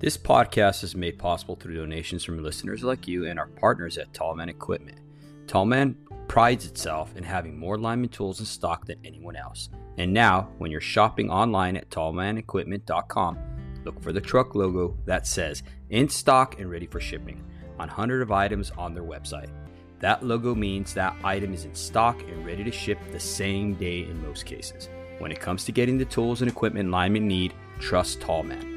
This 0.00 0.16
podcast 0.16 0.82
is 0.82 0.96
made 0.96 1.18
possible 1.18 1.56
through 1.56 1.76
donations 1.76 2.24
from 2.24 2.42
listeners 2.42 2.82
like 2.82 3.06
you 3.06 3.26
and 3.26 3.38
our 3.38 3.48
partners 3.48 3.98
at 3.98 4.14
Tallman 4.14 4.48
Equipment. 4.48 4.96
Tallman 5.46 5.94
prides 6.26 6.64
itself 6.64 7.14
in 7.16 7.22
having 7.22 7.58
more 7.58 7.76
lineman 7.76 8.08
tools 8.08 8.40
in 8.40 8.46
stock 8.46 8.86
than 8.86 8.96
anyone 9.04 9.36
else. 9.36 9.68
And 9.98 10.14
now, 10.14 10.48
when 10.56 10.70
you're 10.70 10.80
shopping 10.80 11.30
online 11.30 11.76
at 11.76 11.90
tallmanequipment.com, 11.90 13.38
look 13.84 14.02
for 14.02 14.14
the 14.14 14.22
truck 14.22 14.54
logo 14.54 14.96
that 15.04 15.26
says 15.26 15.62
in 15.90 16.08
stock 16.08 16.58
and 16.58 16.70
ready 16.70 16.86
for 16.86 16.98
shipping 16.98 17.44
on 17.78 17.88
100 17.88 18.22
of 18.22 18.32
items 18.32 18.70
on 18.78 18.94
their 18.94 19.04
website. 19.04 19.50
That 19.98 20.24
logo 20.24 20.54
means 20.54 20.94
that 20.94 21.14
item 21.22 21.52
is 21.52 21.66
in 21.66 21.74
stock 21.74 22.18
and 22.22 22.46
ready 22.46 22.64
to 22.64 22.72
ship 22.72 22.98
the 23.12 23.20
same 23.20 23.74
day 23.74 24.04
in 24.04 24.26
most 24.26 24.46
cases. 24.46 24.88
When 25.18 25.30
it 25.30 25.40
comes 25.40 25.66
to 25.66 25.72
getting 25.72 25.98
the 25.98 26.06
tools 26.06 26.40
and 26.40 26.50
equipment 26.50 26.90
linemen 26.90 27.28
need, 27.28 27.52
trust 27.78 28.22
Tallman. 28.22 28.69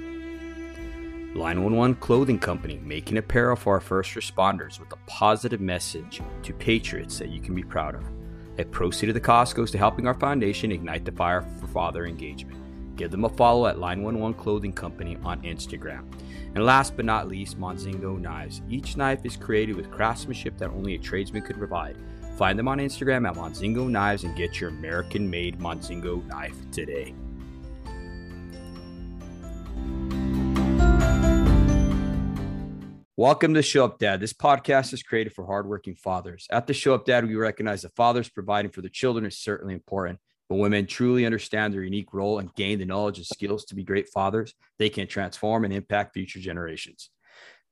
Line 1.36 1.58
11 1.58 1.96
Clothing 1.96 2.38
Company 2.38 2.80
making 2.84 3.18
apparel 3.18 3.56
for 3.56 3.74
our 3.74 3.80
first 3.80 4.14
responders 4.14 4.80
with 4.80 4.94
a 4.94 4.98
positive 5.08 5.60
message 5.60 6.22
to 6.44 6.54
patriots 6.54 7.18
that 7.18 7.30
you 7.30 7.42
can 7.42 7.56
be 7.56 7.64
proud 7.64 7.96
of. 7.96 8.04
A 8.60 8.66
proceed 8.66 9.10
of 9.10 9.16
the 9.16 9.20
cost 9.20 9.56
goes 9.56 9.72
to 9.72 9.80
helping 9.80 10.06
our 10.06 10.14
foundation 10.14 10.72
ignite 10.72 11.06
the 11.06 11.12
fire 11.12 11.42
for 11.60 11.66
father 11.66 12.06
engagement. 12.06 12.60
Give 12.98 13.10
them 13.10 13.26
a 13.26 13.30
follow 13.30 13.66
at 13.66 13.80
Line 13.80 14.04
11 14.04 14.36
Clothing 14.36 14.74
Company 14.74 15.18
on 15.24 15.42
Instagram. 15.42 16.04
And 16.54 16.64
last 16.64 16.96
but 16.96 17.06
not 17.06 17.28
least, 17.28 17.60
Monzingo 17.60 18.22
Knives. 18.22 18.62
Each 18.70 18.96
knife 18.96 19.22
is 19.24 19.36
created 19.36 19.76
with 19.76 19.90
craftsmanship 19.90 20.60
that 20.60 20.70
only 20.70 20.94
a 20.94 21.00
tradesman 21.00 21.42
could 21.42 21.58
provide. 21.58 21.98
Find 22.38 22.60
them 22.60 22.68
on 22.68 22.78
Instagram 22.78 23.28
at 23.28 23.36
Monzingo 23.36 23.90
Knives 23.90 24.24
and 24.24 24.36
get 24.36 24.62
your 24.62 24.70
American 24.70 25.28
made 25.28 25.58
Monzingo 25.58 26.24
knife 26.28 26.58
today. 26.72 27.16
Welcome 33.16 33.54
to 33.54 33.62
Show 33.62 33.86
Up 33.86 34.00
Dad. 34.00 34.20
This 34.20 34.34
podcast 34.34 34.92
is 34.92 35.04
created 35.04 35.34
for 35.34 35.46
hardworking 35.46 35.96
fathers. 35.96 36.48
At 36.52 36.68
the 36.68 36.74
Show 36.74 36.96
Up 36.96 37.06
Dad, 37.06 37.28
we 37.28 37.36
recognize 37.36 37.84
that 37.84 37.96
fathers 37.96 38.28
providing 38.28 38.72
for 38.72 38.82
their 38.82 38.90
children 38.90 39.26
is 39.26 39.38
certainly 39.38 39.76
important. 39.76 40.20
But 40.50 40.56
when 40.56 40.72
men 40.72 40.88
truly 40.88 41.26
understand 41.26 41.74
their 41.74 41.84
unique 41.84 42.14
role 42.14 42.40
and 42.40 42.54
gain 42.56 42.80
the 42.80 42.86
knowledge 42.86 43.20
and 43.20 43.26
skills 43.26 43.66
to 43.66 43.76
be 43.76 43.84
great 43.84 44.10
fathers, 44.10 44.54
they 44.78 44.90
can 44.90 45.08
transform 45.08 45.64
and 45.64 45.74
impact 45.74 46.14
future 46.14 46.40
generations. 46.40 47.12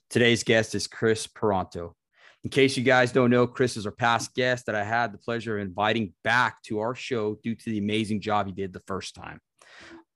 Today's 0.09 0.43
guest 0.43 0.75
is 0.75 0.87
Kris 0.87 1.27
Paronto. 1.27 1.93
In 2.43 2.49
case 2.49 2.77
you 2.77 2.83
guys 2.83 3.11
don't 3.11 3.29
know, 3.29 3.45
Kris 3.45 3.77
is 3.77 3.85
our 3.85 3.91
past 3.91 4.33
guest 4.33 4.67
that 4.67 4.75
I 4.75 4.83
had 4.83 5.11
the 5.11 5.17
pleasure 5.17 5.57
of 5.57 5.67
inviting 5.67 6.13
back 6.23 6.61
to 6.63 6.79
our 6.79 6.95
show 6.95 7.35
due 7.43 7.55
to 7.55 7.69
the 7.69 7.77
amazing 7.77 8.21
job 8.21 8.47
he 8.47 8.53
did 8.53 8.73
the 8.73 8.79
first 8.87 9.15
time. 9.15 9.39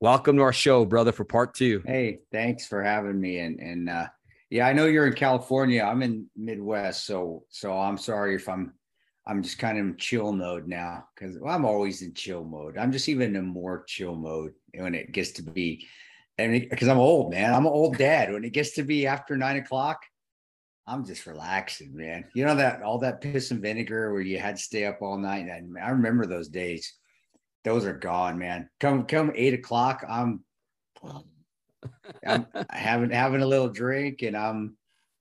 Welcome 0.01 0.35
to 0.37 0.43
our 0.43 0.51
show, 0.51 0.83
brother, 0.83 1.13
for 1.13 1.23
part 1.23 1.53
two. 1.53 1.81
Hey, 1.85 2.19
thanks 2.29 2.67
for 2.67 2.83
having 2.83 3.19
me. 3.19 3.39
And 3.39 3.61
and 3.61 3.89
uh, 3.89 4.07
yeah, 4.49 4.67
I 4.67 4.73
know 4.73 4.87
you're 4.87 5.07
in 5.07 5.13
California. 5.13 5.81
I'm 5.81 6.03
in 6.03 6.27
Midwest, 6.35 7.05
so 7.05 7.45
so 7.49 7.71
I'm 7.71 7.97
sorry 7.97 8.35
if 8.35 8.49
I'm 8.49 8.73
I'm 9.25 9.41
just 9.41 9.57
kind 9.57 9.77
of 9.77 9.85
in 9.85 9.95
chill 9.95 10.33
mode 10.33 10.67
now 10.67 11.05
because 11.15 11.37
well, 11.39 11.55
I'm 11.55 11.63
always 11.63 12.01
in 12.01 12.13
chill 12.13 12.43
mode. 12.43 12.77
I'm 12.77 12.91
just 12.91 13.07
even 13.07 13.37
in 13.37 13.45
more 13.45 13.85
chill 13.87 14.15
mode 14.15 14.51
when 14.73 14.95
it 14.95 15.13
gets 15.13 15.31
to 15.31 15.43
be, 15.43 15.87
and 16.37 16.69
because 16.69 16.89
I'm 16.89 16.99
old, 16.99 17.31
man. 17.31 17.53
I'm 17.53 17.65
an 17.65 17.71
old 17.71 17.97
dad. 17.97 18.33
When 18.33 18.43
it 18.43 18.51
gets 18.51 18.71
to 18.71 18.83
be 18.83 19.07
after 19.07 19.37
nine 19.37 19.55
o'clock, 19.55 20.03
I'm 20.85 21.05
just 21.05 21.25
relaxing, 21.25 21.95
man. 21.95 22.25
You 22.33 22.43
know 22.43 22.55
that 22.55 22.81
all 22.81 22.99
that 22.99 23.21
piss 23.21 23.51
and 23.51 23.61
vinegar 23.61 24.11
where 24.11 24.21
you 24.21 24.39
had 24.39 24.57
to 24.57 24.61
stay 24.61 24.83
up 24.83 25.01
all 25.01 25.17
night. 25.17 25.47
I 25.49 25.89
remember 25.89 26.25
those 26.25 26.49
days. 26.49 26.93
Those 27.65 27.83
are 27.85 27.97
gone, 27.97 28.37
man. 28.37 28.69
Come 28.79 29.05
come 29.05 29.31
eight 29.35 29.55
o'clock, 29.55 30.05
I'm 30.07 30.45
I'm 32.25 32.45
having 32.69 33.09
having 33.09 33.41
a 33.41 33.47
little 33.47 33.69
drink 33.69 34.21
and 34.21 34.37
I'm 34.37 34.77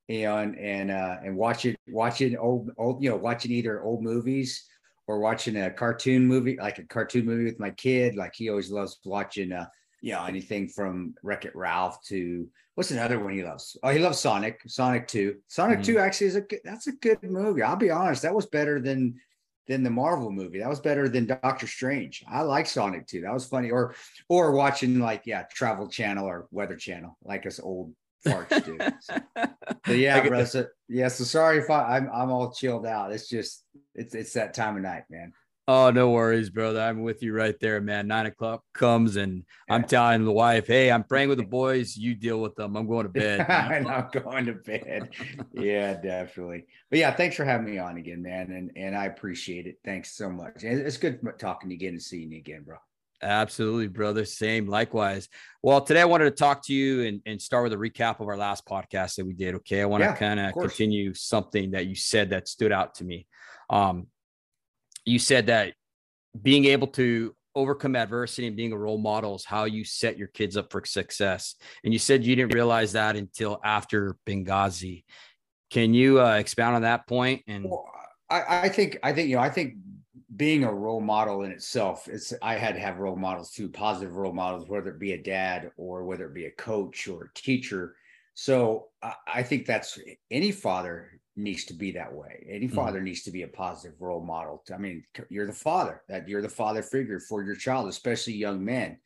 you 0.09 0.25
know 0.25 0.39
and 0.39 0.59
and 0.59 0.91
uh 0.91 1.17
and 1.25 1.37
watching 1.37 1.75
watching 1.89 2.37
old 2.37 2.71
old 2.77 3.03
you 3.03 3.11
know 3.11 3.17
watching 3.17 3.51
either 3.51 3.83
old 3.83 4.03
movies 4.03 4.69
or 5.07 5.19
watching 5.19 5.57
a 5.57 5.71
cartoon 5.71 6.27
movie 6.27 6.59
like 6.61 6.79
a 6.79 6.85
cartoon 6.85 7.25
movie 7.25 7.45
with 7.45 7.59
my 7.59 7.71
kid 7.71 8.15
like 8.15 8.35
he 8.35 8.51
always 8.51 8.71
loves 8.71 8.99
watching 9.05 9.53
uh 9.53 9.67
you 10.03 10.13
know 10.13 10.25
anything 10.25 10.69
from 10.69 11.15
Wreck 11.23 11.47
It 11.47 11.57
Ralph 11.57 12.03
to 12.09 12.47
what's 12.75 12.91
another 12.91 13.19
one 13.19 13.33
he 13.33 13.43
loves 13.43 13.77
oh 13.83 13.91
he 13.91 13.99
loves 13.99 14.19
Sonic 14.19 14.61
Sonic 14.67 15.09
2 15.09 15.37
Sonic 15.49 15.79
mm-hmm. 15.79 15.95
2 15.95 15.99
actually 15.99 16.27
is 16.27 16.37
a 16.37 16.43
good 16.43 16.61
that's 16.65 16.87
a 16.87 16.93
good 16.93 17.23
movie 17.23 17.63
I'll 17.63 17.77
be 17.77 17.91
honest 17.91 18.23
that 18.23 18.35
was 18.35 18.47
better 18.47 18.81
than 18.81 19.19
than 19.67 19.83
the 19.83 19.91
Marvel 19.91 20.31
movie. 20.31 20.59
That 20.59 20.69
was 20.69 20.81
better 20.81 21.09
than 21.09 21.27
Doctor 21.27 21.67
Strange. 21.67 22.25
I 22.29 22.43
like 22.43 22.67
Sonic 22.67 23.07
too. 23.07 23.23
That 23.23 23.33
was 23.33 23.47
funny. 23.47 23.71
Or 23.71 23.95
or 24.29 24.53
watching 24.53 24.99
like 24.99 25.23
yeah, 25.25 25.45
Travel 25.53 25.89
Channel 25.89 26.27
or 26.27 26.47
Weather 26.51 26.77
Channel, 26.77 27.17
like 27.23 27.47
us 27.47 27.61
old 27.61 27.95
farts 28.27 28.65
do. 28.65 28.79
So, 29.01 29.17
so 29.87 29.93
yeah, 29.93 30.27
bro. 30.27 30.45
So, 30.45 30.67
yeah. 30.89 31.09
So 31.09 31.25
sorry 31.25 31.59
if 31.59 31.71
I, 31.71 31.97
I'm 31.97 32.11
I'm 32.13 32.31
all 32.31 32.53
chilled 32.53 32.87
out. 32.87 33.13
It's 33.13 33.29
just 33.29 33.65
it's 33.95 34.15
it's 34.15 34.33
that 34.35 34.55
time 34.55 34.77
of 34.77 34.83
night, 34.83 35.05
man. 35.11 35.33
Oh, 35.67 35.91
no 35.91 36.11
worries, 36.11 36.51
brother. 36.51 36.81
I'm 36.81 37.01
with 37.01 37.23
you 37.23 37.33
right 37.33 37.59
there, 37.59 37.81
man. 37.81 38.07
Nine 38.07 38.27
o'clock 38.27 38.63
comes 38.75 39.17
and 39.17 39.45
I'm 39.71 39.85
telling 39.85 40.23
the 40.25 40.33
wife, 40.33 40.67
hey, 40.67 40.91
I'm 40.91 41.05
praying 41.05 41.31
with 41.31 41.39
the 41.39 41.45
boys. 41.47 41.97
You 41.97 42.15
deal 42.15 42.43
with 42.43 42.55
them. 42.55 42.77
I'm 42.77 42.87
going 42.87 43.05
to 43.05 43.09
bed. 43.09 43.47
and 43.49 43.89
I'm 43.89 44.09
going 44.13 44.45
to 44.45 44.53
bed. 44.53 45.09
yeah, 45.55 45.95
definitely. 45.95 46.67
But 46.91 46.99
yeah, 46.99 47.13
thanks 47.13 47.37
for 47.37 47.47
having 47.47 47.67
me 47.67 47.79
on 47.79 47.97
again, 47.97 48.23
man. 48.23 48.51
And 48.53 48.73
and 48.77 48.95
I 48.95 49.07
appreciate 49.07 49.67
it. 49.67 49.79
Thanks 49.85 50.15
so 50.15 50.29
much. 50.29 50.65
And 50.65 50.81
it's 50.81 50.99
good 50.99 51.21
talking 51.39 51.71
to 51.71 51.75
you 51.75 51.79
again 51.79 51.95
and 51.95 52.03
seeing 52.03 52.33
you 52.33 52.39
again, 52.39 52.65
bro. 52.65 52.77
Absolutely, 53.23 53.89
brother. 53.89 54.27
Same, 54.27 54.67
likewise. 54.67 55.31
Well, 55.63 55.81
today 55.81 56.03
I 56.03 56.05
wanted 56.05 56.25
to 56.25 56.31
talk 56.33 56.63
to 56.67 56.75
you 56.75 57.05
and, 57.05 57.23
and 57.25 57.41
start 57.41 57.65
with 57.65 57.73
a 57.73 57.77
recap 57.77 58.21
of 58.21 58.29
our 58.29 58.37
last 58.37 58.67
podcast 58.67 59.15
that 59.15 59.25
we 59.25 59.33
did. 59.33 59.55
Okay. 59.55 59.81
I 59.81 59.87
want 59.87 60.03
yeah, 60.03 60.13
to 60.13 60.19
kind 60.19 60.39
of 60.39 60.53
continue 60.53 61.15
something 61.15 61.71
that 61.71 61.87
you 61.87 61.95
said 61.95 62.31
that 62.31 62.49
stood 62.49 62.71
out 62.71 62.97
to 62.97 63.05
me. 63.05 63.27
Um, 63.71 64.09
you 65.05 65.19
said 65.19 65.47
that 65.47 65.75
being 66.41 66.65
able 66.67 66.89
to 66.89 67.35
overcome 67.55 67.95
adversity 67.95 68.47
and 68.47 68.57
being 68.57 68.73
a 68.73 68.79
role 68.79 68.99
model 68.99 69.37
is 69.37 69.45
how 69.45 69.65
you 69.65 69.85
set 69.85 70.19
your 70.19 70.29
kids 70.29 70.57
up 70.57 70.73
for 70.73 70.85
success. 70.85 71.55
And 71.85 71.93
you 71.93 71.99
said 71.99 72.25
you 72.25 72.35
didn't 72.35 72.55
realize 72.55 72.93
that 72.93 73.17
until 73.17 73.61
after 73.65 74.17
Benghazi. 74.27 75.05
Can 75.71 75.95
you 75.95 76.21
uh, 76.21 76.35
expound 76.35 76.77
on 76.77 76.83
that 76.83 77.07
point? 77.07 77.43
And 77.47 77.65
well, 77.65 77.91
I, 78.31 78.63
I 78.63 78.69
think 78.69 78.99
I 79.03 79.13
think 79.13 79.29
you 79.29 79.37
know 79.37 79.43
I 79.43 79.51
think 79.51 79.75
being 80.37 80.65
a 80.65 80.73
role 80.73 81.01
model 81.01 81.43
in 81.43 81.53
itself, 81.53 82.09
it's 82.09 82.33
I 82.43 82.55
had 82.55 82.75
to 82.75 82.81
have 82.81 82.99
role 82.99 83.17
models 83.17 83.51
too, 83.51 83.69
positive 83.69 84.17
role 84.17 84.33
models, 84.33 84.69
whether 84.69 84.91
it 84.91 84.99
be 84.99 85.13
a 85.13 85.23
dad 85.23 85.71
or 85.77 86.05
whether 86.05 86.27
it 86.27 86.35
be 86.35 86.47
a 86.47 86.51
coach 86.53 87.09
or 87.09 87.25
a 87.25 87.35
teacher. 87.35 87.97
So 88.35 88.89
I, 89.03 89.15
I 89.27 89.43
think 89.43 89.67
that's 89.67 89.99
any 90.31 90.51
father 90.51 91.21
needs 91.37 91.65
to 91.65 91.75
be 91.75 91.93
that 91.93 92.13
way. 92.13 92.47
Any 92.49 92.67
mm-hmm. 92.67 92.77
father 92.77 92.99
mm-hmm. 92.99 93.07
needs 93.07 93.23
to 93.25 93.31
be 93.31 93.43
a 93.43 93.49
positive 93.49 94.01
role 94.01 94.23
model. 94.23 94.63
I 94.73 94.79
mean, 94.79 95.05
you're 95.29 95.47
the 95.47 95.53
father 95.53 96.03
that 96.09 96.29
you're 96.29 96.43
the 96.43 96.49
father 96.49 96.83
figure 96.83 97.21
for 97.21 97.43
your 97.43 97.57
child, 97.57 97.89
especially 97.89 98.35
young 98.35 98.65
men. 98.65 98.99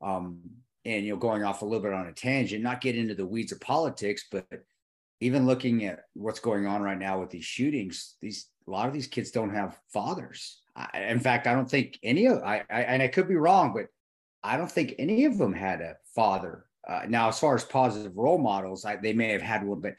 Um, 0.00 0.40
and 0.84 1.04
you 1.04 1.12
know, 1.12 1.18
going 1.18 1.44
off 1.44 1.62
a 1.62 1.64
little 1.64 1.82
bit 1.82 1.92
on 1.92 2.06
a 2.06 2.12
tangent, 2.12 2.62
not 2.62 2.80
get 2.80 2.96
into 2.96 3.14
the 3.14 3.26
weeds 3.26 3.52
of 3.52 3.60
politics, 3.60 4.26
but 4.30 4.46
even 5.20 5.46
looking 5.46 5.84
at 5.86 6.04
what's 6.14 6.40
going 6.40 6.66
on 6.66 6.82
right 6.82 6.98
now 6.98 7.20
with 7.20 7.30
these 7.30 7.44
shootings, 7.44 8.16
these 8.20 8.48
a 8.66 8.70
lot 8.70 8.88
of 8.88 8.94
these 8.94 9.06
kids 9.06 9.30
don't 9.30 9.54
have 9.54 9.78
fathers. 9.92 10.60
I, 10.76 11.02
in 11.08 11.20
fact, 11.20 11.46
I 11.46 11.54
don't 11.54 11.70
think 11.70 11.98
any 12.02 12.26
of 12.26 12.42
I, 12.42 12.62
I 12.70 12.82
and 12.82 13.02
I 13.02 13.08
could 13.08 13.28
be 13.28 13.36
wrong, 13.36 13.72
but 13.74 13.86
I 14.42 14.56
don't 14.56 14.70
think 14.70 14.94
any 14.98 15.24
of 15.24 15.38
them 15.38 15.52
had 15.52 15.80
a 15.80 15.96
father 16.14 16.66
uh, 16.88 17.02
now, 17.08 17.28
as 17.28 17.38
far 17.38 17.54
as 17.54 17.64
positive 17.64 18.16
role 18.16 18.38
models, 18.38 18.84
I, 18.84 18.96
they 18.96 19.12
may 19.12 19.32
have 19.32 19.42
had 19.42 19.64
one, 19.64 19.80
but 19.80 19.94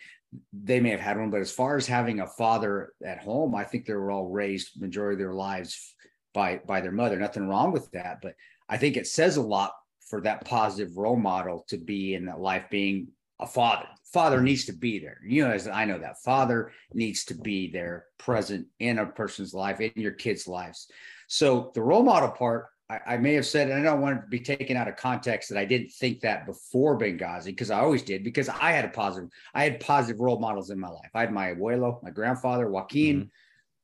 they 0.53 0.79
may 0.79 0.91
have 0.91 0.99
had 0.99 1.17
one, 1.17 1.29
but 1.29 1.41
as 1.41 1.51
far 1.51 1.77
as 1.77 1.87
having 1.87 2.19
a 2.19 2.27
father 2.27 2.93
at 3.05 3.19
home, 3.19 3.55
I 3.55 3.63
think 3.63 3.85
they 3.85 3.93
were 3.93 4.11
all 4.11 4.27
raised 4.29 4.79
majority 4.79 5.15
of 5.15 5.19
their 5.19 5.33
lives 5.33 5.95
by 6.33 6.59
by 6.67 6.81
their 6.81 6.91
mother. 6.91 7.17
Nothing 7.17 7.47
wrong 7.47 7.71
with 7.71 7.89
that, 7.91 8.19
but 8.21 8.35
I 8.69 8.77
think 8.77 8.97
it 8.97 9.07
says 9.07 9.37
a 9.37 9.41
lot 9.41 9.71
for 10.09 10.21
that 10.21 10.45
positive 10.45 10.97
role 10.97 11.15
model 11.15 11.65
to 11.69 11.77
be 11.77 12.13
in 12.13 12.25
that 12.25 12.39
life 12.39 12.65
being 12.69 13.07
a 13.39 13.47
father. 13.47 13.87
Father 14.13 14.41
needs 14.41 14.65
to 14.65 14.73
be 14.73 14.99
there. 14.99 15.19
You 15.25 15.45
know, 15.45 15.51
as 15.51 15.67
I 15.67 15.85
know 15.85 15.97
that 15.99 16.21
father 16.23 16.71
needs 16.93 17.25
to 17.25 17.33
be 17.35 17.71
there, 17.71 18.05
present 18.17 18.67
in 18.79 18.99
a 18.99 19.05
person's 19.05 19.53
life, 19.53 19.81
in 19.81 19.91
your 19.95 20.13
kids' 20.13 20.47
lives. 20.47 20.87
So 21.27 21.71
the 21.73 21.81
role 21.81 22.03
model 22.03 22.29
part, 22.29 22.67
I, 22.89 22.99
I, 23.07 23.17
may 23.17 23.33
have 23.33 23.45
said, 23.45 23.69
and 23.69 23.79
I 23.79 23.83
don't 23.83 24.01
want 24.01 24.21
to 24.21 24.27
be 24.27 24.39
taken 24.39 24.77
out 24.77 24.87
of 24.87 24.95
context 24.95 25.49
that 25.49 25.57
I 25.57 25.65
didn't 25.65 25.91
think 25.91 26.21
that 26.21 26.45
before 26.45 26.97
Benghazi, 26.97 27.45
because 27.45 27.71
I 27.71 27.79
always 27.79 28.03
did, 28.03 28.23
because 28.23 28.47
I 28.47 28.71
had 28.71 28.85
a 28.85 28.89
positive, 28.89 29.29
I 29.53 29.63
had 29.63 29.79
positive 29.79 30.19
role 30.19 30.39
models 30.39 30.69
in 30.69 30.79
my 30.79 30.89
life. 30.89 31.09
I 31.13 31.21
had 31.21 31.31
my 31.31 31.53
abuelo, 31.53 32.01
my 32.03 32.11
grandfather, 32.11 32.69
Joaquin, 32.69 33.15
mm-hmm. 33.17 33.27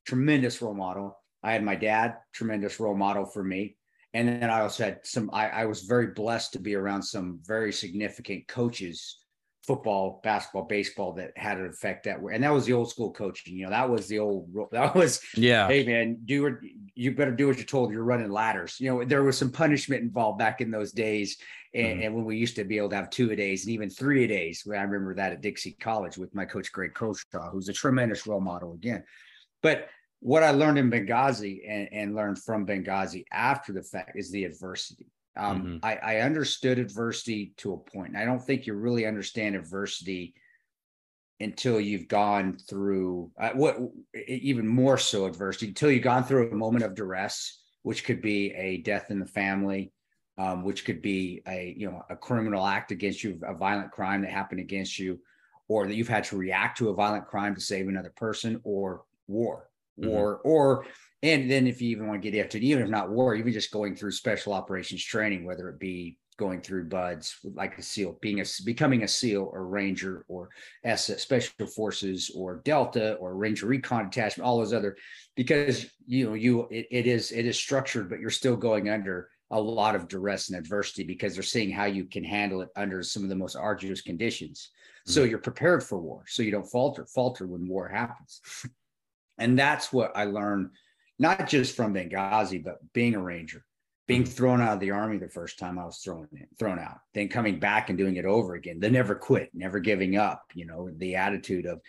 tremendous 0.06 0.62
role 0.62 0.74
model. 0.74 1.18
I 1.42 1.52
had 1.52 1.64
my 1.64 1.74
dad, 1.74 2.16
tremendous 2.32 2.78
role 2.78 2.94
model 2.94 3.24
for 3.24 3.42
me. 3.42 3.76
And 4.14 4.28
then 4.28 4.50
I 4.50 4.60
also 4.60 4.84
had 4.84 5.00
some, 5.04 5.30
I, 5.32 5.48
I 5.48 5.64
was 5.64 5.82
very 5.82 6.08
blessed 6.08 6.52
to 6.52 6.60
be 6.60 6.74
around 6.74 7.02
some 7.02 7.40
very 7.44 7.72
significant 7.72 8.46
coaches 8.46 9.21
football, 9.66 10.20
basketball, 10.24 10.64
baseball 10.64 11.12
that 11.12 11.30
had 11.36 11.58
an 11.58 11.66
effect 11.66 12.04
that 12.04 12.20
way. 12.20 12.34
And 12.34 12.42
that 12.42 12.52
was 12.52 12.66
the 12.66 12.72
old 12.72 12.90
school 12.90 13.12
coaching. 13.12 13.56
You 13.56 13.64
know, 13.64 13.70
that 13.70 13.88
was 13.88 14.08
the 14.08 14.18
old 14.18 14.48
that 14.72 14.94
was 14.94 15.20
yeah. 15.36 15.68
Hey 15.68 15.84
man, 15.84 16.18
do 16.24 16.42
what 16.42 16.54
you 16.94 17.14
better 17.14 17.32
do 17.32 17.46
what 17.46 17.56
you're 17.56 17.64
told. 17.64 17.92
You're 17.92 18.04
running 18.04 18.30
ladders. 18.30 18.76
You 18.80 18.90
know, 18.90 19.04
there 19.04 19.22
was 19.22 19.38
some 19.38 19.50
punishment 19.50 20.02
involved 20.02 20.38
back 20.38 20.60
in 20.60 20.70
those 20.70 20.92
days. 20.92 21.38
And, 21.74 21.86
mm-hmm. 21.86 22.02
and, 22.02 22.14
when 22.14 22.24
we 22.26 22.36
used 22.36 22.56
to 22.56 22.64
be 22.64 22.76
able 22.76 22.90
to 22.90 22.96
have 22.96 23.08
two 23.08 23.30
a 23.30 23.36
days 23.36 23.64
and 23.64 23.72
even 23.72 23.88
three 23.88 24.24
a 24.24 24.28
days, 24.28 24.62
I 24.66 24.82
remember 24.82 25.14
that 25.14 25.32
at 25.32 25.40
Dixie 25.40 25.72
College 25.72 26.18
with 26.18 26.34
my 26.34 26.44
coach 26.44 26.70
Greg 26.70 26.92
Croshaw, 26.92 27.50
who's 27.50 27.70
a 27.70 27.72
tremendous 27.72 28.26
role 28.26 28.42
model 28.42 28.74
again. 28.74 29.04
But 29.62 29.88
what 30.20 30.42
I 30.42 30.50
learned 30.50 30.78
in 30.78 30.90
Benghazi 30.90 31.62
and, 31.66 31.88
and 31.90 32.14
learned 32.14 32.42
from 32.42 32.66
Benghazi 32.66 33.24
after 33.32 33.72
the 33.72 33.82
fact 33.82 34.12
is 34.16 34.30
the 34.30 34.44
adversity. 34.44 35.06
Um, 35.36 35.62
mm-hmm. 35.62 35.76
I, 35.82 35.96
I 35.96 36.20
understood 36.20 36.78
adversity 36.78 37.54
to 37.58 37.72
a 37.74 37.78
point. 37.78 38.16
I 38.16 38.24
don't 38.24 38.42
think 38.42 38.66
you 38.66 38.74
really 38.74 39.06
understand 39.06 39.56
adversity 39.56 40.34
until 41.40 41.80
you've 41.80 42.08
gone 42.08 42.56
through 42.68 43.30
uh, 43.40 43.50
what 43.50 43.76
even 44.28 44.66
more 44.66 44.98
so 44.98 45.26
adversity 45.26 45.68
until 45.68 45.90
you've 45.90 46.02
gone 46.02 46.24
through 46.24 46.50
a 46.50 46.54
moment 46.54 46.84
of 46.84 46.94
duress, 46.94 47.62
which 47.82 48.04
could 48.04 48.22
be 48.22 48.52
a 48.52 48.78
death 48.78 49.10
in 49.10 49.18
the 49.18 49.26
family, 49.26 49.92
um, 50.38 50.64
which 50.64 50.84
could 50.84 51.02
be 51.02 51.42
a 51.48 51.74
you 51.76 51.90
know 51.90 52.02
a 52.10 52.16
criminal 52.16 52.66
act 52.66 52.92
against 52.92 53.24
you, 53.24 53.40
a 53.46 53.54
violent 53.54 53.90
crime 53.90 54.22
that 54.22 54.30
happened 54.30 54.60
against 54.60 54.98
you, 54.98 55.18
or 55.68 55.86
that 55.86 55.94
you've 55.94 56.08
had 56.08 56.24
to 56.24 56.36
react 56.36 56.78
to 56.78 56.90
a 56.90 56.94
violent 56.94 57.26
crime 57.26 57.54
to 57.54 57.60
save 57.60 57.88
another 57.88 58.12
person, 58.16 58.60
or 58.64 59.02
war, 59.26 59.68
mm-hmm. 59.98 60.10
war, 60.10 60.40
or 60.44 60.86
and 61.22 61.50
then 61.50 61.66
if 61.66 61.80
you 61.80 61.90
even 61.90 62.08
want 62.08 62.20
to 62.20 62.30
get 62.30 62.44
after 62.44 62.58
it, 62.58 62.64
even 62.64 62.82
if 62.82 62.88
not 62.88 63.10
war, 63.10 63.34
even 63.34 63.52
just 63.52 63.70
going 63.70 63.94
through 63.94 64.10
special 64.10 64.52
operations 64.52 65.04
training, 65.04 65.44
whether 65.44 65.68
it 65.68 65.78
be 65.78 66.18
going 66.38 66.60
through 66.60 66.88
BUD/S 66.88 67.38
like 67.54 67.78
a 67.78 67.82
seal 67.82 68.18
being 68.20 68.40
a 68.40 68.44
becoming 68.64 69.02
a 69.02 69.08
seal 69.08 69.50
or 69.52 69.66
ranger 69.66 70.24
or 70.28 70.48
S 70.82 71.04
special 71.22 71.66
forces 71.66 72.32
or 72.34 72.62
delta 72.64 73.14
or 73.14 73.36
ranger 73.36 73.66
recon 73.66 74.04
detachment 74.04 74.46
all 74.46 74.58
those 74.58 74.72
other 74.72 74.96
because 75.36 75.86
you 76.06 76.26
know 76.26 76.34
you 76.34 76.66
it, 76.70 76.86
it 76.90 77.06
is 77.06 77.32
it 77.32 77.46
is 77.46 77.56
structured 77.56 78.08
but 78.08 78.18
you're 78.18 78.30
still 78.30 78.56
going 78.56 78.88
under 78.88 79.28
a 79.50 79.60
lot 79.60 79.94
of 79.94 80.08
duress 80.08 80.48
and 80.48 80.58
adversity 80.58 81.04
because 81.04 81.34
they're 81.34 81.42
seeing 81.42 81.70
how 81.70 81.84
you 81.84 82.06
can 82.06 82.24
handle 82.24 82.62
it 82.62 82.70
under 82.76 83.02
some 83.02 83.22
of 83.22 83.28
the 83.28 83.34
most 83.34 83.54
arduous 83.54 84.00
conditions 84.00 84.70
mm-hmm. 84.70 85.12
so 85.12 85.24
you're 85.24 85.38
prepared 85.38 85.82
for 85.82 85.98
war 85.98 86.24
so 86.26 86.42
you 86.42 86.50
don't 86.50 86.70
falter 86.70 87.06
falter 87.06 87.46
when 87.46 87.68
war 87.68 87.86
happens 87.86 88.40
and 89.38 89.58
that's 89.58 89.92
what 89.92 90.10
i 90.16 90.24
learned 90.24 90.70
not 91.22 91.48
just 91.48 91.74
from 91.74 91.94
benghazi 91.94 92.62
but 92.62 92.76
being 92.92 93.14
a 93.14 93.22
ranger 93.22 93.64
being 94.06 94.24
mm-hmm. 94.24 94.32
thrown 94.32 94.60
out 94.60 94.74
of 94.74 94.80
the 94.80 94.90
army 94.90 95.16
the 95.16 95.28
first 95.28 95.58
time 95.58 95.78
I 95.78 95.84
was 95.84 95.98
thrown 95.98 96.28
in, 96.32 96.46
thrown 96.58 96.78
out, 96.78 96.98
then 97.14 97.28
coming 97.28 97.58
back 97.58 97.88
and 97.88 97.96
doing 97.96 98.16
it 98.16 98.24
over 98.24 98.54
again. 98.54 98.80
They 98.80 98.90
never 98.90 99.14
quit, 99.14 99.50
never 99.54 99.78
giving 99.78 100.16
up. 100.16 100.42
You 100.54 100.66
know, 100.66 100.90
the 100.96 101.16
attitude 101.16 101.66
of, 101.66 101.80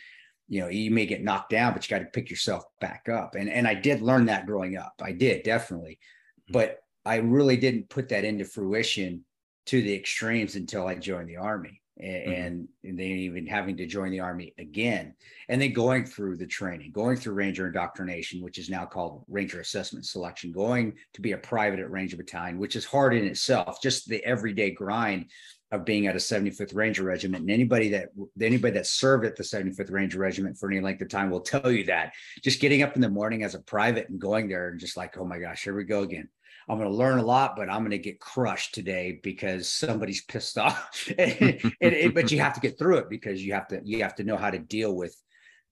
you 0.47 0.61
know, 0.61 0.67
you 0.67 0.91
may 0.91 1.05
get 1.05 1.23
knocked 1.23 1.49
down, 1.49 1.73
but 1.73 1.89
you 1.89 1.97
got 1.97 2.03
to 2.03 2.11
pick 2.11 2.29
yourself 2.29 2.63
back 2.79 3.09
up. 3.09 3.35
And 3.35 3.49
and 3.49 3.67
I 3.67 3.73
did 3.73 4.01
learn 4.01 4.27
that 4.27 4.45
growing 4.45 4.77
up. 4.77 4.93
I 5.01 5.11
did 5.11 5.43
definitely, 5.43 5.99
mm-hmm. 6.41 6.53
but 6.53 6.79
I 7.05 7.17
really 7.17 7.57
didn't 7.57 7.89
put 7.89 8.09
that 8.09 8.23
into 8.23 8.45
fruition 8.45 9.25
to 9.65 9.81
the 9.81 9.93
extremes 9.93 10.55
until 10.55 10.87
I 10.87 10.95
joined 10.95 11.29
the 11.29 11.37
army. 11.37 11.81
Mm-hmm. 12.01 12.31
and, 12.31 12.67
mm-hmm. 12.83 12.95
then 12.97 13.05
even 13.05 13.45
having 13.45 13.77
to 13.77 13.85
join 13.85 14.09
the 14.09 14.19
army 14.19 14.55
again 14.57 15.13
and 15.47 15.61
then 15.61 15.73
going 15.73 16.05
through 16.05 16.37
the 16.37 16.47
training 16.47 16.91
going 16.91 17.15
through 17.15 17.35
ranger 17.35 17.67
indoctrination 17.67 18.41
which 18.41 18.57
is 18.57 18.67
now 18.67 18.83
called 18.83 19.23
ranger 19.27 19.59
assessment 19.59 20.03
selection 20.03 20.51
going 20.51 20.95
to 21.13 21.21
be 21.21 21.33
a 21.33 21.37
private 21.37 21.79
at 21.79 21.91
ranger 21.91 22.17
battalion 22.17 22.57
which 22.57 22.75
is 22.75 22.83
hard 22.83 23.13
in 23.13 23.25
itself 23.25 23.79
just 23.79 24.09
the 24.09 24.25
everyday 24.25 24.71
grind 24.71 25.27
of 25.71 25.85
being 25.85 26.07
at 26.07 26.15
a 26.15 26.19
75th 26.19 26.73
ranger 26.73 27.03
regiment 27.03 27.41
and 27.41 27.51
anybody 27.51 27.89
that 27.89 28.09
anybody 28.41 28.73
that 28.73 28.87
served 28.87 29.23
at 29.23 29.35
the 29.35 29.43
75th 29.43 29.91
ranger 29.91 30.17
regiment 30.17 30.57
for 30.57 30.71
any 30.71 30.81
length 30.81 31.01
of 31.03 31.09
time 31.09 31.29
will 31.29 31.41
tell 31.41 31.69
you 31.69 31.83
that 31.83 32.13
just 32.43 32.59
getting 32.59 32.81
up 32.81 32.95
in 32.95 33.01
the 33.01 33.09
morning 33.09 33.43
as 33.43 33.53
a 33.53 33.59
private 33.59 34.09
and 34.09 34.19
going 34.19 34.49
there 34.49 34.69
and 34.69 34.79
just 34.79 34.97
like 34.97 35.15
oh 35.19 35.25
my 35.25 35.37
gosh 35.37 35.63
here 35.63 35.75
we 35.75 35.83
go 35.83 36.01
again 36.01 36.27
I'm 36.69 36.77
going 36.77 36.89
to 36.89 36.95
learn 36.95 37.19
a 37.19 37.23
lot, 37.23 37.55
but 37.55 37.69
I'm 37.69 37.79
going 37.79 37.91
to 37.91 37.97
get 37.97 38.19
crushed 38.19 38.73
today 38.73 39.19
because 39.23 39.69
somebody's 39.69 40.23
pissed 40.23 40.57
off. 40.57 41.11
and, 41.17 41.59
and, 41.81 42.13
but 42.13 42.31
you 42.31 42.39
have 42.39 42.53
to 42.53 42.61
get 42.61 42.77
through 42.77 42.97
it 42.97 43.09
because 43.09 43.43
you 43.43 43.53
have 43.53 43.67
to 43.69 43.81
you 43.83 44.01
have 44.03 44.15
to 44.15 44.23
know 44.23 44.37
how 44.37 44.49
to 44.49 44.59
deal 44.59 44.95
with 44.95 45.15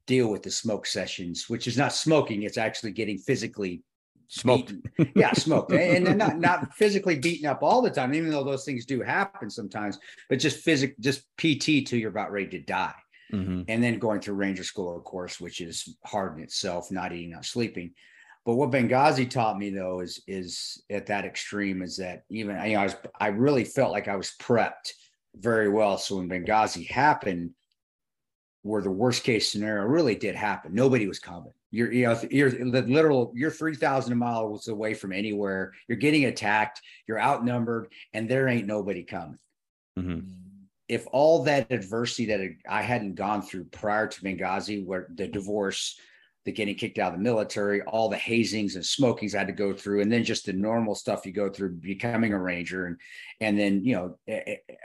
deal 0.06 0.30
with 0.30 0.44
the 0.44 0.52
smoke 0.52 0.86
sessions, 0.86 1.50
which 1.50 1.68
is 1.68 1.78
not 1.78 1.94
smoking; 1.94 2.44
it's 2.44 2.58
actually 2.58 2.92
getting 2.92 3.18
physically 3.18 3.84
smoked. 4.28 4.74
yeah, 5.16 5.34
smoked, 5.34 5.72
and, 5.72 6.08
and 6.08 6.18
not 6.18 6.40
not 6.40 6.74
physically 6.74 7.18
beaten 7.18 7.48
up 7.48 7.64
all 7.64 7.82
the 7.82 7.90
time, 7.90 8.14
even 8.14 8.30
though 8.30 8.44
those 8.44 8.66
things 8.66 8.86
do 8.86 9.02
happen 9.02 9.50
sometimes. 9.50 10.00
But 10.30 10.40
just 10.40 10.60
physic, 10.60 11.00
just 11.00 11.22
PT 11.38 11.86
till 11.86 12.00
you're 12.00 12.10
about 12.10 12.32
ready 12.32 12.50
to 12.50 12.60
die. 12.60 12.96
Mm-hmm. 13.32 13.64
And 13.68 13.84
then 13.84 14.00
going 14.00 14.20
through 14.20 14.36
Ranger 14.36 14.64
School, 14.64 14.96
of 14.96 15.04
course, 15.04 15.40
which 15.40 15.62
is 15.62 15.96
hard 16.06 16.38
in 16.38 16.44
itself, 16.44 16.92
not 16.92 17.14
eating, 17.14 17.32
not 17.32 17.46
sleeping. 17.46 17.94
But 18.46 18.56
what 18.56 18.72
Benghazi 18.72 19.30
taught 19.30 19.60
me 19.60 19.70
though 19.70 20.00
is 20.00 20.22
is 20.28 20.82
at 20.90 21.06
that 21.08 21.26
extreme 21.26 21.82
is 21.82 21.98
that 21.98 22.24
even 22.30 22.56
you 22.66 22.74
know 22.74 22.82
I 22.82 22.84
was 22.84 22.96
I 23.20 23.28
really 23.28 23.64
felt 23.64 23.92
like 23.92 24.08
I 24.08 24.16
was 24.16 24.34
prepped 24.40 24.94
very 25.36 25.70
well. 25.70 25.98
So 25.98 26.18
when 26.18 26.30
Benghazi 26.30 26.88
happened, 26.88 27.52
where 28.64 28.82
the 28.82 28.92
worst 28.92 29.24
case 29.24 29.52
scenario 29.52 29.84
really 29.86 30.16
did 30.16 30.36
happen, 30.36 30.74
nobody 30.74 31.08
was 31.08 31.20
coming. 31.20 31.54
You're 31.72 31.92
you 31.92 32.06
know 32.06 32.20
you're 32.30 32.50
the 32.50 32.82
literal 32.82 33.32
you're 33.36 33.52
three 33.52 33.76
thousand 33.76 34.18
miles 34.18 34.68
away 34.68 34.94
from 34.94 35.14
anywhere. 35.14 35.74
You're 35.88 35.98
getting 35.98 36.26
attacked. 36.26 36.82
You're 37.08 37.22
outnumbered, 37.22 37.92
and 38.14 38.28
there 38.28 38.48
ain't 38.48 38.68
nobody 38.68 39.04
coming. 39.04 39.40
Mm-hmm. 39.98 40.28
If 40.90 41.08
all 41.14 41.44
that 41.44 41.72
adversity 41.72 42.26
that 42.26 42.42
I 42.68 42.82
hadn't 42.82 43.16
gone 43.16 43.42
through 43.42 43.66
prior 43.66 44.08
to 44.08 44.22
Benghazi, 44.22 44.84
where 44.86 45.08
the 45.16 45.28
divorce, 45.28 45.98
the 46.46 46.52
getting 46.52 46.76
kicked 46.76 46.98
out 46.98 47.14
of 47.14 47.20
the 47.20 47.24
military, 47.24 47.82
all 47.84 48.10
the 48.10 48.18
hazings 48.18 48.76
and 48.76 48.86
smokings 48.86 49.36
I 49.36 49.40
had 49.40 49.48
to 49.48 49.54
go 49.54 49.74
through, 49.74 50.02
and 50.02 50.12
then 50.12 50.24
just 50.24 50.46
the 50.46 50.54
normal 50.54 50.96
stuff 50.96 51.26
you 51.26 51.32
go 51.32 51.50
through 51.50 51.76
becoming 51.76 52.34
a 52.34 52.40
ranger, 52.40 52.88
and 52.88 52.98
and 53.40 53.60
then 53.60 53.84
you 53.84 53.96
know 53.96 54.18
eh, 54.28 54.56
eh, 54.70 54.76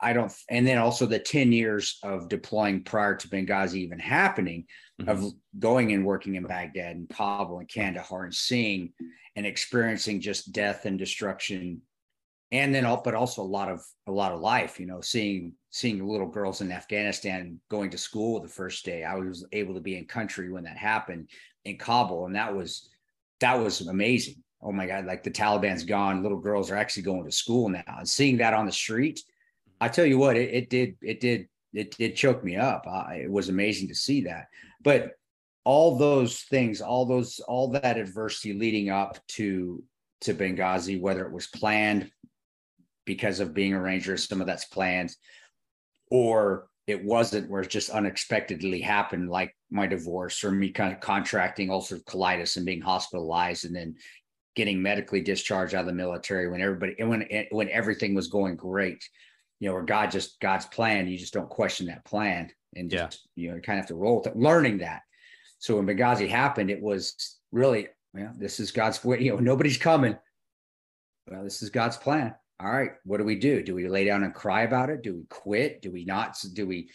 I 0.00 0.12
don't, 0.12 0.32
and 0.50 0.66
then 0.66 0.78
also 0.78 1.06
the 1.06 1.18
ten 1.18 1.52
years 1.52 1.98
of 2.02 2.28
deploying 2.28 2.84
prior 2.84 3.14
to 3.16 3.28
Benghazi 3.28 3.76
even 3.76 3.98
happening, 3.98 4.66
mm-hmm. 5.00 5.08
of 5.08 5.32
going 5.58 5.92
and 5.92 6.04
working 6.04 6.34
in 6.34 6.44
Baghdad 6.44 6.96
and 6.96 7.08
Kabul 7.08 7.60
and 7.60 7.68
Kandahar 7.68 8.24
and 8.24 8.34
seeing 8.34 8.92
and 9.36 9.46
experiencing 9.46 10.20
just 10.20 10.52
death 10.52 10.86
and 10.86 10.98
destruction 10.98 11.82
and 12.52 12.74
then 12.74 12.84
all, 12.84 13.00
but 13.02 13.14
also 13.14 13.42
a 13.42 13.44
lot 13.44 13.68
of 13.68 13.84
a 14.06 14.12
lot 14.12 14.32
of 14.32 14.40
life 14.40 14.78
you 14.78 14.86
know 14.86 15.00
seeing 15.00 15.52
seeing 15.70 16.06
little 16.06 16.28
girls 16.28 16.60
in 16.60 16.70
afghanistan 16.70 17.60
going 17.70 17.90
to 17.90 17.98
school 17.98 18.40
the 18.40 18.48
first 18.48 18.84
day. 18.84 19.04
I 19.04 19.16
was 19.16 19.46
able 19.52 19.74
to 19.74 19.80
be 19.80 19.96
in 19.96 20.06
country 20.06 20.50
when 20.50 20.64
that 20.64 20.76
happened 20.76 21.28
in 21.64 21.76
kabul 21.78 22.26
and 22.26 22.36
that 22.36 22.54
was 22.54 22.88
that 23.40 23.54
was 23.54 23.82
amazing. 23.82 24.42
Oh 24.62 24.72
my 24.72 24.86
god 24.86 25.06
like 25.06 25.22
the 25.22 25.30
taliban's 25.30 25.84
gone 25.84 26.22
little 26.22 26.40
girls 26.40 26.70
are 26.70 26.76
actually 26.76 27.04
going 27.04 27.24
to 27.24 27.32
school 27.32 27.68
now. 27.68 27.82
And 27.86 28.08
seeing 28.08 28.38
that 28.38 28.54
on 28.54 28.66
the 28.66 28.72
street 28.72 29.20
i 29.80 29.88
tell 29.88 30.06
you 30.06 30.18
what 30.18 30.36
it, 30.36 30.54
it 30.54 30.70
did 30.70 30.96
it 31.02 31.20
did 31.20 31.48
it 31.76 31.96
did 31.96 32.16
choke 32.16 32.42
me 32.42 32.56
up. 32.56 32.86
I, 32.88 33.20
it 33.24 33.30
was 33.30 33.48
amazing 33.48 33.88
to 33.88 33.94
see 33.94 34.22
that. 34.22 34.46
But 34.82 35.10
all 35.64 35.98
those 35.98 36.42
things 36.42 36.80
all 36.80 37.04
those 37.04 37.40
all 37.40 37.72
that 37.72 37.98
adversity 37.98 38.54
leading 38.54 38.88
up 38.88 39.18
to 39.26 39.82
to 40.20 40.32
benghazi 40.32 41.00
whether 41.00 41.26
it 41.26 41.32
was 41.32 41.48
planned 41.48 42.08
because 43.06 43.40
of 43.40 43.54
being 43.54 43.72
a 43.72 43.80
ranger, 43.80 44.16
some 44.16 44.40
of 44.40 44.46
that's 44.46 44.66
planned, 44.66 45.14
or 46.10 46.68
it 46.86 47.02
wasn't 47.04 47.50
where 47.50 47.62
it 47.62 47.70
just 47.70 47.90
unexpectedly 47.90 48.80
happened, 48.80 49.30
like 49.30 49.56
my 49.70 49.86
divorce 49.86 50.44
or 50.44 50.52
me 50.52 50.70
kind 50.70 50.92
of 50.92 51.00
contracting 51.00 51.68
ulcerative 51.68 52.04
colitis 52.04 52.56
and 52.56 52.66
being 52.66 52.80
hospitalized 52.80 53.64
and 53.64 53.74
then 53.74 53.96
getting 54.54 54.80
medically 54.80 55.20
discharged 55.20 55.74
out 55.74 55.80
of 55.80 55.86
the 55.86 55.92
military 55.92 56.48
when 56.48 56.60
everybody 56.60 56.94
when 57.04 57.26
when 57.50 57.68
everything 57.68 58.14
was 58.14 58.28
going 58.28 58.56
great 58.56 59.04
you 59.60 59.68
know 59.68 59.74
where 59.74 59.82
god 59.82 60.10
just 60.10 60.40
god's 60.40 60.64
plan 60.66 61.06
you 61.06 61.18
just 61.18 61.34
don't 61.34 61.50
question 61.50 61.86
that 61.86 62.04
plan 62.04 62.50
and 62.74 62.90
just 62.90 63.28
yeah. 63.34 63.42
you 63.42 63.50
know 63.50 63.56
you 63.56 63.62
kind 63.62 63.78
of 63.78 63.82
have 63.82 63.88
to 63.88 63.94
roll 63.94 64.18
with 64.18 64.28
it 64.28 64.36
learning 64.36 64.78
that. 64.78 65.02
So 65.58 65.76
when 65.76 65.86
benghazi 65.86 66.28
happened 66.28 66.70
it 66.70 66.80
was 66.80 67.38
really 67.52 67.88
well 68.14 68.32
this 68.38 68.60
is 68.60 68.70
god's 68.70 69.02
way 69.04 69.20
you 69.20 69.32
know 69.32 69.38
nobody's 69.38 69.78
coming. 69.78 70.16
Well 71.30 71.44
this 71.44 71.62
is 71.62 71.70
god's 71.70 71.96
plan 71.96 72.34
all 72.60 72.70
right, 72.70 72.92
what 73.04 73.18
do 73.18 73.24
we 73.24 73.36
do? 73.36 73.62
Do 73.62 73.74
we 73.74 73.88
lay 73.88 74.04
down 74.04 74.24
and 74.24 74.34
cry 74.34 74.62
about 74.62 74.90
it? 74.90 75.02
Do 75.02 75.14
we 75.14 75.24
quit? 75.28 75.82
Do 75.82 75.90
we 75.90 76.04
not? 76.04 76.36
Do 76.54 76.66
we 76.66 76.90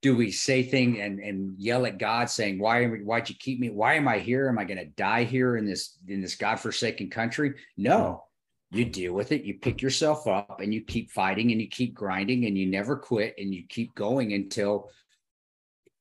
do 0.00 0.16
we 0.16 0.30
say 0.30 0.62
things 0.62 0.98
and, 1.00 1.18
and 1.18 1.58
yell 1.58 1.84
at 1.84 1.98
God 1.98 2.30
saying, 2.30 2.58
why, 2.58 2.86
why'd 2.86 3.28
you 3.28 3.34
keep 3.34 3.58
me? 3.58 3.70
Why 3.70 3.94
am 3.94 4.06
I 4.06 4.18
here? 4.18 4.48
Am 4.48 4.58
I 4.58 4.64
going 4.64 4.78
to 4.78 4.84
die 4.84 5.24
here 5.24 5.56
in 5.56 5.66
this, 5.66 5.98
in 6.06 6.20
this 6.20 6.36
godforsaken 6.36 7.10
country? 7.10 7.54
No, 7.76 8.24
you 8.70 8.84
deal 8.84 9.12
with 9.12 9.32
it. 9.32 9.42
You 9.42 9.54
pick 9.54 9.82
yourself 9.82 10.28
up 10.28 10.60
and 10.60 10.72
you 10.72 10.82
keep 10.82 11.10
fighting 11.10 11.50
and 11.50 11.60
you 11.60 11.68
keep 11.68 11.94
grinding 11.94 12.46
and 12.46 12.56
you 12.56 12.66
never 12.66 12.96
quit 12.96 13.34
and 13.38 13.52
you 13.52 13.64
keep 13.68 13.94
going 13.96 14.34
until 14.34 14.88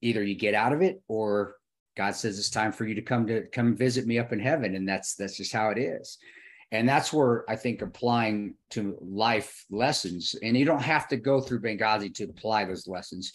either 0.02 0.24
you 0.24 0.36
get 0.36 0.54
out 0.54 0.74
of 0.74 0.84
it 0.84 1.02
or 1.08 1.56
God 1.96 2.16
says 2.16 2.38
it's 2.38 2.52
time 2.52 2.72
for 2.72 2.86
you 2.86 2.94
to 2.94 3.02
come 3.02 3.26
to 3.26 3.48
come 3.48 3.76
visit 3.76 4.06
me 4.06 4.20
up 4.20 4.32
in 4.32 4.40
heaven. 4.40 4.76
And 4.76 4.88
that's, 4.88 5.16
that's 5.16 5.38
just 5.38 5.54
how 5.54 5.70
it 5.70 5.80
is. 5.80 6.20
And 6.72 6.88
that's 6.88 7.14
where 7.14 7.50
I 7.50 7.56
think 7.56 7.82
applying 7.82 8.56
to 8.72 8.98
life 9.00 9.66
lessons, 9.72 10.36
and 10.44 10.58
you 10.58 10.66
don't 10.66 10.82
have 10.82 11.08
to 11.10 11.18
go 11.18 11.40
through 11.40 11.62
Benghazi 11.62 12.14
to 12.16 12.26
apply 12.26 12.66
those 12.66 12.88
lessons, 12.88 13.32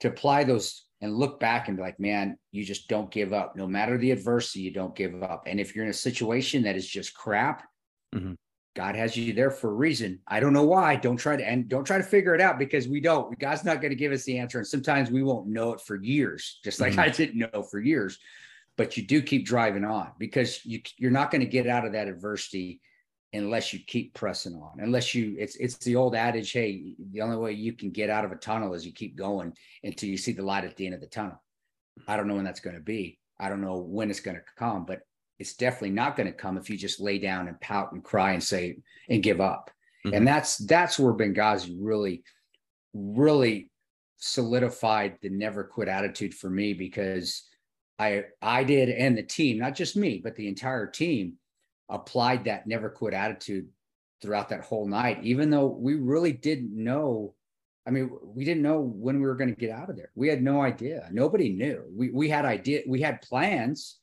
to 0.00 0.08
apply 0.08 0.44
those 0.44 0.84
and 1.00 1.14
look 1.14 1.38
back 1.38 1.68
and 1.68 1.76
be 1.76 1.82
like, 1.82 2.00
man, 2.00 2.36
you 2.52 2.64
just 2.64 2.88
don't 2.88 3.10
give 3.10 3.32
up. 3.32 3.54
No 3.54 3.66
matter 3.66 3.98
the 3.98 4.10
adversity, 4.10 4.60
you 4.60 4.72
don't 4.72 4.96
give 4.96 5.22
up. 5.22 5.44
And 5.46 5.60
if 5.60 5.74
you're 5.74 5.84
in 5.84 5.90
a 5.90 5.94
situation 5.94 6.62
that 6.62 6.74
is 6.74 6.88
just 6.88 7.14
crap, 7.14 7.62
mm-hmm. 8.14 8.32
God 8.74 8.96
has 8.96 9.16
you 9.16 9.32
there 9.32 9.50
for 9.50 9.70
a 9.70 9.74
reason. 9.74 10.20
I 10.26 10.40
don't 10.40 10.52
know 10.52 10.64
why. 10.64 10.96
Don't 10.96 11.16
try 11.16 11.36
to 11.36 11.46
and 11.46 11.68
don't 11.68 11.84
try 11.84 11.98
to 11.98 12.04
figure 12.04 12.34
it 12.34 12.40
out 12.40 12.58
because 12.58 12.88
we 12.88 13.00
don't. 13.00 13.38
God's 13.38 13.64
not 13.64 13.80
going 13.80 13.90
to 13.90 13.96
give 13.96 14.12
us 14.12 14.24
the 14.24 14.38
answer, 14.38 14.58
and 14.58 14.66
sometimes 14.66 15.10
we 15.10 15.22
won't 15.22 15.46
know 15.46 15.72
it 15.72 15.80
for 15.80 15.96
years, 15.96 16.60
just 16.64 16.80
like 16.80 16.92
mm-hmm. 16.92 17.00
I 17.00 17.08
didn't 17.08 17.50
know 17.52 17.62
for 17.62 17.80
years. 17.80 18.18
But 18.76 18.96
you 18.96 19.06
do 19.06 19.22
keep 19.22 19.46
driving 19.46 19.84
on 19.84 20.12
because 20.18 20.64
you 20.64 20.80
you're 20.98 21.10
not 21.10 21.30
going 21.30 21.40
to 21.40 21.46
get 21.46 21.66
out 21.66 21.86
of 21.86 21.92
that 21.92 22.08
adversity 22.08 22.80
unless 23.32 23.72
you 23.72 23.80
keep 23.86 24.14
pressing 24.14 24.54
on. 24.54 24.78
Unless 24.78 25.14
you, 25.14 25.36
it's 25.38 25.56
it's 25.56 25.76
the 25.78 25.96
old 25.96 26.14
adage, 26.14 26.52
hey, 26.52 26.94
the 27.12 27.20
only 27.20 27.36
way 27.36 27.52
you 27.52 27.72
can 27.72 27.90
get 27.90 28.10
out 28.10 28.24
of 28.24 28.32
a 28.32 28.36
tunnel 28.36 28.74
is 28.74 28.86
you 28.86 28.92
keep 28.92 29.16
going 29.16 29.52
until 29.82 30.08
you 30.08 30.16
see 30.16 30.32
the 30.32 30.42
light 30.42 30.64
at 30.64 30.76
the 30.76 30.86
end 30.86 30.94
of 30.94 31.00
the 31.00 31.06
tunnel. 31.06 31.42
I 32.06 32.16
don't 32.16 32.28
know 32.28 32.34
when 32.34 32.44
that's 32.44 32.60
going 32.60 32.76
to 32.76 32.82
be. 32.82 33.18
I 33.38 33.48
don't 33.48 33.60
know 33.60 33.78
when 33.78 34.10
it's 34.10 34.20
going 34.20 34.36
to 34.36 34.42
come, 34.56 34.84
but 34.84 35.00
it's 35.38 35.54
definitely 35.54 35.90
not 35.90 36.16
going 36.16 36.26
to 36.26 36.32
come 36.32 36.56
if 36.56 36.70
you 36.70 36.76
just 36.76 37.00
lay 37.00 37.18
down 37.18 37.48
and 37.48 37.60
pout 37.60 37.92
and 37.92 38.02
cry 38.02 38.32
and 38.32 38.42
say 38.42 38.78
and 39.08 39.22
give 39.22 39.40
up. 39.40 39.70
Mm-hmm. 40.06 40.16
And 40.16 40.26
that's 40.26 40.58
that's 40.58 40.98
where 40.98 41.12
Benghazi 41.12 41.76
really, 41.78 42.22
really 42.94 43.70
solidified 44.18 45.18
the 45.20 45.28
never 45.28 45.64
quit 45.64 45.88
attitude 45.88 46.32
for 46.32 46.48
me 46.48 46.72
because 46.72 47.42
I 47.98 48.24
I 48.42 48.64
did 48.64 48.88
and 48.90 49.16
the 49.16 49.22
team, 49.22 49.58
not 49.58 49.74
just 49.74 49.96
me, 49.96 50.20
but 50.22 50.36
the 50.36 50.48
entire 50.48 50.86
team 50.86 51.34
applied 51.88 52.44
that 52.44 52.66
never 52.66 52.90
quit 52.90 53.14
attitude 53.14 53.68
throughout 54.20 54.48
that 54.48 54.62
whole 54.62 54.86
night, 54.86 55.20
even 55.22 55.50
though 55.50 55.66
we 55.66 55.94
really 55.94 56.32
didn't 56.32 56.72
know. 56.72 57.34
I 57.86 57.90
mean, 57.92 58.10
we 58.24 58.44
didn't 58.44 58.64
know 58.64 58.80
when 58.80 59.20
we 59.20 59.26
were 59.26 59.36
going 59.36 59.54
to 59.54 59.60
get 59.60 59.70
out 59.70 59.90
of 59.90 59.96
there. 59.96 60.10
We 60.16 60.28
had 60.28 60.42
no 60.42 60.60
idea. 60.60 61.08
Nobody 61.12 61.50
knew. 61.50 61.84
We 61.94 62.10
we 62.10 62.28
had 62.28 62.44
idea. 62.44 62.82
We 62.86 63.00
had 63.00 63.22
plans 63.22 64.00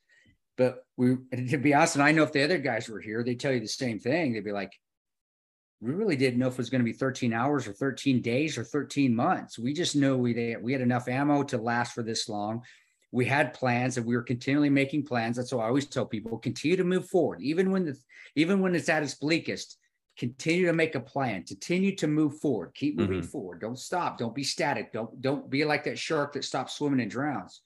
but 0.58 0.86
we, 0.98 1.18
to 1.50 1.58
be 1.58 1.74
honest, 1.74 1.96
and 1.96 2.04
I 2.04 2.12
know 2.12 2.24
if 2.24 2.32
the 2.32 2.44
other 2.44 2.58
guys 2.58 2.90
were 2.90 3.00
here, 3.00 3.24
they'd 3.24 3.40
tell 3.40 3.54
you 3.54 3.60
the 3.60 3.68
same 3.68 4.00
thing. 4.00 4.34
They'd 4.34 4.44
be 4.44 4.52
like, 4.52 4.74
we 5.82 5.92
really 5.92 6.16
didn't 6.16 6.40
know 6.40 6.48
if 6.48 6.54
it 6.54 6.60
was 6.60 6.70
going 6.70 6.80
to 6.80 6.86
be 6.86 6.94
13 6.94 7.34
hours 7.34 7.68
or 7.68 7.74
13 7.74 8.22
days 8.22 8.58
or 8.58 8.64
13 8.64 9.14
months. 9.14 9.60
We 9.60 9.74
just 9.74 9.98
knew 9.98 10.16
we 10.16 10.56
we 10.62 10.72
had 10.72 10.82
enough 10.82 11.10
ammo 11.10 11.44
to 11.44 11.58
last 11.58 11.94
for 11.94 12.04
this 12.04 12.30
long. 12.30 12.64
We 13.14 13.26
had 13.26 13.54
plans 13.54 13.98
and 13.98 14.08
we 14.08 14.16
were 14.16 14.24
continually 14.24 14.72
making 14.72 15.06
plans. 15.06 15.38
That's 15.38 15.54
why 15.54 15.64
I 15.64 15.68
always 15.68 15.86
tell 15.86 16.04
people 16.04 16.40
continue 16.40 16.76
to 16.78 16.84
move 16.84 17.08
forward, 17.08 17.42
even 17.42 17.70
when 17.70 17.86
the 17.86 17.96
even 18.36 18.60
when 18.60 18.74
it's 18.74 18.90
at 18.90 19.04
its 19.04 19.14
bleakest. 19.14 19.78
Continue 20.18 20.68
to 20.68 20.74
make 20.74 20.94
a 20.94 21.00
plan. 21.00 21.44
Continue 21.44 21.96
to 21.96 22.08
move 22.08 22.40
forward. 22.40 22.74
Keep 22.76 22.98
moving 22.98 23.22
mm-hmm. 23.22 23.28
forward. 23.28 23.62
Don't 23.62 23.80
stop. 23.80 24.18
Don't 24.18 24.36
be 24.36 24.44
static. 24.44 24.92
Don't 24.92 25.22
don't 25.22 25.48
be 25.48 25.64
like 25.64 25.84
that 25.84 25.98
shark 25.98 26.34
that 26.34 26.44
stops 26.44 26.74
swimming 26.74 27.02
and 27.02 27.10
drowns. 27.10 27.62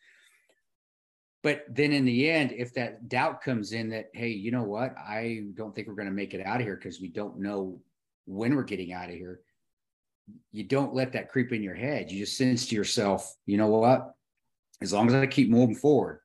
But 1.43 1.63
then 1.69 1.93
in 1.93 2.03
the 2.03 2.29
end, 2.29 2.51
if 2.51 2.73
that 2.73 3.07
doubt 3.07 3.41
comes 3.41 3.71
in 3.71 3.89
that, 3.91 4.07
hey, 4.13 4.29
you 4.29 4.51
know 4.51 4.63
what? 4.63 4.95
I 4.97 5.43
don't 5.53 5.73
think 5.73 5.87
we're 5.87 5.93
going 5.93 6.09
to 6.09 6.13
make 6.13 6.33
it 6.33 6.45
out 6.45 6.59
of 6.59 6.65
here 6.65 6.75
because 6.75 6.99
we 6.99 7.07
don't 7.07 7.39
know 7.39 7.79
when 8.25 8.53
we're 8.53 8.63
getting 8.63 8.91
out 8.91 9.09
of 9.09 9.15
here. 9.15 9.39
You 10.51 10.63
don't 10.63 10.93
let 10.93 11.13
that 11.13 11.29
creep 11.29 11.53
in 11.53 11.63
your 11.63 11.75
head. 11.75 12.11
You 12.11 12.25
just 12.25 12.37
sense 12.37 12.67
to 12.67 12.75
yourself, 12.75 13.33
you 13.45 13.55
know 13.55 13.67
what? 13.67 14.13
As 14.81 14.93
long 14.93 15.07
as 15.07 15.15
I 15.15 15.25
keep 15.25 15.49
moving 15.49 15.75
forward 15.75 16.21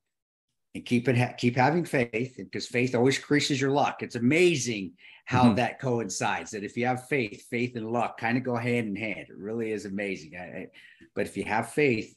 and 0.75 0.85
keep 0.85 1.09
it, 1.09 1.38
keep 1.38 1.56
having 1.56 1.85
faith, 1.85 2.35
because 2.37 2.66
faith 2.66 2.94
always 2.94 3.16
increases 3.16 3.61
your 3.61 3.71
luck. 3.71 4.02
It's 4.02 4.16
amazing 4.16 4.92
how 5.25 5.44
mm-hmm. 5.44 5.54
that 5.56 5.80
coincides. 5.80 6.50
That 6.50 6.64
if 6.64 6.76
you 6.76 6.87
have 6.87 7.09
faith, 7.09 7.47
faith 7.49 7.76
and 7.76 7.90
luck 7.90 8.18
kind 8.18 8.37
of 8.37 8.44
go 8.44 8.56
hand 8.56 8.88
in 8.88 8.97
hand. 8.97 9.26
It 9.28 9.37
really 9.37 9.73
is 9.73 9.87
amazing. 9.87 10.32
I, 10.38 10.42
I, 10.42 10.66
but 11.14 11.26
if 11.26 11.37
you 11.37 11.44
have 11.44 11.73
faith, 11.73 12.14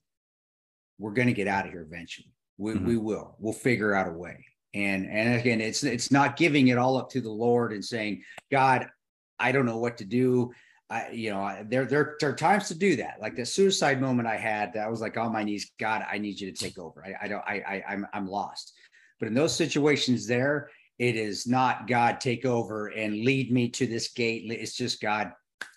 we're 1.00 1.13
going 1.13 1.27
to 1.27 1.34
get 1.34 1.48
out 1.48 1.65
of 1.65 1.72
here 1.72 1.82
eventually 1.82 2.32
we, 2.58 2.74
mm-hmm. 2.74 2.88
we 2.88 2.98
will. 2.98 3.36
We'll 3.39 3.54
figure 3.54 3.94
out 3.94 4.08
a 4.08 4.12
way. 4.12 4.46
And 4.74 5.10
and 5.10 5.39
again, 5.39 5.62
it's 5.62 5.84
it's 5.84 6.12
not 6.12 6.36
giving 6.36 6.68
it 6.68 6.77
all 6.77 6.98
up 6.98 7.10
to 7.12 7.22
the 7.22 7.32
Lord 7.32 7.72
and 7.72 7.84
saying, 7.84 8.24
God, 8.51 8.88
I 9.39 9.51
don't 9.51 9.65
know 9.65 9.77
what 9.77 9.98
to 9.98 10.06
do. 10.06 10.51
I, 10.89 11.10
you 11.10 11.32
know, 11.32 11.65
there, 11.68 11.86
there, 11.86 12.15
there 12.20 12.30
are 12.30 12.36
times 12.36 12.68
to 12.68 12.75
do 12.75 12.96
that. 12.98 13.18
Like 13.20 13.36
the 13.36 13.46
suicide 13.46 14.00
moment 14.00 14.27
I 14.27 14.38
had, 14.38 14.77
I 14.77 14.88
was 14.88 15.01
like 15.01 15.18
on 15.18 15.34
my 15.34 15.44
knees, 15.44 15.72
God, 15.80 16.06
I 16.10 16.20
need 16.20 16.39
you 16.39 16.51
to 16.51 16.58
take 16.58 16.77
over. 16.77 17.04
I, 17.06 17.25
I 17.25 17.27
don't, 17.27 17.44
I, 17.46 17.63
I, 17.68 17.84
I'm, 17.94 18.08
I'm 18.13 18.27
lost. 18.27 18.74
But 19.20 19.27
in 19.27 19.34
those 19.34 19.56
situations 19.56 20.27
there, 20.27 20.70
it 21.00 21.15
is 21.15 21.48
not 21.48 21.88
God 21.88 22.22
take 22.22 22.46
over 22.46 22.88
and 22.88 23.24
lead 23.24 23.51
me 23.51 23.70
to 23.70 23.88
this 23.88 24.10
gate. 24.10 24.44
It's 24.51 24.77
just 24.77 25.01
God, 25.01 25.32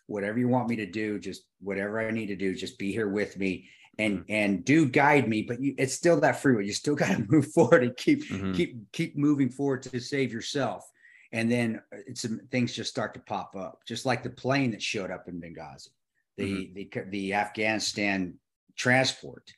whatever 0.06 0.38
you 0.38 0.48
want 0.48 0.68
me 0.68 0.76
to 0.76 0.86
do, 0.86 1.18
just 1.18 1.42
whatever 1.60 2.00
I 2.00 2.10
need 2.10 2.26
to 2.26 2.36
do, 2.36 2.54
just 2.54 2.78
be 2.78 2.92
here 2.92 3.08
with 3.08 3.38
me 3.38 3.68
and 3.98 4.18
mm-hmm. 4.18 4.32
and 4.32 4.64
do 4.64 4.88
guide 4.88 5.28
me 5.28 5.42
but 5.42 5.60
you, 5.60 5.74
it's 5.76 5.94
still 5.94 6.20
that 6.20 6.40
freeway 6.40 6.64
you 6.64 6.72
still 6.72 6.94
got 6.94 7.08
to 7.08 7.26
move 7.28 7.50
forward 7.52 7.82
and 7.82 7.96
keep 7.96 8.28
mm-hmm. 8.28 8.52
keep 8.52 8.92
keep 8.92 9.16
moving 9.16 9.50
forward 9.50 9.82
to 9.82 10.00
save 10.00 10.32
yourself 10.32 10.88
and 11.32 11.50
then 11.50 11.80
uh, 11.92 11.99
it's 12.06 12.26
things 12.50 12.73
just 12.73 12.90
start 12.90 13.14
to 13.14 13.20
pop 13.20 13.54
up 13.56 13.80
just 13.87 14.06
like 14.06 14.23
the 14.23 14.30
plane 14.30 14.70
that 14.70 14.82
showed 14.82 15.11
up 15.11 15.28
in 15.28 15.40
benghazi 15.40 15.88
the 16.37 16.44
mm-hmm. 16.44 16.75
the, 16.75 17.11
the 17.11 17.35
afghanistan 17.35 18.35
transport 18.76 19.52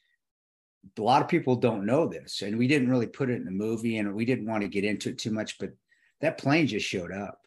a 0.99 1.03
lot 1.03 1.23
of 1.23 1.29
people 1.29 1.57
don't 1.57 1.85
know 1.85 2.07
this 2.07 2.43
and 2.43 2.57
we 2.57 2.67
didn't 2.67 2.91
really 2.91 3.07
put 3.07 3.31
it 3.31 3.35
in 3.35 3.45
the 3.45 3.51
movie 3.51 3.99
and 3.99 4.15
we 4.15 4.25
didn't 4.25 4.47
want 4.47 4.63
to 4.63 4.69
get 4.69 4.85
into 4.85 5.11
it 5.11 5.19
too 5.19 5.31
much 5.31 5.59
but 5.59 5.71
that 6.21 6.39
plane 6.39 6.67
just 6.67 6.87
showed 6.87 7.13
up 7.13 7.41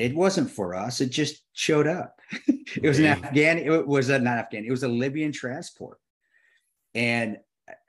it 0.00 0.14
wasn't 0.14 0.50
for 0.50 0.74
us. 0.74 1.00
It 1.00 1.10
just 1.10 1.42
showed 1.52 1.86
up. 1.86 2.18
it 2.46 2.88
was 2.88 2.98
an 2.98 3.06
Afghan. 3.06 3.58
It 3.58 3.86
was 3.86 4.08
a, 4.08 4.18
not 4.18 4.38
Afghan. 4.38 4.64
It 4.64 4.70
was 4.70 4.82
a 4.82 4.88
Libyan 4.88 5.32
transport. 5.32 5.98
And 6.94 7.36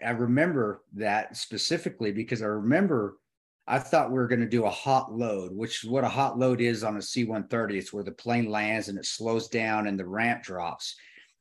I 0.05 0.12
remember 0.12 0.83
that 0.95 1.38
specifically 1.38 2.12
because 2.12 2.41
I 2.41 2.48
remember 2.48 3.17
I 3.71 3.79
thought 3.79 4.11
we 4.11 4.17
were 4.17 4.27
going 4.27 4.41
to 4.41 4.49
do 4.49 4.65
a 4.65 4.69
hot 4.69 5.13
load, 5.13 5.55
which 5.55 5.83
is 5.83 5.89
what 5.89 6.03
a 6.03 6.09
hot 6.09 6.37
load 6.37 6.59
is 6.59 6.83
on 6.83 6.97
a 6.97 7.01
C 7.01 7.23
130. 7.23 7.77
It's 7.77 7.93
where 7.93 8.03
the 8.03 8.11
plane 8.11 8.49
lands 8.49 8.89
and 8.89 8.97
it 8.97 9.05
slows 9.05 9.47
down 9.47 9.87
and 9.87 9.97
the 9.97 10.05
ramp 10.05 10.43
drops. 10.43 10.95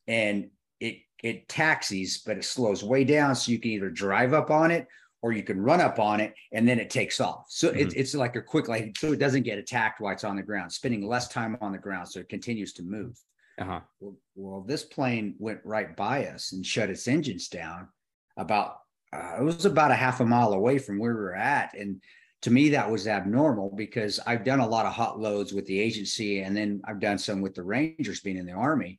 And 0.06 0.48
it 0.78 0.98
it 1.24 1.48
taxis, 1.48 2.22
but 2.24 2.36
it 2.36 2.44
slows 2.44 2.84
way 2.84 3.02
down. 3.02 3.34
So 3.34 3.50
you 3.50 3.58
can 3.58 3.72
either 3.72 3.90
drive 3.90 4.32
up 4.32 4.48
on 4.48 4.70
it 4.70 4.86
or 5.22 5.32
you 5.32 5.42
can 5.42 5.60
run 5.60 5.80
up 5.80 5.98
on 5.98 6.20
it 6.20 6.32
and 6.52 6.68
then 6.68 6.78
it 6.78 6.88
takes 6.88 7.20
off. 7.20 7.46
So 7.48 7.68
mm-hmm. 7.68 7.80
it, 7.80 7.96
it's 7.96 8.14
like 8.14 8.36
a 8.36 8.42
quick, 8.42 8.68
like, 8.68 8.96
so 8.96 9.12
it 9.12 9.18
doesn't 9.18 9.42
get 9.42 9.58
attacked 9.58 10.00
while 10.00 10.12
it's 10.12 10.24
on 10.24 10.36
the 10.36 10.42
ground, 10.42 10.72
spending 10.72 11.06
less 11.06 11.26
time 11.26 11.58
on 11.60 11.72
the 11.72 11.78
ground. 11.78 12.08
So 12.08 12.20
it 12.20 12.28
continues 12.28 12.72
to 12.74 12.82
move. 12.82 13.20
Uh-huh. 13.58 13.80
Well, 13.98 14.16
well, 14.36 14.60
this 14.62 14.84
plane 14.84 15.34
went 15.38 15.60
right 15.64 15.94
by 15.94 16.26
us 16.26 16.52
and 16.52 16.64
shut 16.64 16.90
its 16.90 17.06
engines 17.06 17.48
down 17.48 17.88
about, 18.36 18.76
uh, 19.12 19.36
it 19.40 19.42
was 19.42 19.66
about 19.66 19.90
a 19.90 19.96
half 19.96 20.20
a 20.20 20.24
mile 20.24 20.52
away 20.52 20.78
from 20.78 20.98
where 20.98 21.12
we 21.12 21.20
were 21.20 21.34
at. 21.34 21.74
And 21.76 22.00
to 22.42 22.50
me, 22.50 22.70
that 22.70 22.90
was 22.90 23.06
abnormal 23.06 23.72
because 23.76 24.18
I've 24.26 24.44
done 24.44 24.60
a 24.60 24.68
lot 24.68 24.86
of 24.86 24.92
hot 24.92 25.18
loads 25.18 25.52
with 25.52 25.66
the 25.66 25.78
agency 25.78 26.40
and 26.40 26.56
then 26.56 26.80
I've 26.86 27.00
done 27.00 27.18
some 27.18 27.40
with 27.40 27.54
the 27.54 27.62
Rangers 27.62 28.20
being 28.20 28.38
in 28.38 28.46
the 28.46 28.52
Army. 28.52 28.98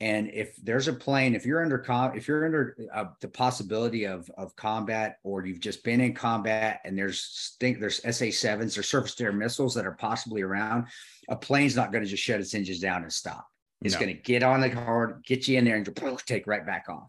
And 0.00 0.30
if 0.32 0.54
there's 0.62 0.86
a 0.86 0.92
plane, 0.92 1.34
if 1.34 1.44
you're 1.44 1.62
under 1.62 1.78
com, 1.78 2.16
if 2.16 2.28
you're 2.28 2.44
under 2.44 2.76
uh, 2.94 3.06
the 3.20 3.26
possibility 3.26 4.04
of 4.04 4.30
of 4.38 4.54
combat, 4.54 5.16
or 5.24 5.44
you've 5.44 5.58
just 5.58 5.82
been 5.82 6.00
in 6.00 6.14
combat, 6.14 6.80
and 6.84 6.96
there's 6.96 7.56
think 7.58 7.80
there's 7.80 8.00
SA 8.16 8.30
sevens 8.30 8.78
or 8.78 8.84
surface 8.84 9.16
to 9.16 9.24
air 9.24 9.32
missiles 9.32 9.74
that 9.74 9.86
are 9.86 9.96
possibly 9.98 10.42
around, 10.42 10.86
a 11.28 11.34
plane's 11.34 11.74
not 11.74 11.90
going 11.90 12.04
to 12.04 12.08
just 12.08 12.22
shut 12.22 12.38
its 12.38 12.54
engines 12.54 12.78
down 12.78 13.02
and 13.02 13.12
stop. 13.12 13.44
It's 13.82 13.94
no. 13.94 14.00
going 14.00 14.14
to 14.14 14.22
get 14.22 14.44
on 14.44 14.60
the 14.60 14.70
car, 14.70 15.20
get 15.26 15.48
you 15.48 15.58
in 15.58 15.64
there, 15.64 15.76
and 15.76 16.20
take 16.26 16.46
right 16.46 16.64
back 16.64 16.86
off. 16.88 17.08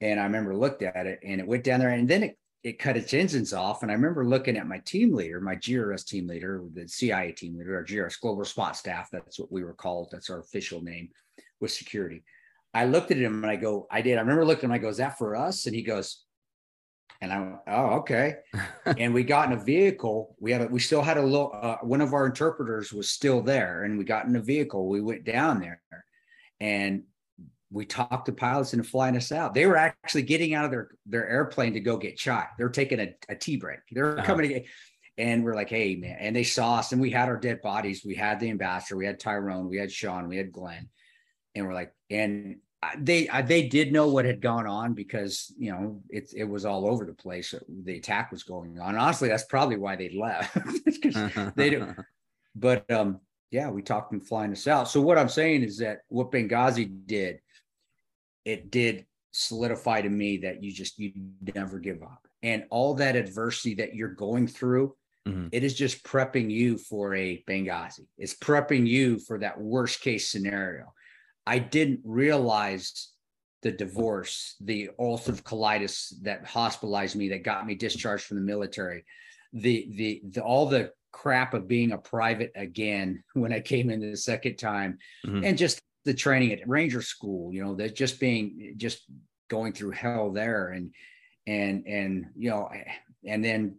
And 0.00 0.20
I 0.20 0.24
remember 0.24 0.54
looked 0.54 0.82
at 0.82 1.06
it, 1.06 1.18
and 1.24 1.40
it 1.40 1.48
went 1.48 1.64
down 1.64 1.80
there, 1.80 1.90
and 1.90 2.08
then 2.08 2.22
it 2.22 2.38
it 2.64 2.78
cut 2.78 2.96
its 2.96 3.14
engines 3.14 3.52
off. 3.52 3.82
And 3.82 3.90
I 3.90 3.94
remember 3.94 4.24
looking 4.24 4.56
at 4.56 4.66
my 4.66 4.78
team 4.78 5.14
leader, 5.14 5.40
my 5.40 5.54
GRS 5.54 6.04
team 6.04 6.26
leader, 6.26 6.62
the 6.74 6.88
CIA 6.88 7.32
team 7.32 7.56
leader, 7.56 7.76
our 7.76 7.84
GRS 7.84 8.20
Global 8.20 8.38
Response 8.38 8.78
Staff. 8.78 9.10
That's 9.12 9.38
what 9.38 9.52
we 9.52 9.62
were 9.62 9.74
called. 9.74 10.08
That's 10.10 10.30
our 10.30 10.40
official 10.40 10.82
name 10.82 11.10
with 11.60 11.70
security. 11.70 12.24
I 12.74 12.84
looked 12.84 13.10
at 13.10 13.16
him 13.16 13.42
and 13.42 13.50
I 13.50 13.56
go, 13.56 13.86
I 13.90 14.02
did. 14.02 14.18
I 14.18 14.20
remember 14.20 14.44
looking 14.44 14.64
and 14.64 14.72
I 14.72 14.78
go, 14.78 14.88
is 14.88 14.98
that 14.98 15.18
for 15.18 15.36
us? 15.36 15.66
And 15.66 15.74
he 15.74 15.82
goes, 15.82 16.24
and 17.20 17.32
I 17.32 17.38
went, 17.38 17.56
oh, 17.68 17.86
okay. 17.98 18.36
and 18.86 19.14
we 19.14 19.22
got 19.22 19.50
in 19.50 19.58
a 19.58 19.62
vehicle. 19.62 20.36
We 20.40 20.52
had, 20.52 20.62
a, 20.62 20.66
we 20.66 20.80
still 20.80 21.02
had 21.02 21.16
a 21.16 21.22
little, 21.22 21.52
uh, 21.54 21.76
one 21.82 22.00
of 22.00 22.12
our 22.12 22.26
interpreters 22.26 22.92
was 22.92 23.10
still 23.10 23.40
there 23.40 23.84
and 23.84 23.98
we 23.98 24.04
got 24.04 24.26
in 24.26 24.36
a 24.36 24.42
vehicle. 24.42 24.88
We 24.88 25.00
went 25.00 25.24
down 25.24 25.60
there 25.60 25.80
and 26.60 27.04
we 27.70 27.84
talked 27.84 28.26
to 28.26 28.32
pilots 28.32 28.72
into 28.72 28.84
flying 28.84 29.16
us 29.16 29.32
out. 29.32 29.54
They 29.54 29.66
were 29.66 29.76
actually 29.76 30.22
getting 30.22 30.54
out 30.54 30.64
of 30.64 30.70
their, 30.70 30.88
their 31.06 31.28
airplane 31.28 31.74
to 31.74 31.80
go 31.80 31.96
get 31.96 32.16
chai. 32.16 32.46
They 32.56 32.64
were 32.64 32.70
taking 32.70 33.00
a, 33.00 33.14
a 33.28 33.34
tea 33.34 33.56
break. 33.56 33.80
They 33.92 34.00
were 34.00 34.18
uh-huh. 34.18 34.26
coming 34.26 34.48
to, 34.50 34.62
and 35.18 35.44
we're 35.44 35.54
like, 35.54 35.68
hey, 35.68 35.96
man. 35.96 36.16
And 36.20 36.34
they 36.34 36.44
saw 36.44 36.76
us 36.76 36.92
and 36.92 37.00
we 37.00 37.10
had 37.10 37.28
our 37.28 37.36
dead 37.36 37.60
bodies. 37.60 38.02
We 38.04 38.14
had 38.14 38.40
the 38.40 38.50
ambassador, 38.50 38.96
we 38.96 39.06
had 39.06 39.20
Tyrone, 39.20 39.68
we 39.68 39.76
had 39.76 39.92
Sean, 39.92 40.28
we 40.28 40.36
had 40.36 40.52
Glen 40.52 40.88
and 41.58 41.66
we're 41.66 41.74
like, 41.74 41.92
and 42.10 42.56
they 42.98 43.28
they 43.44 43.66
did 43.66 43.92
know 43.92 44.08
what 44.08 44.24
had 44.24 44.40
gone 44.40 44.66
on 44.66 44.94
because 44.94 45.52
you 45.58 45.72
know 45.72 46.00
it 46.08 46.32
it 46.34 46.44
was 46.44 46.64
all 46.64 46.88
over 46.88 47.04
the 47.04 47.12
place. 47.12 47.52
The 47.84 47.96
attack 47.96 48.30
was 48.30 48.44
going 48.44 48.78
on. 48.78 48.96
Honestly, 48.96 49.28
that's 49.28 49.44
probably 49.44 49.76
why 49.76 49.96
they 49.96 50.10
left 50.10 50.56
they 51.56 51.70
do. 51.70 51.94
But 52.54 52.90
um, 52.90 53.20
yeah, 53.52 53.70
we 53.70 53.82
talked 53.82 54.10
them 54.10 54.20
flying 54.20 54.50
us 54.50 54.66
out. 54.66 54.88
So 54.88 55.00
what 55.00 55.16
I'm 55.16 55.28
saying 55.28 55.62
is 55.62 55.78
that 55.78 55.98
what 56.08 56.32
Benghazi 56.32 57.06
did, 57.06 57.38
it 58.48 58.70
did 58.70 59.06
solidify 59.32 60.00
to 60.00 60.08
me 60.08 60.38
that 60.38 60.62
you 60.62 60.72
just 60.72 60.98
you 60.98 61.12
never 61.54 61.78
give 61.78 62.02
up, 62.02 62.26
and 62.42 62.64
all 62.70 62.94
that 62.94 63.16
adversity 63.16 63.74
that 63.74 63.94
you're 63.94 64.08
going 64.08 64.46
through, 64.46 64.94
Mm-hmm. 65.28 65.48
It 65.52 65.64
is 65.64 65.74
just 65.74 66.02
prepping 66.04 66.50
you 66.50 66.78
for 66.78 67.14
a 67.14 67.42
Benghazi. 67.46 68.06
It's 68.16 68.34
prepping 68.34 68.86
you 68.86 69.18
for 69.18 69.38
that 69.38 69.60
worst 69.60 70.00
case 70.00 70.30
scenario. 70.30 70.92
I 71.46 71.58
didn't 71.58 72.00
realize 72.04 73.10
the 73.62 73.72
divorce, 73.72 74.56
the 74.60 74.90
ulcerative 74.98 75.42
colitis 75.42 76.12
that 76.22 76.46
hospitalized 76.46 77.16
me, 77.16 77.28
that 77.30 77.42
got 77.42 77.66
me 77.66 77.74
discharged 77.74 78.24
from 78.24 78.38
the 78.38 78.42
military, 78.42 79.04
the 79.52 79.88
the, 79.96 80.22
the 80.30 80.40
all 80.42 80.66
the 80.66 80.92
crap 81.10 81.54
of 81.54 81.66
being 81.66 81.92
a 81.92 81.98
private 81.98 82.52
again 82.54 83.22
when 83.34 83.52
I 83.52 83.60
came 83.60 83.90
in 83.90 84.00
the 84.00 84.16
second 84.16 84.56
time, 84.56 84.98
mm-hmm. 85.26 85.44
and 85.44 85.58
just 85.58 85.80
the 86.08 86.14
training 86.14 86.52
at 86.52 86.66
Ranger 86.66 87.02
School, 87.02 87.52
you 87.52 87.62
know, 87.62 87.74
that 87.74 87.94
just 87.94 88.18
being 88.18 88.72
just 88.78 89.02
going 89.50 89.74
through 89.74 89.90
hell 89.90 90.32
there, 90.32 90.70
and 90.70 90.94
and 91.46 91.86
and 91.86 92.26
you 92.34 92.48
know, 92.48 92.70
and 93.26 93.44
then 93.44 93.76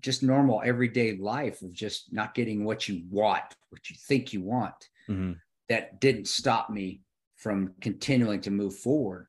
just 0.00 0.22
normal 0.22 0.62
everyday 0.64 1.16
life 1.16 1.60
of 1.62 1.72
just 1.72 2.12
not 2.12 2.34
getting 2.34 2.64
what 2.64 2.88
you 2.88 3.02
want, 3.10 3.42
what 3.70 3.90
you 3.90 3.96
think 4.06 4.32
you 4.32 4.42
want. 4.42 4.74
Mm-hmm. 5.08 5.32
That 5.68 6.00
didn't 6.00 6.28
stop 6.28 6.70
me 6.70 7.00
from 7.34 7.74
continuing 7.80 8.40
to 8.42 8.52
move 8.52 8.76
forward. 8.76 9.26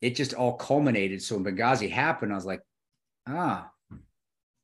It 0.00 0.14
just 0.14 0.34
all 0.34 0.52
culminated. 0.52 1.20
So 1.20 1.36
when 1.36 1.44
Benghazi 1.44 1.90
happened, 1.90 2.30
I 2.30 2.36
was 2.36 2.46
like, 2.46 2.60
ah, 3.26 3.68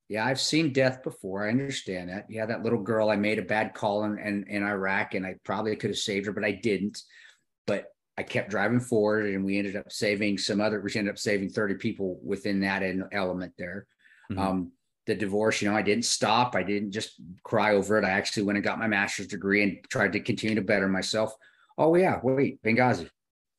yeah, 0.08 0.25
I've 0.25 0.40
seen 0.40 0.72
death 0.72 1.02
before. 1.02 1.44
I 1.44 1.50
understand 1.50 2.10
that. 2.10 2.26
Yeah, 2.28 2.46
that 2.46 2.62
little 2.62 2.80
girl, 2.80 3.10
I 3.10 3.16
made 3.16 3.38
a 3.38 3.42
bad 3.42 3.75
call 3.75 4.04
in, 4.04 4.18
in, 4.18 4.44
in 4.44 4.62
Iraq 4.62 5.14
and 5.14 5.26
I 5.26 5.34
probably 5.44 5.75
could 5.75 5.90
have 5.90 5.98
saved 5.98 6.26
her, 6.26 6.32
but 6.32 6.44
I 6.44 6.52
didn't. 6.52 7.02
But 7.66 7.86
I 8.16 8.22
kept 8.22 8.50
driving 8.50 8.78
forward 8.78 9.26
and 9.26 9.44
we 9.44 9.58
ended 9.58 9.75
up 9.75 9.90
saving 9.90 10.38
some 10.38 10.60
other, 10.60 10.80
we 10.80 10.94
ended 10.94 11.12
up 11.12 11.18
saving 11.18 11.50
30 11.50 11.75
people 11.75 12.20
within 12.22 12.60
that 12.60 12.84
element 13.10 13.54
there. 13.58 13.86
Mm-hmm. 14.30 14.40
Um, 14.40 14.72
the 15.06 15.16
divorce, 15.16 15.60
you 15.60 15.68
know, 15.68 15.76
I 15.76 15.82
didn't 15.82 16.04
stop. 16.04 16.54
I 16.54 16.62
didn't 16.62 16.92
just 16.92 17.20
cry 17.42 17.75
over 17.75 17.98
it. 17.98 18.04
I 18.04 18.10
actually 18.10 18.44
went 18.44 18.58
and 18.58 18.64
got 18.64 18.78
my 18.78 18.88
master's 18.88 19.26
degree 19.26 19.62
and 19.62 19.78
tried 19.90 20.12
to 20.12 20.20
continue 20.20 20.56
to 20.56 20.62
better 20.62 20.88
myself. 20.88 21.32
Oh, 21.78 21.94
yeah, 21.96 22.20
wait, 22.22 22.62
Benghazi. 22.62 23.08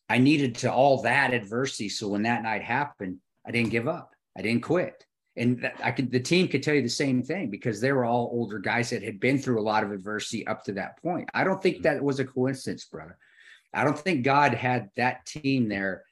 I 0.09 0.17
needed 0.17 0.55
to 0.55 0.71
all 0.71 1.01
that 1.01 1.33
adversity. 1.33 1.89
So 1.89 2.07
when 2.07 2.23
that 2.23 2.43
night 2.43 2.63
happened, 2.63 3.17
I 3.45 3.51
didn't 3.51 3.71
give 3.71 3.87
up. 3.87 4.13
I 4.37 4.41
didn't 4.41 4.63
quit 4.63 5.06
and 5.37 5.71
I 5.83 5.91
could 5.91 6.11
the 6.11 6.19
team 6.19 6.47
could 6.47 6.63
tell 6.63 6.73
you 6.73 6.81
the 6.81 6.89
same 6.89 7.21
thing 7.23 7.49
because 7.49 7.79
they 7.79 7.91
were 7.91 8.05
all 8.05 8.29
older 8.33 8.59
guys 8.59 8.89
that 8.89 9.03
had 9.03 9.19
been 9.19 9.37
through 9.37 9.59
a 9.59 9.63
lot 9.63 9.83
of 9.83 9.91
adversity 9.91 10.45
up 10.47 10.63
to 10.65 10.73
that 10.73 11.01
point. 11.01 11.29
I 11.33 11.43
don't 11.43 11.61
think 11.61 11.77
mm-hmm. 11.77 11.83
that 11.83 12.03
was 12.03 12.19
a 12.19 12.25
coincidence, 12.25 12.85
brother. 12.85 13.17
I 13.73 13.83
don't 13.83 13.97
think 13.97 14.23
God 14.23 14.53
had 14.53 14.89
that 14.97 15.25
team 15.25 15.69
there 15.69 16.03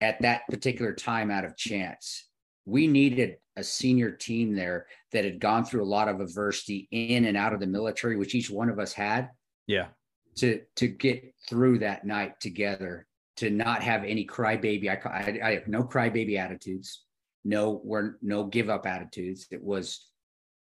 at 0.00 0.20
that 0.22 0.42
particular 0.48 0.92
time 0.92 1.30
out 1.30 1.44
of 1.44 1.56
chance. 1.56 2.28
We 2.66 2.86
needed 2.86 3.36
a 3.56 3.62
senior 3.62 4.10
team 4.10 4.54
there 4.54 4.86
that 5.12 5.24
had 5.24 5.38
gone 5.38 5.64
through 5.64 5.84
a 5.84 5.86
lot 5.86 6.08
of 6.08 6.20
adversity 6.20 6.88
in 6.90 7.26
and 7.26 7.36
out 7.36 7.52
of 7.52 7.60
the 7.60 7.66
military, 7.66 8.16
which 8.16 8.34
each 8.34 8.50
one 8.50 8.68
of 8.68 8.78
us 8.78 8.92
had. 8.92 9.30
Yeah. 9.66 9.88
To 10.36 10.60
to 10.76 10.88
get 10.88 11.32
through 11.48 11.78
that 11.78 12.04
night 12.04 12.40
together, 12.40 13.06
to 13.36 13.50
not 13.50 13.82
have 13.82 14.02
any 14.02 14.26
crybaby. 14.26 14.88
I, 14.88 15.08
I, 15.08 15.48
I 15.50 15.54
have 15.54 15.68
no 15.68 15.84
crybaby 15.84 16.38
attitudes 16.38 17.03
no 17.44 17.80
we're 17.84 18.16
no 18.22 18.44
give 18.44 18.70
up 18.70 18.86
attitudes. 18.86 19.46
It 19.50 19.62
was 19.62 20.08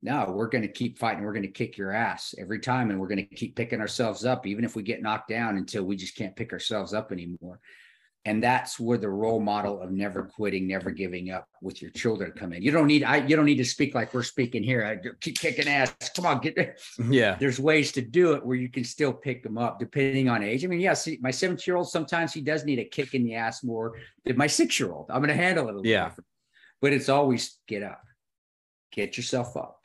no 0.03 0.33
we're 0.35 0.49
going 0.49 0.63
to 0.63 0.69
keep 0.69 0.99
fighting. 0.99 1.23
We're 1.25 1.33
going 1.33 1.43
to 1.43 1.49
kick 1.49 1.79
your 1.79 1.93
ass 1.93 2.35
every 2.39 2.59
time 2.59 2.91
and 2.91 2.99
we're 2.99 3.09
going 3.09 3.27
to 3.27 3.35
keep 3.37 3.57
picking 3.57 3.81
ourselves 3.81 4.25
up 4.25 4.47
even 4.47 4.65
if 4.65 4.75
we 4.75 4.83
get 4.83 5.03
knocked 5.03 5.29
down 5.29 5.57
until 5.57 5.85
we 5.85 5.97
just 5.97 6.17
can't 6.17 6.37
pick 6.37 6.53
ourselves 6.53 6.93
up 6.93 7.13
anymore. 7.13 7.61
And 8.25 8.41
that's 8.41 8.79
where 8.79 8.99
the 8.99 9.09
role 9.09 9.41
model 9.41 9.83
of 9.83 9.91
never 9.91 10.23
quitting 10.23 10.69
never 10.69 10.93
giving 10.93 11.31
up 11.31 11.49
with 11.61 11.83
your 11.83 11.91
children 11.91 12.33
come 12.37 12.53
in. 12.53 12.63
You 12.63 12.71
don't 12.71 12.87
need 12.87 13.03
i 13.05 13.17
you 13.17 13.37
don't 13.37 13.47
need 13.47 13.57
to 13.57 13.65
speak 13.65 13.95
like 13.95 14.13
we're 14.15 14.23
speaking 14.23 14.63
here. 14.63 14.85
I 14.85 14.97
keep 15.21 15.39
kicking 15.39 15.69
ass. 15.69 15.95
Come 16.17 16.27
on 16.27 16.41
get 16.41 16.57
there. 16.57 16.77
Yeah. 17.09 17.37
There's 17.39 17.61
ways 17.61 17.93
to 17.93 18.03
do 18.03 18.33
it 18.33 18.45
where 18.45 18.57
you 18.57 18.69
can 18.69 18.85
still 18.85 19.13
pick 19.13 19.43
them 19.43 19.59
up 19.59 19.79
depending 19.79 20.29
on 20.29 20.43
age. 20.43 20.65
I 20.65 20.69
mean 20.69 20.81
yeah 20.81 20.95
see, 20.95 21.19
my 21.21 21.31
seven 21.31 21.59
year 21.65 21.77
old 21.77 21.89
sometimes 21.89 22.33
he 22.33 22.41
does 22.41 22.65
need 22.65 22.81
a 22.81 22.85
kick 22.85 23.15
in 23.15 23.25
the 23.25 23.35
ass 23.35 23.63
more 23.63 23.93
than 24.25 24.37
my 24.37 24.47
six 24.47 24.79
year 24.79 24.93
old 24.93 25.07
i'm 25.11 25.19
going 25.19 25.29
to 25.29 25.35
handle 25.35 25.69
it 25.69 25.73
a 25.73 25.77
little 25.77 25.87
yeah. 25.87 26.05
different 26.05 26.27
but 26.83 26.93
it's 26.93 27.09
always 27.09 27.59
get 27.67 27.83
up, 27.83 28.03
get 28.91 29.17
yourself 29.17 29.57
up. 29.57 29.79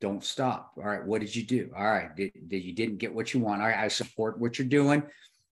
Don't 0.00 0.22
stop. 0.22 0.72
All 0.76 0.84
right. 0.84 1.06
What 1.06 1.22
did 1.22 1.34
you 1.34 1.44
do? 1.44 1.70
All 1.74 1.90
right. 1.90 2.14
Did, 2.14 2.32
did 2.48 2.62
you 2.62 2.74
didn't 2.74 2.98
get 2.98 3.14
what 3.14 3.32
you 3.32 3.40
want? 3.40 3.62
All 3.62 3.68
right. 3.68 3.78
I 3.78 3.88
support 3.88 4.38
what 4.38 4.58
you're 4.58 4.68
doing. 4.68 5.02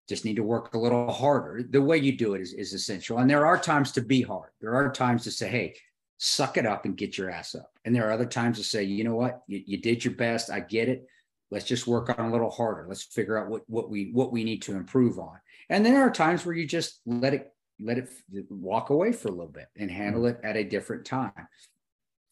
Just 0.07 0.25
need 0.25 0.35
to 0.35 0.43
work 0.43 0.75
a 0.75 0.77
little 0.77 1.11
harder. 1.11 1.63
The 1.67 1.81
way 1.81 1.97
you 1.97 2.15
do 2.15 2.35
it 2.35 2.41
is, 2.41 2.53
is 2.53 2.73
essential. 2.73 3.17
And 3.17 3.29
there 3.29 3.47
are 3.47 3.57
times 3.57 3.91
to 3.93 4.01
be 4.01 4.21
hard. 4.21 4.51
There 4.59 4.75
are 4.75 4.91
times 4.91 5.23
to 5.23 5.31
say, 5.31 5.47
hey, 5.49 5.75
suck 6.17 6.57
it 6.57 6.67
up 6.67 6.85
and 6.85 6.95
get 6.95 7.17
your 7.17 7.31
ass 7.31 7.55
up. 7.55 7.71
And 7.83 7.95
there 7.95 8.07
are 8.07 8.11
other 8.11 8.25
times 8.25 8.57
to 8.57 8.63
say, 8.63 8.83
you 8.83 9.03
know 9.03 9.15
what, 9.15 9.41
you, 9.47 9.63
you 9.65 9.77
did 9.77 10.05
your 10.05 10.13
best. 10.13 10.51
I 10.51 10.59
get 10.59 10.87
it. 10.87 11.07
Let's 11.49 11.65
just 11.65 11.87
work 11.87 12.13
on 12.19 12.25
a 12.25 12.31
little 12.31 12.51
harder. 12.51 12.85
Let's 12.87 13.03
figure 13.03 13.39
out 13.39 13.49
what, 13.49 13.63
what 13.67 13.89
we 13.89 14.11
what 14.13 14.31
we 14.31 14.43
need 14.43 14.61
to 14.63 14.75
improve 14.75 15.17
on. 15.17 15.37
And 15.69 15.85
then 15.85 15.93
there 15.93 16.03
are 16.03 16.11
times 16.11 16.45
where 16.45 16.55
you 16.55 16.67
just 16.67 17.01
let 17.05 17.33
it 17.33 17.51
let 17.81 17.97
it 17.97 18.09
walk 18.49 18.89
away 18.89 19.11
for 19.11 19.29
a 19.29 19.31
little 19.31 19.51
bit 19.51 19.67
and 19.77 19.89
handle 19.89 20.23
mm-hmm. 20.23 20.43
it 20.43 20.49
at 20.49 20.57
a 20.57 20.63
different 20.63 21.05
time. 21.05 21.31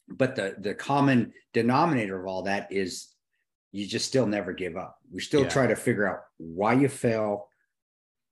But 0.07 0.35
the 0.35 0.55
the 0.59 0.73
common 0.73 1.33
denominator 1.53 2.19
of 2.19 2.27
all 2.27 2.43
that 2.43 2.71
is 2.71 3.09
you 3.71 3.85
just 3.85 4.07
still 4.07 4.25
never 4.25 4.53
give 4.53 4.75
up. 4.77 4.97
We 5.11 5.21
still 5.21 5.43
yeah. 5.43 5.49
try 5.49 5.67
to 5.67 5.75
figure 5.75 6.07
out 6.07 6.21
why 6.37 6.73
you 6.73 6.89
fell 6.89 7.49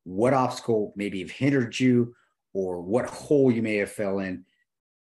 what 0.03 0.34
obstacle 0.34 0.93
maybe 0.95 1.19
have 1.19 1.32
hindered 1.32 1.80
you 1.80 2.15
or 2.53 2.82
what 2.82 3.06
hole 3.06 3.51
you 3.51 3.62
may 3.62 3.75
have 3.75 3.91
fell 3.91 4.19
in 4.19 4.45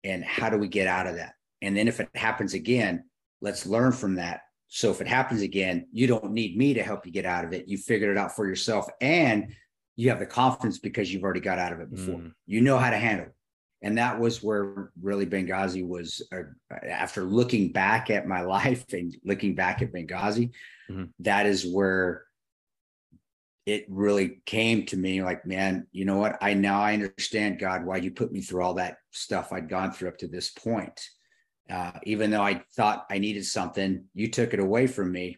and 0.03 0.23
how 0.23 0.49
do 0.49 0.57
we 0.57 0.67
get 0.67 0.87
out 0.87 1.07
of 1.07 1.15
that? 1.15 1.33
And 1.61 1.77
then 1.77 1.87
if 1.87 1.99
it 1.99 2.09
happens 2.15 2.53
again 2.53 3.03
let's 3.39 3.67
learn 3.67 3.91
from 3.91 4.15
that. 4.15 4.41
So 4.67 4.89
if 4.89 4.99
it 4.99 5.07
happens 5.07 5.41
again 5.41 5.87
you 5.93 6.07
don't 6.07 6.31
need 6.31 6.57
me 6.57 6.73
to 6.73 6.83
help 6.83 7.05
you 7.05 7.11
get 7.11 7.25
out 7.25 7.45
of 7.45 7.53
it. 7.53 7.67
You 7.67 7.77
figured 7.77 8.11
it 8.11 8.17
out 8.17 8.35
for 8.35 8.47
yourself 8.47 8.87
and 8.99 9.53
you 9.97 10.09
have 10.09 10.19
the 10.19 10.25
confidence 10.25 10.77
because 10.77 11.11
you've 11.11 11.23
already 11.23 11.41
got 11.41 11.59
out 11.59 11.73
of 11.73 11.81
it 11.81 11.89
before. 11.89 12.19
Mm. 12.19 12.31
You 12.45 12.61
know 12.61 12.77
how 12.77 12.91
to 12.91 12.97
handle 12.97 13.25
it. 13.25 13.33
And 13.81 13.97
that 13.97 14.19
was 14.19 14.41
where 14.41 14.91
really 15.01 15.25
Benghazi 15.25 15.85
was. 15.85 16.25
Uh, 16.31 16.43
after 16.87 17.23
looking 17.23 17.71
back 17.71 18.09
at 18.09 18.27
my 18.27 18.41
life 18.57 18.85
and 18.93 19.15
looking 19.25 19.55
back 19.55 19.81
at 19.81 19.91
Benghazi, 19.91 20.51
mm-hmm. 20.89 21.05
that 21.19 21.47
is 21.47 21.65
where 21.65 22.23
it 23.65 23.85
really 23.89 24.39
came 24.45 24.85
to 24.85 24.95
me 24.95 25.21
like, 25.21 25.45
man, 25.45 25.87
you 25.91 26.05
know 26.05 26.17
what? 26.17 26.37
I 26.41 26.53
now 26.53 26.79
I 26.79 26.93
understand, 26.93 27.59
God, 27.59 27.83
why 27.83 27.97
you 27.97 28.11
put 28.11 28.31
me 28.31 28.41
through 28.41 28.61
all 28.61 28.75
that 28.75 28.97
stuff 29.11 29.51
I'd 29.51 29.67
gone 29.67 29.91
through 29.91 30.09
up 30.09 30.17
to 30.19 30.27
this 30.27 30.51
point. 30.51 31.01
Uh, 31.69 31.91
even 32.03 32.31
though 32.31 32.43
I 32.43 32.61
thought 32.77 33.05
I 33.11 33.17
needed 33.17 33.45
something, 33.45 34.05
you 34.13 34.29
took 34.29 34.53
it 34.53 34.61
away 34.61 34.87
from 34.87 35.11
me 35.11 35.37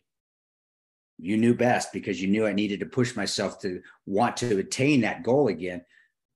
you 1.19 1.37
knew 1.37 1.53
best 1.53 1.91
because 1.91 2.21
you 2.21 2.27
knew 2.27 2.45
I 2.45 2.53
needed 2.53 2.79
to 2.79 2.85
push 2.85 3.15
myself 3.15 3.59
to 3.61 3.81
want 4.05 4.37
to 4.37 4.57
attain 4.59 5.01
that 5.01 5.23
goal 5.23 5.47
again. 5.47 5.83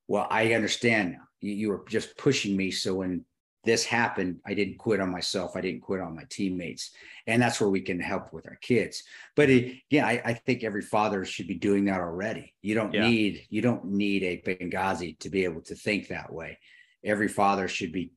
Well, 0.07 0.27
I 0.29 0.53
understand 0.53 1.13
now. 1.13 1.23
You, 1.39 1.53
you 1.53 1.69
were 1.69 1.83
just 1.89 2.17
pushing 2.17 2.55
me. 2.55 2.71
So 2.71 2.95
when 2.95 3.25
this 3.63 3.85
happened, 3.85 4.39
I 4.45 4.53
didn't 4.53 4.77
quit 4.77 4.99
on 4.99 5.09
myself. 5.09 5.55
I 5.55 5.61
didn't 5.61 5.81
quit 5.81 6.01
on 6.01 6.15
my 6.15 6.25
teammates. 6.29 6.91
And 7.27 7.41
that's 7.41 7.61
where 7.61 7.69
we 7.69 7.79
can 7.79 7.99
help 7.99 8.33
with 8.33 8.45
our 8.47 8.57
kids. 8.57 9.03
But 9.35 9.49
it, 9.49 9.77
yeah, 9.89 10.05
I, 10.05 10.21
I, 10.25 10.33
think 10.33 10.63
every 10.63 10.81
father 10.81 11.23
should 11.23 11.47
be 11.47 11.55
doing 11.55 11.85
that 11.85 12.01
already. 12.01 12.53
You 12.61 12.75
don't 12.75 12.93
yeah. 12.93 13.07
need, 13.07 13.45
you 13.49 13.61
don't 13.61 13.85
need 13.85 14.23
a 14.23 14.41
Benghazi 14.45 15.17
to 15.19 15.29
be 15.29 15.45
able 15.45 15.61
to 15.61 15.75
think 15.75 16.09
that 16.09 16.31
way. 16.31 16.59
Every 17.05 17.29
father 17.29 17.69
should 17.69 17.93
be 17.93 18.11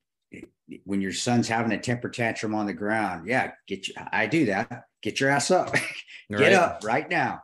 when 0.84 1.00
your 1.00 1.12
son's 1.12 1.48
having 1.48 1.72
a 1.72 1.80
temper 1.80 2.08
tantrum 2.08 2.54
on 2.54 2.66
the 2.66 2.72
ground, 2.72 3.26
yeah, 3.26 3.52
get 3.66 3.88
you. 3.88 3.94
I 4.12 4.26
do 4.26 4.46
that. 4.46 4.84
Get 5.02 5.20
your 5.20 5.30
ass 5.30 5.50
up. 5.50 5.72
get 6.30 6.40
right. 6.40 6.52
up 6.52 6.82
right 6.84 7.08
now. 7.08 7.42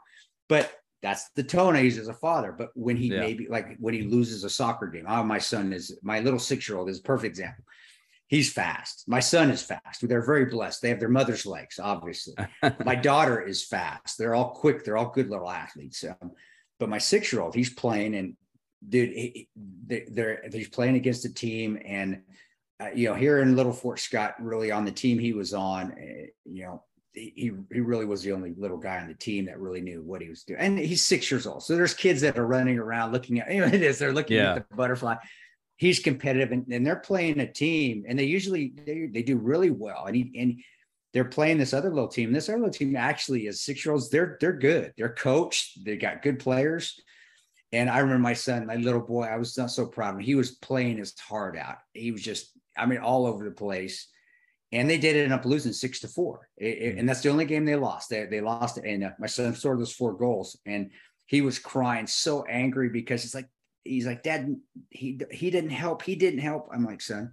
But 0.49 0.73
that's 1.03 1.31
the 1.35 1.43
tone 1.43 1.77
I 1.77 1.81
use 1.81 1.99
as 1.99 2.09
a 2.09 2.15
father. 2.15 2.53
But 2.53 2.71
when 2.75 2.97
he 2.97 3.09
yeah. 3.09 3.21
maybe 3.21 3.49
like 3.49 3.77
when 3.79 3.95
he 3.95 4.03
loses 4.03 4.45
a 4.45 4.51
soccer 4.51 4.87
game, 4.87 5.07
oh, 5.09 5.23
my 5.25 5.39
son 5.39 5.73
is 5.73 5.99
my 6.03 6.21
little 6.21 6.39
six 6.39 6.69
year 6.69 6.79
old 6.79 6.89
is 6.89 6.99
a 6.99 7.03
perfect 7.03 7.31
example. 7.31 7.65
He's 8.29 8.51
fast. 8.51 9.05
My 9.07 9.21
son 9.21 9.51
is 9.51 9.63
fast. 9.63 10.09
They're 10.09 10.25
very 10.25 10.47
blessed. 10.47 10.81
They 10.81 10.89
have 10.89 11.01
their 11.01 11.11
mother's 11.11 11.45
legs, 11.45 11.79
obviously. 11.79 12.35
my 12.85 12.95
daughter 12.95 13.43
is 13.43 13.63
fast. 13.63 14.17
They're 14.17 14.35
all 14.35 14.51
quick. 14.51 14.85
They're 14.85 14.97
all 14.97 15.11
good 15.11 15.29
little 15.29 15.51
athletes. 15.51 16.03
Um, 16.03 16.31
but 16.81 16.89
my 16.89 16.99
six 16.99 17.31
year 17.31 17.43
old, 17.43 17.55
he's 17.55 17.75
playing 17.75 18.15
and 18.15 18.37
dude, 18.89 19.11
he, 19.11 19.49
they're, 19.55 20.45
he's 20.51 20.71
playing 20.71 20.97
against 20.97 21.27
a 21.27 21.35
team 21.35 21.79
and 21.85 22.23
you 22.95 23.09
know, 23.09 23.15
here 23.15 23.41
in 23.41 23.57
Little 23.57 23.73
Fort 23.73 23.99
Scott, 23.99 24.35
really 24.41 24.71
on 24.71 24.85
the 24.85 24.93
team 24.93 25.19
he 25.19 25.33
was 25.33 25.55
on, 25.55 25.93
uh, 25.93 26.27
you 26.45 26.65
know, 26.65 26.83
he 27.13 27.53
he 27.71 27.81
really 27.81 28.07
was 28.07 28.23
the 28.23 28.33
only 28.33 28.55
little 28.57 28.79
guy 28.79 28.99
on 28.99 29.09
the 29.09 29.15
team 29.15 29.45
that 29.47 29.61
really 29.61 29.81
knew 29.81 30.03
what 30.03 30.23
he 30.23 30.29
was 30.29 30.45
doing. 30.45 30.61
And 30.61 30.79
he's 30.79 31.05
six 31.05 31.31
years 31.31 31.47
old, 31.47 31.63
so 31.63 31.77
there's 31.77 31.95
kids 31.95 32.23
that 32.23 32.39
are 32.39 32.47
running 32.47 32.79
around 32.79 33.13
looking 33.13 33.41
at 33.41 33.51
you 33.53 33.61
know 33.61 33.67
it 33.67 33.83
is 33.83 33.99
they're 33.99 34.13
looking 34.13 34.39
yeah. 34.39 34.55
at 34.55 34.69
the 34.69 34.77
butterfly. 34.77 35.17
He's 35.77 35.99
competitive, 35.99 36.53
and, 36.53 36.67
and 36.69 36.87
they're 36.87 36.97
playing 36.97 37.41
a 37.41 37.53
team, 37.53 38.05
and 38.07 38.19
they 38.19 38.25
usually 38.25 38.73
they, 38.87 39.09
they 39.13 39.23
do 39.23 39.37
really 39.37 39.71
well. 39.71 40.07
And 40.07 40.17
he 40.17 40.31
and 40.39 40.63
they're 41.13 41.25
playing 41.25 41.59
this 41.59 41.75
other 41.75 41.91
little 41.91 42.09
team. 42.09 42.33
This 42.33 42.49
other 42.49 42.59
little 42.59 42.73
team 42.73 42.97
actually 42.97 43.47
is 43.47 43.63
six 43.63 43.85
year 43.85 43.93
olds. 43.93 44.09
They're 44.09 44.39
they're 44.41 44.53
good. 44.53 44.93
They're 44.97 45.15
coached. 45.15 45.85
They 45.85 45.97
got 45.97 46.23
good 46.23 46.39
players. 46.39 46.99
And 47.73 47.89
I 47.89 48.01
remember 48.01 48.23
my 48.23 48.35
son, 48.35 48.67
my 48.67 48.77
little 48.77 49.01
boy, 49.01 49.25
I 49.25 49.39
was 49.39 49.57
not 49.57 49.71
so 49.71 49.87
proud 49.87 50.11
of 50.11 50.21
him. 50.21 50.27
He 50.27 50.35
was 50.35 50.53
playing 50.53 50.99
his 50.99 51.19
heart 51.19 51.57
out. 51.57 51.79
He 51.95 52.13
was 52.13 52.23
just 52.23 52.52
I 52.77 52.87
mean, 52.87 52.99
all 52.99 53.27
over 53.27 53.45
the 53.45 53.51
place. 53.51 54.09
and 54.75 54.89
they 54.89 54.97
did 54.97 55.17
end 55.17 55.35
up 55.35 55.45
losing 55.45 55.73
six 55.73 56.01
to 56.01 56.09
four. 56.09 56.49
It, 56.57 56.97
Mm. 56.97 56.99
and 57.01 57.09
that's 57.09 57.21
the 57.21 57.29
only 57.29 57.45
game 57.45 57.67
they 57.67 57.77
lost. 57.77 58.09
They, 58.09 58.25
they 58.25 58.41
lost, 58.41 58.79
and 58.79 59.05
uh, 59.05 59.11
my 59.19 59.27
son 59.27 59.55
scored 59.55 59.79
those 59.81 59.93
four 59.93 60.15
goals, 60.15 60.59
and 60.65 60.91
he 61.27 61.43
was 61.43 61.59
crying 61.59 62.07
so 62.07 62.45
angry 62.47 62.89
because 62.89 63.25
it's 63.27 63.35
like 63.35 63.49
he's 63.85 64.07
like, 64.07 64.23
Dad, 64.23 64.57
he 64.89 65.21
he 65.31 65.51
didn't 65.51 65.71
help. 65.71 66.01
He 66.03 66.15
didn't 66.17 66.41
help. 66.41 66.69
I'm 66.73 66.87
like, 66.87 67.03
son, 67.03 67.33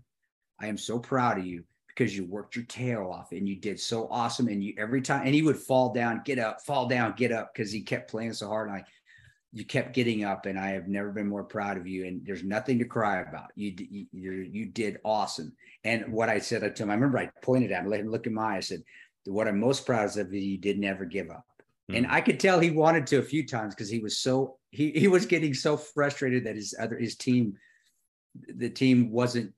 I 0.60 0.68
am 0.68 0.78
so 0.78 1.00
proud 1.00 1.38
of 1.40 1.46
you 1.46 1.64
because 1.88 2.16
you 2.16 2.26
worked 2.26 2.56
your 2.58 2.66
tail 2.66 3.10
off 3.10 3.32
and 3.32 3.48
you 3.48 3.56
did 3.56 3.80
so 3.80 4.08
awesome. 4.12 4.48
And 4.50 4.62
you 4.64 4.74
every 4.78 5.02
time, 5.02 5.26
and 5.26 5.34
he 5.34 5.42
would 5.42 5.58
fall 5.58 5.94
down, 5.94 6.22
get 6.26 6.40
up, 6.40 6.60
fall 6.66 6.88
down, 6.90 7.14
get 7.16 7.32
up 7.32 7.54
because 7.54 7.72
he 7.72 7.82
kept 7.82 8.12
playing 8.12 8.34
so 8.34 8.48
hard. 8.50 8.68
And 8.70 8.78
I, 8.80 8.84
you 9.52 9.66
kept 9.66 9.94
getting 9.94 10.24
up, 10.24 10.46
and 10.46 10.60
I 10.60 10.70
have 10.72 10.88
never 10.88 11.12
been 11.12 11.28
more 11.28 11.44
proud 11.44 11.78
of 11.78 11.88
you. 11.88 12.06
And 12.06 12.22
there's 12.26 12.44
nothing 12.44 12.78
to 12.80 12.86
cry 12.86 13.22
about. 13.22 13.52
You 13.56 13.74
you 14.12 14.32
you, 14.52 14.66
did 14.68 15.00
awesome. 15.04 15.54
And 15.84 16.12
what 16.14 16.30
I 16.30 16.40
said 16.40 16.76
to 16.76 16.84
him, 16.84 16.92
I 16.92 16.94
remember 16.94 17.18
I 17.18 17.30
pointed 17.42 17.72
at 17.72 17.84
him, 17.84 17.90
let 17.90 18.00
him 18.00 18.12
look 18.12 18.28
in 18.28 18.34
my 18.34 18.54
eye. 18.54 18.58
I 18.58 18.60
said, 18.60 18.84
"What 19.26 19.48
I'm 19.48 19.60
most 19.60 19.86
proud 19.86 20.06
of 20.06 20.34
is 20.34 20.44
you 20.44 20.58
did 20.58 20.78
never 20.80 21.06
give 21.06 21.30
up." 21.30 21.46
And 21.90 22.06
Mm. 22.06 22.12
I 22.12 22.22
could 22.22 22.40
tell 22.40 22.60
he 22.60 22.70
wanted 22.70 23.08
to 23.08 23.18
a 23.18 23.24
few 23.24 23.48
times 23.48 23.74
because 23.74 23.90
he 23.90 24.00
was 24.00 24.20
so 24.20 24.58
he 24.70 24.92
he 24.92 25.08
was 25.08 25.26
getting 25.26 25.56
so 25.56 25.76
frustrated 25.78 26.44
that 26.46 26.56
his 26.56 26.76
other 26.80 26.98
his 27.00 27.16
team, 27.16 27.56
the 28.48 28.70
team 28.70 29.10
wasn't 29.12 29.54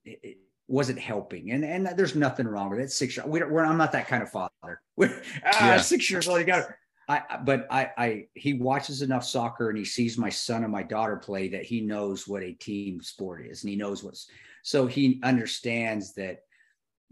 wasn't 0.70 1.00
helping. 1.00 1.52
And 1.52 1.66
and 1.66 1.86
there's 1.98 2.16
nothing 2.16 2.48
wrong 2.48 2.70
with 2.70 2.80
it. 2.80 2.92
Six 2.92 3.18
years, 3.18 3.28
we 3.28 3.40
don't, 3.40 3.52
we're, 3.52 3.66
I'm 3.66 3.78
not 3.78 3.92
that 3.92 4.08
kind 4.08 4.24
of 4.24 4.30
father. 4.30 4.52
We're, 4.96 5.22
ah, 5.46 5.66
Yeah. 5.76 5.82
six 5.82 6.10
years 6.10 6.28
old, 6.30 6.40
you 6.40 6.46
got. 6.46 6.64
I 7.08 7.38
but 7.44 7.68
I 7.70 7.90
I 7.98 8.26
he 8.34 8.54
watches 8.54 9.02
enough 9.02 9.24
soccer 9.24 9.70
and 9.70 9.78
he 9.78 9.86
sees 9.86 10.18
my 10.18 10.30
son 10.30 10.64
and 10.64 10.72
my 10.72 10.84
daughter 10.84 11.18
play 11.18 11.50
that 11.50 11.64
he 11.64 11.82
knows 11.82 12.28
what 12.28 12.44
a 12.44 12.54
team 12.54 13.02
sport 13.02 13.46
is 13.46 13.64
and 13.64 13.70
he 13.70 13.76
knows 13.76 14.04
what's 14.04 14.30
so 14.64 14.88
he 14.88 15.20
understands 15.24 16.14
that 16.14 16.44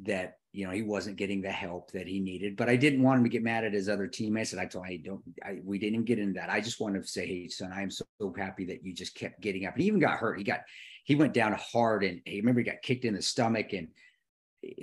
that 0.03 0.37
you 0.53 0.65
know 0.65 0.71
he 0.71 0.81
wasn't 0.81 1.17
getting 1.17 1.41
the 1.41 1.51
help 1.51 1.91
that 1.91 2.07
he 2.07 2.19
needed 2.19 2.55
but 2.55 2.69
i 2.69 2.75
didn't 2.75 3.03
want 3.03 3.17
him 3.17 3.23
to 3.23 3.29
get 3.29 3.43
mad 3.43 3.63
at 3.63 3.73
his 3.73 3.89
other 3.89 4.07
teammates. 4.07 4.53
And 4.53 4.61
i 4.61 4.65
told 4.65 4.85
him 4.85 4.91
hey 4.91 4.97
don't 4.97 5.21
I, 5.43 5.59
we 5.63 5.79
didn't 5.79 6.05
get 6.05 6.19
into 6.19 6.39
that. 6.39 6.49
I 6.49 6.61
just 6.61 6.79
wanted 6.79 7.01
to 7.01 7.07
say 7.07 7.27
hey 7.27 7.47
son 7.47 7.71
i 7.73 7.81
am 7.81 7.91
so, 7.91 8.05
so 8.19 8.33
happy 8.37 8.65
that 8.65 8.83
you 8.83 8.93
just 8.93 9.15
kept 9.15 9.41
getting 9.41 9.65
up. 9.65 9.73
And 9.73 9.81
he 9.81 9.87
even 9.87 9.99
got 9.99 10.17
hurt. 10.17 10.37
He 10.37 10.43
got 10.43 10.61
he 11.03 11.15
went 11.15 11.33
down 11.33 11.53
hard 11.53 12.03
and 12.03 12.21
he 12.25 12.39
remember 12.39 12.61
he 12.61 12.65
got 12.65 12.81
kicked 12.81 13.05
in 13.05 13.15
the 13.15 13.21
stomach 13.21 13.73
and 13.73 13.87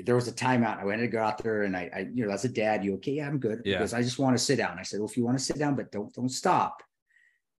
there 0.04 0.14
was 0.14 0.28
a 0.28 0.32
timeout. 0.32 0.80
I 0.80 0.84
went 0.84 1.00
to 1.00 1.08
go 1.08 1.20
out 1.22 1.42
there 1.42 1.62
and 1.64 1.76
I, 1.76 1.90
I, 1.94 1.98
you 2.12 2.26
know, 2.26 2.32
as 2.32 2.44
a 2.44 2.48
dad, 2.48 2.84
you 2.84 2.94
okay? 2.94 3.12
Yeah, 3.12 3.26
I'm 3.28 3.38
good. 3.38 3.62
Yeah. 3.64 3.78
Because 3.78 3.92
I 3.94 4.02
just 4.02 4.18
want 4.18 4.36
to 4.36 4.42
sit 4.42 4.56
down. 4.56 4.78
I 4.78 4.82
said, 4.82 5.00
well, 5.00 5.08
if 5.08 5.16
you 5.16 5.24
want 5.24 5.38
to 5.38 5.44
sit 5.44 5.58
down, 5.58 5.76
but 5.76 5.92
don't, 5.92 6.12
don't 6.14 6.28
stop. 6.30 6.82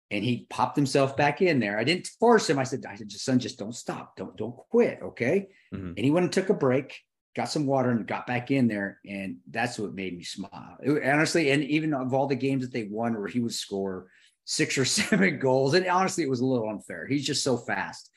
And 0.09 0.23
he 0.23 0.47
popped 0.49 0.75
himself 0.75 1.15
back 1.17 1.41
in 1.41 1.59
there. 1.59 1.77
I 1.77 1.83
didn't 1.83 2.07
force 2.19 2.49
him. 2.49 2.57
I 2.57 2.63
said, 2.63 2.85
I 2.89 2.95
said, 2.95 3.11
son, 3.11 3.39
just 3.39 3.59
don't 3.59 3.75
stop. 3.75 4.15
Don't, 4.15 4.35
don't 4.37 4.55
quit. 4.71 4.99
Okay. 5.03 5.47
Mhm. 5.73 5.89
And 5.95 5.99
he 5.99 6.11
went 6.11 6.23
and 6.23 6.33
took 6.33 6.49
a 6.49 6.53
break, 6.53 6.97
got 7.35 7.49
some 7.49 7.65
water 7.67 7.91
and 7.91 8.07
got 8.07 8.25
back 8.25 8.49
in 8.49 8.67
there. 8.67 8.99
And 9.05 9.37
that's 9.51 9.77
what 9.77 9.93
made 9.93 10.17
me 10.17 10.23
smile. 10.23 10.77
It- 10.81 11.03
honestly, 11.05 11.51
and 11.51 11.63
even 11.65 11.93
of 11.93 12.13
all 12.13 12.25
the 12.27 12.35
games 12.35 12.63
that 12.63 12.73
they 12.73 12.85
won 12.85 13.17
where 13.19 13.27
he 13.27 13.41
would 13.41 13.53
score 13.53 14.07
six 14.45 14.77
or 14.77 14.85
seven 14.99 15.39
goals. 15.39 15.73
And 15.75 15.85
honestly, 15.87 16.23
it 16.23 16.29
was 16.29 16.39
a 16.39 16.45
little 16.45 16.69
unfair. 16.69 17.05
He's 17.05 17.25
just 17.27 17.43
so 17.43 17.57
fast. 17.57 18.09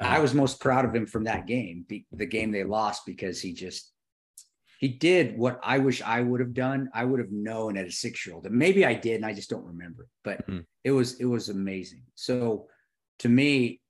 I 0.00 0.18
Uh, 0.18 0.22
was 0.22 0.32
most 0.34 0.60
proud 0.60 0.84
of 0.84 0.94
him 0.94 1.06
from 1.06 1.24
that 1.24 1.46
game, 1.46 1.84
the 2.12 2.26
game 2.26 2.50
they 2.52 2.64
lost, 2.64 3.04
because 3.06 3.40
he 3.40 3.52
just 3.52 3.92
he 4.80 4.86
did 4.88 5.36
what 5.36 5.58
I 5.64 5.78
wish 5.78 6.00
I 6.02 6.20
would 6.22 6.38
have 6.38 6.54
done. 6.54 6.88
I 6.94 7.04
would 7.04 7.18
have 7.18 7.32
known 7.32 7.76
at 7.76 7.86
a 7.88 7.90
six 7.90 8.24
year 8.24 8.36
old, 8.36 8.46
and 8.46 8.54
maybe 8.54 8.86
I 8.86 8.94
did, 8.94 9.16
and 9.16 9.26
I 9.26 9.32
just 9.34 9.50
don't 9.50 9.64
remember. 9.64 10.04
it. 10.04 10.08
But 10.22 10.46
Mhm. 10.46 10.64
it 10.84 10.92
was 10.92 11.18
it 11.20 11.24
was 11.24 11.48
amazing. 11.48 12.04
So 12.14 12.68
to 13.18 13.28
me, 13.28 13.80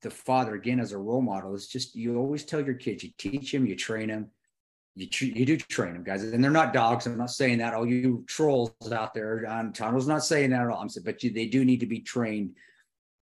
the 0.00 0.10
father 0.10 0.54
again 0.56 0.80
as 0.80 0.90
a 0.92 0.98
role 0.98 1.22
model 1.22 1.54
is 1.54 1.68
just 1.68 1.94
you 1.94 2.16
always 2.18 2.44
tell 2.44 2.60
your 2.64 2.74
kids, 2.74 3.04
you 3.04 3.10
teach 3.16 3.52
them, 3.52 3.64
you 3.66 3.76
train 3.76 4.08
them, 4.08 4.32
you 4.96 5.06
tr- 5.08 5.26
you 5.26 5.46
do 5.46 5.56
train 5.56 5.92
them, 5.92 6.02
guys, 6.02 6.24
and 6.24 6.42
they're 6.42 6.50
not 6.50 6.72
dogs. 6.72 7.06
I'm 7.06 7.16
not 7.16 7.30
saying 7.30 7.58
that. 7.58 7.74
All 7.74 7.86
you 7.86 8.24
trolls 8.26 8.74
out 8.90 9.14
there 9.14 9.46
on 9.46 9.72
Tanto's 9.72 10.08
not 10.08 10.24
saying 10.24 10.50
that 10.50 10.62
at 10.62 10.68
all. 10.68 10.80
I'm 10.82 10.88
saying, 10.88 11.04
but 11.04 11.22
you, 11.22 11.30
they 11.30 11.46
do 11.46 11.64
need 11.64 11.78
to 11.80 11.86
be 11.86 12.00
trained 12.00 12.56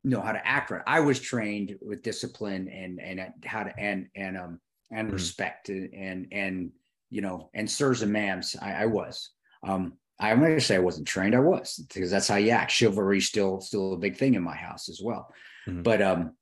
know 0.04 0.20
how 0.20 0.32
to 0.32 0.46
act 0.46 0.70
right. 0.70 0.82
I 0.86 1.00
was 1.00 1.20
trained 1.20 1.76
with 1.80 2.02
discipline 2.02 2.68
and 2.68 3.00
and 3.00 3.32
how 3.44 3.62
to 3.64 3.78
and 3.78 4.08
and 4.16 4.36
um 4.36 4.60
and 4.90 5.08
Mhm. 5.08 5.12
respect 5.12 5.68
and 5.68 6.26
and 6.32 6.72
you 7.10 7.20
know 7.20 7.50
and 7.54 7.70
sirs 7.70 8.02
and 8.02 8.12
ma'ams. 8.14 8.56
I, 8.60 8.82
I 8.82 8.86
was. 8.86 9.30
Um 9.62 9.94
I'm 10.18 10.40
not 10.40 10.48
gonna 10.48 10.60
say 10.60 10.76
I 10.76 10.80
wasn't 10.80 11.08
trained. 11.08 11.34
I 11.34 11.40
was 11.40 11.76
because 11.88 12.10
that's 12.10 12.28
how 12.28 12.36
you 12.36 12.50
act. 12.50 12.70
Chivalry 12.70 13.20
still 13.20 13.60
still 13.60 13.94
a 13.94 13.98
big 13.98 14.16
thing 14.16 14.34
in 14.34 14.42
my 14.42 14.56
house 14.56 14.88
as 14.88 15.00
well. 15.02 15.32
Mhm. 15.68 15.82
But 15.82 16.02
um 16.02 16.36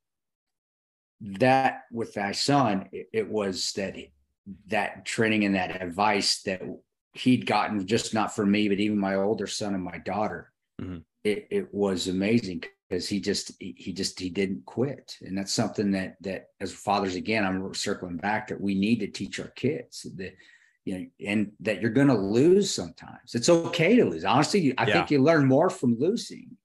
that 1.21 1.83
with 1.91 2.15
my 2.17 2.31
son, 2.31 2.89
it, 2.91 3.07
it 3.13 3.29
was 3.29 3.71
that 3.73 3.95
that 4.67 5.05
training 5.05 5.45
and 5.45 5.55
that 5.55 5.81
advice 5.81 6.41
that 6.43 6.61
he'd 7.13 7.45
gotten 7.45 7.85
just 7.85 8.13
not 8.13 8.35
from 8.35 8.51
me, 8.51 8.67
but 8.69 8.79
even 8.79 8.97
my 8.97 9.15
older 9.15 9.45
son 9.47 9.75
and 9.75 9.83
my 9.83 9.99
daughter. 9.99 10.51
Mhm. 10.81 11.03
It 11.23 11.47
it 11.51 11.73
was 11.73 12.07
amazing 12.07 12.63
because 12.91 13.07
he 13.07 13.21
just 13.21 13.53
he 13.59 13.93
just 13.93 14.19
he 14.19 14.29
didn't 14.29 14.65
quit, 14.65 15.17
and 15.21 15.37
that's 15.37 15.53
something 15.53 15.91
that 15.91 16.17
that 16.21 16.47
as 16.59 16.73
fathers 16.73 17.15
again, 17.15 17.45
I'm 17.45 17.73
circling 17.73 18.17
back 18.17 18.49
that 18.49 18.59
we 18.59 18.75
need 18.75 18.99
to 18.99 19.07
teach 19.07 19.39
our 19.39 19.47
kids 19.47 20.05
that 20.17 20.33
you 20.83 20.97
know, 20.99 21.05
and 21.25 21.51
that 21.61 21.79
you're 21.79 21.91
going 21.91 22.07
to 22.07 22.17
lose 22.17 22.73
sometimes. 22.73 23.33
It's 23.35 23.47
okay 23.49 23.95
to 23.95 24.03
lose. 24.03 24.25
Honestly, 24.25 24.73
I 24.77 24.87
Yeah. 24.87 24.93
think 24.93 25.11
you 25.11 25.21
learn 25.21 25.45
more 25.47 25.69
from 25.69 25.97
losing. 25.99 26.57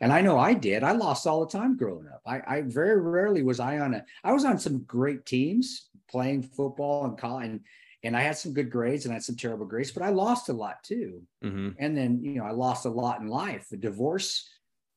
And 0.00 0.12
I 0.12 0.20
know 0.20 0.36
I 0.38 0.54
did. 0.54 0.82
I 0.82 0.92
lost 0.92 1.26
all 1.26 1.46
the 1.46 1.58
time 1.58 1.76
growing 1.76 2.08
up. 2.08 2.20
I, 2.26 2.40
I 2.46 2.62
very 2.62 3.00
rarely 3.00 3.42
was 3.44 3.60
I 3.60 3.78
on 3.78 3.94
a. 3.94 4.04
I 4.24 4.32
was 4.32 4.44
on 4.44 4.58
some 4.58 4.82
great 4.82 5.24
teams 5.24 5.88
playing 6.10 6.42
football 6.42 7.04
and 7.04 7.16
college, 7.16 7.46
and, 7.46 7.60
and 8.02 8.16
I 8.16 8.22
had 8.22 8.36
some 8.36 8.52
good 8.52 8.70
grades 8.70 9.04
and 9.04 9.12
I 9.12 9.16
had 9.16 9.22
some 9.22 9.36
terrible 9.36 9.66
grades, 9.66 9.92
but 9.92 10.02
I 10.02 10.10
lost 10.10 10.48
a 10.48 10.52
lot 10.52 10.82
too. 10.82 11.22
Mhm. 11.44 11.76
And 11.78 11.96
then 11.96 12.22
you 12.24 12.34
know 12.34 12.44
I 12.44 12.50
lost 12.50 12.86
a 12.86 12.90
lot 12.90 13.20
in 13.20 13.28
life. 13.28 13.68
The 13.70 13.76
divorce 13.76 14.48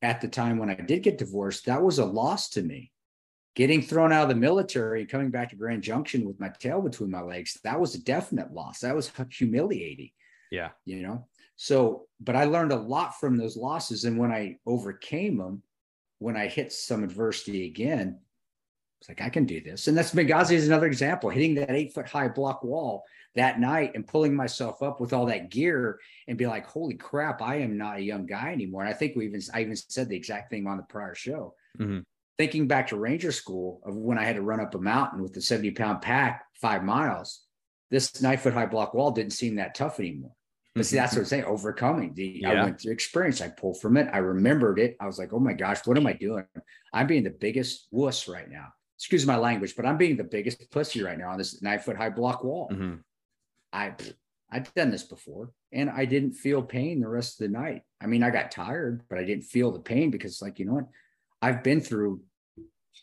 at 0.01 0.21
the 0.21 0.27
time 0.27 0.57
when 0.57 0.69
I 0.69 0.75
did 0.75 1.03
get 1.03 1.17
divorced, 1.17 1.65
that 1.65 1.81
was 1.81 1.99
a 1.99 2.05
loss 2.05 2.49
to 2.51 2.61
me. 2.61 2.91
Getting 3.55 3.81
thrown 3.81 4.13
out 4.13 4.23
of 4.23 4.29
the 4.29 4.35
military 4.35 5.01
and 5.01 5.09
coming 5.09 5.29
back 5.29 5.49
to 5.49 5.55
Grand 5.57 5.83
Junction 5.83 6.25
with 6.25 6.39
my 6.39 6.49
tail 6.49 6.81
between 6.81 7.11
my 7.11 7.21
legs, 7.21 7.59
that 7.63 7.79
was 7.79 7.95
a 7.95 8.03
definite 8.03 8.53
loss. 8.53 8.79
That 8.79 8.95
was 8.95 9.11
humiliating 9.29 10.11
Yeah. 10.51 10.69
you 10.85 11.01
know 11.03 11.27
so 11.57 12.07
but 12.19 12.35
i 12.35 12.45
learned 12.45 12.71
a 12.71 12.75
lot 12.95 13.19
from 13.19 13.37
those 13.37 13.55
losses 13.57 14.05
and 14.05 14.17
when 14.17 14.31
i 14.31 14.57
overcame 14.65 15.37
them 15.37 15.61
when 16.19 16.35
i 16.35 16.47
hit 16.47 16.71
some 16.71 17.03
adversity 17.03 17.65
again 17.67 18.19
it's 19.01 19.09
like 19.09 19.21
i 19.21 19.29
can 19.29 19.45
do 19.45 19.59
this 19.59 19.87
and 19.87 19.97
that's 19.97 20.13
benghazi 20.13 20.51
is 20.53 20.67
another 20.67 20.85
example 20.85 21.29
hitting 21.29 21.55
that 21.55 21.71
eight 21.71 21.91
foot 21.91 22.07
high 22.07 22.27
block 22.27 22.63
wall 22.63 23.03
that 23.35 23.59
night 23.59 23.91
and 23.95 24.05
pulling 24.07 24.35
myself 24.35 24.83
up 24.83 25.01
with 25.01 25.11
all 25.11 25.25
that 25.25 25.49
gear 25.49 25.99
and 26.27 26.37
be 26.37 26.45
like 26.45 26.67
holy 26.67 26.93
crap 26.93 27.41
i 27.41 27.55
am 27.55 27.77
not 27.77 27.97
a 27.97 28.01
young 28.01 28.27
guy 28.27 28.51
anymore 28.51 28.83
and 28.83 28.89
i 28.89 28.93
think 28.93 29.15
we 29.15 29.25
even 29.25 29.41
i 29.53 29.61
even 29.61 29.75
said 29.75 30.07
the 30.07 30.15
exact 30.15 30.51
thing 30.51 30.67
on 30.67 30.77
the 30.77 30.83
prior 30.83 31.15
show 31.15 31.55
Mhm. 31.79 32.03
thinking 32.37 32.67
back 32.67 32.87
to 32.87 32.97
ranger 32.97 33.31
school 33.31 33.81
of 33.85 33.95
when 33.95 34.19
i 34.19 34.23
had 34.23 34.35
to 34.35 34.41
run 34.43 34.59
up 34.59 34.75
a 34.75 34.79
mountain 34.79 35.21
with 35.21 35.33
the 35.33 35.41
70 35.41 35.71
pound 35.71 36.01
pack 36.01 36.45
five 36.53 36.83
miles 36.83 37.45
this 37.89 38.21
nine 38.21 38.37
foot 38.37 38.53
high 38.53 38.67
block 38.67 38.93
wall 38.93 39.11
didn't 39.11 39.33
seem 39.33 39.55
that 39.55 39.73
tough 39.73 39.99
anymore 39.99 40.35
but 40.73 40.85
see, 40.85 40.95
that's 40.95 41.13
what 41.13 41.19
I'm 41.19 41.25
saying. 41.25 41.43
Overcoming 41.43 42.13
the 42.13 42.45
I 42.45 42.63
went 42.63 42.79
through 42.79 42.93
experience. 42.93 43.41
I 43.41 43.49
pulled 43.49 43.81
from 43.81 43.97
it. 43.97 44.07
I 44.13 44.19
remembered 44.19 44.79
it. 44.79 44.95
I 45.01 45.05
was 45.05 45.19
like, 45.19 45.33
oh 45.33 45.39
my 45.39 45.51
gosh, 45.51 45.85
what 45.85 45.97
am 45.97 46.07
I 46.07 46.13
doing? 46.13 46.45
I'm 46.93 47.07
being 47.07 47.23
the 47.23 47.29
biggest 47.29 47.87
wuss 47.91 48.29
right 48.29 48.49
now. 48.49 48.67
Excuse 49.01 49.25
my 49.25 49.35
language, 49.35 49.75
but 49.75 49.83
I'm 49.83 49.97
being 49.97 50.15
the 50.15 50.23
biggest 50.23 50.69
pussy 50.69 51.01
right 51.01 51.17
now 51.17 51.31
on 51.31 51.39
this 51.39 51.59
nine 51.63 51.79
foot 51.79 51.97
high 51.97 52.11
block 52.11 52.43
wall. 52.43 52.69
Mhm. 52.71 52.99
I 53.73 53.95
I've 54.51 54.71
done 54.75 54.91
this 54.91 55.01
before 55.01 55.51
and 55.71 55.89
I 55.89 56.05
didn't 56.05 56.33
feel 56.33 56.61
pain 56.61 56.99
the 56.99 57.09
rest 57.09 57.41
of 57.41 57.47
the 57.47 57.57
night. 57.57 57.81
I 57.99 58.05
mean, 58.05 58.21
I 58.21 58.29
got 58.29 58.51
tired, 58.51 59.01
but 59.09 59.17
I 59.17 59.23
didn't 59.23 59.45
feel 59.45 59.71
the 59.71 59.79
pain 59.79 60.11
because, 60.11 60.39
like, 60.39 60.59
you 60.59 60.65
know 60.65 60.73
what? 60.73 60.87
I've 61.41 61.63
been 61.63 61.81
through 61.81 62.21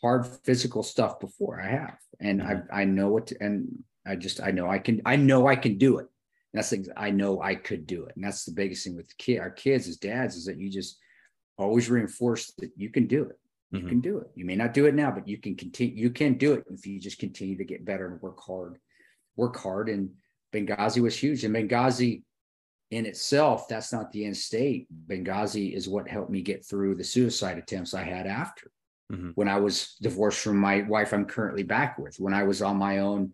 hard 0.01 0.25
physical 0.25 0.83
stuff 0.83 1.19
before. 1.19 1.59
I 1.59 1.67
have, 1.67 1.97
and 2.21 2.41
I 2.41 2.61
I 2.71 2.85
know 2.85 3.09
what, 3.09 3.27
to, 3.27 3.43
and 3.43 3.83
I 4.07 4.15
just 4.15 4.39
I 4.41 4.51
know 4.51 4.69
I 4.69 4.79
can 4.79 5.01
I 5.05 5.17
know 5.17 5.47
I 5.47 5.57
can 5.57 5.77
do 5.77 5.97
it. 5.97 6.07
And 6.53 6.59
that's 6.59 6.69
things 6.69 6.87
I 6.95 7.09
know 7.09 7.41
I 7.41 7.55
could 7.55 7.85
do 7.85 8.05
it, 8.05 8.15
and 8.15 8.23
that's 8.23 8.45
the 8.45 8.53
biggest 8.53 8.85
thing 8.85 8.95
with 8.95 9.09
the 9.09 9.15
kid 9.17 9.39
our 9.39 9.51
kids 9.51 9.89
as 9.89 9.97
dads 9.97 10.37
is 10.37 10.45
that 10.45 10.57
you 10.59 10.69
just 10.69 10.97
always 11.57 11.89
reinforce 11.89 12.51
that 12.59 12.71
you 12.77 12.89
can 12.89 13.05
do 13.05 13.23
it. 13.25 13.37
You 13.71 13.81
Mhm. 13.81 13.89
can 13.89 14.01
do 14.01 14.17
it. 14.19 14.31
You 14.35 14.45
may 14.45 14.55
not 14.55 14.73
do 14.73 14.85
it 14.87 14.95
now, 14.95 15.11
but 15.11 15.27
you 15.27 15.37
can 15.37 15.55
continue. 15.55 15.95
You 15.95 16.09
can 16.09 16.37
do 16.37 16.53
it 16.53 16.65
if 16.71 16.85
you 16.87 16.99
just 16.99 17.19
continue 17.19 17.57
to 17.57 17.65
get 17.65 17.85
better 17.85 18.07
and 18.11 18.21
work 18.21 18.39
hard. 18.39 18.79
Work 19.35 19.57
hard. 19.57 19.89
And 19.89 20.15
Benghazi 20.51 21.01
was 21.01 21.15
huge. 21.15 21.43
And 21.43 21.55
Benghazi 21.55 22.23
in 22.89 23.05
itself, 23.05 23.67
that's 23.67 23.93
not 23.93 24.11
the 24.11 24.25
end 24.25 24.35
state. 24.37 24.87
Benghazi 25.07 25.73
is 25.73 25.87
what 25.87 26.07
helped 26.07 26.31
me 26.31 26.41
get 26.41 26.65
through 26.65 26.95
the 26.95 27.03
suicide 27.03 27.59
attempts 27.59 27.93
I 27.93 28.01
had 28.03 28.25
after. 28.25 28.71
Mhm. 29.11 29.33
When 29.35 29.47
I 29.47 29.59
was 29.59 29.95
divorced 30.01 30.41
from 30.41 30.57
my 30.57 30.81
wife, 30.81 31.13
I'm 31.13 31.25
currently 31.25 31.63
back 31.63 31.99
with, 31.99 32.19
when 32.19 32.33
I 32.33 32.43
was 32.43 32.63
on 32.63 32.77
my 32.77 32.99
own, 32.99 33.33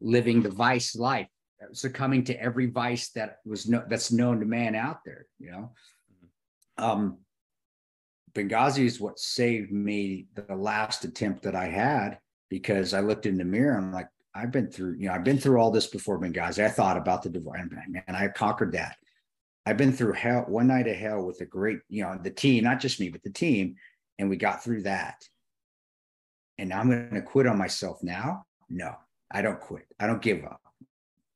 living 0.00 0.40
the 0.42 0.50
vice 0.50 0.96
life, 0.96 1.28
succumbing 1.72 2.24
to 2.24 2.40
every 2.40 2.66
vice 2.66 3.10
that 3.10 3.40
was 3.44 3.68
no, 3.68 3.84
that's 3.88 4.10
known 4.10 4.40
to 4.40 4.46
man 4.46 4.74
out 4.74 5.04
there, 5.04 5.26
you 5.38 5.50
know. 5.50 5.74
Um, 6.78 7.23
Benghazi 8.34 8.84
is 8.84 9.00
what 9.00 9.18
saved 9.18 9.70
me 9.70 10.26
the 10.34 10.54
last 10.54 11.04
attempt 11.04 11.42
that 11.42 11.54
I 11.54 11.66
had 11.66 12.18
because 12.50 12.92
I 12.92 13.00
looked 13.00 13.26
in 13.26 13.38
the 13.38 13.44
mirror 13.44 13.76
and 13.76 13.86
I'm 13.86 13.92
like, 13.92 14.08
I've 14.34 14.50
been 14.50 14.68
through, 14.68 14.96
you 14.98 15.06
know, 15.06 15.14
I've 15.14 15.24
been 15.24 15.38
through 15.38 15.58
all 15.58 15.70
this 15.70 15.86
before 15.86 16.18
Benghazi. 16.18 16.64
I 16.64 16.68
thought 16.68 16.96
about 16.96 17.22
the 17.22 17.30
divorce, 17.30 17.60
and 17.60 18.16
I 18.16 18.28
conquered 18.28 18.72
that. 18.72 18.96
I've 19.64 19.76
been 19.76 19.92
through 19.92 20.14
hell, 20.14 20.44
one 20.48 20.66
night 20.66 20.88
of 20.88 20.96
hell 20.96 21.24
with 21.24 21.40
a 21.40 21.46
great, 21.46 21.78
you 21.88 22.02
know, 22.02 22.18
the 22.20 22.30
team, 22.30 22.64
not 22.64 22.80
just 22.80 23.00
me, 23.00 23.08
but 23.08 23.22
the 23.22 23.30
team, 23.30 23.76
and 24.18 24.28
we 24.28 24.36
got 24.36 24.62
through 24.62 24.82
that. 24.82 25.22
And 26.58 26.72
I'm 26.72 26.90
going 26.90 27.14
to 27.14 27.22
quit 27.22 27.46
on 27.46 27.56
myself 27.56 28.02
now. 28.02 28.44
No, 28.68 28.94
I 29.30 29.40
don't 29.42 29.60
quit. 29.60 29.86
I 29.98 30.06
don't 30.06 30.22
give 30.22 30.44
up. 30.44 30.60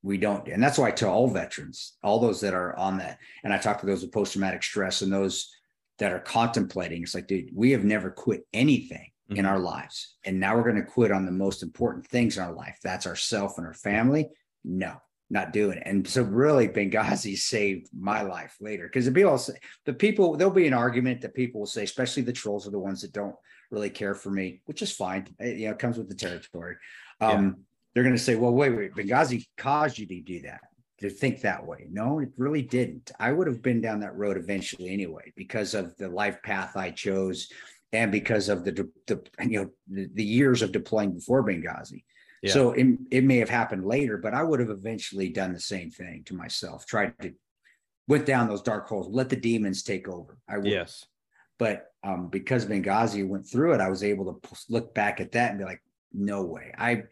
We 0.02 0.18
don't, 0.18 0.46
and 0.48 0.62
that's 0.62 0.78
why 0.78 0.88
I 0.88 0.92
tell 0.92 1.10
all 1.10 1.28
veterans, 1.28 1.96
all 2.02 2.18
those 2.20 2.40
that 2.40 2.54
are 2.54 2.76
on 2.76 2.98
that, 2.98 3.18
and 3.44 3.52
I 3.52 3.58
talk 3.58 3.80
to 3.80 3.86
those 3.86 4.02
with 4.02 4.12
post 4.12 4.32
traumatic 4.32 4.62
stress 4.62 5.02
and 5.02 5.12
those 5.12 5.52
that 5.98 6.12
are 6.12 6.20
contemplating. 6.20 7.02
It's 7.02 7.14
like, 7.14 7.26
dude, 7.26 7.50
we 7.54 7.72
have 7.72 7.84
never 7.84 8.10
quit 8.10 8.46
anything 8.52 9.10
mm-hmm. 9.30 9.38
in 9.38 9.46
our 9.46 9.58
lives. 9.58 10.16
And 10.24 10.40
now 10.40 10.56
we're 10.56 10.62
going 10.62 10.76
to 10.76 10.82
quit 10.82 11.10
on 11.10 11.26
the 11.26 11.32
most 11.32 11.62
important 11.62 12.06
things 12.06 12.36
in 12.36 12.44
our 12.44 12.52
life. 12.52 12.78
That's 12.82 13.06
ourself 13.06 13.58
and 13.58 13.66
our 13.66 13.74
family. 13.74 14.28
No, 14.64 14.96
not 15.30 15.52
doing 15.52 15.78
it. 15.78 15.82
And 15.86 16.06
so 16.06 16.22
really 16.22 16.68
Benghazi 16.68 17.36
saved 17.36 17.88
my 17.92 18.22
life 18.22 18.56
later. 18.60 18.84
Because 18.84 19.06
the 19.06 19.12
people 19.12 19.38
say 19.38 19.54
the 19.86 19.92
people, 19.92 20.36
there'll 20.36 20.52
be 20.52 20.66
an 20.66 20.74
argument 20.74 21.20
that 21.22 21.34
people 21.34 21.60
will 21.60 21.66
say, 21.66 21.84
especially 21.84 22.22
the 22.22 22.32
trolls 22.32 22.66
are 22.66 22.72
the 22.72 22.78
ones 22.78 23.02
that 23.02 23.12
don't 23.12 23.36
really 23.70 23.90
care 23.90 24.14
for 24.14 24.30
me, 24.30 24.62
which 24.66 24.82
is 24.82 24.92
fine. 24.92 25.28
It, 25.38 25.58
you 25.58 25.66
know, 25.66 25.72
it 25.72 25.78
comes 25.78 25.98
with 25.98 26.08
the 26.08 26.14
territory. 26.14 26.76
Um, 27.20 27.44
yeah. 27.44 27.52
they're 27.94 28.04
going 28.04 28.16
to 28.16 28.22
say, 28.22 28.36
well, 28.36 28.52
wait, 28.52 28.70
wait, 28.70 28.94
Benghazi 28.94 29.44
caused 29.56 29.98
you 29.98 30.06
to 30.06 30.20
do 30.20 30.42
that 30.42 30.60
to 31.00 31.10
think 31.10 31.40
that 31.40 31.64
way. 31.64 31.86
No, 31.90 32.18
it 32.18 32.30
really 32.36 32.62
didn't. 32.62 33.12
I 33.18 33.32
would 33.32 33.46
have 33.46 33.62
been 33.62 33.80
down 33.80 34.00
that 34.00 34.16
road 34.16 34.36
eventually 34.36 34.90
anyway 34.90 35.32
because 35.36 35.74
of 35.74 35.96
the 35.96 36.08
life 36.08 36.42
path 36.42 36.76
I 36.76 36.90
chose 36.90 37.48
and 37.92 38.10
because 38.12 38.48
of 38.48 38.64
the, 38.64 38.88
the 39.06 39.22
you 39.40 39.62
know 39.62 39.70
the, 39.88 40.08
the 40.14 40.24
years 40.24 40.62
of 40.62 40.72
deploying 40.72 41.12
before 41.12 41.44
Benghazi. 41.44 42.04
Yeah. 42.42 42.52
So 42.52 42.72
it, 42.72 42.86
it 43.10 43.24
may 43.24 43.38
have 43.38 43.48
happened 43.48 43.84
later, 43.84 44.16
but 44.16 44.34
I 44.34 44.42
would 44.42 44.60
have 44.60 44.70
eventually 44.70 45.28
done 45.28 45.52
the 45.52 45.60
same 45.60 45.90
thing 45.90 46.22
to 46.26 46.34
myself. 46.34 46.86
Tried 46.86 47.14
to 47.22 47.32
went 48.08 48.26
down 48.26 48.48
those 48.48 48.62
dark 48.62 48.88
holes, 48.88 49.06
let 49.10 49.28
the 49.28 49.36
demons 49.36 49.82
take 49.82 50.08
over. 50.08 50.38
I 50.48 50.56
would. 50.56 50.66
Yes. 50.66 51.04
But 51.58 51.92
um, 52.02 52.28
because 52.28 52.66
Benghazi 52.66 53.26
went 53.26 53.46
through 53.46 53.74
it, 53.74 53.80
I 53.80 53.90
was 53.90 54.02
able 54.02 54.32
to 54.32 54.56
look 54.68 54.94
back 54.94 55.20
at 55.20 55.32
that 55.32 55.50
and 55.50 55.58
be 55.58 55.64
like, 55.64 55.82
no 56.12 56.42
way. 56.42 56.72
I 56.76 57.02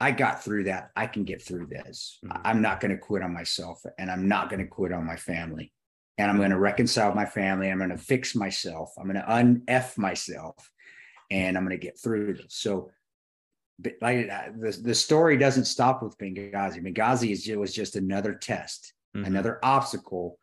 I 0.00 0.12
got 0.12 0.42
through 0.42 0.64
that. 0.64 0.90
I 0.96 1.06
can 1.06 1.24
get 1.24 1.42
through 1.42 1.66
this. 1.66 2.18
Mm-hmm. 2.24 2.38
I'm 2.44 2.62
not 2.62 2.80
going 2.80 2.92
to 2.92 2.98
quit 2.98 3.22
on 3.22 3.34
myself 3.34 3.82
and 3.98 4.10
I'm 4.10 4.26
not 4.26 4.48
going 4.48 4.60
to 4.60 4.66
quit 4.66 4.92
on 4.92 5.06
my 5.06 5.16
family. 5.16 5.72
And 6.16 6.30
I'm 6.30 6.38
going 6.38 6.50
to 6.50 6.58
reconcile 6.58 7.14
my 7.14 7.26
family. 7.26 7.70
I'm 7.70 7.78
going 7.78 7.90
to 7.90 7.98
fix 7.98 8.34
myself. 8.34 8.92
I'm 8.98 9.04
going 9.04 9.16
to 9.16 9.32
un-F 9.32 9.96
myself 9.96 10.70
and 11.30 11.56
I'm 11.56 11.64
going 11.64 11.78
to 11.78 11.86
get 11.86 11.98
through 11.98 12.34
this. 12.34 12.46
So 12.48 12.90
like 14.02 14.28
the, 14.28 14.78
the 14.82 14.94
story 14.94 15.36
doesn't 15.36 15.64
stop 15.64 16.02
with 16.02 16.18
Benghazi. 16.18 16.82
Benghazi 16.82 17.32
is, 17.32 17.48
was 17.56 17.74
just 17.74 17.96
another 17.96 18.34
test, 18.34 18.92
mm-hmm. 19.16 19.26
another 19.26 19.58
obstacle 19.62 20.38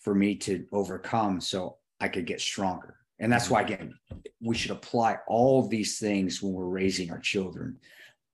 for 0.00 0.14
me 0.14 0.34
to 0.36 0.64
overcome 0.72 1.40
so 1.40 1.76
I 2.00 2.08
could 2.08 2.26
get 2.26 2.40
stronger. 2.40 2.96
And 3.20 3.32
that's 3.32 3.48
why, 3.48 3.62
mm-hmm. 3.62 3.74
again, 3.74 3.94
we 4.40 4.56
should 4.56 4.72
apply 4.72 5.18
all 5.28 5.68
these 5.68 5.98
things 5.98 6.42
when 6.42 6.52
we're 6.52 6.64
raising 6.64 7.12
our 7.12 7.20
children 7.20 7.78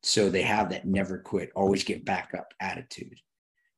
so 0.03 0.29
they 0.29 0.43
have 0.43 0.71
that 0.71 0.87
never 0.87 1.19
quit, 1.19 1.51
always 1.55 1.85
get 1.85 2.05
back 2.05 2.33
up 2.37 2.53
attitude. 2.61 3.19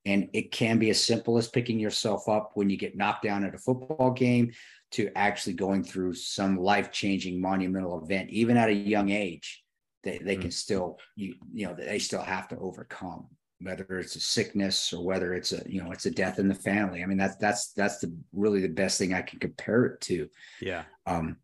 And 0.06 0.28
it 0.32 0.50
can 0.50 0.78
be 0.78 0.90
as 0.90 1.02
simple 1.02 1.36
as 1.36 1.48
picking 1.48 1.78
yourself 1.78 2.28
up 2.28 2.52
when 2.54 2.70
you 2.70 2.76
get 2.76 2.96
knocked 2.96 3.22
down 3.22 3.44
at 3.44 3.54
a 3.54 3.58
football 3.58 4.12
game 4.12 4.52
to 4.92 5.10
actually 5.14 5.52
going 5.52 5.84
through 5.84 6.14
some 6.14 6.56
life 6.56 6.90
changing 6.90 7.40
monumental 7.40 8.02
event, 8.02 8.30
even 8.30 8.56
at 8.56 8.70
a 8.70 8.74
young 8.74 9.10
age, 9.10 9.62
they, 10.02 10.18
they 10.18 10.34
mm-hmm. 10.34 10.42
can 10.42 10.50
still, 10.50 10.98
you, 11.16 11.34
you 11.52 11.66
know, 11.66 11.74
they 11.74 11.98
still 11.98 12.22
have 12.22 12.48
to 12.48 12.58
overcome 12.58 13.26
whether 13.60 13.84
it's 13.98 14.16
a 14.16 14.20
sickness 14.20 14.90
or 14.90 15.04
whether 15.04 15.34
it's 15.34 15.52
a, 15.52 15.62
you 15.66 15.82
know, 15.82 15.92
it's 15.92 16.06
a 16.06 16.10
death 16.10 16.38
in 16.38 16.48
the 16.48 16.54
family. 16.54 17.02
I 17.02 17.06
mean, 17.06 17.18
that's, 17.18 17.36
that's, 17.36 17.72
that's 17.72 17.98
the 17.98 18.10
really 18.32 18.62
the 18.62 18.68
best 18.68 18.98
thing 18.98 19.12
I 19.12 19.20
can 19.20 19.38
compare 19.38 19.84
it 19.84 20.00
to. 20.02 20.28
Yeah. 20.62 20.84
Um, 21.06 21.36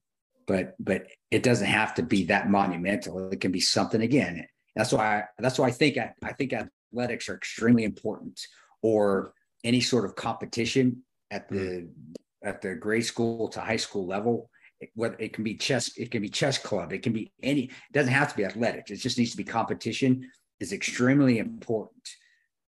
but, 0.46 0.74
but 0.80 1.08
it 1.30 1.42
doesn't 1.42 1.66
have 1.66 1.94
to 1.96 2.02
be 2.02 2.24
that 2.24 2.48
monumental. 2.48 3.30
It 3.30 3.42
can 3.42 3.52
be 3.52 3.60
something 3.60 4.00
again 4.00 4.46
that's 4.76 4.92
why 4.92 5.18
I, 5.18 5.24
that's 5.38 5.58
why 5.58 5.66
I 5.66 5.70
think 5.70 5.96
I, 5.96 6.12
I 6.22 6.32
think 6.34 6.52
athletics 6.52 7.28
are 7.28 7.34
extremely 7.34 7.84
important, 7.84 8.40
or 8.82 9.32
any 9.64 9.80
sort 9.80 10.04
of 10.04 10.14
competition 10.14 11.02
at 11.30 11.48
the 11.48 11.56
mm-hmm. 11.56 12.48
at 12.48 12.60
the 12.60 12.74
grade 12.74 13.06
school 13.06 13.48
to 13.48 13.60
high 13.60 13.78
school 13.78 14.06
level. 14.06 14.50
Whether 14.94 15.16
it 15.18 15.32
can 15.32 15.42
be 15.42 15.54
chess, 15.54 15.96
it 15.96 16.10
can 16.10 16.20
be 16.20 16.28
chess 16.28 16.58
club, 16.58 16.92
it 16.92 17.02
can 17.02 17.14
be 17.14 17.32
any. 17.42 17.64
It 17.64 17.92
doesn't 17.94 18.12
have 18.12 18.30
to 18.30 18.36
be 18.36 18.44
athletics. 18.44 18.90
It 18.90 18.96
just 18.96 19.18
needs 19.18 19.30
to 19.30 19.36
be 19.38 19.44
competition. 19.44 20.30
Is 20.60 20.72
extremely 20.72 21.38
important 21.38 22.08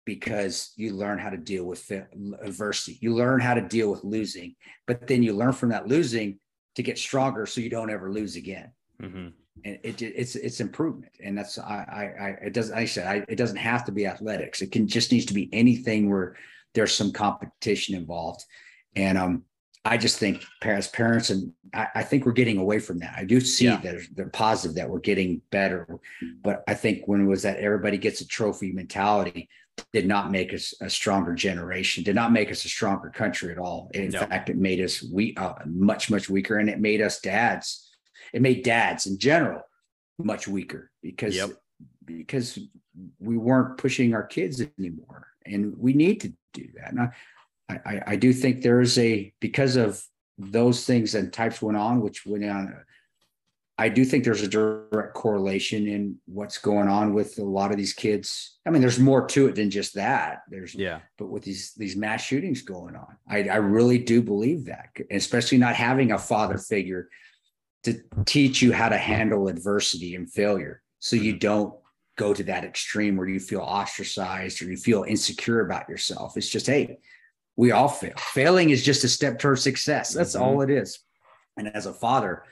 because 0.06 0.72
you 0.76 0.94
learn 0.94 1.20
how 1.20 1.30
to 1.30 1.38
deal 1.38 1.66
with 1.66 1.90
adversity. 2.42 2.98
You 3.02 3.14
learn 3.14 3.40
how 3.40 3.54
to 3.54 3.62
deal 3.62 3.90
with 3.90 4.04
losing, 4.04 4.56
but 4.86 5.08
then 5.08 5.24
you 5.24 5.34
learn 5.34 5.54
from 5.54 5.70
that 5.70 5.88
losing 5.88 6.40
to 6.76 6.84
get 6.84 6.98
stronger 6.98 7.46
so 7.46 7.62
you 7.62 7.70
don't 7.70 7.90
ever 7.90 8.12
lose 8.12 8.36
again. 8.36 8.72
Mm-hmm 9.02 9.30
and 9.66 9.80
it, 9.84 10.02
it's 10.02 10.36
it's 10.36 10.60
improvement. 10.60 11.12
And 11.24 11.38
that's 11.38 11.58
i 11.58 11.64
i, 12.20 12.26
i 12.26 12.30
it 12.46 12.54
doesn't 12.54 12.76
i 12.76 12.86
said 12.86 13.08
I, 13.08 13.26
it 13.28 13.36
doesn't 13.36 13.58
have 13.58 13.86
to 13.86 13.92
be 13.92 14.06
athletics. 14.06 14.62
It 14.62 14.72
can 14.72 14.88
just 14.88 15.12
needs 15.12 15.26
to 15.28 15.34
be 15.34 15.50
anything 15.54 16.10
where 16.10 16.36
there's 16.74 16.94
some 16.94 17.12
competition 17.12 17.96
involved. 17.96 18.44
And 18.96 19.18
um 19.18 19.44
i 19.86 19.98
just 19.98 20.18
think 20.18 20.44
as 20.62 20.88
parents 20.88 21.30
and 21.30 21.52
i, 21.74 21.88
I 21.96 22.04
think 22.04 22.26
we're 22.26 22.32
getting 22.32 22.58
away 22.58 22.80
from 22.80 23.00
that. 23.00 23.16
I 23.18 23.26
do 23.26 23.40
see 23.40 23.66
yeah. 23.66 23.78
that 23.82 24.02
they're 24.14 24.30
positive 24.30 24.76
that 24.76 24.90
we're 24.90 25.00
getting 25.00 25.42
better. 25.52 26.00
But 26.42 26.64
i 26.68 26.74
think 26.74 27.04
when 27.06 27.22
it 27.22 27.28
was 27.28 27.44
that 27.44 27.58
everybody 27.58 27.98
gets 27.98 28.22
a 28.22 28.28
trophy 28.28 28.72
mentality 28.72 29.50
did 29.92 30.08
not 30.08 30.30
make 30.30 30.54
us 30.54 30.74
a 30.82 30.90
stronger 30.90 31.34
generation 31.34 32.04
did 32.04 32.16
not 32.16 32.32
make 32.32 32.52
us 32.52 32.64
a 32.64 32.70
stronger 32.70 33.10
country 33.10 33.52
at 33.52 33.58
all. 33.58 33.90
In 33.94 34.10
no. 34.10 34.20
fact 34.20 34.50
it 34.50 34.58
made 34.58 34.80
us 34.80 35.04
we 35.04 35.36
uh, 35.36 35.54
much 35.66 36.12
much 36.12 36.30
weaker 36.30 36.58
and 36.58 36.70
it 36.70 36.80
made 36.80 37.02
us 37.02 37.20
dads 37.20 37.93
it 38.34 38.42
made 38.42 38.64
dads 38.64 39.06
in 39.06 39.18
general 39.18 39.62
much 40.20 40.48
weaker 40.48 40.92
because 41.02 41.36
yep. 41.36 41.52
because 42.06 42.60
we 43.20 43.38
weren't 43.38 43.78
pushing 43.78 44.14
our 44.14 44.24
kids 44.24 44.62
anymore 44.78 45.28
and 45.46 45.74
we 45.78 45.94
need 45.94 46.22
to 46.22 46.34
do 46.54 46.68
that 46.76 46.92
and 46.92 47.00
I, 47.00 47.12
I, 47.70 48.02
I 48.08 48.16
do 48.16 48.34
think 48.34 48.62
there 48.62 48.82
is 48.82 48.98
a 48.98 49.34
because 49.40 49.76
of 49.76 50.04
those 50.38 50.86
things 50.86 51.16
and 51.16 51.32
types 51.32 51.62
went 51.62 51.78
on 51.78 52.02
which 52.02 52.26
went 52.26 52.46
on 52.46 52.76
I 53.78 53.90
do 53.90 54.06
think 54.06 54.24
there's 54.24 54.44
a 54.44 54.48
direct 54.48 55.16
correlation 55.16 55.88
in 55.88 56.18
what's 56.26 56.60
going 56.60 56.88
on 56.88 57.14
with 57.14 57.40
a 57.40 57.44
lot 57.44 57.72
of 57.72 57.78
these 57.78 57.94
kids. 57.94 58.60
I 58.68 58.70
mean, 58.70 58.82
there's 58.82 59.00
more 59.00 59.26
to 59.28 59.48
it 59.48 59.56
than 59.56 59.72
just 59.72 59.96
that. 59.96 60.44
There's 60.48 60.76
yeah, 60.76 61.00
but 61.18 61.30
with 61.30 61.44
these 61.44 61.74
these 61.74 61.96
mass 61.96 62.24
shootings 62.24 62.62
going 62.62 62.96
on, 62.96 63.18
I, 63.28 63.50
I 63.50 63.56
really 63.56 63.98
do 63.98 64.22
believe 64.22 64.66
that, 64.66 64.90
especially 65.10 65.58
not 65.58 65.76
having 65.76 66.12
a 66.12 66.20
father 66.20 66.60
figure 66.60 67.10
to 67.84 68.02
teach 68.26 68.62
you 68.62 68.72
how 68.72 68.90
to 68.90 68.98
handle 68.98 69.48
adversity 69.48 70.16
and 70.16 70.32
failure 70.32 70.82
so 71.00 71.16
you 71.16 71.38
don't 71.38 71.74
go 72.18 72.34
to 72.34 72.44
that 72.44 72.64
extreme 72.64 73.18
where 73.18 73.28
you 73.28 73.40
feel 73.40 73.62
ostracized 73.62 74.62
or 74.62 74.66
you 74.66 74.78
feel 74.78 75.04
insecure 75.04 75.62
about 75.62 75.90
yourself. 75.90 76.38
It's 76.38 76.50
just, 76.50 76.68
hey, 76.68 77.00
we 77.56 77.72
all 77.72 77.88
fail. 77.88 78.14
Failing 78.18 78.70
is 78.70 78.84
just 78.84 79.04
a 79.04 79.08
step 79.08 79.40
towards 79.40 79.62
success. 79.62 80.14
That's 80.14 80.36
mm-hmm. 80.36 80.44
all 80.44 80.62
it 80.62 80.70
is. 80.70 81.00
And 81.58 81.68
as 81.76 81.86
a 81.86 81.94
father, 81.94 82.44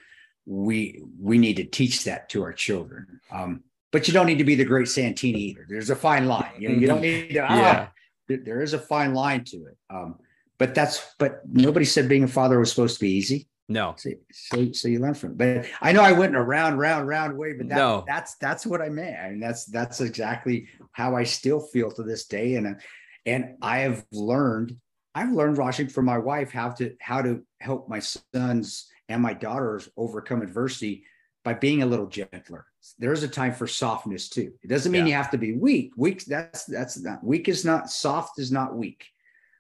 we 0.46 1.02
we 1.20 1.38
need 1.38 1.58
to 1.58 1.64
teach 1.64 2.04
that 2.06 2.30
to 2.30 2.44
our 2.44 2.54
children. 2.54 3.20
Um, 3.32 3.64
but 3.92 4.08
you 4.08 4.14
don't 4.14 4.26
need 4.26 4.38
to 4.38 4.44
be 4.44 4.56
the 4.56 4.66
great 4.66 4.88
Santini 4.88 5.40
either. 5.40 5.66
There's 5.68 5.90
a 5.90 5.96
fine 5.96 6.28
line. 6.28 6.52
You, 6.58 6.70
know, 6.70 6.76
you 6.76 6.88
don't 6.88 7.02
need 7.02 7.30
to. 7.30 7.34
yeah. 7.34 7.48
Ah, 7.50 7.92
there 8.28 8.62
is 8.62 8.74
a 8.74 8.80
fine 8.80 9.14
line 9.14 9.44
to 9.46 9.58
it. 9.66 9.78
Um, 9.90 10.20
but 10.58 10.76
that's 10.76 11.14
but 11.20 11.42
nobody 11.52 11.86
said 11.86 12.08
being 12.08 12.24
a 12.24 12.28
father 12.28 12.60
was 12.60 12.70
supposed 12.70 12.96
to 12.96 13.02
be 13.02 13.12
easy. 13.12 13.48
No. 13.72 13.96
So, 13.98 14.10
so, 14.32 14.72
so 14.72 14.88
you 14.88 15.00
learn 15.00 15.14
from 15.14 15.32
it. 15.32 15.38
But 15.38 15.70
I 15.82 15.92
know 15.92 16.02
I 16.02 16.12
went 16.12 16.36
in 16.36 16.36
a 16.36 16.44
round, 16.44 16.80
round, 16.80 17.08
round 17.08 17.38
way, 17.38 17.54
but 17.54 17.70
that, 17.70 17.76
no. 17.76 18.04
that's 18.08 18.36
that's 18.36 18.66
what 18.66 18.82
I 18.82 18.90
meant. 18.90 19.18
I 19.18 19.30
mean, 19.30 19.40
that's 19.40 19.66
that's 19.66 20.02
exactly 20.02 20.68
how 20.92 21.16
I 21.16 21.24
still 21.24 21.60
feel 21.60 21.92
to 21.92 22.04
this 22.04 22.26
day. 22.26 22.56
And 22.56 22.80
and 23.26 23.56
I 23.62 23.80
have 23.80 24.06
learned, 24.12 24.78
I've 25.14 25.32
learned 25.32 25.58
watching 25.58 25.88
from 25.88 26.06
my 26.06 26.18
wife 26.18 26.52
how 26.52 26.72
to 26.72 26.96
how 27.00 27.22
to 27.22 27.44
help 27.60 27.88
my 27.88 28.00
sons 28.00 28.88
and 29.10 29.22
my 29.22 29.34
daughters 29.34 29.90
overcome 29.98 30.42
adversity 30.42 31.06
by 31.44 31.54
being 31.54 31.82
a 31.82 31.86
little 31.86 32.08
gentler. 32.08 32.66
There's 32.98 33.24
a 33.24 33.28
time 33.28 33.54
for 33.54 33.68
softness 33.68 34.30
too. 34.30 34.54
It 34.64 34.68
doesn't 34.68 34.92
mean 34.92 35.06
yeah. 35.06 35.12
you 35.12 35.16
have 35.16 35.32
to 35.32 35.38
be 35.38 35.54
weak. 35.54 35.94
Weak, 35.96 36.26
that's 36.26 36.66
that's 36.66 37.00
not 37.00 37.24
weak 37.24 37.48
is 37.48 37.66
not 37.66 37.90
soft 37.90 38.40
is 38.40 38.52
not 38.52 38.76
weak. 38.76 39.06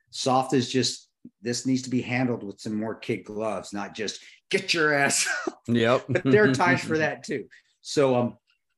Soft 0.09 0.53
is 0.53 0.69
just 0.69 1.07
this 1.41 1.65
needs 1.65 1.81
to 1.83 1.89
be 1.89 2.01
handled 2.01 2.43
with 2.43 2.59
some 2.59 2.75
more 2.75 2.95
kid 2.95 3.23
gloves, 3.23 3.73
not 3.73 3.93
just 3.95 4.21
get 4.49 4.73
your 4.73 4.93
ass. 4.93 5.27
Yep. 5.67 6.05
but 6.09 6.23
there 6.23 6.43
are 6.43 6.53
times 6.53 6.83
for 6.83 6.97
that 6.99 7.23
too. 7.23 7.45
So, 7.81 8.15
um, 8.15 8.37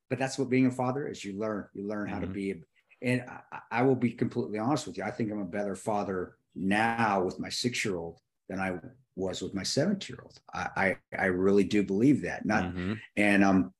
but 0.10 0.20
that's 0.20 0.38
what 0.38 0.50
being 0.50 0.68
a 0.68 0.72
father 0.72 1.08
is. 1.08 1.24
You 1.24 1.38
learn, 1.38 1.66
you 1.74 1.88
learn 1.88 2.08
how 2.08 2.18
mm-hmm. 2.18 2.28
to 2.28 2.32
be. 2.32 2.56
And 3.02 3.26
I, 3.52 3.80
I, 3.80 3.82
will 3.82 3.96
be 3.96 4.12
completely 4.12 4.60
honest 4.60 4.88
with 4.88 4.98
you. 4.98 5.04
I 5.04 5.12
think 5.12 5.32
I'm 5.32 5.42
a 5.42 5.46
better 5.46 5.76
father 5.76 6.36
now 6.56 7.22
with 7.24 7.40
my 7.40 7.50
six 7.50 7.84
year 7.84 7.98
old 7.98 8.20
than 8.48 8.60
I 8.60 8.78
was 9.16 9.42
with 9.42 9.54
my 9.54 9.64
17 9.64 10.14
year 10.14 10.24
old. 10.24 10.40
I, 10.54 10.70
I, 10.76 11.18
I, 11.18 11.26
really 11.26 11.64
do 11.66 11.84
believe 11.84 12.22
that. 12.22 12.46
Not, 12.46 12.64
mm-hmm. 12.64 12.94
and, 13.18 13.44
um, 13.44 13.74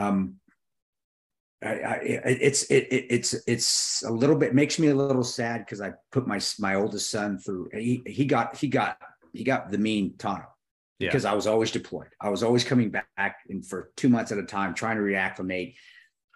um, 0.00 0.34
I, 1.62 1.68
I, 1.68 1.98
it's 2.02 2.64
it, 2.64 2.86
it, 2.92 3.06
it's 3.10 3.34
it's 3.46 4.04
a 4.04 4.12
little 4.12 4.36
bit 4.36 4.54
makes 4.54 4.78
me 4.78 4.88
a 4.88 4.94
little 4.94 5.24
sad 5.24 5.64
because 5.64 5.80
I 5.80 5.92
put 6.12 6.26
my 6.26 6.40
my 6.60 6.76
oldest 6.76 7.10
son 7.10 7.38
through. 7.38 7.68
He 7.72 8.02
he 8.06 8.26
got 8.26 8.56
he 8.56 8.68
got 8.68 8.98
he 9.32 9.42
got 9.42 9.70
the 9.70 9.78
mean 9.78 10.14
Tanto 10.18 10.46
yeah. 10.98 11.08
because 11.08 11.24
I 11.24 11.34
was 11.34 11.48
always 11.48 11.72
deployed. 11.72 12.08
I 12.20 12.28
was 12.28 12.44
always 12.44 12.62
coming 12.62 12.90
back 12.90 13.38
and 13.48 13.66
for 13.66 13.90
two 13.96 14.08
months 14.08 14.30
at 14.30 14.38
a 14.38 14.44
time 14.44 14.72
trying 14.72 14.96
to 14.96 15.02
reacclimate. 15.02 15.74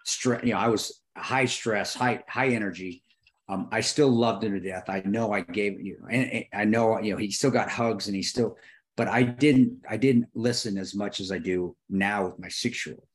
Stress, 0.05 0.43
you 0.43 0.53
know, 0.53 0.59
I 0.59 0.67
was 0.67 1.01
high 1.15 1.45
stress, 1.45 1.93
high 1.93 2.21
high 2.27 2.49
energy. 2.49 3.03
Um, 3.47 3.69
I 3.71 3.79
still 3.79 4.09
loved 4.09 4.43
him 4.43 4.53
to 4.53 4.59
death. 4.59 4.85
I 4.89 5.03
know 5.05 5.31
I 5.31 5.41
gave 5.41 5.79
you, 5.79 5.99
know, 6.01 6.07
and, 6.09 6.31
and 6.31 6.45
I 6.53 6.65
know 6.65 6.99
you 6.99 7.13
know 7.13 7.17
he 7.17 7.31
still 7.31 7.51
got 7.51 7.69
hugs 7.69 8.07
and 8.07 8.15
he 8.15 8.23
still, 8.23 8.57
but 8.97 9.07
I 9.07 9.23
didn't 9.23 9.83
I 9.89 9.95
didn't 9.95 10.27
listen 10.33 10.77
as 10.77 10.93
much 10.93 11.21
as 11.21 11.31
I 11.31 11.37
do 11.37 11.77
now 11.89 12.25
with 12.25 12.39
my 12.39 12.49
six 12.49 12.85
year 12.85 12.95
old 12.95 13.07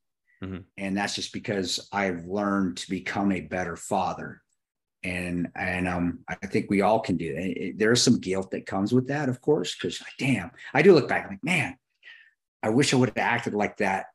Mm-hmm. 0.43 0.59
And 0.77 0.97
that's 0.97 1.15
just 1.15 1.33
because 1.33 1.89
I've 1.91 2.25
learned 2.25 2.77
to 2.77 2.89
become 2.89 3.31
a 3.31 3.41
better 3.41 3.75
father. 3.75 4.41
And 5.03 5.49
and 5.55 5.87
um, 5.87 6.19
I 6.27 6.35
think 6.35 6.69
we 6.69 6.81
all 6.81 6.99
can 6.99 7.15
do 7.17 7.33
that. 7.33 7.73
There's 7.77 8.01
some 8.01 8.19
guilt 8.19 8.51
that 8.51 8.65
comes 8.65 8.93
with 8.93 9.07
that, 9.07 9.29
of 9.29 9.39
course, 9.41 9.75
because 9.75 10.01
like, 10.01 10.13
damn, 10.17 10.51
I 10.73 10.81
do 10.81 10.93
look 10.93 11.07
back 11.07 11.25
I'm 11.25 11.31
like, 11.31 11.43
man, 11.43 11.77
I 12.61 12.69
wish 12.69 12.93
I 12.93 12.97
would 12.97 13.09
have 13.09 13.17
acted 13.17 13.53
like 13.53 13.77
that 13.77 14.07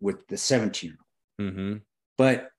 with 0.00 0.26
the 0.28 0.36
17 0.36 0.90
year 0.90 0.98
old. 1.38 1.52
Mm-hmm. 1.52 1.76
But 2.18 2.50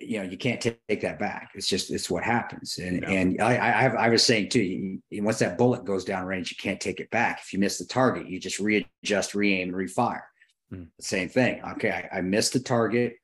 you 0.00 0.18
know, 0.18 0.24
you 0.24 0.38
can't 0.38 0.60
t- 0.60 0.76
take 0.88 1.00
that 1.00 1.18
back. 1.18 1.50
It's 1.54 1.66
just 1.66 1.90
it's 1.90 2.08
what 2.08 2.22
happens. 2.22 2.78
And 2.78 3.02
yeah. 3.02 3.10
and 3.10 3.42
I 3.42 3.56
I, 3.56 3.86
I 3.86 4.08
was 4.08 4.24
saying 4.24 4.48
too, 4.50 4.98
once 5.12 5.40
that 5.40 5.58
bullet 5.58 5.84
goes 5.84 6.04
down 6.04 6.26
range, 6.26 6.50
you 6.50 6.56
can't 6.58 6.80
take 6.80 7.00
it 7.00 7.10
back. 7.10 7.40
If 7.42 7.52
you 7.52 7.58
miss 7.58 7.78
the 7.78 7.84
target, 7.84 8.28
you 8.28 8.38
just 8.38 8.60
readjust, 8.60 9.34
re-aim, 9.34 9.68
and 9.68 9.76
refire. 9.76 10.22
Mm. 10.72 10.88
Same 11.00 11.28
thing. 11.28 11.62
Okay, 11.72 11.90
I, 11.90 12.18
I 12.18 12.20
missed 12.20 12.52
the 12.52 12.60
target, 12.60 13.16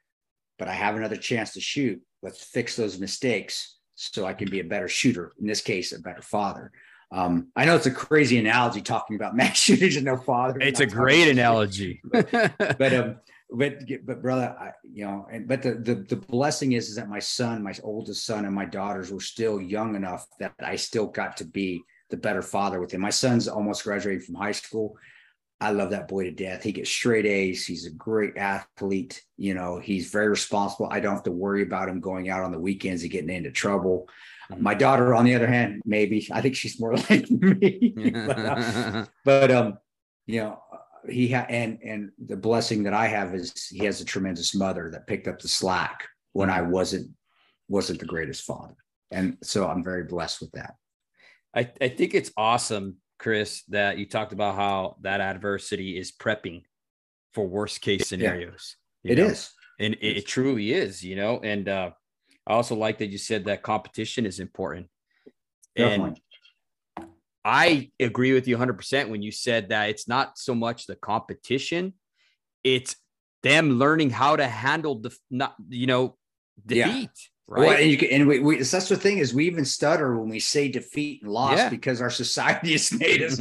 but 0.59 0.69
I 0.69 0.73
have 0.73 0.97
another 0.97 1.17
chance 1.17 1.53
to 1.55 1.61
shoot. 1.61 2.01
Let's 2.23 2.43
fix 2.43 2.77
those 2.77 2.99
mistakes 2.99 3.79
so 3.95 4.25
I 4.25 4.33
can 4.33 4.51
be 4.51 4.61
a 4.61 4.65
better 4.65 4.89
shooter. 4.89 5.33
In 5.41 5.47
this 5.47 5.61
case, 5.61 5.93
a 5.93 6.01
better 6.01 6.23
father. 6.23 6.73
Um, 7.13 7.49
I 7.55 7.65
know 7.65 7.77
it's 7.77 7.87
a 7.87 7.93
crazy 7.93 8.39
analogy 8.39 8.81
talking 8.81 9.17
about 9.17 9.37
mass 9.37 9.57
shooters 9.59 9.97
and 9.97 10.05
no 10.05 10.17
father. 10.17 10.59
It's 10.61 10.81
a 10.81 10.87
great 10.87 11.29
analogy, 11.29 12.01
but, 12.13 12.31
but 12.31 12.95
um, 12.95 13.17
but 13.51 13.79
but 14.05 14.23
brother, 14.23 14.57
I, 14.59 14.73
you 14.83 15.05
know, 15.05 15.27
and 15.31 15.47
but 15.47 15.63
the, 15.63 15.75
the 15.75 15.95
the 15.95 16.17
blessing 16.17 16.73
is 16.73 16.89
is 16.89 16.97
that 16.97 17.09
my 17.09 17.21
son, 17.21 17.63
my 17.63 17.75
oldest 17.83 18.25
son, 18.25 18.45
and 18.45 18.55
my 18.55 18.65
daughters 18.65 19.13
were 19.13 19.21
still 19.21 19.61
young 19.61 19.95
enough 19.95 20.27
that 20.41 20.55
I 20.61 20.77
still 20.77 21.07
got 21.07 21.37
to 21.37 21.45
be 21.45 21.83
the 22.11 22.17
better 22.17 22.43
father 22.43 22.81
with 22.81 22.93
him. 22.93 23.01
My 23.01 23.11
son's 23.11 23.49
almost 23.49 23.85
graduated 23.85 24.25
from 24.25 24.35
high 24.35 24.53
school. 24.53 24.97
I 25.65 25.71
love 25.71 25.91
that 25.91 26.09
boy 26.09 26.25
to 26.25 26.31
death. 26.31 26.63
He 26.63 26.73
gets 26.73 26.91
straight 26.91 27.25
A's. 27.25 27.67
He's 27.67 27.87
a 27.87 27.91
great 27.91 28.37
athlete. 28.37 29.25
You 29.39 29.55
know, 29.55 29.79
he's 29.79 30.11
very 30.11 30.29
responsible. 30.29 30.89
I 30.91 31.01
don't 31.01 31.15
have 31.15 31.23
to 31.23 31.31
worry 31.31 31.63
about 31.63 31.89
him 31.89 32.01
going 32.01 32.29
out 32.29 32.43
on 32.43 32.53
the 32.53 32.61
weekends 32.61 33.01
and 33.01 33.11
getting 33.11 33.31
into 33.31 33.51
trouble. 33.51 34.07
Mm-hmm. 34.53 34.63
My 34.63 34.75
daughter, 34.75 35.15
on 35.15 35.25
the 35.25 35.35
other 35.35 35.47
hand, 35.47 35.81
maybe 35.87 36.29
I 36.31 36.43
think 36.43 36.55
she's 36.55 36.79
more 36.79 36.97
like 37.11 37.31
me. 37.31 37.95
but, 38.27 38.39
uh, 38.39 39.07
but, 39.25 39.51
um, 39.51 39.79
you 40.27 40.41
know, 40.41 40.61
he 41.09 41.29
had 41.29 41.51
and 41.51 41.79
and 41.83 42.13
the 42.23 42.37
blessing 42.37 42.83
that 42.83 42.95
I 42.95 43.07
have 43.07 43.35
is 43.35 43.69
he 43.69 43.85
has 43.87 44.03
a 44.03 44.05
tremendous 44.05 44.55
mother 44.55 44.91
that 44.91 45.07
picked 45.07 45.29
up 45.29 45.39
the 45.39 45.49
slack 45.49 46.09
when 46.33 46.51
I 46.51 46.61
wasn't 46.61 47.11
wasn't 47.69 48.01
the 48.01 48.07
greatest 48.07 48.45
father, 48.45 48.77
and 49.11 49.37
so 49.43 49.67
I'm 49.67 49.85
very 49.85 50.05
blessed 50.05 50.41
with 50.41 50.53
that. 50.53 50.77
I 51.55 51.71
I 51.81 51.89
think 51.89 52.15
it's 52.15 52.33
awesome 52.37 52.97
Kris, 53.19 53.63
that 53.69 53.99
you 53.99 54.07
talked 54.07 54.33
about 54.33 54.57
how 54.57 54.97
that 55.03 55.21
adversity 55.21 55.99
is 55.99 56.13
prepping 56.13 56.63
for 57.33 57.47
worst 57.47 57.81
case 57.81 58.09
scenarios. 58.09 58.77
Yeah, 59.03 59.13
it 59.13 59.19
know? 59.19 59.27
is, 59.27 59.51
and 59.79 59.95
it, 59.95 60.19
it, 60.19 60.27
truly 60.27 60.73
is, 60.73 61.05
you 61.05 61.17
know. 61.17 61.41
And 61.43 61.69
uh, 61.69 61.91
I 62.47 62.53
also 62.53 62.75
like 62.75 62.99
that 62.99 63.07
you 63.07 63.19
said 63.19 63.45
that 63.45 63.63
competition 63.63 64.27
is 64.27 64.41
important. 64.41 64.89
Definitely. 65.77 66.23
And 66.97 67.07
I 67.45 67.91
agree 68.01 68.33
with 68.33 68.49
you 68.49 68.57
100% 68.57 69.11
when 69.11 69.23
you 69.23 69.31
said 69.31 69.69
that 69.69 69.91
it's 69.91 70.09
not 70.09 70.39
so 70.39 70.55
much 70.55 70.87
the 70.87 70.97
competition, 70.97 71.95
it's 72.63 72.97
them 73.43 73.79
learning 73.79 74.11
how 74.11 74.37
to 74.37 74.47
handle 74.47 74.99
the 74.99 75.15
not 75.31 75.55
you 75.69 75.87
know 75.87 76.17
defeat. 76.65 77.11
Yeah. 77.15 77.34
Right. 77.47 77.69
Well, 77.69 77.77
and 77.77 77.91
you 77.91 77.99
can, 77.99 78.09
and 78.09 78.27
we, 78.27 78.39
we, 78.39 78.57
that's 78.57 78.89
the 78.89 78.97
thing 78.97 79.19
is 79.19 79.35
we 79.35 79.47
even 79.47 79.67
stutter 79.67 80.19
when 80.19 80.31
we 80.31 80.41
say 80.41 80.69
defeat 80.69 81.23
and 81.23 81.31
loss 81.31 81.59
yeah. 81.59 81.69
because 81.69 82.01
our 82.01 82.09
society 82.09 82.73
has 82.73 82.91
made 82.93 83.23
us 83.23 83.37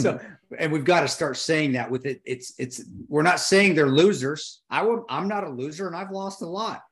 so, 0.00 0.18
and 0.58 0.72
we've 0.72 0.84
got 0.84 1.02
to 1.02 1.08
start 1.08 1.36
saying 1.36 1.72
that 1.72 1.88
with 1.88 2.04
it. 2.04 2.20
It's, 2.24 2.52
it's, 2.58 2.84
we're 3.08 3.22
not 3.22 3.38
saying 3.38 3.76
they're 3.76 3.86
losers. 3.86 4.62
I 4.68 4.82
will, 4.82 5.04
I'm 5.08 5.28
not 5.28 5.44
a 5.44 5.48
loser 5.48 5.86
and 5.86 5.94
I've 5.94 6.10
lost 6.10 6.42
a 6.42 6.46
lot, 6.46 6.82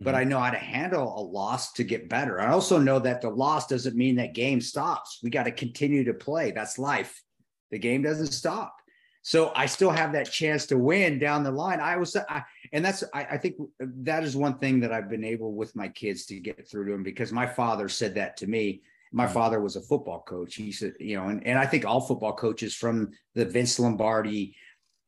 but 0.00 0.10
mm-hmm. 0.10 0.20
I 0.20 0.24
know 0.24 0.40
how 0.40 0.50
to 0.50 0.58
handle 0.58 1.16
a 1.16 1.22
loss 1.22 1.74
to 1.74 1.84
get 1.84 2.08
better. 2.08 2.40
I 2.40 2.50
also 2.50 2.78
know 2.78 2.98
that 2.98 3.20
the 3.20 3.30
loss 3.30 3.68
doesn't 3.68 3.94
mean 3.94 4.16
that 4.16 4.34
game 4.34 4.60
stops. 4.60 5.20
We 5.22 5.30
got 5.30 5.44
to 5.44 5.52
continue 5.52 6.02
to 6.04 6.14
play. 6.14 6.50
That's 6.50 6.76
life. 6.76 7.22
The 7.70 7.78
game 7.78 8.02
doesn't 8.02 8.32
stop. 8.32 8.74
So 9.22 9.52
I 9.54 9.66
still 9.66 9.90
have 9.90 10.12
that 10.12 10.30
chance 10.30 10.66
to 10.66 10.78
win 10.78 11.18
down 11.18 11.44
the 11.44 11.50
line. 11.50 11.80
I 11.80 11.96
was, 11.96 12.16
I, 12.16 12.42
and 12.72 12.84
that's, 12.84 13.04
I, 13.12 13.24
I, 13.32 13.36
think 13.36 13.56
that 13.78 14.24
is 14.24 14.34
one 14.34 14.58
thing 14.58 14.80
that 14.80 14.92
I've 14.92 15.10
been 15.10 15.24
able 15.24 15.54
with 15.54 15.76
my 15.76 15.88
kids 15.88 16.24
to 16.26 16.40
get 16.40 16.68
through 16.68 16.86
to 16.86 16.92
them 16.92 17.02
because 17.02 17.32
my 17.32 17.46
father 17.46 17.88
said 17.88 18.14
that 18.14 18.36
to 18.38 18.46
me. 18.46 18.82
My 19.12 19.24
mm-hmm. 19.24 19.34
father 19.34 19.60
was 19.60 19.76
a 19.76 19.82
football 19.82 20.22
coach. 20.22 20.54
He 20.54 20.72
said, 20.72 20.94
you 21.00 21.16
know, 21.16 21.28
and, 21.28 21.46
and 21.46 21.58
I 21.58 21.66
think 21.66 21.84
all 21.84 22.00
football 22.00 22.34
coaches 22.34 22.74
from 22.74 23.10
the 23.34 23.44
Vince 23.44 23.78
Lombardi, 23.78 24.56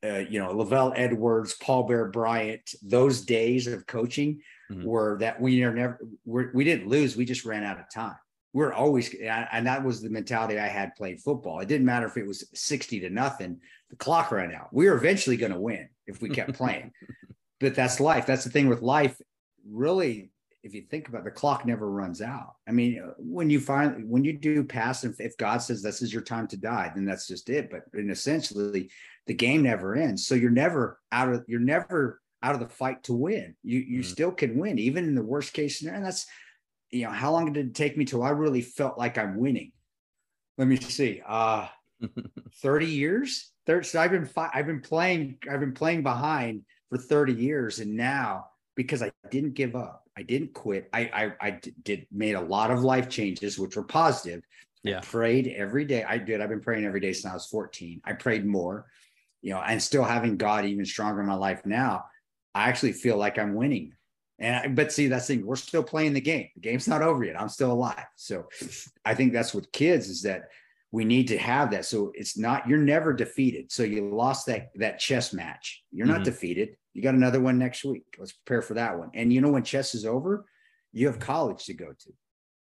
uh, 0.05 0.25
you 0.29 0.40
know, 0.40 0.53
LaVell 0.53 0.92
Edwards, 0.96 1.55
Paul 1.55 1.85
Bear 1.85 2.07
Bryant, 2.07 2.75
those 2.83 3.22
days 3.22 3.66
of 3.66 3.87
coaching 3.87 4.42
mm-hmm. 4.70 4.85
were 4.85 5.16
that 5.20 5.40
we 5.40 5.61
never, 5.61 5.98
we're, 6.27 6.51
we 6.53 6.64
didn't 6.64 6.88
lose. 6.88 7.16
We 7.16 7.25
just 7.25 7.46
ran 7.46 7.64
out 7.64 7.81
of 7.81 7.88
time 7.88 8.16
we're 8.53 8.73
always 8.73 9.15
and 9.15 9.67
that 9.67 9.83
was 9.83 10.03
the 10.03 10.11
mentality 10.11 10.59
I 10.59 10.69
had 10.69 10.95
playing 10.95 11.19
football. 11.19 11.61
It 11.61 11.69
didn't 11.69 11.87
matter 11.87 12.07
if 12.07 12.17
it 12.17 12.27
was 12.27 12.49
60 12.55 13.01
to 13.01 13.11
nothing, 13.11 13.61
the 13.91 13.97
clock 13.97 14.31
ran 14.31 14.55
out. 14.55 14.69
We 14.73 14.88
were 14.88 14.97
eventually 14.97 15.37
going 15.37 15.53
to 15.53 15.61
win 15.61 15.88
if 16.07 16.21
we 16.21 16.29
kept 16.29 16.55
playing. 16.55 16.93
but 17.61 17.75
that's 17.75 18.01
life. 18.01 18.27
That's 18.27 18.45
the 18.45 18.51
thing 18.51 18.69
with 18.69 18.83
life. 18.83 19.17
Really, 19.71 20.31
if 20.62 20.75
you 20.75 20.83
think 20.83 21.09
about 21.09 21.21
it, 21.21 21.25
the 21.25 21.31
clock 21.31 21.65
never 21.65 21.91
runs 21.91 22.21
out. 22.21 22.55
I 22.69 22.73
mean, 22.73 23.03
when 23.19 23.49
you 23.51 23.61
find 23.61 24.09
when 24.09 24.25
you 24.25 24.33
do 24.33 24.65
pass, 24.65 25.05
and 25.05 25.15
if 25.19 25.37
God 25.37 25.59
says 25.59 25.83
this 25.83 26.03
is 26.03 26.12
your 26.12 26.23
time 26.23 26.47
to 26.49 26.57
die, 26.57 26.91
then 26.95 27.05
that's 27.05 27.27
just 27.27 27.49
it. 27.49 27.71
But 27.71 27.83
and 27.95 28.11
essentially, 28.11 28.91
the 29.27 29.35
game 29.35 29.62
never 29.62 29.95
ends. 29.95 30.27
So 30.27 30.35
you're 30.35 30.51
never 30.51 31.01
out 31.11 31.33
of 31.33 31.45
you're 31.47 31.61
never 31.61 32.21
out 32.43 32.55
of 32.55 32.61
the 32.61 32.69
fight 32.69 33.03
to 33.05 33.15
win. 33.15 33.55
You 33.62 33.79
you 33.79 34.01
mm-hmm. 34.01 34.11
still 34.11 34.33
can 34.33 34.59
win, 34.59 34.79
even 34.79 35.05
in 35.05 35.15
the 35.15 35.23
worst 35.23 35.53
case 35.53 35.79
scenario. 35.79 35.99
And 35.99 36.07
that's 36.07 36.27
you 36.92 37.05
know, 37.05 37.11
how 37.11 37.33
long 37.33 37.52
did 37.52 37.66
it 37.66 37.74
take 37.74 37.96
me 37.96 38.05
till 38.05 38.22
I 38.22 38.31
really 38.31 38.61
felt 38.61 38.98
like 38.98 39.18
I'm 39.18 39.37
winning? 39.37 39.72
Let 40.59 40.68
me 40.68 40.76
see. 40.76 41.22
Uh 41.26 41.66
30 42.62 42.87
years. 42.87 43.50
30, 43.66 43.87
so 43.87 44.00
I've 44.00 44.11
been 44.11 44.26
fi- 44.26 44.50
I've 44.52 44.66
been 44.66 44.81
playing 44.81 45.38
I've 45.50 45.61
been 45.61 45.74
playing 45.74 46.02
behind 46.02 46.62
for 46.90 46.98
30 46.98 47.33
years 47.33 47.78
and 47.78 47.96
now 47.96 48.46
because 48.74 49.02
I 49.02 49.12
didn't 49.31 49.55
give 49.55 49.74
up. 49.74 50.05
I 50.16 50.22
didn't 50.22 50.52
quit. 50.52 50.88
I 50.92 51.33
I, 51.40 51.48
I 51.48 51.61
did 51.83 52.07
made 52.12 52.35
a 52.35 52.40
lot 52.40 52.70
of 52.70 52.83
life 52.83 53.09
changes 53.09 53.59
which 53.59 53.76
were 53.76 53.85
positive. 53.85 54.42
Yeah. 54.83 54.98
I 54.98 55.00
prayed 55.00 55.48
every 55.57 55.85
day. 55.85 56.05
I 56.05 56.18
did. 56.18 56.40
I've 56.40 56.48
been 56.48 56.61
praying 56.61 56.85
every 56.85 57.00
day 57.00 57.12
since 57.12 57.31
I 57.31 57.35
was 57.35 57.46
14. 57.46 58.00
I 58.05 58.14
prayed 58.14 58.44
more, 58.44 58.87
you 59.40 59.55
know, 59.55 59.61
and 59.61 59.81
still 59.81 60.02
having 60.05 60.37
God 60.37 60.64
even 60.66 60.85
stronger 60.85 61.20
in 61.20 61.26
my 61.28 61.35
life 61.35 61.64
now. 61.64 62.05
I 62.55 62.68
actually 62.68 62.92
feel 62.92 63.16
like 63.16 63.38
I'm 63.38 63.55
winning 63.55 63.94
and 64.42 64.57
I, 64.57 64.68
but 64.68 64.92
see, 64.92 65.07
that's 65.07 65.26
the 65.26 65.37
thing. 65.37 65.46
We're 65.46 65.57
still 65.57 65.85
playing 65.85 66.12
the 66.12 66.20
game. 66.20 66.48
The 66.55 66.61
game's 66.61 66.88
not 66.88 67.00
over 67.00 67.24
yet. 67.24 67.40
I'm 67.40 67.48
still 67.48 67.72
alive. 67.72 68.05
So 68.16 68.48
I 69.05 69.14
think 69.14 69.33
that's 69.33 69.55
with 69.55 69.70
kids 69.72 70.09
is 70.09 70.22
that 70.22 70.48
we 70.90 71.05
need 71.05 71.28
to 71.28 71.38
have 71.38 71.70
that. 71.70 71.87
So 71.87 72.12
it's 72.14 72.37
not 72.37 72.68
you're 72.68 72.78
never 72.78 73.12
defeated. 73.12 73.70
So 73.70 73.85
you 73.85 74.14
lost 74.14 74.46
that 74.46 74.70
that 74.74 74.98
chess 74.98 75.33
match. 75.33 75.83
You're 75.92 76.07
not 76.07 76.16
mm-hmm. 76.16 76.24
defeated. 76.24 76.76
You 76.93 77.03
got 77.03 77.14
another 77.14 77.40
one 77.40 77.59
next 77.59 77.84
week. 77.84 78.05
Let's 78.18 78.32
prepare 78.32 78.62
for 78.62 78.74
that 78.74 78.99
one. 78.99 79.11
And 79.14 79.32
you 79.32 79.40
know 79.40 79.51
when 79.51 79.62
chess 79.62 79.95
is 79.95 80.05
over, 80.05 80.45
you 80.93 81.07
have 81.07 81.18
college 81.18 81.64
to 81.66 81.74
go 81.74 81.86
to. 81.86 82.12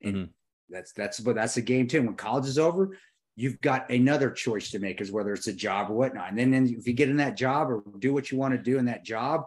And 0.01 0.15
mm-hmm. 0.15 0.32
that's 0.69 0.91
that's 0.93 1.19
but 1.19 1.36
that's 1.36 1.57
a 1.57 1.61
game 1.61 1.88
too. 1.88 2.01
When 2.01 2.15
college 2.15 2.47
is 2.47 2.57
over, 2.57 2.97
you've 3.38 3.61
got 3.61 3.89
another 3.91 4.32
choice 4.32 4.71
to 4.71 4.80
make, 4.80 4.99
is 4.99 5.11
whether 5.11 5.32
it's 5.32 5.47
a 5.47 5.53
job 5.53 5.91
or 5.91 5.93
whatnot. 5.93 6.30
And 6.30 6.38
then, 6.38 6.51
then 6.51 6.75
if 6.78 6.88
you 6.88 6.93
get 6.93 7.07
in 7.07 7.17
that 7.17 7.38
job 7.38 7.69
or 7.69 7.84
do 7.99 8.11
what 8.11 8.32
you 8.32 8.38
want 8.38 8.55
to 8.55 8.57
do 8.57 8.80
in 8.80 8.86
that 8.86 9.05
job, 9.05 9.43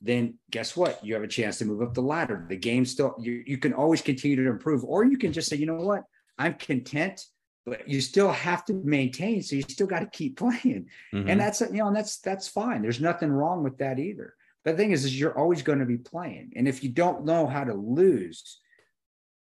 then 0.00 0.34
guess 0.50 0.76
what? 0.76 1.04
You 1.04 1.14
have 1.14 1.22
a 1.22 1.28
chance 1.28 1.58
to 1.58 1.64
move 1.64 1.82
up 1.82 1.94
the 1.94 2.02
ladder. 2.02 2.44
The 2.48 2.56
game 2.56 2.84
still, 2.84 3.14
you, 3.18 3.42
you 3.46 3.58
can 3.58 3.72
always 3.72 4.02
continue 4.02 4.36
to 4.36 4.50
improve, 4.50 4.84
or 4.84 5.04
you 5.04 5.18
can 5.18 5.32
just 5.32 5.48
say, 5.48 5.56
you 5.56 5.66
know 5.66 5.74
what? 5.74 6.04
I'm 6.38 6.54
content, 6.54 7.24
but 7.64 7.88
you 7.88 8.00
still 8.00 8.30
have 8.30 8.64
to 8.66 8.74
maintain. 8.74 9.42
So 9.42 9.56
you 9.56 9.62
still 9.62 9.86
got 9.86 10.00
to 10.00 10.06
keep 10.06 10.36
playing. 10.38 10.86
Mm-hmm. 11.14 11.28
And 11.28 11.40
that's, 11.40 11.60
you 11.60 11.72
know, 11.72 11.88
and 11.88 11.96
that's, 11.96 12.18
that's 12.18 12.48
fine. 12.48 12.82
There's 12.82 13.00
nothing 13.00 13.30
wrong 13.30 13.62
with 13.62 13.78
that 13.78 13.98
either. 13.98 14.34
But 14.64 14.72
the 14.72 14.78
thing 14.78 14.92
is, 14.92 15.04
is 15.04 15.18
you're 15.18 15.38
always 15.38 15.62
going 15.62 15.78
to 15.78 15.86
be 15.86 15.98
playing. 15.98 16.52
And 16.56 16.68
if 16.68 16.82
you 16.82 16.90
don't 16.90 17.24
know 17.24 17.46
how 17.46 17.64
to 17.64 17.74
lose, 17.74 18.60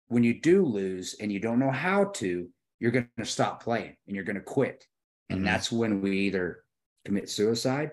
when 0.08 0.24
you 0.24 0.39
do 0.39 0.64
lose 0.64 1.16
and 1.20 1.32
you 1.32 1.39
don't 1.39 1.60
know 1.60 1.72
how 1.72 2.06
to, 2.06 2.48
you're 2.80 2.91
going 2.91 3.10
to 3.18 3.26
stop 3.26 3.64
playing 3.64 3.95
and 4.06 4.16
you're 4.16 4.26
going 4.26 4.36
to 4.36 4.41
quit. 4.41 4.86
And 5.30 5.39
mm-hmm. 5.39 5.45
that's 5.45 5.72
when 5.72 6.02
we 6.02 6.20
either 6.20 6.64
commit 7.04 7.30
suicide. 7.30 7.91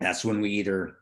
That's 0.00 0.24
when 0.24 0.40
we 0.40 0.50
either 0.50 0.96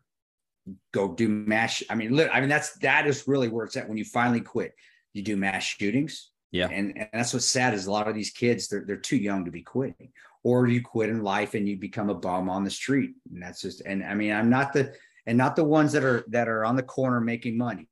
go 0.93 1.15
do 1.15 1.29
mass. 1.29 1.83
I 1.91 1.95
mean, 1.95 2.19
I 2.21 2.41
mean 2.41 2.49
that's 2.49 2.75
that 2.79 3.07
is 3.07 3.27
really 3.27 3.49
where 3.49 3.65
it's 3.65 3.77
at 3.77 3.89
when 3.89 3.99
you 3.99 4.05
finally 4.05 4.41
quit. 4.41 4.75
You 5.13 5.23
do 5.23 5.37
mass 5.37 5.65
shootings. 5.65 6.31
Yeah. 6.53 6.69
And, 6.71 6.97
and 6.97 7.09
that's 7.13 7.33
what's 7.33 7.47
sad 7.47 7.73
is 7.73 7.87
a 7.87 7.91
lot 7.91 8.09
of 8.09 8.15
these 8.15 8.31
kids, 8.31 8.69
they're, 8.69 8.85
they're 8.87 8.97
too 8.97 9.17
young 9.17 9.47
to 9.47 9.51
be 9.51 9.63
quitting 9.63 10.13
or 10.45 10.67
you 10.67 10.83
quit 10.83 11.09
in 11.09 11.23
life 11.23 11.55
and 11.55 11.67
you 11.67 11.79
become 11.79 12.11
a 12.11 12.15
bum 12.15 12.51
on 12.51 12.63
the 12.63 12.71
street. 12.71 13.13
And 13.33 13.43
that's 13.43 13.63
just, 13.63 13.81
and 13.87 14.05
I 14.05 14.15
mean, 14.15 14.33
I'm 14.33 14.51
not 14.51 14.73
the, 14.73 14.95
and 15.27 15.39
not 15.39 15.57
the 15.57 15.65
ones 15.65 15.93
that 15.93 16.05
are, 16.05 16.25
that 16.29 16.49
are 16.49 16.65
on 16.65 16.77
the 16.77 16.83
corner 16.83 17.21
making 17.21 17.57
money. 17.57 17.89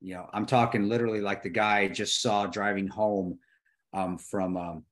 You 0.00 0.14
know, 0.14 0.28
I'm 0.32 0.46
talking 0.46 0.88
literally 0.88 1.20
like 1.20 1.42
the 1.42 1.48
guy 1.48 1.80
I 1.80 1.88
just 1.88 2.22
saw 2.22 2.46
driving 2.46 2.86
home 2.86 3.38
um, 3.92 4.18
from, 4.18 4.56
um, 4.56 4.84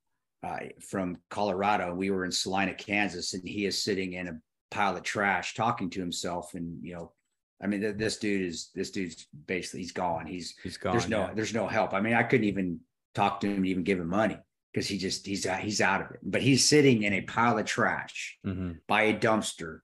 uh, 0.43 0.59
from 0.80 1.18
Colorado. 1.30 1.95
We 1.95 2.11
were 2.11 2.24
in 2.24 2.33
Salina, 2.33 2.74
Kansas, 2.74 3.35
and 3.35 3.47
he 3.47 3.66
is 3.66 3.85
sitting 3.85 4.14
in 4.14 4.28
a 4.28 4.39
pile 4.70 4.97
of 4.97 5.03
trash 5.05 5.55
talking 5.55 5.91
to 5.91 6.01
himself. 6.01 6.55
And, 6.55 6.83
you 6.83 6.95
know, 6.95 7.12
I 7.62 7.66
mean, 7.66 7.80
th- 7.80 7.96
this 7.96 8.16
dude 8.16 8.42
is, 8.42 8.70
this 8.74 8.90
dude's 8.90 9.26
basically, 9.46 9.80
he's 9.80 9.92
gone. 9.92 10.26
He's, 10.26 10.54
he's 10.62 10.76
gone. 10.76 10.92
There's 10.92 11.08
no, 11.08 11.20
yeah. 11.20 11.30
there's 11.34 11.54
no 11.54 11.66
help. 11.66 11.94
I 11.94 12.00
mean, 12.00 12.14
I 12.14 12.22
couldn't 12.22 12.46
even 12.46 12.80
talk 13.14 13.40
to 13.40 13.46
him, 13.48 13.64
even 13.64 13.84
give 13.84 14.00
him 14.00 14.08
money 14.08 14.38
because 14.72 14.88
he 14.88 14.98
just 14.98 15.26
he's 15.26 15.46
out, 15.46 15.60
he's 15.60 15.80
out 15.80 16.00
of 16.00 16.10
it. 16.12 16.20
But 16.22 16.42
he's 16.42 16.68
sitting 16.68 17.02
in 17.02 17.12
a 17.12 17.20
pile 17.22 17.58
of 17.58 17.66
trash 17.66 18.38
mm-hmm. 18.46 18.72
by 18.86 19.02
a 19.02 19.18
dumpster 19.18 19.80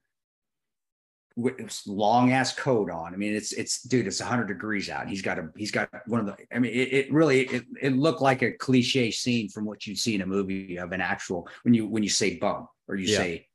with 1.36 1.82
long 1.86 2.32
ass 2.32 2.52
coat 2.54 2.90
on. 2.90 3.14
I 3.14 3.16
mean, 3.16 3.34
it's 3.34 3.52
it's 3.52 3.82
dude, 3.82 4.06
it's 4.06 4.20
100 4.20 4.46
degrees 4.46 4.90
out. 4.90 5.08
He's 5.08 5.22
got 5.22 5.38
a 5.38 5.50
he's 5.56 5.70
got 5.70 5.88
one 6.06 6.20
of 6.20 6.26
the. 6.26 6.36
I 6.54 6.58
mean, 6.58 6.72
it, 6.72 6.92
it 6.92 7.12
really 7.12 7.42
it, 7.42 7.64
it 7.80 7.96
looked 7.96 8.20
like 8.20 8.42
a 8.42 8.52
cliche 8.52 9.10
scene 9.10 9.48
from 9.48 9.64
what 9.64 9.86
you'd 9.86 9.98
see 9.98 10.14
in 10.14 10.22
a 10.22 10.26
movie 10.26 10.78
of 10.78 10.92
an 10.92 11.00
actual 11.00 11.48
when 11.62 11.74
you 11.74 11.86
when 11.86 12.02
you 12.02 12.08
say 12.10 12.36
bum 12.36 12.66
or 12.88 12.96
you 12.96 13.06
Yeah. 13.06 13.18
say. 13.18 13.47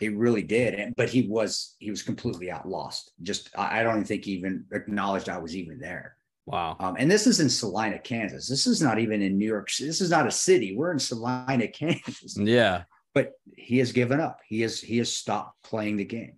It 0.00 0.16
really 0.16 0.42
did, 0.42 0.74
and, 0.74 0.94
but 0.96 1.08
he 1.08 1.26
was 1.28 1.76
he 1.78 1.90
was 1.90 2.02
completely 2.02 2.50
out 2.50 2.68
lost. 2.68 3.12
Just 3.22 3.50
I, 3.56 3.80
I 3.80 3.82
don't 3.82 3.94
even 3.94 4.04
think 4.04 4.24
he 4.24 4.32
even 4.32 4.64
acknowledged 4.72 5.28
I 5.28 5.38
was 5.38 5.56
even 5.56 5.78
there. 5.78 6.16
Wow. 6.46 6.76
Um, 6.78 6.96
and 6.98 7.10
this 7.10 7.26
is 7.26 7.40
in 7.40 7.50
Salina, 7.50 7.98
Kansas. 7.98 8.48
This 8.48 8.66
is 8.66 8.80
not 8.80 8.98
even 9.00 9.20
in 9.20 9.36
New 9.36 9.46
York. 9.46 9.68
City. 9.68 9.88
This 9.88 10.00
is 10.00 10.10
not 10.10 10.26
a 10.28 10.30
city. 10.30 10.76
We're 10.76 10.92
in 10.92 10.98
Salina, 10.98 11.66
Kansas. 11.80 12.36
Yeah. 12.38 12.84
But 13.14 13.32
he 13.56 13.78
has 13.78 13.92
given 13.92 14.20
up. 14.20 14.40
He 14.46 14.60
has 14.60 14.80
he 14.80 14.98
has 14.98 15.12
stopped 15.12 15.62
playing 15.64 15.96
the 15.96 16.04
game. 16.04 16.36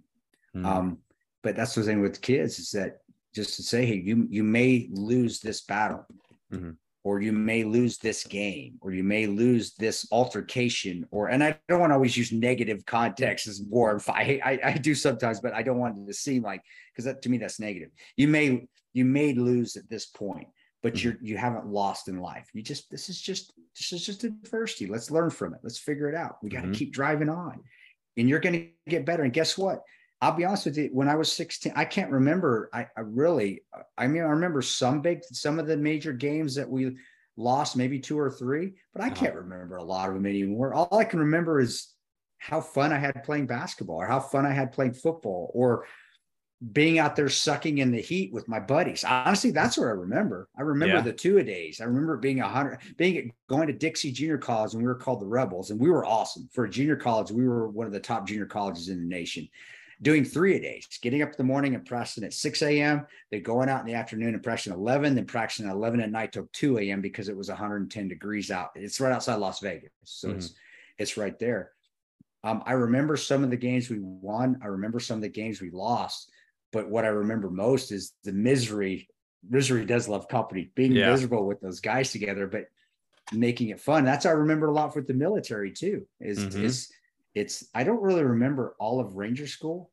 Mhm. 0.56 0.64
Um, 0.64 0.98
but 1.42 1.56
that's 1.56 1.74
the 1.74 1.82
thing 1.82 2.00
with 2.00 2.20
kids 2.22 2.58
is 2.58 2.70
that 2.70 2.98
just 3.34 3.56
to 3.56 3.62
say, 3.62 3.84
hey, 3.84 3.96
you 3.96 4.26
you 4.30 4.44
may 4.44 4.88
lose 4.92 5.40
this 5.40 5.60
battle, 5.62 6.06
Mhm. 6.52 6.76
Or 7.08 7.22
you 7.22 7.32
may 7.32 7.64
lose 7.64 7.96
this 7.96 8.22
game, 8.22 8.76
or 8.82 8.92
you 8.92 9.02
may 9.02 9.26
lose 9.26 9.72
this 9.76 10.06
altercation, 10.12 11.06
or 11.10 11.28
and 11.30 11.42
I 11.42 11.58
don't 11.66 11.80
want 11.80 11.88
to 11.90 11.94
always 11.94 12.18
use 12.18 12.32
negative 12.32 12.84
context 12.84 13.46
as 13.46 13.62
war 13.62 13.98
fight. 13.98 14.40
I, 14.44 14.58
I 14.62 14.72
do 14.72 14.94
sometimes, 14.94 15.40
but 15.40 15.54
I 15.54 15.62
don't 15.62 15.78
want 15.78 15.96
it 15.96 16.06
to 16.06 16.12
seem 16.12 16.42
like 16.42 16.60
because 16.92 17.06
that 17.06 17.22
to 17.22 17.30
me 17.30 17.38
that's 17.38 17.58
negative. 17.58 17.88
You 18.18 18.28
may 18.28 18.68
you 18.92 19.06
may 19.06 19.32
lose 19.32 19.76
at 19.76 19.88
this 19.88 20.04
point, 20.04 20.48
but 20.82 20.92
Mhm. 20.92 21.02
you're 21.02 21.16
you 21.22 21.36
haven't 21.38 21.66
lost 21.66 22.08
in 22.08 22.20
life. 22.20 22.50
You 22.52 22.60
just 22.60 22.90
this 22.90 23.08
is 23.08 23.18
just 23.18 23.54
this 23.74 23.90
is 23.90 24.04
just 24.04 24.24
adversity. 24.24 24.86
Let's 24.86 25.10
learn 25.10 25.30
from 25.30 25.54
it. 25.54 25.60
Let's 25.62 25.78
figure 25.78 26.10
it 26.10 26.14
out. 26.14 26.36
We 26.42 26.50
got 26.50 26.60
to 26.60 26.68
Mhm. 26.68 26.74
keep 26.74 26.92
driving 26.92 27.30
on, 27.30 27.64
and 28.18 28.28
you're 28.28 28.38
going 28.40 28.54
to 28.60 28.68
get 28.90 29.06
better. 29.06 29.22
And 29.22 29.32
guess 29.32 29.56
what? 29.56 29.80
I'll 30.20 30.32
be 30.32 30.44
honest 30.44 30.66
with 30.66 30.76
you. 30.76 30.90
When 30.92 31.08
I 31.08 31.14
was 31.14 31.30
16, 31.32 31.72
I 31.76 31.84
can't 31.84 32.10
remember. 32.10 32.68
I, 32.72 32.88
I 32.96 33.00
really, 33.00 33.62
I 33.96 34.06
mean, 34.08 34.22
I 34.22 34.26
remember 34.26 34.62
some 34.62 35.00
big, 35.00 35.22
some 35.32 35.58
of 35.58 35.66
the 35.66 35.76
major 35.76 36.12
games 36.12 36.54
that 36.56 36.68
we 36.68 36.96
lost, 37.36 37.76
maybe 37.76 38.00
two 38.00 38.18
or 38.18 38.30
three, 38.30 38.74
but 38.92 39.02
I 39.02 39.06
Uh-huh. 39.06 39.14
can't 39.14 39.34
remember 39.36 39.76
a 39.76 39.84
lot 39.84 40.08
of 40.08 40.14
them 40.16 40.26
anymore. 40.26 40.74
All 40.74 40.98
I 40.98 41.04
can 41.04 41.20
remember 41.20 41.60
is 41.60 41.94
how 42.38 42.60
fun 42.60 42.92
I 42.92 42.98
had 42.98 43.22
playing 43.24 43.46
basketball, 43.46 43.96
or 43.96 44.06
how 44.06 44.18
fun 44.20 44.44
I 44.44 44.52
had 44.52 44.72
playing 44.72 44.94
football, 44.94 45.50
or 45.54 45.84
being 46.72 46.98
out 46.98 47.14
there 47.14 47.28
sucking 47.28 47.78
in 47.78 47.92
the 47.92 48.00
heat 48.00 48.32
with 48.32 48.48
my 48.48 48.58
buddies. 48.58 49.04
Honestly, 49.04 49.52
that's 49.52 49.78
what 49.78 49.86
I 49.86 49.90
remember. 49.90 50.48
I 50.58 50.62
remember 50.62 50.96
Yeah. 50.96 51.02
the 51.02 51.12
two 51.12 51.38
a 51.38 51.44
days. 51.44 51.80
I 51.80 51.84
remember 51.84 52.16
being 52.16 52.40
a 52.40 52.48
hundred, 52.48 52.80
being 52.96 53.32
going 53.48 53.68
to 53.68 53.72
Dixie 53.72 54.10
Junior 54.10 54.38
College 54.38 54.72
and 54.74 54.82
we 54.82 54.88
were 54.88 54.96
called 54.96 55.20
the 55.20 55.26
Rebels, 55.26 55.70
and 55.70 55.78
we 55.80 55.88
were 55.88 56.04
awesome 56.04 56.48
for 56.52 56.64
a 56.64 56.70
junior 56.70 56.96
college. 56.96 57.30
We 57.30 57.46
were 57.46 57.68
one 57.68 57.86
of 57.86 57.92
the 57.92 58.00
top 58.00 58.26
junior 58.26 58.46
colleges 58.46 58.88
in 58.88 58.98
the 58.98 59.06
nation. 59.06 59.48
Doing 60.00 60.24
three 60.24 60.54
a 60.54 60.60
days, 60.60 60.86
getting 61.02 61.22
up 61.22 61.30
in 61.30 61.34
the 61.36 61.44
morning 61.44 61.74
and 61.74 61.84
practicing 61.84 62.22
at 62.22 62.32
6 62.32 62.62
a.m., 62.62 63.04
then 63.32 63.42
going 63.42 63.68
out 63.68 63.80
in 63.80 63.86
the 63.86 63.94
afternoon 63.94 64.34
and 64.34 64.42
practicing 64.42 64.72
11, 64.72 65.16
then 65.16 65.26
practicing 65.26 65.66
at 65.66 65.72
11 65.72 66.00
at 66.00 66.10
night 66.12 66.32
till 66.32 66.48
2 66.52 66.78
a.m. 66.78 67.00
because 67.00 67.28
it 67.28 67.36
was 67.36 67.48
110 67.48 68.06
degrees 68.06 68.52
out. 68.52 68.70
It's 68.76 69.00
right 69.00 69.12
outside 69.12 69.36
Las 69.36 69.58
Vegas. 69.60 69.90
So 70.04 70.30
it's 70.30 70.54
it's 70.98 71.16
right 71.16 71.36
there. 71.38 71.72
Um, 72.44 72.62
I 72.64 72.72
remember 72.72 73.16
some 73.16 73.42
of 73.42 73.50
the 73.50 73.56
games 73.56 73.90
we 73.90 73.98
won. 74.00 74.60
I 74.62 74.66
remember 74.68 75.00
some 75.00 75.16
of 75.16 75.22
the 75.22 75.28
games 75.28 75.60
we 75.60 75.70
lost. 75.70 76.30
But 76.70 76.88
what 76.88 77.04
I 77.04 77.08
remember 77.08 77.50
most 77.50 77.90
is 77.90 78.12
the 78.22 78.32
misery. 78.32 79.08
Misery 79.48 79.84
does 79.84 80.08
love 80.08 80.28
company, 80.28 80.70
being 80.76 80.92
Yeah. 80.92 81.10
miserable 81.10 81.46
with 81.46 81.60
those 81.60 81.80
guys 81.80 82.12
together, 82.12 82.46
but 82.46 82.66
making 83.32 83.70
it 83.70 83.80
fun. 83.80 84.04
That's 84.04 84.24
what 84.24 84.32
I 84.32 84.34
remember 84.34 84.68
a 84.68 84.72
lot 84.72 84.94
with 84.94 85.06
the 85.08 85.14
military 85.14 85.72
too. 85.72 86.06
Is 86.20 86.38
Mhm. 86.38 86.62
is 86.62 86.92
it's 87.34 87.68
I 87.74 87.84
don't 87.84 88.02
really 88.02 88.24
remember 88.24 88.74
all 88.78 89.00
of 89.00 89.16
Ranger 89.16 89.46
School, 89.46 89.90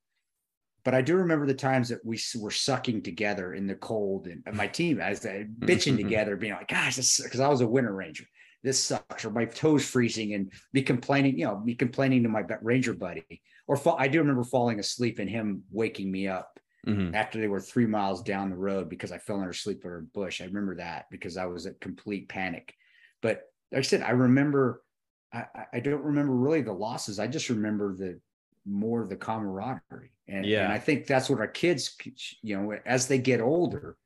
but 0.83 0.93
I 0.93 1.01
do 1.01 1.15
remember 1.17 1.45
the 1.45 1.53
times 1.53 1.89
that 1.89 2.05
we 2.05 2.19
were 2.37 2.51
sucking 2.51 3.01
together 3.03 3.53
in 3.53 3.67
the 3.67 3.75
cold 3.75 4.27
and, 4.27 4.43
and 4.45 4.55
my 4.55 4.67
team 4.67 4.99
as 5.01 5.19
they 5.19 5.45
bitching 5.59 5.97
together, 6.03 6.35
being 6.35 6.53
like, 6.53 6.67
"Gosh, 6.67 6.95
this," 6.95 7.21
because 7.21 7.39
I 7.39 7.47
was 7.47 7.61
a 7.61 7.67
winter 7.67 7.93
ranger. 7.93 8.25
This 8.63 8.83
sucks, 8.83 9.25
or 9.25 9.29
my 9.31 9.45
toes 9.45 9.85
freezing, 9.85 10.33
and 10.33 10.51
me 10.73 10.81
complaining. 10.81 11.37
You 11.37 11.45
know, 11.45 11.59
me 11.59 11.75
complaining 11.75 12.23
to 12.23 12.29
my 12.29 12.43
ranger 12.61 12.93
buddy, 12.93 13.41
or 13.67 13.77
fall, 13.77 13.97
I 13.99 14.07
do 14.07 14.19
remember 14.19 14.43
falling 14.43 14.79
asleep 14.79 15.19
and 15.19 15.29
him 15.29 15.63
waking 15.71 16.11
me 16.11 16.27
up 16.27 16.59
Mhm. 16.87 17.15
after 17.15 17.39
they 17.39 17.47
were 17.47 17.59
three 17.59 17.87
miles 17.87 18.21
down 18.21 18.51
the 18.51 18.55
road 18.55 18.89
because 18.89 19.11
I 19.11 19.17
fell 19.17 19.37
under 19.37 19.49
asleep 19.49 19.81
under 19.83 19.97
a 19.97 20.03
bush. 20.03 20.39
I 20.39 20.45
remember 20.45 20.75
that 20.77 21.05
because 21.09 21.35
I 21.35 21.45
was 21.45 21.65
at 21.65 21.81
complete 21.81 22.29
panic. 22.29 22.73
But 23.21 23.41
like 23.71 23.79
I 23.79 23.81
said, 23.81 24.01
I 24.03 24.11
remember. 24.11 24.83
I, 25.35 25.65
I- 25.73 25.79
don't 25.79 26.03
remember 26.03 26.33
really 26.33 26.61
the 26.61 26.71
losses. 26.73 27.19
I 27.19 27.27
just 27.27 27.49
remember 27.49 27.95
the 27.95 28.19
more 28.65 29.05
the 29.05 29.15
camaraderie, 29.15 30.11
and, 30.27 30.45
Yeah. 30.45 30.63
and 30.63 30.73
I 30.73 30.79
think 30.79 31.05
that's 31.05 31.29
what 31.29 31.39
our 31.39 31.47
kids, 31.47 31.95
you 32.41 32.57
know, 32.59 32.71
as 32.85 33.07
they 33.07 33.17
get 33.19 33.41
older, 33.41 33.97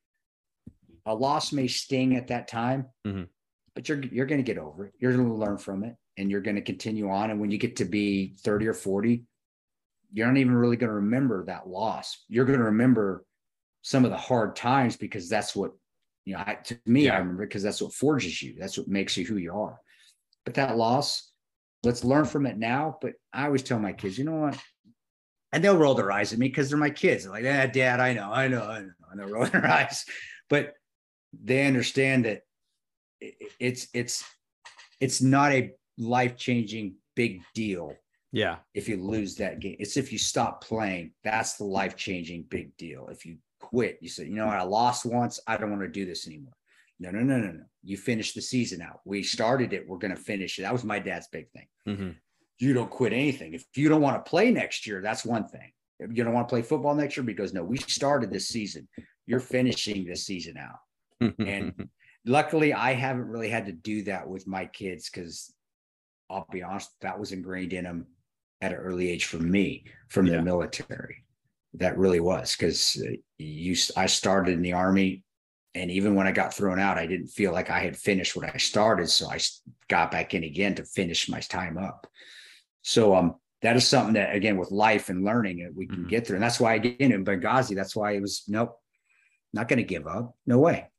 a 1.05 1.13
loss 1.15 1.53
may 1.53 1.67
sting 1.67 2.15
at 2.15 2.27
that 2.27 2.47
time, 2.47 2.87
Mhm. 3.05 3.27
but 3.75 3.87
you're 3.87 4.01
you're 4.03 4.25
going 4.25 4.43
to 4.43 4.51
get 4.53 4.57
over 4.57 4.85
it. 4.87 4.93
You're 4.99 5.13
going 5.13 5.27
to 5.27 5.33
learn 5.33 5.57
from 5.57 5.83
it, 5.83 5.95
and 6.17 6.29
you're 6.29 6.41
going 6.41 6.55
to 6.57 6.61
continue 6.61 7.09
on. 7.09 7.31
And 7.31 7.39
when 7.39 7.51
you 7.51 7.57
get 7.57 7.77
to 7.77 7.85
be 7.85 8.35
thirty 8.39 8.67
or 8.67 8.73
forty, 8.73 9.25
you're 10.11 10.27
not 10.27 10.37
even 10.37 10.53
really 10.55 10.75
going 10.77 10.89
to 10.89 10.95
remember 10.95 11.45
that 11.45 11.67
loss. 11.67 12.25
You're 12.27 12.45
going 12.45 12.59
to 12.59 12.65
remember 12.65 13.25
some 13.81 14.03
of 14.03 14.11
the 14.11 14.17
hard 14.17 14.55
times 14.55 14.97
because 14.97 15.29
that's 15.29 15.55
what 15.55 15.71
you 16.25 16.33
know. 16.33 16.43
I, 16.45 16.55
to 16.55 16.77
me, 16.85 17.05
Yeah. 17.05 17.15
I 17.15 17.19
remember 17.19 17.45
because 17.45 17.63
that's 17.63 17.81
what 17.81 17.93
forges 17.93 18.41
you. 18.41 18.55
That's 18.59 18.77
what 18.77 18.87
makes 18.87 19.15
you 19.15 19.25
who 19.25 19.37
you 19.37 19.53
are. 19.53 19.79
But 20.49 20.55
that 20.55 20.77
loss, 20.77 21.29
let's 21.83 22.03
learn 22.03 22.25
from 22.25 22.47
it 22.47 22.57
now. 22.57 22.97
But 23.03 23.13
I 23.31 23.45
always 23.45 23.61
tell 23.61 23.77
my 23.77 23.93
kids, 23.93 24.17
you 24.17 24.23
know 24.25 24.31
what? 24.39 24.57
And 25.53 25.63
they'll 25.63 25.77
roll 25.77 25.93
their 25.93 26.11
eyes 26.11 26.33
at 26.33 26.39
me 26.39 26.47
because 26.47 26.69
they're 26.69 26.79
my 26.79 26.89
kids. 26.89 27.23
They're 27.23 27.31
like, 27.31 27.45
ah, 27.45 27.71
Dad, 27.71 27.99
I 27.99 28.13
know, 28.13 28.31
I 28.31 28.47
know, 28.47 28.63
I 28.63 28.79
know. 28.79 28.89
And 29.11 29.19
they'll 29.19 29.29
roll 29.31 29.45
their 29.45 29.67
eyes, 29.67 30.05
but 30.49 30.73
they 31.39 31.67
understand 31.67 32.25
that 32.25 32.41
it's 33.21 33.89
it's 33.93 34.23
it's 34.99 35.21
not 35.21 35.51
a 35.51 35.71
life 35.99 36.35
changing 36.35 36.95
big 37.15 37.43
deal 37.53 37.93
Yeah. 38.31 38.55
if 38.73 38.89
you 38.89 38.97
lose 38.97 39.35
that 39.35 39.59
game. 39.59 39.75
It's 39.77 39.97
if 39.97 40.11
you 40.11 40.17
stop 40.17 40.63
playing. 40.63 41.11
That's 41.23 41.57
the 41.57 41.65
life 41.65 41.95
changing 41.95 42.45
big 42.49 42.75
deal. 42.75 43.07
If 43.11 43.23
you 43.23 43.37
quit, 43.59 43.99
you 44.01 44.09
say, 44.09 44.23
you 44.25 44.33
know 44.33 44.47
what, 44.47 44.57
I 44.57 44.63
lost 44.63 45.05
once. 45.05 45.39
I 45.45 45.57
don't 45.57 45.69
want 45.69 45.83
to 45.83 45.87
do 45.89 46.07
this 46.07 46.25
anymore. 46.25 46.53
No, 46.99 47.11
no, 47.11 47.19
no, 47.21 47.37
no, 47.37 47.51
no. 47.51 47.63
You 47.83 47.97
finish 47.97 48.33
the 48.33 48.41
season 48.41 48.81
out. 48.81 48.99
We 49.05 49.23
started 49.23 49.71
it. 49.73 49.87
We're 49.87 49.97
going 49.99 50.15
to 50.15 50.21
finish 50.21 50.59
it. 50.59 50.63
That 50.63 50.73
was 50.73 50.83
my 50.83 50.99
dad's 50.99 51.27
big 51.29 51.49
thing. 51.51 51.67
Mhm. 51.87 52.15
You 52.57 52.73
don't 52.73 52.89
quit 52.89 53.13
anything. 53.13 53.53
If 53.53 53.65
you 53.75 53.87
don't 53.87 54.01
want 54.01 54.23
to 54.23 54.29
play 54.29 54.51
next 54.51 54.85
year, 54.85 55.01
that's 55.01 55.23
one 55.25 55.47
thing. 55.47 55.71
If 55.99 56.11
you 56.15 56.23
don't 56.25 56.33
want 56.33 56.47
to 56.49 56.51
play 56.51 56.61
football 56.61 56.93
next 56.95 57.15
year, 57.15 57.23
because 57.23 57.53
no, 57.53 57.63
we 57.63 57.77
started 57.77 58.29
this 58.31 58.49
season. 58.49 58.87
You're 59.25 59.39
finishing 59.39 60.05
this 60.05 60.25
season 60.25 60.57
out. 60.57 61.31
And 61.39 61.89
luckily 62.25 62.73
i 62.73 62.93
haven't 62.93 63.27
really 63.29 63.47
had 63.49 63.65
to 63.65 63.71
do 63.71 64.03
that 64.03 64.27
with 64.27 64.45
my 64.45 64.65
kids 64.65 65.09
because 65.09 65.53
i'll 66.29 66.45
be 66.51 66.61
honest 66.61 66.91
that 66.99 67.17
was 67.17 67.31
ingrained 67.31 67.71
in 67.71 67.85
them 67.85 68.05
at 68.59 68.73
an 68.73 68.77
early 68.77 69.09
age 69.09 69.23
for 69.23 69.37
me 69.37 69.85
from 70.09 70.27
Yeah. 70.27 70.35
the 70.35 70.41
military 70.43 71.23
that 71.75 71.97
really 71.97 72.19
was 72.19 72.57
because 72.57 73.01
you 73.37 73.73
i 73.95 74.05
started 74.05 74.53
in 74.53 74.61
the 74.61 74.73
army 74.73 75.23
and 75.75 75.91
even 75.91 76.15
when 76.15 76.27
i 76.27 76.31
got 76.31 76.53
thrown 76.53 76.79
out 76.79 76.97
i 76.97 77.05
didn't 77.05 77.27
feel 77.27 77.51
like 77.51 77.69
i 77.69 77.79
had 77.79 77.97
finished 77.97 78.35
what 78.35 78.53
i 78.53 78.57
started 78.57 79.09
so 79.09 79.29
I 79.29 79.39
got 79.87 80.11
back 80.11 80.33
in 80.33 80.43
again 80.43 80.75
to 80.75 80.83
finish 80.83 81.29
my 81.29 81.39
time 81.39 81.77
up 81.77 82.07
so 82.81 83.15
um 83.15 83.35
that 83.61 83.75
is 83.75 83.87
something 83.87 84.13
that 84.13 84.35
again 84.35 84.57
with 84.57 84.71
life 84.71 85.09
and 85.09 85.25
learning 85.25 85.71
we 85.75 85.87
can 85.87 86.05
Mhm. 86.05 86.09
get 86.09 86.25
through 86.27 86.37
and 86.37 86.43
that's 86.43 86.59
why 86.59 86.75
again 86.75 87.11
in 87.11 87.25
benghazi 87.25 87.75
that's 87.75 87.95
why 87.95 88.13
it 88.13 88.21
was 88.21 88.43
nope 88.47 88.79
not 89.53 89.67
going 89.67 89.77
to 89.77 89.83
give 89.83 90.07
up 90.07 90.35
no 90.45 90.59
way 90.59 90.89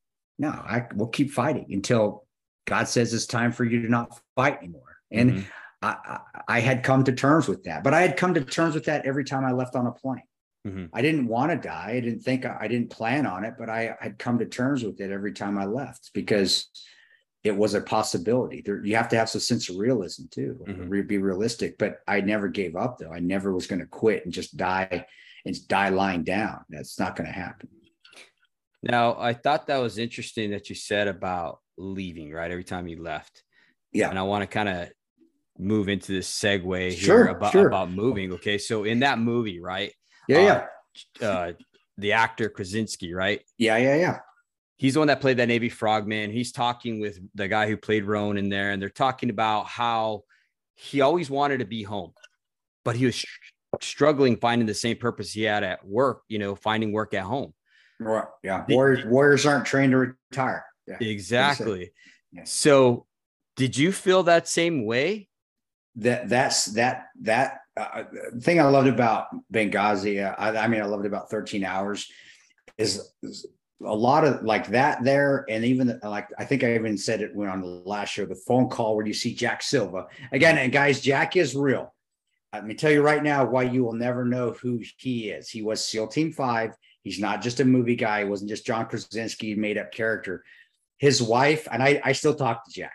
no, 0.41 0.49
I 0.49 0.87
will 0.95 1.09
keep 1.09 1.31
fighting 1.31 1.67
until 1.71 2.27
God 2.67 2.89
says 2.89 3.13
it's 3.13 3.27
time 3.27 3.53
for 3.53 3.63
you 3.63 3.83
to 3.83 3.89
not 3.91 4.19
fight 4.35 4.57
anymore. 4.59 4.97
And 5.13 5.33
Mhm. 5.35 5.45
I, 5.83 5.89
I, 5.89 6.21
I 6.49 6.61
had 6.61 6.83
come 6.83 7.05
to 7.05 7.13
terms 7.13 7.47
with 7.47 7.65
that, 7.65 7.85
but 7.85 7.93
I 7.93 8.01
had 8.01 8.17
come 8.17 8.33
to 8.33 8.43
terms 8.43 8.75
with 8.75 8.87
that 8.87 9.05
every 9.05 9.25
time 9.25 9.45
I 9.45 9.53
left 9.53 9.77
on 9.77 9.87
a 9.87 9.93
plane. 9.93 10.23
Mm-hmm. 10.67 10.87
I 10.93 11.03
didn't 11.03 11.27
want 11.27 11.51
to 11.51 11.69
die. 11.69 11.95
I 11.97 12.01
didn't 12.01 12.21
think 12.21 12.45
I 12.45 12.69
didn't 12.69 12.91
plan 12.91 13.27
on 13.27 13.45
it, 13.45 13.55
but 13.59 13.71
I 13.71 13.97
had 14.01 14.19
come 14.19 14.39
to 14.39 14.47
terms 14.47 14.85
with 14.85 15.01
it 15.01 15.11
every 15.11 15.33
time 15.33 15.59
I 15.59 15.65
left 15.65 16.11
because 16.13 16.69
it 17.43 17.57
was 17.57 17.73
a 17.75 17.81
possibility. 17.81 18.63
There, 18.63 18.85
you 18.85 18.97
have 18.97 19.09
to 19.11 19.17
have 19.17 19.31
some 19.31 19.41
sense 19.41 19.71
of 19.71 19.77
realism 19.77 20.25
too, 20.31 20.63
mm-hmm. 20.69 21.07
be 21.07 21.19
realistic. 21.19 21.79
But 21.79 22.01
I 22.07 22.21
never 22.21 22.49
gave 22.49 22.77
up 22.77 22.99
though. 22.99 23.13
I 23.13 23.21
never 23.21 23.55
was 23.55 23.67
going 23.67 23.81
to 23.81 23.87
quit 23.87 24.25
and 24.25 24.35
just 24.35 24.57
die 24.57 25.07
and 25.47 25.69
die 25.69 25.89
lying 25.89 26.25
down. 26.25 26.65
That's 26.69 26.99
not 26.99 27.17
going 27.17 27.27
to 27.27 27.33
happen. 27.33 27.69
Now, 28.83 29.17
I 29.19 29.33
thought 29.33 29.67
that 29.67 29.79
was 29.79 29.99
interesting 29.99 30.51
that 30.51 30.69
you 30.69 30.75
said 30.75 31.09
about 31.09 31.61
leaving, 31.77 32.33
right? 32.33 32.51
Every 32.51 32.65
time 32.65 32.89
you 32.89 33.03
left. 33.03 33.43
Yeah. 33.93 34.11
And 34.11 34.19
I 34.19 34.23
want 34.23 34.43
to 34.43 34.47
kind 34.47 34.69
of 34.69 34.91
move 35.59 35.89
into 35.89 36.13
this 36.13 36.31
segue 36.31 36.93
sure, 36.97 37.25
here 37.25 37.27
about, 37.27 37.53
sure. 37.53 37.67
about 37.67 37.91
moving. 37.91 38.33
Okay. 38.35 38.59
So 38.59 38.85
in 38.85 39.01
that 39.01 39.19
movie, 39.19 39.61
right? 39.61 39.93
Yeah, 40.31 40.67
yeah. 41.21 41.27
Uh, 41.27 41.33
uh, 41.33 41.53
the 41.99 42.13
actor 42.13 42.49
Krasinski, 42.49 43.13
right? 43.15 43.41
Yeah, 43.59 43.77
yeah, 43.77 43.97
yeah. 43.97 44.19
He's 44.77 44.95
the 44.95 45.01
one 45.01 45.09
that 45.09 45.21
played 45.21 45.37
that 45.37 45.49
Navy 45.49 45.69
frogman. 45.69 46.31
He's 46.31 46.53
talking 46.53 47.01
with 47.01 47.19
the 47.35 47.49
guy 47.49 47.69
who 47.69 47.77
played 47.77 48.05
Rone 48.05 48.39
in 48.39 48.49
there, 48.49 48.71
and 48.71 48.81
they're 48.81 48.89
talking 48.89 49.29
about 49.29 49.67
how 49.67 50.25
he 50.75 51.03
always 51.03 51.29
wanted 51.29 51.59
to 51.59 51.67
be 51.67 51.83
home, 51.83 52.13
but 52.85 52.97
he 52.97 53.05
was 53.05 53.25
struggling 53.81 54.37
finding 54.37 54.67
the 54.67 54.75
same 54.75 54.97
purpose 54.97 55.33
he 55.33 55.43
had 55.43 55.63
at 55.63 55.87
work, 55.87 56.23
you 56.29 56.39
know, 56.39 56.55
finding 56.55 56.93
work 56.93 57.15
at 57.15 57.25
home. 57.25 57.53
Right. 58.01 58.25
Yeah. 58.43 58.65
Warriors, 58.69 59.05
warriors 59.05 59.47
aren't 59.47 59.67
trained 59.67 59.93
to 59.93 60.17
retire. 60.31 60.65
Yeah. 60.87 60.97
Exactly. 61.01 61.93
Yeah. 62.33 62.45
So 62.45 63.07
did 63.57 63.77
you 63.77 63.93
feel 63.93 64.23
that 64.25 64.49
same 64.49 64.87
way? 64.87 65.29
That 65.97 66.29
that's 66.29 66.67
that 66.67 67.09
that 67.23 67.60
uh, 67.77 68.05
thing 68.41 68.61
I 68.61 68.65
loved 68.65 68.89
about 68.89 69.29
Benghazi. 69.53 70.25
Uh, 70.25 70.35
I, 70.39 70.57
I, 70.57 70.69
mean, 70.69 70.83
I 70.83 70.87
loved 70.87 71.07
about 71.07 71.31
13 71.31 71.65
hours 71.65 72.11
is, 72.79 73.13
is, 73.23 73.47
a 73.85 73.95
lot 73.95 74.25
of 74.25 74.43
like 74.43 74.69
that 74.69 75.03
there. 75.05 75.47
And 75.49 75.65
even 75.65 75.99
like, 76.03 76.29
I 76.39 76.45
think 76.45 76.65
I 76.65 76.75
even 76.75 76.99
said 76.99 77.23
it 77.23 77.35
when 77.35 77.49
on 77.49 77.61
the 77.61 77.67
last 77.67 78.11
show, 78.11 78.27
the 78.27 78.35
phone 78.35 78.69
call 78.69 78.97
where 78.97 79.07
you 79.07 79.15
see 79.15 79.35
Jack 79.35 79.63
Silva 79.63 80.07
again. 80.33 80.59
And 80.59 80.73
guys, 80.73 81.01
Jack 81.01 81.37
is 81.37 81.57
real. 81.57 81.95
Let 82.53 82.67
me 82.67 82.75
tell 82.75 82.91
you 82.91 83.03
right 83.03 83.23
now 83.23 83.45
why 83.45 83.63
you 83.63 83.85
will 83.85 83.95
never 83.95 84.25
know 84.25 84.53
who 84.53 84.83
he 84.99 85.31
is. 85.31 85.49
He 85.49 85.63
was 85.63 85.85
SEAL 85.85 86.09
Team 86.09 86.33
Five. 86.33 86.75
He's 87.05 87.21
not 87.21 87.43
just 87.43 87.61
a 87.61 87.65
movie 87.65 87.97
guy. 87.97 88.25
He 88.25 88.29
wasn't 88.29 88.51
just 88.51 88.67
John 88.67 88.87
Krasinski 88.87 89.55
made 89.55 89.79
up 89.79 89.93
character. 89.93 90.45
His 90.99 91.23
wife, 91.23 91.67
and 91.71 91.83
I, 91.83 92.01
I 92.05 92.13
still 92.13 92.35
talk 92.35 92.65
to 92.67 92.73
Jack, 92.73 92.93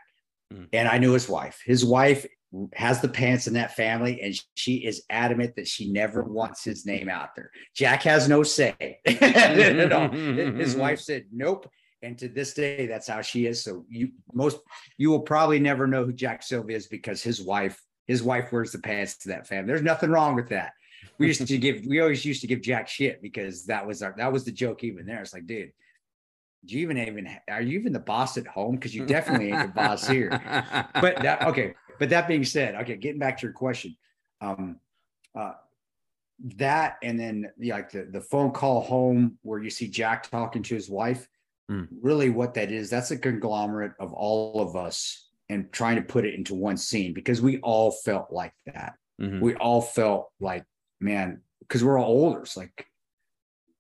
mm. 0.54 0.68
and 0.74 0.88
I 0.88 1.00
knew 1.00 1.14
his 1.14 1.28
wife. 1.28 1.62
His 1.66 1.84
wife 1.84 2.28
has 2.74 3.02
the 3.02 3.10
pants 3.10 3.48
in 3.48 3.54
that 3.54 3.76
family, 3.76 4.22
and 4.22 4.36
she 4.54 4.76
is 4.76 5.04
adamant 5.10 5.56
that 5.56 5.68
she 5.68 5.92
never 5.92 6.24
wants 6.24 6.64
his 6.64 6.86
name 6.86 7.10
out 7.10 7.30
there. 7.36 7.52
Jack 7.76 8.04
has 8.04 8.30
no 8.30 8.44
say. 8.44 9.00
his 9.06 10.76
wife 10.76 11.00
said, 11.00 11.26
"Nope." 11.32 11.70
And 12.02 12.18
to 12.20 12.30
this 12.30 12.54
day, 12.54 12.86
that's 12.86 13.08
how 13.08 13.22
she 13.22 13.46
is. 13.46 13.64
So 13.64 13.86
you 13.90 14.12
most 14.34 14.60
you 14.98 15.10
will 15.10 15.22
probably 15.22 15.60
never 15.60 15.88
know 15.88 16.06
who 16.06 16.14
Jack 16.14 16.44
Silva 16.44 16.72
is 16.72 16.88
because 16.88 17.22
his 17.22 17.42
wife 17.42 17.82
his 18.08 18.22
wife 18.22 18.52
wears 18.52 18.72
the 18.72 18.80
pants 18.80 19.18
to 19.18 19.30
that 19.30 19.48
family. 19.48 19.68
There's 19.68 19.82
nothing 19.82 20.12
wrong 20.12 20.36
with 20.36 20.50
that. 20.50 20.74
We 21.18 21.28
used 21.28 21.48
to 21.48 21.58
give 21.58 21.84
we 21.86 22.00
always 22.02 22.24
used 22.24 22.42
to 22.42 22.48
give 22.48 22.62
Jack 22.62 22.88
shit 22.88 23.22
because 23.22 23.66
that 23.66 23.86
was 23.86 24.02
our 24.02 24.14
that 24.18 24.32
was 24.32 24.46
the 24.46 24.52
joke 24.52 24.84
even 24.84 25.06
there. 25.06 25.22
It's 25.22 25.34
like, 25.34 25.48
dude, 25.48 25.72
do 26.66 26.76
you 26.76 26.82
even 26.82 26.98
even 26.98 27.30
are 27.50 27.62
you 27.62 27.80
even 27.80 27.94
the 27.94 28.00
boss 28.00 28.38
at 28.38 28.48
home? 28.48 28.76
Because 28.76 28.94
you 28.96 29.06
definitely 29.06 29.52
ain't 29.52 29.62
the 29.62 29.74
boss 29.74 30.08
here. 30.08 30.30
But 30.94 31.22
that 31.22 31.44
okay. 31.44 31.74
But 32.00 32.10
that 32.10 32.28
being 32.28 32.44
said, 32.44 32.76
okay, 32.76 32.96
getting 32.98 33.20
back 33.20 33.38
to 33.40 33.48
your 33.48 33.54
question, 33.54 33.96
um, 34.42 34.80
uh, 35.38 35.54
that 36.58 36.98
and 37.02 37.20
then 37.20 37.50
like 37.64 37.92
the 37.92 38.04
the 38.12 38.22
phone 38.22 38.52
call 38.52 38.82
home 38.82 39.38
where 39.42 39.62
you 39.62 39.70
see 39.70 39.88
Jack 39.88 40.30
talking 40.30 40.64
to 40.64 40.76
his 40.76 40.90
wife. 40.90 41.28
Mm. 41.72 41.88
Really, 42.02 42.30
what 42.30 42.54
that 42.56 42.72
is, 42.72 42.90
that's 42.90 43.12
a 43.12 43.18
conglomerate 43.18 43.94
of 44.00 44.14
all 44.14 44.62
of 44.62 44.76
us 44.76 45.30
and 45.50 45.72
trying 45.72 45.96
to 45.96 46.02
put 46.02 46.26
it 46.26 46.36
into 46.36 46.54
one 46.54 46.78
scene 46.78 47.14
because 47.14 47.42
we 47.42 47.60
all 47.60 47.92
felt 47.92 48.32
like 48.32 48.54
that. 48.66 48.94
Mm-hmm. 49.22 49.40
We 49.40 49.56
all 49.56 49.82
felt 49.82 50.30
like, 50.40 50.66
man, 51.00 51.42
because 51.60 51.84
we're 51.84 52.00
all 52.00 52.12
older. 52.12 52.42
It's 52.42 52.58
like, 52.58 52.88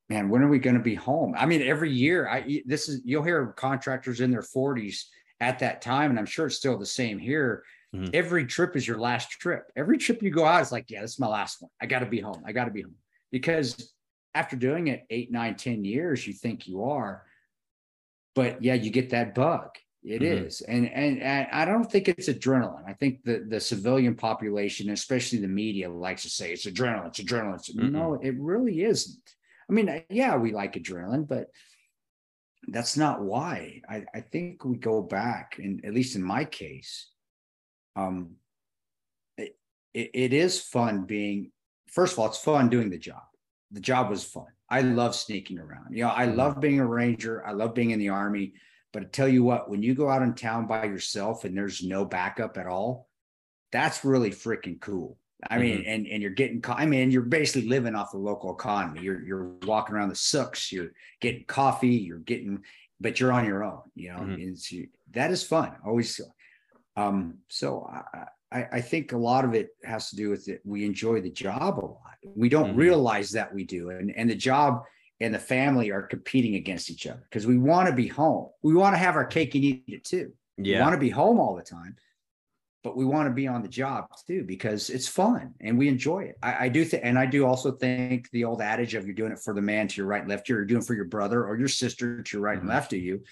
man, 0.09 0.29
when 0.29 0.41
are 0.41 0.47
we 0.47 0.59
going 0.59 0.77
to 0.77 0.81
be 0.81 0.95
home? 0.95 1.35
I 1.37 1.45
mean, 1.45 1.61
every 1.61 1.91
year, 1.91 2.27
I 2.27 2.61
this 2.65 2.89
is 2.89 3.01
you'll 3.03 3.23
hear 3.23 3.47
contractors 3.47 4.21
in 4.21 4.31
their 4.31 4.41
40s 4.41 5.05
at 5.39 5.59
that 5.59 5.81
time, 5.81 6.09
and 6.09 6.19
I'm 6.19 6.25
sure 6.25 6.47
it's 6.47 6.55
still 6.55 6.77
the 6.77 6.85
same 6.85 7.19
here. 7.19 7.63
Mm-hmm. 7.93 8.11
Every 8.13 8.45
trip 8.45 8.75
is 8.75 8.87
your 8.87 8.97
last 8.97 9.29
trip. 9.29 9.71
Every 9.75 9.97
trip 9.97 10.21
you 10.21 10.29
go 10.29 10.45
out 10.45 10.61
is 10.61 10.71
like, 10.71 10.89
yeah, 10.89 11.01
this 11.01 11.13
is 11.13 11.19
my 11.19 11.27
last 11.27 11.61
one. 11.61 11.71
I 11.81 11.85
got 11.85 11.99
to 11.99 12.05
be 12.05 12.19
home. 12.19 12.43
I 12.45 12.51
got 12.51 12.65
to 12.65 12.71
be 12.71 12.81
home 12.81 12.95
because 13.31 13.93
after 14.33 14.55
doing 14.55 14.87
it 14.87 15.05
eight, 15.09 15.31
nine, 15.31 15.55
ten 15.55 15.85
years, 15.85 16.27
you 16.27 16.33
think 16.33 16.67
you 16.67 16.83
are, 16.83 17.23
but 18.33 18.63
yeah, 18.63 18.73
you 18.73 18.91
get 18.91 19.09
that 19.11 19.33
bug. 19.33 19.69
It 20.03 20.21
mm-hmm. 20.21 20.45
is, 20.45 20.61
and, 20.61 20.87
and 20.87 21.19
and 21.19 21.47
I 21.51 21.65
don't 21.65 21.91
think 21.91 22.07
it's 22.07 22.29
adrenaline. 22.29 22.87
I 22.87 22.93
think 22.93 23.23
the 23.23 23.43
the 23.49 23.59
civilian 23.59 24.13
population, 24.13 24.91
especially 24.91 25.39
the 25.39 25.47
media, 25.47 25.89
likes 25.89 26.21
to 26.23 26.29
say 26.29 26.53
it's 26.53 26.67
adrenaline. 26.67 27.07
It's 27.07 27.21
adrenaline. 27.21 27.55
It's, 27.55 27.73
mm-hmm. 27.73 27.91
No, 27.91 28.13
it 28.21 28.35
really 28.37 28.83
isn't. 28.83 29.35
I 29.67 29.73
mean, 29.73 30.03
yeah, 30.11 30.35
we 30.37 30.51
like 30.51 30.73
adrenaline, 30.73 31.27
but 31.27 31.47
that's 32.67 32.97
not 32.97 33.23
why. 33.23 33.81
I, 33.89 34.05
I 34.13 34.21
think 34.21 34.63
we 34.63 34.77
go 34.77 35.01
back, 35.01 35.55
and 35.57 35.83
at 35.83 35.95
least 35.95 36.15
in 36.15 36.21
my 36.21 36.45
case, 36.45 37.07
um, 37.95 38.35
it, 39.37 39.55
it, 39.93 40.33
is 40.33 40.59
fun 40.59 41.05
being. 41.05 41.51
First 41.87 42.13
of 42.13 42.19
all, 42.19 42.27
it's 42.27 42.37
fun 42.37 42.69
doing 42.69 42.89
the 42.89 42.97
job. 42.97 43.23
The 43.71 43.79
job 43.79 44.09
was 44.09 44.23
fun. 44.23 44.47
I 44.69 44.81
love 44.81 45.15
sneaking 45.15 45.59
around. 45.59 45.95
You 45.95 46.03
know, 46.03 46.13
I 46.13 46.25
mm-hmm. 46.25 46.37
love 46.37 46.59
being 46.59 46.79
a 46.79 46.85
ranger. 46.85 47.45
I 47.45 47.51
love 47.51 47.73
being 47.73 47.91
in 47.91 47.99
the 47.99 48.09
army. 48.09 48.53
But 48.91 49.03
I 49.03 49.05
tell 49.07 49.27
you 49.27 49.43
what, 49.43 49.69
when 49.69 49.83
you 49.83 49.93
go 49.93 50.09
out 50.09 50.21
in 50.21 50.33
town 50.33 50.67
by 50.67 50.85
yourself 50.85 51.43
and 51.43 51.57
there's 51.57 51.83
no 51.83 52.05
backup 52.05 52.57
at 52.57 52.67
all, 52.67 53.09
that's 53.71 54.05
really 54.05 54.31
freaking 54.31 54.79
cool. 54.79 55.17
I 55.49 55.57
mean, 55.57 55.79
mm-hmm. 55.79 55.89
and 55.89 56.07
and 56.07 56.21
you're 56.21 56.31
getting, 56.31 56.63
I 56.67 56.85
mean, 56.85 57.11
you're 57.11 57.21
basically 57.21 57.67
living 57.67 57.93
off 57.93 58.11
the 58.11 58.17
local 58.17 58.53
economy. 58.53 59.01
You're 59.01 59.21
you're 59.21 59.51
walking 59.63 59.95
around 59.95 60.09
the 60.09 60.15
souks, 60.15 60.71
you're 60.71 60.93
getting 61.19 61.43
coffee, 61.45 61.89
you're 61.89 62.19
getting, 62.19 62.63
but 62.99 63.19
you're 63.19 63.33
on 63.33 63.45
your 63.45 63.63
own. 63.63 63.81
You 63.95 64.13
know, 64.13 64.19
mm-hmm. 64.19 64.83
that 65.11 65.31
is 65.31 65.43
fun. 65.43 65.73
Always. 65.85 66.19
Um. 66.95 67.39
So 67.49 67.89
I, 67.91 68.25
I 68.51 68.67
I 68.73 68.81
think 68.81 69.11
a 69.11 69.17
lot 69.17 69.45
of 69.45 69.53
it 69.53 69.69
has 69.83 70.09
to 70.09 70.15
do 70.15 70.29
with 70.29 70.47
it. 70.47 70.61
We 70.63 70.85
enjoy 70.85 71.21
the 71.21 71.31
job 71.31 71.79
a 71.79 71.85
lot. 71.85 71.99
We 72.35 72.49
don't 72.49 72.69
mm-hmm. 72.69 72.79
realize 72.79 73.31
that 73.31 73.53
we 73.53 73.63
do, 73.63 73.89
and 73.89 74.11
and 74.15 74.29
the 74.29 74.35
job 74.35 74.83
and 75.21 75.33
the 75.33 75.39
family 75.39 75.91
are 75.91 76.01
competing 76.01 76.55
against 76.55 76.89
each 76.89 77.07
other 77.07 77.23
because 77.29 77.47
we 77.47 77.57
want 77.57 77.87
to 77.89 77.95
be 77.95 78.07
home. 78.07 78.49
We 78.61 78.73
want 78.73 78.95
to 78.95 78.99
have 78.99 79.15
our 79.15 79.25
cake 79.25 79.55
and 79.55 79.63
eat 79.63 79.83
it 79.87 80.03
too. 80.03 80.33
Yeah. 80.57 80.77
We 80.77 80.81
want 80.81 80.93
to 80.93 80.99
be 80.99 81.09
home 81.09 81.39
all 81.39 81.55
the 81.55 81.63
time, 81.63 81.95
but 82.83 82.97
we 82.97 83.05
want 83.05 83.27
to 83.27 83.33
be 83.33 83.47
on 83.47 83.61
the 83.61 83.69
job 83.69 84.07
too 84.27 84.43
because 84.45 84.89
it's 84.89 85.07
fun 85.07 85.53
and 85.61 85.77
we 85.77 85.87
enjoy 85.87 86.23
it. 86.23 86.35
I, 86.43 86.65
I 86.65 86.69
do 86.69 86.83
think, 86.83 87.03
and 87.05 87.17
I 87.17 87.25
do 87.25 87.45
also 87.45 87.71
think 87.71 88.29
the 88.31 88.43
old 88.43 88.61
adage 88.61 88.93
of 88.93 89.05
you're 89.05 89.15
doing 89.15 89.31
it 89.31 89.39
for 89.39 89.53
the 89.53 89.61
man 89.61 89.87
to 89.87 89.97
your 89.97 90.07
right 90.07 90.21
and 90.21 90.29
left, 90.29 90.49
you're 90.49 90.65
doing 90.65 90.81
it 90.81 90.87
for 90.87 90.95
your 90.95 91.05
brother 91.05 91.45
or 91.45 91.57
your 91.57 91.67
sister 91.67 92.21
to 92.21 92.37
your 92.37 92.43
right 92.43 92.57
mm-hmm. 92.57 92.67
and 92.67 92.75
left 92.75 92.93
of 92.93 92.99
you. 92.99 93.23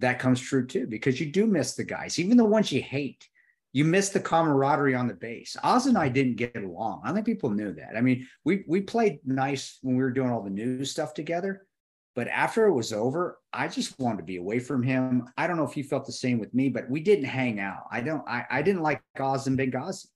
That 0.00 0.18
comes 0.18 0.40
true 0.40 0.66
too 0.66 0.86
because 0.86 1.20
you 1.20 1.26
do 1.26 1.46
miss 1.46 1.74
the 1.74 1.84
guys, 1.84 2.18
even 2.18 2.36
the 2.36 2.44
ones 2.44 2.70
you 2.70 2.82
hate 2.82 3.28
you 3.72 3.84
miss 3.84 4.08
the 4.08 4.20
camaraderie 4.20 4.94
on 4.94 5.08
the 5.08 5.14
base. 5.14 5.56
Oz 5.62 5.86
and 5.86 5.98
I 5.98 6.08
didn't 6.08 6.36
get 6.36 6.56
along. 6.56 7.02
I 7.04 7.12
think 7.12 7.26
people 7.26 7.50
knew 7.50 7.72
that. 7.74 7.96
I 7.96 8.00
mean, 8.00 8.26
we 8.44 8.64
we 8.66 8.80
played 8.80 9.20
nice 9.24 9.78
when 9.82 9.96
we 9.96 10.02
were 10.02 10.10
doing 10.10 10.30
all 10.30 10.42
the 10.42 10.50
news 10.50 10.90
stuff 10.90 11.12
together, 11.14 11.66
but 12.14 12.28
after 12.28 12.66
it 12.66 12.72
was 12.72 12.92
over, 12.92 13.38
I 13.52 13.68
just 13.68 13.98
wanted 13.98 14.18
to 14.18 14.24
be 14.24 14.36
away 14.36 14.58
from 14.58 14.82
him. 14.82 15.28
I 15.36 15.46
don't 15.46 15.56
know 15.56 15.64
if 15.64 15.74
he 15.74 15.82
felt 15.82 16.06
the 16.06 16.12
same 16.12 16.38
with 16.38 16.54
me, 16.54 16.70
but 16.70 16.88
we 16.88 17.00
didn't 17.00 17.26
hang 17.26 17.60
out. 17.60 17.84
I 17.90 18.00
don't. 18.00 18.26
I, 18.26 18.46
I 18.50 18.62
didn't 18.62 18.82
like 18.82 19.02
Oz 19.20 19.46
and 19.46 19.58
Benghazi, 19.58 20.06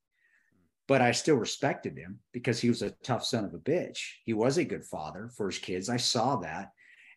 but 0.89 1.03
I 1.03 1.13
still 1.13 1.37
respected 1.37 1.99
him 1.99 2.21
because 2.33 2.59
he 2.59 2.71
was 2.71 2.81
a 2.81 2.91
tough 3.05 3.25
son 3.25 3.45
of 3.45 3.53
a 3.55 3.59
bitch. 3.59 4.01
He 4.25 4.33
was 4.33 4.57
a 4.57 4.65
good 4.65 4.85
father 4.85 5.31
for 5.37 5.51
his 5.51 5.59
kids. 5.59 5.91
I 5.91 5.99
saw 5.99 6.37
that, 6.37 6.71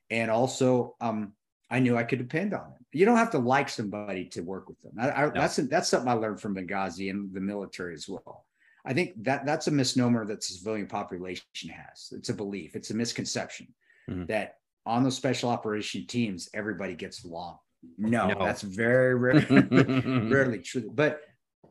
and 0.10 0.30
also, 0.30 0.96
um, 1.00 1.34
I 1.70 1.80
knew 1.80 1.98
I 1.98 2.04
could 2.04 2.20
depend 2.20 2.54
on 2.54 2.68
him. 2.68 2.86
You 2.92 3.06
don't 3.06 3.18
have 3.18 3.32
to 3.32 3.40
like 3.40 3.70
somebody 3.70 4.26
to 4.30 4.42
work 4.42 4.70
with 4.70 4.82
them. 4.82 4.94
I, 5.00 5.10
I, 5.12 5.26
no. 5.26 5.32
That's 5.34 5.56
that's 5.56 5.90
something 5.90 6.10
I 6.10 6.14
learned 6.14 6.40
from 6.40 6.56
Benghazi 6.56 7.10
and 7.10 7.34
the 7.34 7.42
military 7.42 7.94
as 7.94 8.08
well. 8.08 8.46
I 8.86 8.94
think 8.94 9.24
that 9.24 9.46
that's 9.46 9.68
a 9.68 9.72
misnomer 9.72 10.26
that 10.26 10.42
the 10.42 10.46
civilian 10.46 10.88
population 10.88 11.70
has. 11.70 12.10
It's 12.12 12.30
a 12.30 12.34
belief. 12.34 12.76
It's 12.76 12.92
a 12.92 12.96
misconception 12.96 13.68
mm-hmm. 14.10 14.26
that 14.26 14.58
on 14.86 15.04
those 15.04 15.16
special 15.16 15.50
operation 15.50 16.06
teams 16.06 16.50
everybody 16.54 16.94
gets 16.94 17.24
along. 17.24 17.58
No, 17.98 18.28
no. 18.28 18.46
that's 18.46 18.62
very 18.62 19.16
rarely, 19.16 19.46
rarely 20.30 20.60
true. 20.60 20.92
But 20.94 21.22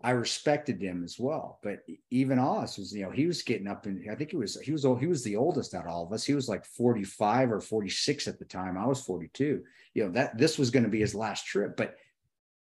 I 0.02 0.10
respected 0.10 0.82
him 0.82 1.02
as 1.02 1.18
well. 1.18 1.58
But 1.62 1.80
even 2.10 2.38
Oz 2.38 2.78
was, 2.78 2.92
you 2.92 3.04
know, 3.04 3.10
he 3.10 3.26
was 3.26 3.42
getting 3.42 3.66
up 3.66 3.86
and 3.86 4.08
I 4.10 4.14
think 4.14 4.30
he 4.30 4.36
was 4.36 4.60
he 4.60 4.70
was 4.70 4.82
he 5.00 5.06
was 5.06 5.24
the 5.24 5.36
oldest 5.36 5.74
out 5.74 5.86
of 5.86 5.92
all 5.92 6.06
of 6.06 6.12
us. 6.12 6.24
He 6.24 6.34
was 6.34 6.48
like 6.48 6.64
45 6.66 7.52
or 7.52 7.60
46 7.60 8.28
at 8.28 8.38
the 8.38 8.44
time. 8.44 8.76
I 8.76 8.86
was 8.86 9.02
42. 9.02 9.62
You 9.94 10.04
know, 10.04 10.10
that 10.12 10.36
this 10.36 10.58
was 10.58 10.70
going 10.70 10.82
to 10.82 10.90
be 10.90 11.00
his 11.00 11.14
last 11.14 11.46
trip. 11.46 11.76
But 11.76 11.96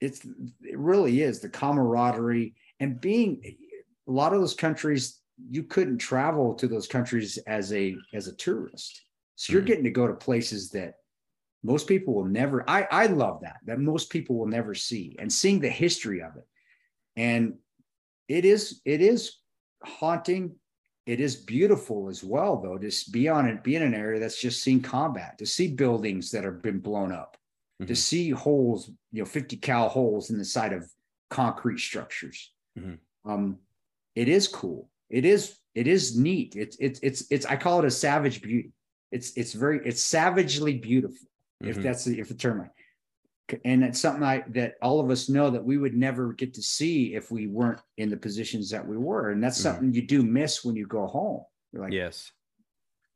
it's 0.00 0.24
it 0.62 0.78
really 0.78 1.22
is 1.22 1.40
the 1.40 1.48
camaraderie 1.48 2.54
and 2.80 3.00
being 3.00 3.40
a 3.44 4.10
lot 4.10 4.32
of 4.32 4.40
those 4.40 4.54
countries 4.54 5.20
you 5.48 5.62
couldn't 5.62 5.98
travel 5.98 6.54
to 6.54 6.66
those 6.66 6.86
countries 6.86 7.38
as 7.46 7.72
a 7.72 7.96
as 8.12 8.26
a 8.28 8.34
tourist. 8.36 9.02
So 9.36 9.52
you're 9.52 9.62
mm-hmm. 9.62 9.68
getting 9.68 9.84
to 9.84 9.90
go 9.90 10.06
to 10.06 10.14
places 10.14 10.70
that 10.70 10.94
most 11.62 11.86
people 11.86 12.14
will 12.14 12.24
never 12.24 12.68
I 12.68 12.86
I 12.90 13.06
love 13.06 13.40
that 13.42 13.56
that 13.66 13.78
most 13.78 14.10
people 14.10 14.38
will 14.38 14.46
never 14.46 14.74
see 14.74 15.16
and 15.18 15.32
seeing 15.32 15.60
the 15.60 15.70
history 15.70 16.22
of 16.22 16.36
it. 16.36 16.46
And 17.16 17.54
it 18.28 18.44
is 18.44 18.80
it 18.84 19.00
is 19.00 19.36
haunting. 19.82 20.56
It 21.10 21.18
is 21.18 21.34
beautiful 21.34 22.08
as 22.08 22.22
well, 22.22 22.56
though, 22.56 22.78
to 22.78 23.10
be 23.10 23.28
on 23.28 23.48
it, 23.48 23.64
be 23.64 23.74
in 23.74 23.82
an 23.82 23.94
area 23.94 24.20
that's 24.20 24.40
just 24.40 24.62
seen 24.62 24.80
combat, 24.80 25.38
to 25.38 25.44
see 25.44 25.66
buildings 25.66 26.30
that 26.30 26.44
have 26.44 26.62
been 26.62 26.78
blown 26.78 27.10
up, 27.10 27.36
mm-hmm. 27.82 27.88
to 27.88 27.96
see 27.96 28.30
holes, 28.30 28.88
you 29.10 29.20
know, 29.20 29.24
50 29.24 29.56
cal 29.56 29.88
holes 29.88 30.30
in 30.30 30.38
the 30.38 30.44
side 30.44 30.72
of 30.72 30.88
concrete 31.28 31.80
structures. 31.80 32.52
Mm-hmm. 32.78 33.28
Um, 33.28 33.58
it 34.14 34.28
is 34.28 34.46
cool. 34.46 34.88
It 35.08 35.24
is 35.24 35.58
it 35.74 35.88
is 35.88 36.16
neat. 36.16 36.54
It's 36.54 36.76
it's 36.78 37.00
it's 37.02 37.24
it's 37.28 37.44
I 37.44 37.56
call 37.56 37.80
it 37.80 37.86
a 37.86 37.90
savage 37.90 38.40
beauty. 38.40 38.70
It's 39.10 39.36
it's 39.36 39.52
very 39.52 39.80
it's 39.84 40.04
savagely 40.04 40.78
beautiful, 40.78 41.26
mm-hmm. 41.60 41.70
if 41.70 41.82
that's 41.82 42.04
the 42.04 42.20
if 42.20 42.28
the 42.28 42.34
term 42.34 42.70
and 43.64 43.82
it's 43.82 44.00
something 44.00 44.22
I, 44.22 44.44
that 44.48 44.74
all 44.82 45.00
of 45.00 45.10
us 45.10 45.28
know 45.28 45.50
that 45.50 45.64
we 45.64 45.78
would 45.78 45.94
never 45.94 46.32
get 46.32 46.54
to 46.54 46.62
see 46.62 47.14
if 47.14 47.30
we 47.30 47.46
weren't 47.46 47.80
in 47.96 48.10
the 48.10 48.16
positions 48.16 48.70
that 48.70 48.86
we 48.86 48.96
were. 48.96 49.30
And 49.30 49.42
that's 49.42 49.58
mm-hmm. 49.58 49.62
something 49.62 49.94
you 49.94 50.06
do 50.06 50.22
miss 50.22 50.64
when 50.64 50.76
you 50.76 50.86
go 50.86 51.06
home. 51.06 51.42
You're 51.72 51.82
like 51.82 51.92
yes. 51.92 52.32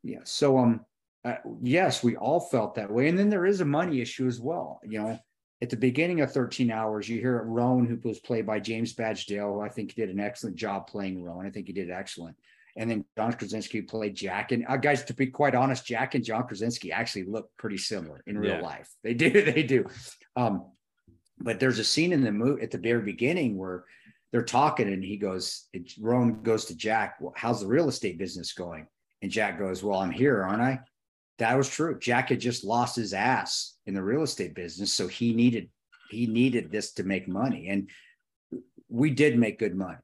Yeah. 0.02 0.20
So 0.24 0.58
um 0.58 0.84
uh, 1.24 1.36
yes 1.62 2.02
we 2.02 2.16
all 2.16 2.40
felt 2.40 2.74
that 2.74 2.90
way. 2.90 3.08
And 3.08 3.18
then 3.18 3.30
there 3.30 3.46
is 3.46 3.60
a 3.60 3.64
money 3.64 4.00
issue 4.00 4.26
as 4.26 4.40
well 4.40 4.80
you 4.84 5.00
know. 5.00 5.18
At 5.62 5.70
the 5.70 5.76
beginning 5.76 6.20
of 6.20 6.32
13 6.32 6.70
hours 6.70 7.08
you 7.08 7.20
hear 7.20 7.42
Rone 7.42 7.86
who 7.86 7.98
was 8.06 8.18
played 8.20 8.46
by 8.46 8.60
James 8.60 8.92
Badge 8.92 9.26
Dale 9.26 9.54
who 9.54 9.60
i 9.60 9.68
think 9.68 9.94
did 9.94 10.10
an 10.10 10.20
excellent 10.20 10.56
job 10.56 10.86
playing 10.86 11.22
Rone. 11.22 11.46
I 11.46 11.50
think 11.50 11.66
he 11.66 11.72
did 11.72 11.90
excellent 11.90 12.36
and 12.76 12.90
then 12.90 13.04
John 13.16 13.32
Krasinski 13.32 13.82
played 13.82 14.16
Jack. 14.16 14.52
And 14.52 14.64
uh, 14.68 14.76
guys, 14.76 15.04
to 15.04 15.14
be 15.14 15.28
quite 15.28 15.54
honest, 15.54 15.86
Jack 15.86 16.14
and 16.14 16.24
John 16.24 16.46
Krasinski 16.46 16.90
actually 16.92 17.24
look 17.24 17.48
pretty 17.56 17.78
similar 17.78 18.22
in 18.26 18.38
real 18.38 18.56
yeah. 18.56 18.60
life. 18.60 18.90
They 19.02 19.14
do, 19.14 19.30
they 19.52 19.62
do. 19.62 19.86
Um, 20.36 20.66
but 21.38 21.60
there's 21.60 21.78
a 21.78 21.84
scene 21.84 22.12
in 22.12 22.22
the 22.22 22.32
movie 22.32 22.62
at 22.62 22.70
the 22.70 22.78
very 22.78 23.02
beginning 23.02 23.56
where 23.56 23.84
they're 24.32 24.42
talking, 24.42 24.88
and 24.88 25.04
he 25.04 25.16
goes, 25.16 25.68
Rone 26.00 26.42
goes 26.42 26.64
to 26.66 26.76
Jack, 26.76 27.16
well, 27.20 27.34
"How's 27.36 27.60
the 27.60 27.68
real 27.68 27.88
estate 27.88 28.18
business 28.18 28.52
going?" 28.52 28.86
And 29.22 29.30
Jack 29.30 29.58
goes, 29.58 29.82
"Well, 29.84 30.00
I'm 30.00 30.10
here, 30.10 30.42
aren't 30.42 30.62
I?" 30.62 30.80
That 31.38 31.56
was 31.56 31.68
true. 31.68 31.98
Jack 31.98 32.30
had 32.30 32.40
just 32.40 32.64
lost 32.64 32.96
his 32.96 33.12
ass 33.12 33.74
in 33.86 33.94
the 33.94 34.02
real 34.02 34.22
estate 34.22 34.54
business, 34.54 34.92
so 34.92 35.06
he 35.06 35.34
needed 35.34 35.70
he 36.10 36.26
needed 36.26 36.70
this 36.70 36.92
to 36.94 37.04
make 37.04 37.28
money, 37.28 37.68
and 37.68 37.88
we 38.88 39.10
did 39.10 39.38
make 39.38 39.58
good 39.58 39.76
money. 39.76 39.98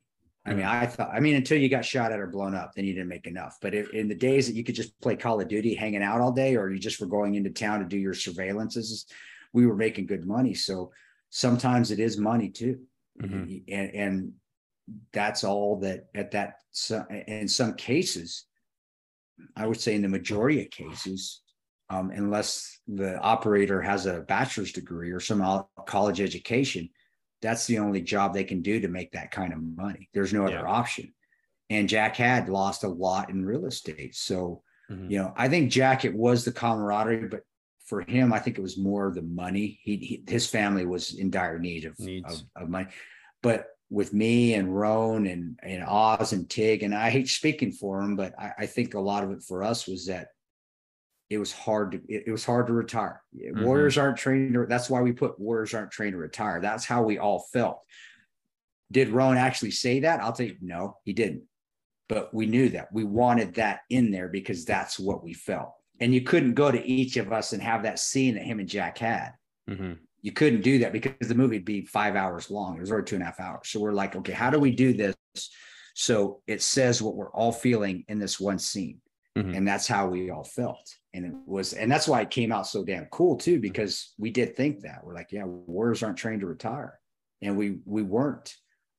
I 0.47 0.55
mean, 0.55 0.65
I 0.65 0.87
thought, 0.87 1.11
I 1.13 1.21
mean, 1.21 1.37
until 1.37 1.59
you 1.59 1.69
got 1.69 1.85
shot 1.85 2.13
at 2.13 2.19
or 2.19 2.27
blown 2.27 2.55
up, 2.55 2.73
then 2.75 2.87
you 2.87 2.95
didn't 2.95 3.09
make 3.09 3.27
enough. 3.27 3.59
But 3.61 3.75
if, 3.75 3.91
in 3.91 4.09
the 4.09 4.15
days 4.15 4.47
that 4.47 4.57
you 4.57 4.65
could 4.65 4.75
just 4.75 4.99
play 5.01 5.15
Call 5.15 5.41
of 5.41 5.49
Duty, 5.49 5.75
hanging 5.75 6.03
out 6.03 6.23
all 6.23 6.33
day, 6.33 6.57
or 6.57 6.71
you 6.71 6.79
just 6.79 6.99
were 6.99 7.07
going 7.07 7.35
into 7.35 7.51
town 7.51 7.81
to 7.81 7.85
do 7.85 7.99
your 7.99 8.15
surveillances, 8.15 9.05
we 9.53 9.67
were 9.67 9.77
making 9.77 10.07
good 10.07 10.27
money. 10.27 10.55
So 10.55 10.93
sometimes 11.29 11.91
it 11.91 12.01
is 12.01 12.17
money 12.17 12.49
too. 12.49 12.81
Mm-hmm. 13.21 13.73
And, 13.73 13.95
and 13.95 14.33
that's 15.13 15.45
all 15.45 15.79
that 15.81 16.07
at 16.15 16.31
that, 16.31 16.55
in 17.27 17.47
some 17.47 17.75
cases, 17.75 18.47
I 19.57 19.67
would 19.67 19.81
say 19.81 19.95
in 19.95 20.03
the 20.03 20.09
majority 20.09 20.63
of 20.63 20.71
cases, 20.71 21.43
um, 21.91 22.11
unless 22.11 22.79
the 22.89 23.19
operator 23.19 23.83
has 23.83 24.07
a 24.07 24.21
bachelor's 24.21 24.73
degree 24.73 25.11
or 25.11 25.21
some 25.21 25.65
college 25.87 26.21
education, 26.21 26.89
that's 27.43 27.67
the 27.67 27.79
only 27.79 28.03
job 28.03 28.35
they 28.35 28.45
can 28.45 28.63
do 28.63 28.81
to 28.81 28.89
make 28.89 29.13
that 29.13 29.31
kind 29.31 29.53
of 29.53 29.61
money. 29.63 30.09
There's 30.13 30.33
no 30.33 30.45
other 30.45 30.55
yeah. 30.55 30.67
option. 30.67 31.13
And 31.71 31.89
Jack 31.89 32.17
had 32.17 32.49
lost 32.49 32.85
a 32.85 32.89
lot 32.89 33.31
in 33.31 33.45
real 33.45 33.67
estate. 33.67 34.15
So, 34.17 34.63
mm-hmm. 34.91 35.11
you 35.11 35.19
know, 35.19 35.33
I 35.37 35.49
think 35.49 35.71
Jack, 35.71 36.05
it 36.05 36.15
was 36.15 36.45
the 36.45 36.53
camaraderie, 36.53 37.29
but 37.29 37.43
for 37.87 38.03
him, 38.03 38.33
I 38.33 38.39
think 38.39 38.59
it 38.59 38.63
was 38.63 38.77
more 38.77 39.13
the 39.13 39.23
money. 39.23 39.81
He, 39.83 39.97
he 39.97 40.25
his 40.29 40.47
family 40.47 40.85
was 40.85 41.15
in 41.15 41.31
dire 41.31 41.59
need 41.59 41.85
of, 41.85 41.97
of, 42.25 42.43
of, 42.57 42.69
money. 42.69 42.89
But 43.43 43.67
with 43.89 44.13
me 44.13 44.55
and 44.55 44.77
Rone 44.77 45.27
and, 45.27 45.59
and 45.63 45.83
Oz 45.85 46.33
and 46.33 46.49
Tig, 46.49 46.83
and 46.83 46.95
I 46.95 47.11
hate 47.11 47.29
speaking 47.29 47.73
for 47.73 48.01
him, 48.01 48.17
but 48.17 48.33
I, 48.39 48.53
I 48.59 48.67
think 48.67 48.95
a 48.95 49.01
lot 49.01 49.25
of 49.25 49.31
it 49.33 49.43
for 49.43 49.65
us 49.65 49.87
was 49.87 50.07
that 50.07 50.29
it 51.31 51.39
was 51.39 51.53
hard 51.53 51.93
to 51.93 52.01
it, 52.09 52.25
it 52.27 52.31
was 52.33 52.45
hard 52.45 52.67
to 52.67 52.73
retire. 52.73 53.23
Mm-hmm. 53.35 53.65
Warriors 53.65 53.97
aren't 53.97 54.19
trained 54.19 54.53
to, 54.55 54.67
that's 54.67 54.91
why 54.91 55.01
we 55.01 55.13
put 55.13 55.39
warriors 55.39 55.73
aren't 55.73 55.93
trained 55.93 56.13
to 56.13 56.19
retire. 56.19 56.61
That's 56.61 56.85
how 56.85 57.03
we 57.03 57.19
all 57.19 57.47
felt. 57.53 57.81
Did 58.93 59.11
Rone 59.11 59.37
actually 59.37 59.71
say 59.71 60.01
that? 60.01 60.21
I'll 60.21 60.33
tell 60.33 60.47
you, 60.47 60.57
no, 60.61 60.99
he 61.05 61.13
didn't. 61.13 61.45
But 62.09 62.35
we 62.35 62.47
knew 62.47 62.69
that. 62.71 62.93
We 62.93 63.05
wanted 63.05 63.55
that 63.55 63.81
in 63.89 64.11
there 64.11 64.29
because 64.29 64.65
that's 64.65 64.99
what 64.99 65.23
we 65.23 65.33
felt. 65.33 65.73
And 66.01 66.13
you 66.13 66.23
couldn't 66.23 66.55
go 66.55 66.73
to 66.73 66.85
each 66.85 67.17
of 67.17 67.33
us 67.33 67.53
and 67.53 67.63
have 67.63 67.85
that 67.85 68.01
scene 68.01 68.35
that 68.35 68.43
him 68.43 68.59
and 68.59 68.69
Jack 68.69 68.99
had. 68.99 69.31
Mm-hmm. 69.69 69.93
You 70.23 70.33
couldn't 70.33 70.63
do 70.63 70.81
that 70.81 70.93
because 70.93 71.29
the 71.29 71.35
movie 71.37 71.59
would 71.59 71.65
be 71.65 71.83
five 71.83 72.17
hours 72.17 72.51
long. 72.51 72.77
It 72.77 72.81
was 72.81 72.91
already 72.91 73.07
two 73.07 73.15
and 73.15 73.23
a 73.23 73.27
half 73.27 73.39
hours. 73.39 73.69
So 73.69 73.79
we're 73.79 73.93
like, 73.93 74.17
okay, 74.17 74.33
how 74.33 74.51
do 74.51 74.59
we 74.59 74.73
do 74.73 74.93
this 74.93 75.15
so 75.95 76.41
it 76.47 76.63
says 76.63 77.03
what 77.03 77.15
we're 77.15 77.33
all 77.33 77.53
feeling 77.53 78.05
in 78.09 78.19
this 78.19 78.41
one 78.41 78.59
scene? 78.59 79.01
Mm-hmm. 79.39 79.55
And 79.55 79.69
that's 79.69 79.87
how 79.87 80.09
we 80.09 80.31
all 80.31 80.45
felt 80.45 80.93
and 81.13 81.25
it 81.25 81.33
was 81.47 81.73
and 81.73 81.91
that's 81.91 82.09
why 82.09 82.21
it 82.21 82.31
came 82.31 82.53
out 82.53 82.67
so 82.67 82.85
damn 82.85 83.07
cool 83.07 83.37
too 83.37 83.55
mm-hmm. 83.55 83.61
because 83.61 84.13
we 84.19 84.31
did 84.31 84.57
think 84.57 84.81
that 84.81 85.01
we're 85.05 85.15
like 85.15 85.29
yeah 85.31 85.45
warriors 85.45 86.03
aren't 86.03 86.17
trained 86.17 86.41
to 86.41 86.47
retire 86.47 86.99
and 87.43 87.57
we 87.57 87.79
we 87.85 88.03
weren't 88.03 88.55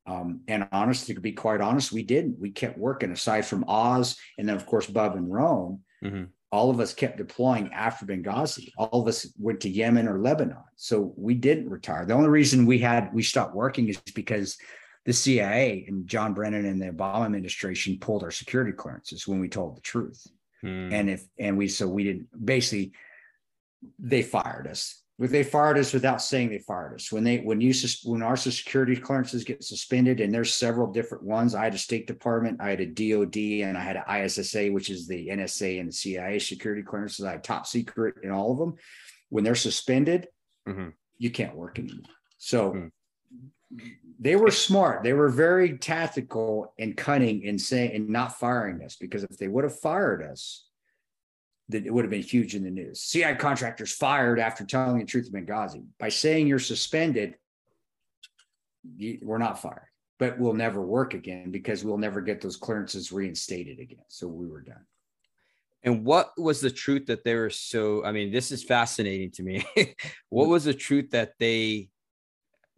um, 0.07 0.41
and 0.47 0.67
honestly 0.71 1.13
to 1.15 1.21
be 1.21 1.32
quite 1.32 1.61
honest 1.61 1.91
we 1.91 2.03
didn't 2.03 2.39
we 2.39 2.49
kept 2.49 2.77
working 2.77 3.11
aside 3.11 3.45
from 3.45 3.65
oz 3.67 4.17
and 4.38 4.47
then 4.47 4.55
of 4.55 4.65
course 4.65 4.88
bub 4.88 5.15
and 5.15 5.32
Rone. 5.32 5.79
mm-hmm. 6.03 6.23
all 6.51 6.69
of 6.69 6.79
us 6.79 6.93
kept 6.93 7.17
deploying 7.17 7.71
after 7.73 8.05
benghazi 8.05 8.71
all 8.77 9.01
of 9.01 9.07
us 9.07 9.32
went 9.38 9.61
to 9.61 9.69
yemen 9.69 10.07
or 10.07 10.19
lebanon 10.19 10.57
so 10.75 11.13
we 11.15 11.34
didn't 11.36 11.69
retire 11.69 12.05
the 12.05 12.13
only 12.13 12.29
reason 12.29 12.65
we 12.65 12.79
had 12.79 13.13
we 13.13 13.23
stopped 13.23 13.55
working 13.55 13.88
is 13.88 14.01
because 14.15 14.57
the 15.05 15.13
cia 15.13 15.85
and 15.87 16.07
john 16.07 16.33
brennan 16.33 16.65
and 16.65 16.81
the 16.81 16.91
obama 16.91 17.25
administration 17.25 17.97
pulled 17.99 18.23
our 18.23 18.31
security 18.31 18.71
clearances 18.71 19.27
when 19.27 19.39
we 19.39 19.49
told 19.49 19.75
the 19.75 19.81
truth 19.81 20.27
Hmm. 20.61 20.89
And 20.91 21.09
if 21.09 21.23
and 21.39 21.57
we 21.57 21.67
so 21.67 21.87
we 21.87 22.03
didn't 22.03 22.27
basically 22.45 22.93
they 23.99 24.21
fired 24.21 24.67
us. 24.67 24.97
They 25.17 25.43
fired 25.43 25.77
us 25.77 25.93
without 25.93 26.19
saying 26.19 26.49
they 26.49 26.57
fired 26.59 26.95
us. 26.95 27.11
When 27.11 27.23
they 27.23 27.39
when 27.39 27.61
you 27.61 27.73
when 28.03 28.23
our 28.23 28.35
security 28.35 28.95
clearances 28.95 29.43
get 29.43 29.63
suspended, 29.63 30.19
and 30.19 30.33
there's 30.33 30.53
several 30.53 30.91
different 30.91 31.23
ones. 31.23 31.53
I 31.53 31.63
had 31.63 31.75
a 31.75 31.79
State 31.79 32.07
Department, 32.07 32.59
I 32.59 32.69
had 32.71 32.81
a 32.81 32.87
DoD, 32.87 33.37
and 33.67 33.77
I 33.77 33.81
had 33.81 33.97
an 33.97 34.25
ISSA, 34.25 34.71
which 34.71 34.89
is 34.89 35.07
the 35.07 35.27
NSA 35.27 35.79
and 35.79 35.89
the 35.89 35.93
CIA 35.93 36.39
security 36.39 36.81
clearances. 36.81 37.25
I 37.25 37.33
had 37.33 37.43
top 37.43 37.67
secret 37.67 38.15
in 38.23 38.31
all 38.31 38.51
of 38.51 38.57
them. 38.57 38.75
When 39.29 39.43
they're 39.43 39.53
suspended, 39.53 40.27
mm-hmm. 40.67 40.89
you 41.19 41.29
can't 41.29 41.55
work 41.55 41.77
anymore. 41.77 42.09
So 42.37 42.71
mm 42.71 42.91
they 44.19 44.36
were 44.36 44.51
smart. 44.51 45.03
They 45.03 45.13
were 45.13 45.30
very 45.30 45.78
tactical 45.78 46.74
and 46.78 46.95
cunning 46.95 47.43
in 47.43 47.57
saying 47.57 47.95
and 47.95 48.09
not 48.09 48.39
firing 48.39 48.84
us 48.84 48.95
because 48.95 49.24
if 49.24 49.38
they 49.38 49.47
would 49.47 49.63
have 49.63 49.80
fired 49.80 50.22
us, 50.22 50.65
that 51.69 51.86
it 51.86 51.93
would 51.93 52.03
have 52.03 52.11
been 52.11 52.22
huge 52.22 52.53
in 52.53 52.63
the 52.63 52.69
news. 52.69 53.01
CI 53.01 53.36
contractors 53.36 53.91
fired 53.91 54.39
after 54.39 54.63
telling 54.63 54.99
the 54.99 55.05
truth 55.05 55.30
in 55.34 55.45
Benghazi. 55.45 55.84
By 55.99 56.09
saying 56.09 56.47
you're 56.47 56.59
suspended, 56.59 57.36
you, 58.97 59.19
we're 59.24 59.38
not 59.38 59.61
fired, 59.61 59.88
but 60.19 60.38
we'll 60.38 60.53
never 60.53 60.82
work 60.82 61.13
again 61.13 61.49
because 61.49 61.84
we'll 61.84 61.97
never 61.97 62.22
get 62.22 62.41
those 62.41 62.57
clearances 62.57 63.11
reinstated 63.11 63.80
again. 63.80 64.03
So 64.07 64.28
we 64.28 64.47
were 64.47 64.61
done. 64.61 64.86
And 65.84 66.05
what 66.05 66.32
was 66.38 66.61
the 66.61 66.69
truth 66.69 67.07
that 67.07 67.24
they 67.24 67.34
were 67.34 67.49
so? 67.49 68.05
I 68.05 68.11
mean, 68.11 68.32
this 68.32 68.51
is 68.51 68.63
fascinating 68.63 69.32
to 69.32 69.43
me. 69.43 69.65
what 70.30 70.45
hmm. 70.45 70.51
was 70.51 70.65
the 70.65 70.76
truth 70.76 71.11
that 71.11 71.34
they 71.39 71.89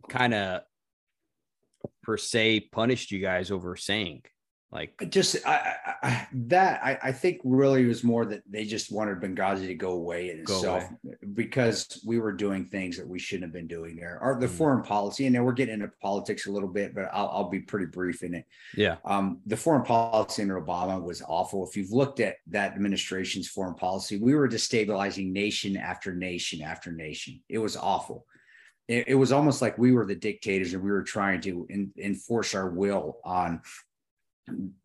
kind 0.07 0.33
of 0.33 0.61
per 2.03 2.17
se 2.17 2.69
punished 2.71 3.11
you 3.11 3.19
guys 3.19 3.49
over 3.49 3.75
saying 3.75 4.21
like 4.73 5.09
just 5.11 5.37
I, 5.45 5.75
I, 6.01 6.27
that 6.33 6.83
I, 6.83 6.97
I, 7.03 7.11
think 7.11 7.41
really 7.43 7.85
was 7.85 8.03
more 8.03 8.25
that 8.25 8.41
they 8.49 8.65
just 8.65 8.91
wanted 8.91 9.19
Benghazi 9.21 9.67
to 9.67 9.75
go 9.75 9.91
away 9.91 10.31
in 10.31 10.43
go 10.43 10.55
itself 10.55 10.83
away. 10.83 11.15
because 11.35 12.01
we 12.03 12.17
were 12.17 12.31
doing 12.31 12.65
things 12.65 12.97
that 12.97 13.07
we 13.07 13.19
shouldn't 13.19 13.43
have 13.43 13.53
been 13.53 13.67
doing 13.67 13.95
there. 13.95 14.17
Or 14.19 14.39
the 14.39 14.47
mm. 14.47 14.49
foreign 14.49 14.81
policy, 14.81 15.27
and 15.27 15.35
then 15.35 15.43
we're 15.43 15.51
getting 15.51 15.75
into 15.75 15.91
politics 16.01 16.47
a 16.47 16.51
little 16.51 16.69
bit, 16.69 16.95
but 16.95 17.07
I'll, 17.13 17.29
I'll 17.29 17.49
be 17.49 17.59
pretty 17.59 17.85
brief 17.85 18.23
in 18.23 18.33
it. 18.33 18.45
Yeah. 18.75 18.95
Um, 19.05 19.41
the 19.45 19.57
foreign 19.57 19.83
policy 19.83 20.41
under 20.41 20.59
Obama 20.59 20.99
was 20.99 21.21
awful. 21.21 21.67
If 21.67 21.77
you've 21.77 21.91
looked 21.91 22.19
at 22.19 22.37
that 22.47 22.73
administration's 22.73 23.47
foreign 23.47 23.75
policy, 23.75 24.17
we 24.17 24.33
were 24.33 24.49
destabilizing 24.49 25.31
nation 25.31 25.77
after 25.77 26.15
nation 26.15 26.63
after 26.63 26.91
nation. 26.91 27.39
It 27.47 27.59
was 27.59 27.77
awful 27.77 28.25
it, 28.87 29.09
it 29.09 29.15
was 29.15 29.31
almost 29.31 29.61
like 29.61 29.77
we 29.77 29.91
were 29.91 30.05
the 30.05 30.15
dictators 30.15 30.73
and 30.73 30.83
we 30.83 30.91
were 30.91 31.03
trying 31.03 31.41
to 31.41 31.65
in, 31.69 31.91
enforce 31.97 32.53
our 32.55 32.69
will 32.69 33.19
on 33.23 33.61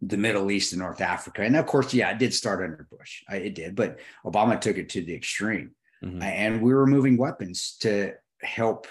the 0.01 0.17
Middle 0.17 0.51
East 0.51 0.73
and 0.73 0.81
North 0.81 1.01
Africa. 1.01 1.43
And 1.43 1.57
of 1.57 1.67
course, 1.67 1.93
yeah, 1.93 2.11
it 2.11 2.19
did 2.19 2.33
start 2.33 2.63
under 2.63 2.87
Bush. 2.91 3.25
I, 3.29 3.37
it 3.37 3.55
did, 3.55 3.75
but 3.75 3.99
Obama 4.25 4.61
took 4.61 4.79
it 4.79 4.89
to 4.91 5.03
the 5.03 5.15
extreme. 5.15 5.73
Mm-hmm. 6.05 6.23
And 6.23 6.63
we 6.63 6.73
were 6.73 6.87
moving 6.87 7.17
weapons 7.17 7.77
to 7.81 8.13
help 8.41 8.87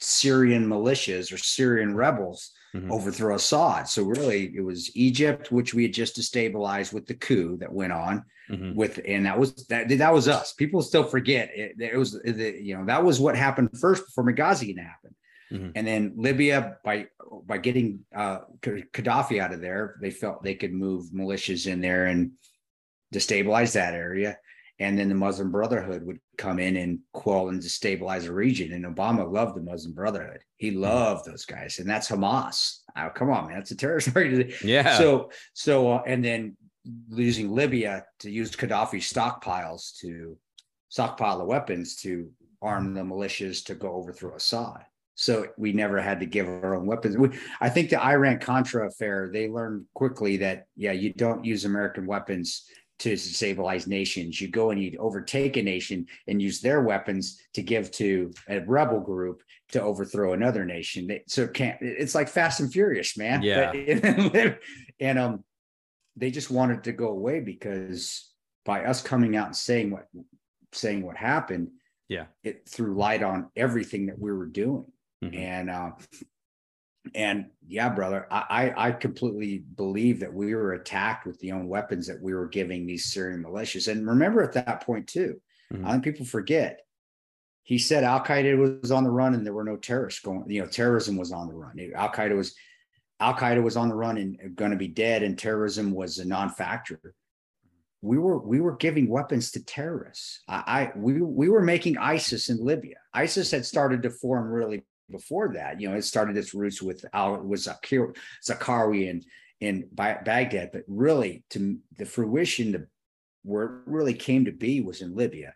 Syrian 0.00 0.68
militias 0.68 1.32
or 1.32 1.38
Syrian 1.38 1.94
rebels 1.94 2.52
Mhm. 2.74 2.90
overthrow 2.90 3.34
Assad. 3.34 3.86
So 3.88 4.04
really, 4.04 4.50
it 4.56 4.62
was 4.62 4.96
Egypt, 4.96 5.52
which 5.52 5.74
we 5.74 5.82
had 5.82 5.92
just 5.92 6.16
destabilized 6.16 6.92
with 6.92 7.06
the 7.06 7.14
coup 7.14 7.58
that 7.58 7.72
went 7.72 7.92
on 7.92 8.24
Mhm. 8.50 8.74
with, 8.74 9.00
and 9.06 9.26
that 9.26 9.38
was 9.38 9.66
that 9.68 9.88
that 9.88 10.12
was 10.12 10.28
us. 10.28 10.52
People 10.52 10.82
still 10.82 11.04
forget 11.04 11.50
it. 11.54 11.76
It 11.78 11.96
was 11.96 12.12
the, 12.12 12.58
you 12.60 12.76
know 12.76 12.84
that 12.86 13.04
was 13.04 13.20
what 13.20 13.36
happened 13.36 13.70
first 13.80 14.04
before 14.06 14.24
Benghazi 14.24 14.74
can 14.74 14.84
happen, 14.84 15.14
Mhm. 15.52 15.72
and 15.76 15.86
then 15.86 16.12
Libya 16.16 16.78
by 16.84 17.06
by 17.46 17.58
getting 17.58 18.00
uh, 18.14 18.40
Gaddafi 18.60 19.40
out 19.40 19.54
of 19.54 19.60
there, 19.60 19.96
they 20.02 20.10
felt 20.10 20.42
they 20.42 20.54
could 20.54 20.72
move 20.72 21.06
militias 21.12 21.66
in 21.66 21.80
there 21.80 22.06
and 22.06 22.32
destabilize 23.14 23.72
that 23.74 23.94
area. 23.94 24.38
And 24.78 24.98
then 24.98 25.08
the 25.08 25.14
Muslim 25.14 25.52
Brotherhood 25.52 26.04
would 26.04 26.18
come 26.38 26.58
in 26.58 26.76
and 26.76 26.98
quell 27.12 27.48
and 27.50 27.60
destabilize 27.62 28.22
the 28.24 28.32
region. 28.32 28.72
And 28.72 28.84
Obama 28.84 29.30
loved 29.30 29.54
the 29.56 29.62
Muslim 29.62 29.94
Brotherhood. 29.94 30.40
He 30.56 30.70
Mm-hmm. 30.70 30.80
loved 30.80 31.24
those 31.26 31.44
guys, 31.44 31.78
and 31.78 31.88
that's 31.88 32.08
Hamas. 32.10 32.78
Oh, 32.96 33.10
come 33.14 33.30
on, 33.30 33.46
man, 33.48 33.58
that's 33.58 33.70
a 33.70 33.76
terrorist 33.76 34.08
organization. 34.16 34.68
Yeah. 34.68 34.98
So, 34.98 35.30
so, 35.52 35.92
uh, 35.92 36.02
and 36.06 36.24
then 36.24 36.56
losing 37.08 37.54
Libya 37.54 38.04
to 38.20 38.30
use 38.30 38.50
Gaddafi 38.50 39.00
stockpiles 39.00 39.96
to 40.00 40.36
stockpile 40.88 41.38
the 41.38 41.44
weapons 41.44 41.96
to 41.96 42.30
arm 42.60 42.94
the 42.94 43.00
militias 43.00 43.64
to 43.66 43.74
go 43.74 43.92
overthrow 43.92 44.36
Assad. 44.36 44.84
So 45.14 45.46
we 45.58 45.72
never 45.72 46.00
had 46.00 46.20
to 46.20 46.26
give 46.26 46.48
our 46.48 46.74
own 46.74 46.86
weapons. 46.86 47.16
We, 47.16 47.30
I 47.60 47.68
think 47.68 47.90
the 47.90 48.02
Iran 48.02 48.38
Contra 48.38 48.88
affair, 48.88 49.30
they 49.32 49.48
learned 49.48 49.84
quickly 49.94 50.38
that 50.38 50.66
yeah, 50.76 50.92
you 50.92 51.12
don't 51.12 51.44
use 51.44 51.64
American 51.64 52.06
weapons 52.06 52.64
to 53.00 53.12
destabilize 53.12 53.86
nations. 53.86 54.40
You 54.40 54.48
go 54.48 54.70
and 54.70 54.82
you 54.82 54.96
overtake 54.98 55.56
a 55.56 55.62
nation 55.62 56.06
and 56.28 56.40
use 56.40 56.60
their 56.60 56.82
weapons 56.82 57.40
to 57.54 57.62
give 57.62 57.90
to 57.92 58.32
a 58.48 58.60
rebel 58.60 59.00
group 59.00 59.42
to 59.72 59.82
overthrow 59.82 60.32
another 60.32 60.64
nation. 60.64 61.08
They, 61.08 61.24
so 61.26 61.42
it 61.42 61.54
can't. 61.54 61.78
It's 61.80 62.14
like 62.14 62.28
Fast 62.28 62.60
and 62.60 62.72
Furious, 62.72 63.16
man. 63.16 63.42
Yeah. 63.42 63.72
But- 63.72 64.58
and 65.00 65.18
um, 65.18 65.44
they 66.16 66.30
just 66.30 66.50
wanted 66.50 66.84
to 66.84 66.92
go 66.92 67.08
away 67.08 67.40
because 67.40 68.30
by 68.64 68.84
us 68.84 69.02
coming 69.02 69.36
out 69.36 69.46
and 69.46 69.56
saying 69.56 69.90
what 69.90 70.06
saying 70.72 71.02
what 71.04 71.16
happened, 71.16 71.68
Yeah. 72.08 72.26
it 72.42 72.68
threw 72.68 72.94
light 72.94 73.22
on 73.22 73.50
everything 73.56 74.06
that 74.06 74.18
we 74.18 74.32
were 74.32 74.46
doing. 74.46 74.86
Mhm. 75.22 75.36
And 75.36 75.70
uh, 75.70 75.90
and 77.14 77.46
yeah, 77.66 77.88
brother, 77.88 78.26
I, 78.30 78.44
I 78.76 78.88
I 78.88 78.92
completely 78.92 79.58
believe 79.58 80.20
that 80.20 80.32
we 80.32 80.54
were 80.54 80.74
attacked 80.74 81.26
with 81.26 81.38
the 81.40 81.52
own 81.52 81.66
weapons 81.68 82.06
that 82.06 82.20
we 82.22 82.32
were 82.34 82.48
giving 82.48 82.86
these 82.86 83.12
Syrian 83.12 83.42
militias. 83.42 83.90
And 83.90 84.06
remember 84.06 84.42
at 84.42 84.52
that 84.52 84.84
point 84.86 85.08
too, 85.08 85.40
Mhm. 85.72 85.84
I 85.86 85.92
think 85.92 86.04
people 86.04 86.26
forget. 86.26 86.80
He 87.64 87.78
said 87.78 88.04
Al 88.04 88.24
Qaeda 88.24 88.80
was 88.82 88.90
on 88.90 89.04
the 89.04 89.10
run 89.10 89.34
and 89.34 89.44
there 89.46 89.54
were 89.54 89.64
no 89.64 89.76
terrorists 89.76 90.20
going. 90.20 90.48
You 90.50 90.62
know, 90.62 90.68
terrorism 90.68 91.16
was 91.16 91.32
on 91.32 91.48
the 91.48 91.54
run. 91.54 91.78
Al 91.94 92.10
Qaeda 92.12 92.36
was 92.36 92.54
Al 93.20 93.34
Qaeda 93.34 93.62
was 93.62 93.76
on 93.76 93.88
the 93.88 93.94
run 93.94 94.16
and 94.16 94.56
going 94.56 94.70
to 94.72 94.76
be 94.76 94.88
dead, 94.88 95.22
and 95.22 95.38
terrorism 95.38 95.92
was 95.92 96.18
a 96.18 96.24
non-factor. 96.24 97.00
We 98.00 98.18
were 98.18 98.38
we 98.38 98.60
were 98.60 98.76
giving 98.76 99.08
weapons 99.08 99.52
to 99.52 99.64
terrorists. 99.64 100.42
I, 100.48 100.62
I 100.66 100.92
we 100.96 101.20
we 101.20 101.48
were 101.48 101.62
making 101.62 101.98
ISIS 101.98 102.48
in 102.48 102.64
Libya. 102.64 102.96
ISIS 103.14 103.50
had 103.50 103.64
started 103.64 104.02
to 104.02 104.10
form 104.10 104.50
really 104.50 104.82
before 105.08 105.52
that. 105.54 105.80
You 105.80 105.88
know, 105.88 105.96
it 105.96 106.02
started 106.02 106.36
its 106.36 106.52
roots 106.52 106.82
with 106.82 107.04
Al 107.12 107.36
was 107.38 107.68
Zakir, 107.68 108.16
and 109.08 109.24
in 109.60 109.88
Baghdad, 109.92 110.70
but 110.72 110.82
really 110.88 111.44
to 111.50 111.78
the 111.96 112.04
fruition, 112.04 112.72
the 112.72 112.86
where 113.44 113.64
it 113.64 113.72
really 113.86 114.14
came 114.14 114.44
to 114.44 114.52
be 114.52 114.80
was 114.80 115.02
in 115.02 115.14
Libya, 115.14 115.54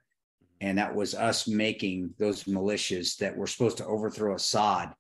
and 0.60 0.78
that 0.78 0.94
was 0.94 1.14
us 1.14 1.48
making 1.48 2.14
those 2.18 2.44
militias 2.44 3.16
that 3.16 3.36
were 3.36 3.48
supposed 3.48 3.78
to 3.78 3.86
overthrow 3.86 4.36
Assad 4.36 4.94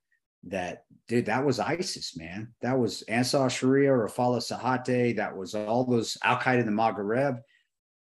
that 0.46 0.84
dude 1.08 1.26
that 1.26 1.44
was 1.44 1.60
isis 1.60 2.16
man. 2.16 2.54
That 2.62 2.78
was 2.78 3.02
ansar 3.02 3.50
sharia 3.50 3.92
or 3.92 4.08
Fala 4.08 4.38
sahate. 4.38 5.16
That 5.16 5.36
was 5.36 5.54
all 5.54 5.84
those 5.84 6.16
al-qaeda 6.22 6.60
in 6.60 6.66
the 6.66 6.72
maghreb. 6.72 7.40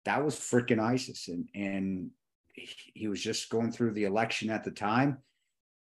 That 0.04 0.24
was 0.24 0.36
freaking 0.36 0.80
isis. 0.80 1.28
And 1.28 1.48
and 1.54 2.10
he 2.54 3.08
was 3.08 3.20
just 3.20 3.50
going 3.50 3.72
through 3.72 3.92
the 3.92 4.04
election 4.04 4.50
at 4.50 4.64
the 4.64 4.70
time. 4.70 5.18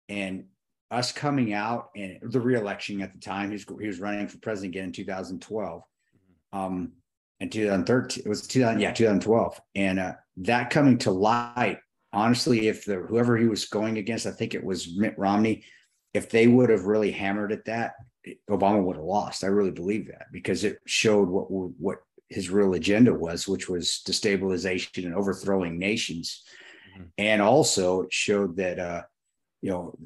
And 0.09 0.45
us 0.91 1.11
coming 1.11 1.53
out 1.53 1.89
and 1.95 2.17
the 2.21 2.39
re-election 2.39 3.01
at 3.01 3.11
the 3.13 3.19
time 3.19 3.49
he 3.49 3.53
was, 3.53 3.65
he 3.79 3.87
was 3.87 3.99
running 3.99 4.27
for 4.27 4.37
president 4.39 4.73
again 4.73 4.85
in 4.85 4.91
2012 4.91 5.83
um 6.53 6.91
in 7.39 7.49
2013 7.49 8.23
it 8.25 8.29
was 8.29 8.47
2000 8.47 8.79
yeah 8.79 8.93
2012 8.93 9.59
and 9.75 9.99
uh 9.99 10.13
that 10.37 10.69
coming 10.69 10.97
to 10.97 11.11
light 11.11 11.79
honestly 12.13 12.67
if 12.67 12.85
the 12.85 12.95
whoever 12.95 13.35
he 13.35 13.47
was 13.47 13.65
going 13.65 13.97
against 13.97 14.25
i 14.25 14.31
think 14.31 14.55
it 14.55 14.63
was 14.63 14.95
mitt 14.97 15.17
romney 15.17 15.63
if 16.17 16.29
they 16.29 16.47
would 16.47 16.69
have 16.69 16.85
really 16.85 17.11
hammered 17.11 17.51
at 17.51 17.65
that, 17.65 17.93
Obama 18.49 18.83
would 18.83 18.97
have 18.97 19.05
lost. 19.05 19.43
I 19.43 19.47
really 19.47 19.71
believe 19.71 20.07
that 20.07 20.25
because 20.31 20.63
it 20.63 20.79
showed 20.85 21.29
what 21.29 21.47
what 21.49 21.99
his 22.29 22.49
real 22.49 22.73
agenda 22.73 23.13
was, 23.13 23.47
which 23.47 23.69
was 23.69 24.01
destabilization 24.05 25.05
and 25.05 25.15
overthrowing 25.15 25.77
nations, 25.79 26.43
Mhm. 26.97 27.07
and 27.17 27.41
also 27.41 28.01
it 28.01 28.11
showed 28.13 28.57
that 28.57 28.79
uh, 28.79 29.03
you 29.61 29.69
know 29.71 29.97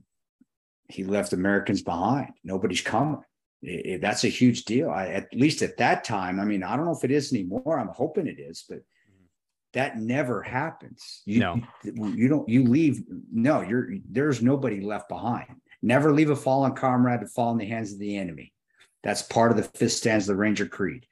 he 0.87 1.03
left 1.03 1.33
Americans 1.33 1.81
behind. 1.81 2.33
Nobody's 2.43 2.81
coming. 2.81 3.21
It- 3.63 3.85
it- 3.91 4.01
that's 4.01 4.23
a 4.23 4.27
huge 4.41 4.65
deal. 4.65 4.89
I, 4.89 5.07
at 5.19 5.33
least 5.33 5.61
at 5.61 5.77
that 5.77 6.03
time. 6.03 6.39
I 6.39 6.45
mean, 6.45 6.63
I 6.63 6.75
don't 6.75 6.85
know 6.85 6.95
if 6.99 7.03
it 7.03 7.11
is 7.11 7.31
anymore. 7.33 7.79
I'm 7.79 7.87
hoping 8.03 8.27
it 8.27 8.39
is, 8.39 8.65
but 8.69 8.81
that 9.73 9.97
never 9.97 10.41
happens. 10.43 11.21
You, 11.25 11.39
No. 11.39 11.61
you 11.83 12.27
don't. 12.27 12.47
You 12.49 12.61
leave. 12.65 13.03
No, 13.31 13.61
you're. 13.61 13.87
There's 14.09 14.41
nobody 14.41 14.81
left 14.81 15.07
behind. 15.09 15.55
Never 15.81 16.11
leave 16.11 16.29
a 16.29 16.35
fallen 16.35 16.73
comrade 16.73 17.21
to 17.21 17.27
fall 17.27 17.51
in 17.51 17.57
the 17.57 17.65
hands 17.65 17.91
of 17.91 17.99
the 17.99 18.17
enemy. 18.17 18.53
That's 19.03 19.23
part 19.23 19.51
of 19.51 19.57
the 19.57 19.63
fifth 19.63 19.93
stanza 19.93 20.31
of 20.31 20.35
the 20.37 20.41
Ranger 20.41 20.67
Creed. 20.67 21.07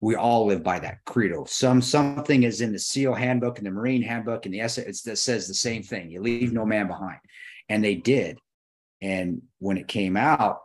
We 0.00 0.14
all 0.14 0.46
live 0.46 0.62
by 0.62 0.78
that 0.78 1.04
credo. 1.04 1.44
Some 1.44 1.82
something 1.82 2.44
is 2.44 2.60
in 2.60 2.72
the 2.72 2.78
SEAL 2.78 3.14
handbook 3.14 3.58
and 3.58 3.66
the 3.66 3.70
Marine 3.70 4.02
handbook 4.02 4.46
and 4.46 4.54
the 4.54 4.60
essay 4.60 4.84
that 4.84 5.18
says 5.18 5.48
the 5.48 5.54
same 5.54 5.82
thing. 5.82 6.10
You 6.10 6.22
leave 6.22 6.52
no 6.52 6.64
man 6.64 6.86
behind, 6.86 7.18
and 7.68 7.84
they 7.84 7.96
did. 7.96 8.38
And 9.02 9.42
when 9.58 9.76
it 9.76 9.88
came 9.88 10.16
out, 10.16 10.60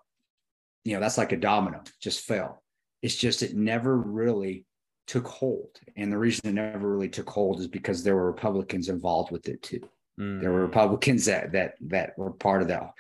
you 0.86 0.94
know 0.94 1.00
that's 1.00 1.18
like 1.18 1.32
a 1.32 1.38
domino, 1.38 1.82
just 2.00 2.22
fell. 2.22 2.62
It's 3.02 3.16
just 3.16 3.42
it 3.42 3.56
never 3.56 3.98
really 3.98 4.66
took 5.08 5.28
hold, 5.28 5.80
and 5.98 6.12
the 6.12 6.18
reason 6.18 6.48
it 6.48 6.54
never 6.54 6.88
really 6.88 7.10
took 7.10 7.30
hold 7.30 7.60
is 7.60 7.68
because 7.68 8.04
there 8.04 8.16
were 8.16 8.28
Republicans 8.28 8.88
involved 8.88 9.32
with 9.32 9.50
it 9.50 9.62
too 9.64 9.82
Mm. 10.20 10.42
there 10.42 10.52
were 10.52 10.62
republicans 10.62 11.26
that 11.26 11.52
that 11.54 11.74
that 11.82 12.16
were 12.20 12.30
part 12.30 12.62
of 12.62 12.68
that 12.68 12.94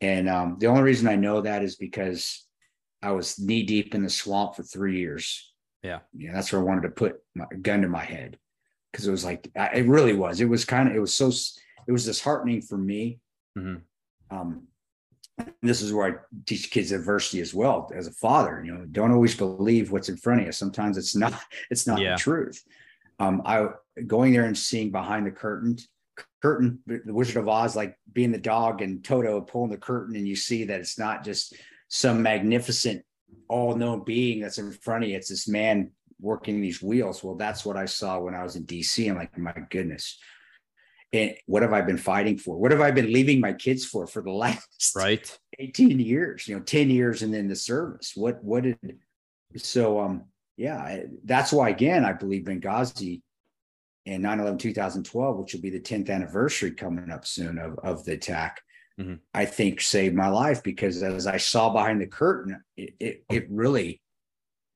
and 0.00 0.28
um, 0.28 0.56
the 0.58 0.66
only 0.66 0.82
reason 0.82 1.08
i 1.08 1.16
know 1.16 1.40
that 1.40 1.62
is 1.62 1.76
because 1.76 2.46
i 3.02 3.10
was 3.10 3.38
knee 3.38 3.62
deep 3.62 3.94
in 3.94 4.02
the 4.02 4.10
swamp 4.10 4.54
for 4.56 4.62
three 4.62 4.98
years 4.98 5.52
Yeah. 5.82 6.00
yeah 6.16 6.32
that's 6.32 6.52
where 6.52 6.60
i 6.60 6.64
wanted 6.64 6.82
to 6.82 6.90
put 6.90 7.16
my 7.34 7.46
gun 7.62 7.82
to 7.82 7.88
my 7.88 8.04
head 8.04 8.38
because 8.92 9.06
it 9.06 9.10
was 9.10 9.24
like 9.24 9.50
I- 9.56 9.74
it 9.78 9.86
really 9.86 10.14
was 10.14 10.40
it 10.40 10.48
was 10.48 10.64
kind 10.64 10.88
of 10.88 10.94
it 10.96 11.00
was 11.00 11.14
so 11.14 11.28
it 11.86 11.92
was 11.92 12.04
disheartening 12.04 12.62
for 12.62 12.78
me 12.78 13.20
Mhm. 13.58 13.82
um 14.30 14.66
and 15.38 15.52
this 15.62 15.80
is 15.82 15.92
where 15.92 16.06
i 16.06 16.14
teach 16.46 16.70
kids 16.70 16.92
adversity 16.92 17.40
as 17.40 17.52
well 17.54 17.90
as 17.94 18.06
a 18.06 18.12
father 18.12 18.62
you 18.64 18.72
know 18.72 18.84
don't 18.86 19.10
always 19.12 19.34
believe 19.36 19.90
what's 19.90 20.08
in 20.08 20.16
front 20.16 20.40
of 20.40 20.46
you 20.46 20.52
sometimes 20.52 20.96
it's 20.98 21.16
not 21.16 21.34
it's 21.70 21.86
not 21.86 22.00
Yeah. 22.00 22.12
the 22.14 22.18
truth 22.20 22.62
um 23.18 23.42
i 23.44 23.66
going 24.06 24.32
there 24.32 24.44
and 24.44 24.56
seeing 24.56 24.90
behind 24.92 25.26
the 25.26 25.30
curtain 25.30 25.76
curtain 26.42 26.78
the 26.86 27.14
wizard 27.14 27.36
of 27.36 27.48
oz 27.48 27.76
like 27.76 27.96
being 28.12 28.32
the 28.32 28.38
dog 28.38 28.82
and 28.82 29.04
toto 29.04 29.40
pulling 29.40 29.70
the 29.70 29.76
curtain 29.76 30.16
and 30.16 30.26
you 30.26 30.36
see 30.36 30.64
that 30.64 30.80
it's 30.80 30.98
not 30.98 31.24
just 31.24 31.54
some 31.88 32.22
magnificent 32.22 33.02
all-known 33.48 34.04
being 34.04 34.40
that's 34.40 34.58
in 34.58 34.72
front 34.72 35.04
of 35.04 35.10
you 35.10 35.16
it's 35.16 35.28
this 35.28 35.48
man 35.48 35.90
working 36.20 36.60
these 36.60 36.82
wheels. 36.82 37.24
Well 37.24 37.34
that's 37.34 37.64
what 37.64 37.76
i 37.76 37.86
saw 37.86 38.18
when 38.18 38.34
i 38.34 38.42
was 38.42 38.56
in 38.56 38.66
dc 38.66 39.10
i'm 39.10 39.16
like 39.16 39.36
my 39.38 39.54
goodness. 39.70 40.18
And 41.12 41.34
what 41.46 41.62
have 41.62 41.72
i 41.72 41.80
been 41.80 41.98
fighting 41.98 42.38
for? 42.38 42.56
What 42.56 42.70
have 42.70 42.80
i 42.80 42.90
been 42.90 43.12
leaving 43.12 43.40
my 43.40 43.52
kids 43.52 43.84
for 43.84 44.06
for 44.06 44.22
the 44.22 44.30
last 44.44 44.94
Right. 44.94 45.38
18 45.58 45.98
years 45.98 46.46
you 46.46 46.56
know 46.56 46.62
10 46.62 46.90
years 46.90 47.22
and 47.22 47.32
then 47.32 47.48
the 47.48 47.56
service? 47.56 48.12
What 48.14 48.42
what 48.44 48.64
did 48.64 48.78
so 49.56 50.00
um 50.00 50.24
yeah 50.56 51.00
that's 51.24 51.52
why 51.52 51.70
again 51.70 52.04
i 52.04 52.12
believe 52.12 52.44
benghazi 52.44 53.22
and 54.06 54.24
9-11 54.24 54.58
2012 54.58 55.36
which 55.38 55.52
will 55.54 55.60
be 55.60 55.70
the 55.70 55.80
10th 55.80 56.10
anniversary 56.10 56.72
coming 56.72 57.10
up 57.10 57.26
soon 57.26 57.58
of, 57.58 57.78
of 57.82 58.04
the 58.04 58.12
attack 58.12 58.60
Mhm. 58.98 59.20
i 59.32 59.44
think 59.44 59.80
saved 59.80 60.14
my 60.14 60.28
life 60.28 60.62
because 60.62 61.02
as 61.02 61.26
i 61.26 61.36
saw 61.38 61.72
behind 61.72 62.00
the 62.00 62.06
curtain 62.06 62.60
it 62.76 62.94
it, 62.98 63.24
it 63.30 63.46
really 63.50 64.00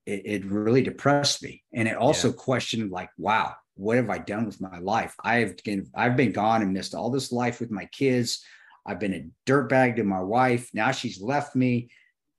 it, 0.05 0.21
it 0.25 0.45
really 0.45 0.81
depressed 0.83 1.41
me. 1.43 1.63
And 1.73 1.87
it 1.87 1.95
also 1.97 2.31
questioned 2.31 2.91
like 2.91 3.09
wow 3.17 3.55
what 3.75 3.97
have 3.97 4.09
i 4.09 4.17
done 4.17 4.45
with 4.45 4.61
my 4.61 4.79
life? 4.79 5.15
I've 5.23 5.57
been 5.63 5.87
i've 5.95 6.15
been 6.15 6.31
gone 6.31 6.61
and 6.61 6.73
missed 6.73 6.95
all 6.95 7.09
this 7.09 7.31
life 7.31 7.59
with 7.59 7.71
my 7.71 7.85
kids. 7.85 8.43
I've 8.85 8.99
been 8.99 9.13
a 9.13 9.27
dirtbag 9.49 9.95
to 9.97 10.03
my 10.03 10.21
wife. 10.21 10.69
Now 10.73 10.91
she's 10.91 11.19
left 11.21 11.55
me. 11.55 11.89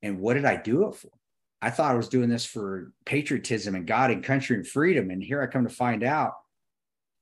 And 0.03 0.18
what 0.20 0.34
did 0.34 0.45
i 0.45 0.57
do 0.57 0.89
it 0.89 0.95
for? 0.95 1.11
I 1.61 1.70
thought 1.70 1.93
i 1.93 1.97
was 1.97 2.09
doing 2.09 2.28
this 2.30 2.47
for 2.47 2.93
patriotism 3.05 3.74
and 3.74 3.87
god 3.87 4.11
and 4.11 4.24
country 4.24 4.57
and 4.57 4.66
freedom. 4.66 5.11
And 5.11 5.22
here 5.22 5.43
i 5.43 5.47
come 5.47 5.66
to 5.68 5.74
find 5.74 6.03
out 6.05 6.32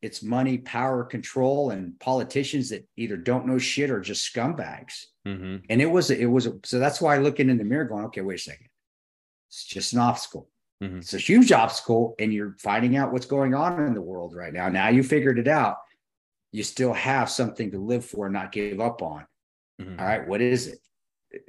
it's 0.05 0.23
money, 0.23 0.59
power, 0.59 1.03
control, 1.03 1.71
and 1.71 1.99
politicians 1.99 2.69
that 2.69 2.87
either 2.99 3.17
don't 3.17 3.47
know 3.47 3.57
shit 3.57 3.91
or 3.91 4.01
just 4.01 4.31
scumbags. 4.31 5.07
Mm-hmm. 5.27 5.65
And 5.71 5.81
it 5.81 5.91
was, 5.91 6.11
it 6.11 6.27
was, 6.27 6.47
so 6.63 6.79
that's 6.79 7.01
why 7.01 7.17
looking 7.17 7.49
in 7.49 7.57
the 7.57 7.65
mirror 7.65 7.87
going, 7.87 8.05
okay, 8.05 8.21
wait 8.21 8.39
a 8.39 8.43
second. 8.43 8.69
It's 9.49 9.65
just 9.65 9.95
an 9.95 10.01
obstacle. 10.01 10.51
Mhm. 10.83 10.99
It's 10.99 11.15
a 11.15 11.19
huge 11.19 11.53
obstacle, 11.53 12.15
and 12.19 12.35
you're 12.35 12.55
finding 12.59 12.99
out 12.99 13.13
what's 13.13 13.25
going 13.25 13.55
on 13.55 13.83
in 13.87 13.95
the 13.95 14.03
world 14.03 14.35
right 14.35 14.53
now. 14.53 14.69
Now 14.69 14.89
you 14.89 15.03
figured 15.03 15.39
it 15.39 15.49
out. 15.49 15.79
You 16.53 16.65
still 16.65 16.93
have 16.93 17.31
something 17.31 17.71
to 17.71 17.79
live 17.79 18.05
for 18.05 18.27
and 18.27 18.35
not 18.35 18.53
give 18.53 18.81
up 18.81 19.01
on. 19.01 19.25
Mhm. 19.81 19.99
All 19.99 20.05
right, 20.05 20.29
what 20.29 20.43
is 20.43 20.67
it? 20.67 20.81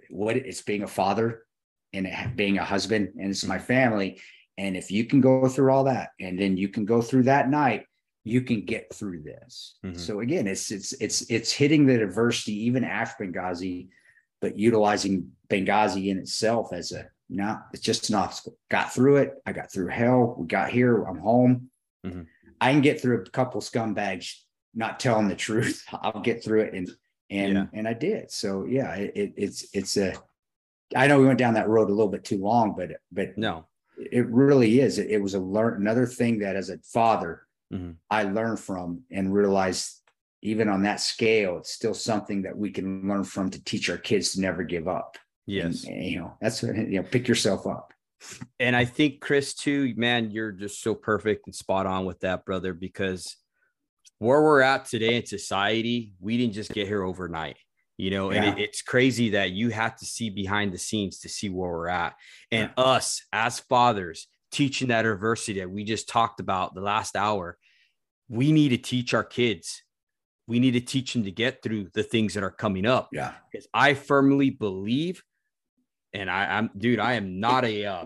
What 0.10 0.38
it's 0.38 0.62
being 0.62 0.84
a 0.84 0.88
father 0.88 1.44
and 1.92 2.08
being 2.38 2.58
a 2.58 2.64
husband, 2.64 3.16
and 3.20 3.32
it's 3.32 3.46
my 3.46 3.60
family. 3.60 4.22
And 4.58 4.78
if 4.78 4.92
you 4.92 5.04
can 5.04 5.20
go 5.20 5.50
through 5.50 5.72
all 5.72 5.84
that, 5.86 6.12
and 6.22 6.40
then 6.40 6.56
you 6.56 6.70
can 6.70 6.86
go 6.86 7.02
through 7.02 7.24
that 7.24 7.50
night, 7.50 7.86
you 8.26 8.42
can 8.42 8.66
get 8.66 8.92
through 8.94 9.22
this. 9.22 9.78
Mhm. 9.86 9.98
So 9.98 10.20
again, 10.20 10.48
it's 10.48 10.72
it's 10.72 10.92
it's 10.94 11.22
it's 11.30 11.52
hitting 11.52 11.86
the 11.86 12.02
adversity 12.04 12.66
even 12.66 12.84
after 12.84 13.24
Benghazi, 13.24 13.88
but 14.42 14.58
utilizing 14.58 15.32
Benghazi 15.48 16.08
in 16.08 16.18
itself 16.18 16.74
as 16.74 16.92
a 16.92 17.08
no, 17.30 17.58
it's 17.72 17.82
just 17.84 18.10
an 18.10 18.16
obstacle. 18.16 18.58
Got 18.70 18.94
through 18.94 19.18
it. 19.18 19.34
I 19.46 19.52
got 19.54 19.72
through 19.72 19.88
hell. 19.88 20.36
We 20.38 20.48
got 20.48 20.70
here. 20.72 21.04
I'm 21.04 21.20
home. 21.20 21.70
Mhm. 22.06 22.26
I 22.60 22.72
can 22.72 22.82
get 22.82 23.00
through 23.00 23.22
a 23.22 23.30
couple 23.30 23.62
scumbags 23.62 24.34
not 24.74 25.00
telling 25.00 25.28
the 25.28 25.36
truth. 25.36 25.84
I'll 25.94 26.20
get 26.22 26.44
through 26.44 26.62
it, 26.62 26.74
and 26.74 26.90
and 27.30 27.54
Yeah. 27.54 27.66
and 27.74 27.88
I 27.88 27.94
did. 27.94 28.32
So 28.32 28.66
yeah, 28.66 28.94
it, 28.96 29.12
it, 29.16 29.34
it's 29.38 29.68
it's 29.74 29.98
a. 29.98 30.14
I 30.96 31.06
know 31.08 31.20
we 31.20 31.28
went 31.28 31.40
down 31.40 31.54
that 31.56 31.70
road 31.70 31.90
a 31.90 31.94
little 31.94 32.12
bit 32.12 32.24
too 32.24 32.40
long, 32.42 32.74
but 32.76 32.90
but 33.12 33.38
No. 33.38 33.68
it 33.98 34.26
really 34.28 34.80
is. 34.80 34.98
It, 34.98 35.12
it 35.12 35.22
was 35.22 35.36
a 35.36 35.40
learn 35.40 35.80
another 35.80 36.08
thing 36.08 36.40
that 36.40 36.56
as 36.56 36.70
a 36.72 36.80
father 36.80 37.42
Mhm. 37.74 37.98
I 38.10 38.24
learned 38.24 38.60
from 38.60 39.04
and 39.12 39.34
realized 39.34 40.02
even 40.42 40.70
on 40.70 40.84
that 40.84 41.00
scale, 41.00 41.58
it's 41.58 41.72
still 41.72 41.94
something 41.94 42.44
that 42.44 42.56
we 42.56 42.70
can 42.70 43.08
learn 43.08 43.24
from 43.24 43.50
to 43.50 43.64
teach 43.64 43.90
our 43.90 43.98
kids 43.98 44.34
to 44.34 44.42
never 44.42 44.64
give 44.64 44.88
up. 44.88 45.18
Yes. 45.48 45.84
And, 45.86 46.04
you 46.04 46.20
know, 46.20 46.38
that's 46.40 46.62
what 46.62 46.76
you 46.76 47.02
know, 47.02 47.04
pick 47.04 47.28
yourself 47.28 47.66
up. 47.66 47.94
And 48.60 48.76
I 48.76 48.86
think 48.86 49.22
Kris 49.22 49.54
too, 49.54 49.94
man, 49.98 50.32
you're 50.32 50.52
just 50.52 50.82
so 50.82 50.96
perfect 50.96 51.48
and 51.48 51.56
spot 51.56 51.86
on 51.86 52.06
with 52.06 52.20
that, 52.22 52.46
brother, 52.46 52.74
because 52.74 53.36
where 54.20 54.42
we're 54.42 54.62
at 54.62 54.86
today 54.86 55.16
in 55.16 55.26
society, 55.26 56.14
we 56.20 56.38
didn't 56.38 56.54
just 56.54 56.72
get 56.72 56.88
here 56.88 57.04
overnight. 57.04 57.58
You 57.98 58.12
know, 58.12 58.32
and 58.32 58.60
it, 58.60 58.62
it's 58.62 58.82
crazy 58.82 59.30
that 59.32 59.52
you 59.52 59.70
have 59.70 59.96
to 59.98 60.06
see 60.06 60.30
behind 60.30 60.74
the 60.74 60.78
scenes 60.78 61.20
to 61.20 61.30
see 61.30 61.48
where 61.50 61.72
we're 61.72 61.88
at. 61.88 62.16
And 62.52 62.70
us 62.76 63.24
as 63.32 63.62
fathers 63.62 64.28
teaching 64.56 64.88
that 64.88 65.06
adversity 65.06 65.60
that 65.60 65.70
we 65.70 65.84
just 65.84 66.08
talked 66.08 66.40
about 66.40 66.74
the 66.74 66.80
last 66.82 67.18
hour, 67.18 67.58
we 68.30 68.54
need 68.54 68.70
to 68.70 68.78
teach 68.78 69.14
our 69.14 69.24
kids. 69.24 69.84
We 70.48 70.60
need 70.60 70.72
to 70.72 70.80
teach 70.80 71.12
them 71.12 71.26
to 71.26 71.32
get 71.32 71.62
through 71.62 71.90
the 71.94 72.04
things 72.04 72.36
that 72.36 72.44
are 72.44 72.52
coming 72.52 72.86
up 72.86 73.10
Yeah. 73.12 73.34
because 73.52 73.68
I 73.74 73.96
firmly 73.96 74.52
believe, 74.52 75.22
and 76.14 76.30
I, 76.32 76.58
I'm 76.58 76.70
dude, 76.78 77.00
I 77.02 77.14
am 77.14 77.42
not 77.42 77.66
a 77.66 77.86
uh, 77.86 78.06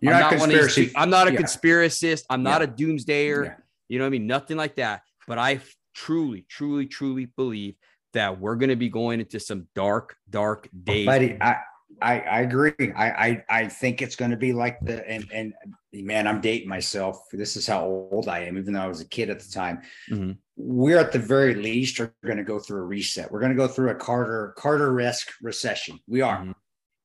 You're 0.00 0.14
I'm 0.14 0.20
not, 0.20 0.30
not 0.32 0.40
one 0.40 0.50
of 0.50 0.54
these 0.54 0.60
conspiracy. 0.60 0.92
I'm 0.94 1.10
not 1.10 1.26
a 1.26 1.32
yeah. 1.32 1.40
conspiracist. 1.40 2.22
I'm 2.30 2.44
not 2.44 2.60
Yeah. 2.60 2.68
a 2.68 2.70
doomsdayer. 2.70 3.44
Yeah. 3.44 3.54
You 3.88 3.98
know 3.98 4.04
what 4.04 4.08
I 4.08 4.10
mean? 4.10 4.26
Nothing 4.28 4.56
like 4.56 4.76
that. 4.76 5.02
But 5.26 5.38
I 5.38 5.60
truly, 5.94 6.46
truly, 6.48 6.86
truly 6.86 7.26
believe 7.26 7.74
that 8.12 8.38
we're 8.38 8.54
going 8.56 8.70
to 8.70 8.76
be 8.76 8.90
going 8.90 9.18
into 9.18 9.40
some 9.40 9.66
dark, 9.74 10.14
dark 10.30 10.68
days. 10.84 11.06
Buddy, 11.06 11.36
I, 11.40 11.56
I 12.02 12.20
I 12.20 12.40
agree. 12.40 12.72
I 12.96 13.10
I 13.10 13.44
I 13.48 13.68
think 13.68 14.02
it's 14.02 14.16
going 14.16 14.30
to 14.30 14.36
be 14.36 14.52
like 14.52 14.78
the 14.80 15.08
and 15.08 15.26
and 15.32 15.52
man, 15.92 16.26
I'm 16.26 16.40
dating 16.40 16.68
myself. 16.68 17.24
This 17.32 17.56
is 17.56 17.66
how 17.66 17.84
old 17.84 18.28
I 18.28 18.40
am, 18.40 18.58
even 18.58 18.72
though 18.74 18.80
I 18.80 18.88
was 18.88 19.00
a 19.00 19.08
kid 19.08 19.30
at 19.30 19.40
the 19.40 19.50
time. 19.50 19.82
Mhm. 20.10 20.36
We're 20.56 20.98
at 20.98 21.12
the 21.12 21.18
very 21.18 21.54
least 21.54 21.98
are 22.00 22.14
going 22.24 22.36
to 22.36 22.44
go 22.44 22.58
through 22.58 22.80
a 22.80 22.84
reset. 22.84 23.30
We're 23.30 23.40
going 23.40 23.52
to 23.52 23.56
go 23.56 23.68
through 23.68 23.90
a 23.90 23.94
Carter 23.94 24.54
Carter-esque 24.56 25.30
recession. 25.42 25.98
We 26.06 26.20
are. 26.20 26.38
Mhm. 26.44 26.54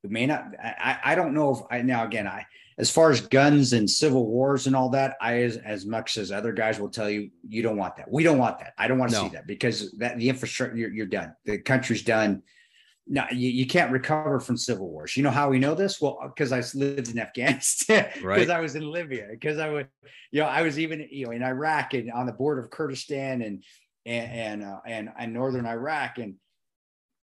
It 0.04 0.10
may 0.10 0.26
not. 0.26 0.54
I 0.62 0.74
I 1.04 1.12
I 1.12 1.14
don't 1.14 1.34
know 1.34 1.50
if 1.54 1.60
I 1.70 1.82
now 1.82 2.04
again 2.04 2.26
I 2.26 2.46
as 2.78 2.90
far 2.90 3.10
as 3.10 3.20
guns 3.20 3.74
and 3.74 3.88
civil 3.88 4.26
wars 4.26 4.66
and 4.66 4.74
all 4.74 4.88
that. 4.90 5.16
I 5.20 5.42
as 5.42 5.56
as 5.58 5.84
much 5.86 6.16
as 6.16 6.32
other 6.32 6.52
guys 6.52 6.80
will 6.80 6.88
tell 6.88 7.10
you, 7.10 7.30
you 7.48 7.62
don't 7.62 7.76
want 7.76 7.96
that. 7.96 8.10
We 8.10 8.22
don't 8.22 8.38
want 8.38 8.58
that. 8.60 8.72
I 8.78 8.88
don't 8.88 8.98
want 8.98 9.10
to 9.12 9.18
No. 9.18 9.22
see 9.24 9.34
that 9.34 9.46
because 9.46 9.92
that 9.98 10.16
the 10.18 10.28
infrastructure 10.28 10.76
you're, 10.76 10.92
you're 10.92 11.06
done. 11.06 11.34
The 11.44 11.58
country's 11.58 12.02
done 12.02 12.42
no, 13.12 13.24
you, 13.32 13.50
you 13.50 13.66
can't 13.66 13.90
recover 13.90 14.38
from 14.38 14.56
civil 14.56 14.88
wars. 14.88 15.16
You 15.16 15.24
know 15.24 15.32
how 15.32 15.50
we 15.50 15.58
know 15.58 15.74
this? 15.74 16.00
Well, 16.00 16.20
because 16.24 16.52
I 16.52 16.62
lived 16.78 17.10
in 17.10 17.18
Afghanistan, 17.18 18.08
because 18.14 18.24
Right. 18.24 18.50
I 18.50 18.60
was 18.60 18.76
in 18.76 18.88
Libya, 18.88 19.26
because 19.28 19.58
I 19.58 19.68
would, 19.68 19.88
you 20.30 20.40
know, 20.40 20.46
I 20.46 20.62
was 20.62 20.78
even, 20.78 21.08
you 21.10 21.26
know, 21.26 21.32
in 21.32 21.42
Iraq 21.42 21.92
and 21.94 22.12
on 22.12 22.26
the 22.26 22.32
border 22.32 22.60
of 22.60 22.70
Kurdistan 22.70 23.42
and 23.42 23.64
and 24.06 24.32
and 24.32 24.62
uh, 24.62 24.78
and, 24.86 25.10
and 25.18 25.34
northern 25.34 25.66
Iraq 25.66 26.18
and 26.18 26.36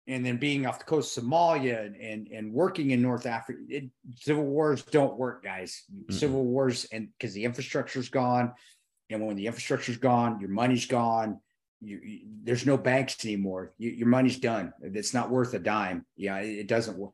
and 0.06 0.24
then 0.24 0.36
being 0.36 0.66
off 0.66 0.78
the 0.78 0.84
coast 0.84 1.18
of 1.18 1.24
Somalia 1.24 1.84
and 1.84 1.96
and, 1.96 2.28
and 2.28 2.52
working 2.52 2.92
in 2.92 3.02
North 3.02 3.26
Africa. 3.26 3.58
It, 3.68 3.90
civil 4.14 4.44
wars 4.44 4.84
don't 4.84 5.18
work, 5.18 5.42
guys. 5.42 5.82
Civil 6.10 6.44
wars 6.44 6.86
and 6.92 7.08
because 7.18 7.34
the 7.34 7.44
infrastructure's 7.44 8.08
gone, 8.08 8.52
and 9.10 9.26
when 9.26 9.34
the 9.34 9.48
infrastructure's 9.48 9.98
gone, 9.98 10.38
your 10.38 10.50
money's 10.50 10.86
gone 10.86 11.40
you, 11.82 12.00
you- 12.02 12.20
there's 12.44 12.66
no 12.66 12.76
banks 12.76 13.24
anymore. 13.24 13.72
You, 13.78 13.90
your 13.90 14.08
money's 14.08 14.38
done. 14.38 14.72
It's 14.82 15.14
not 15.14 15.30
worth 15.30 15.54
a 15.54 15.58
dime. 15.58 16.04
Yeah, 16.16 16.38
it, 16.38 16.60
it 16.60 16.66
doesn't 16.68 16.96
work. 16.98 17.12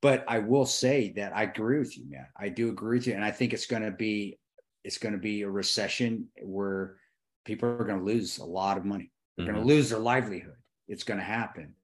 But 0.00 0.24
I 0.28 0.38
will 0.40 0.66
say 0.66 1.12
that 1.16 1.34
I 1.34 1.44
agree 1.44 1.78
with 1.78 1.96
you, 1.96 2.04
man. 2.10 2.26
I 2.38 2.48
do 2.50 2.68
agree 2.70 2.98
with 2.98 3.06
you, 3.06 3.14
and 3.14 3.24
I 3.24 3.30
think 3.30 3.52
it's 3.52 3.66
going 3.66 3.82
to 3.82 3.90
be 3.90 4.38
it's 4.84 4.98
going 4.98 5.14
to 5.14 5.18
be 5.20 5.42
a 5.42 5.50
recession 5.50 6.28
where 6.42 6.96
people 7.46 7.68
are 7.70 7.84
going 7.84 7.98
to 7.98 8.04
lose 8.04 8.36
a 8.38 8.44
lot 8.44 8.76
of 8.76 8.84
money. 8.84 9.10
They're 9.36 9.46
going 9.46 9.56
Mhm. 9.58 9.62
to 9.62 9.66
lose 9.66 9.88
their 9.90 9.98
livelihood. 9.98 10.56
It's 10.88 11.04
going 11.04 11.18
to 11.20 11.24
happen. 11.24 11.74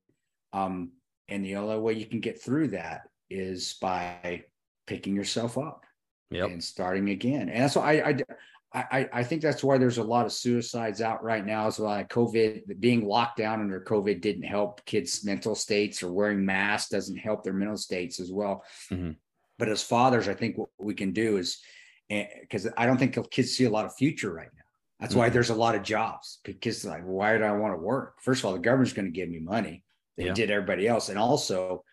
Um, 0.53 0.93
and 1.29 1.43
the 1.45 1.57
only 1.57 1.79
way 1.79 1.95
you 1.95 2.05
can 2.05 2.21
get 2.21 2.43
through 2.43 2.69
that 2.69 3.03
is 3.31 3.75
by 3.81 4.45
picking 4.87 5.17
yourself 5.17 5.57
up 5.57 5.85
Yep. 6.31 6.51
and 6.51 6.63
starting 6.63 7.09
again. 7.09 7.49
And 7.49 7.63
that's 7.63 7.77
why 7.77 8.01
I, 8.01 8.09
I, 8.11 8.17
I, 8.73 9.09
I 9.13 9.25
think 9.25 9.43
that's 9.43 9.65
why 9.65 9.79
there's 9.79 9.99
a 9.99 10.03
lot 10.05 10.27
of 10.27 10.33
suicides 10.33 11.01
out 11.01 11.25
right 11.25 11.45
now. 11.45 11.67
Is 11.67 11.81
why 11.81 12.05
COVID 12.05 12.79
being 12.79 13.05
locked 13.05 13.39
down 13.39 13.61
under 13.61 13.81
COVID 13.81 14.21
didn't 14.21 14.45
help 14.45 14.85
kids' 14.85 15.25
mental 15.25 15.57
states, 15.57 16.03
or 16.05 16.13
wearing 16.13 16.45
masks 16.45 16.91
doesn't 16.91 17.17
help 17.17 17.43
their 17.43 17.53
mental 17.53 17.77
states 17.77 18.21
as 18.21 18.31
well. 18.31 18.63
Mhm. 18.91 19.17
But 19.59 19.69
as 19.71 19.83
fathers, 19.83 20.29
I 20.29 20.35
think 20.35 20.57
what 20.57 20.69
we 20.79 20.95
can 20.95 21.13
do 21.13 21.37
is 21.37 21.59
because 22.09 22.69
I 22.77 22.87
don't 22.87 22.97
think 22.97 23.17
kids 23.31 23.57
see 23.57 23.65
a 23.65 23.71
lot 23.71 23.87
of 23.87 23.95
future 23.97 24.33
right 24.33 24.51
now. 24.55 24.63
That's 25.01 25.15
why 25.15 25.31
Mhm. 25.31 25.33
there's 25.33 25.51
a 25.51 25.55
lot 25.55 25.75
of 25.75 25.83
jobs 25.83 26.39
because 26.45 26.85
like, 26.85 27.03
why 27.03 27.39
do 27.39 27.45
I 27.45 27.53
want 27.53 27.75
to 27.75 27.79
work? 27.79 28.21
First 28.23 28.41
of 28.43 28.47
all, 28.47 28.53
the 28.53 28.59
government's 28.61 28.93
going 28.93 29.07
to 29.07 29.11
give 29.11 29.29
me 29.29 29.41
money. 29.41 29.85
They 30.17 30.27
Yeah. 30.27 30.35
did 30.35 30.51
everybody 30.51 30.87
else, 30.87 31.09
and 31.09 31.19
also 31.19 31.85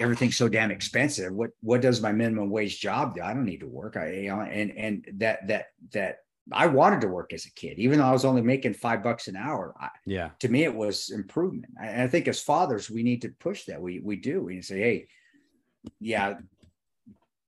everything's 0.00 0.36
so 0.36 0.48
damn 0.48 0.70
expensive. 0.70 1.32
What 1.32 1.50
what 1.60 1.80
does 1.82 2.00
my 2.00 2.12
minimum 2.12 2.50
wage 2.50 2.80
job 2.80 3.14
do? 3.14 3.22
I 3.22 3.34
don't 3.34 3.44
need 3.44 3.60
to 3.60 3.66
work. 3.68 3.96
I 3.96 4.12
you 4.12 4.28
know, 4.30 4.40
and 4.40 4.72
and 4.76 5.06
that 5.18 5.46
that 5.48 5.66
that 5.92 6.16
I 6.52 6.66
wanted 6.66 7.02
to 7.02 7.08
work 7.08 7.32
as 7.32 7.46
a 7.46 7.52
kid, 7.52 7.78
even 7.78 7.98
though 7.98 8.06
I 8.06 8.12
was 8.12 8.24
only 8.24 8.42
making 8.42 8.74
five 8.74 9.02
bucks 9.04 9.28
an 9.28 9.36
hour. 9.36 9.74
I, 9.78 9.88
Yeah. 10.06 10.30
to 10.40 10.48
me, 10.48 10.64
it 10.64 10.74
was 10.74 11.10
improvement. 11.10 11.66
And 11.80 12.02
I 12.02 12.08
think 12.08 12.26
as 12.26 12.42
fathers, 12.42 12.90
we 12.90 13.02
need 13.02 13.22
to 13.22 13.28
push 13.28 13.66
that. 13.66 13.80
We 13.80 14.00
we 14.00 14.16
do. 14.16 14.42
We 14.42 14.60
say, 14.62 14.78
hey, 14.80 15.08
yeah, 16.00 16.38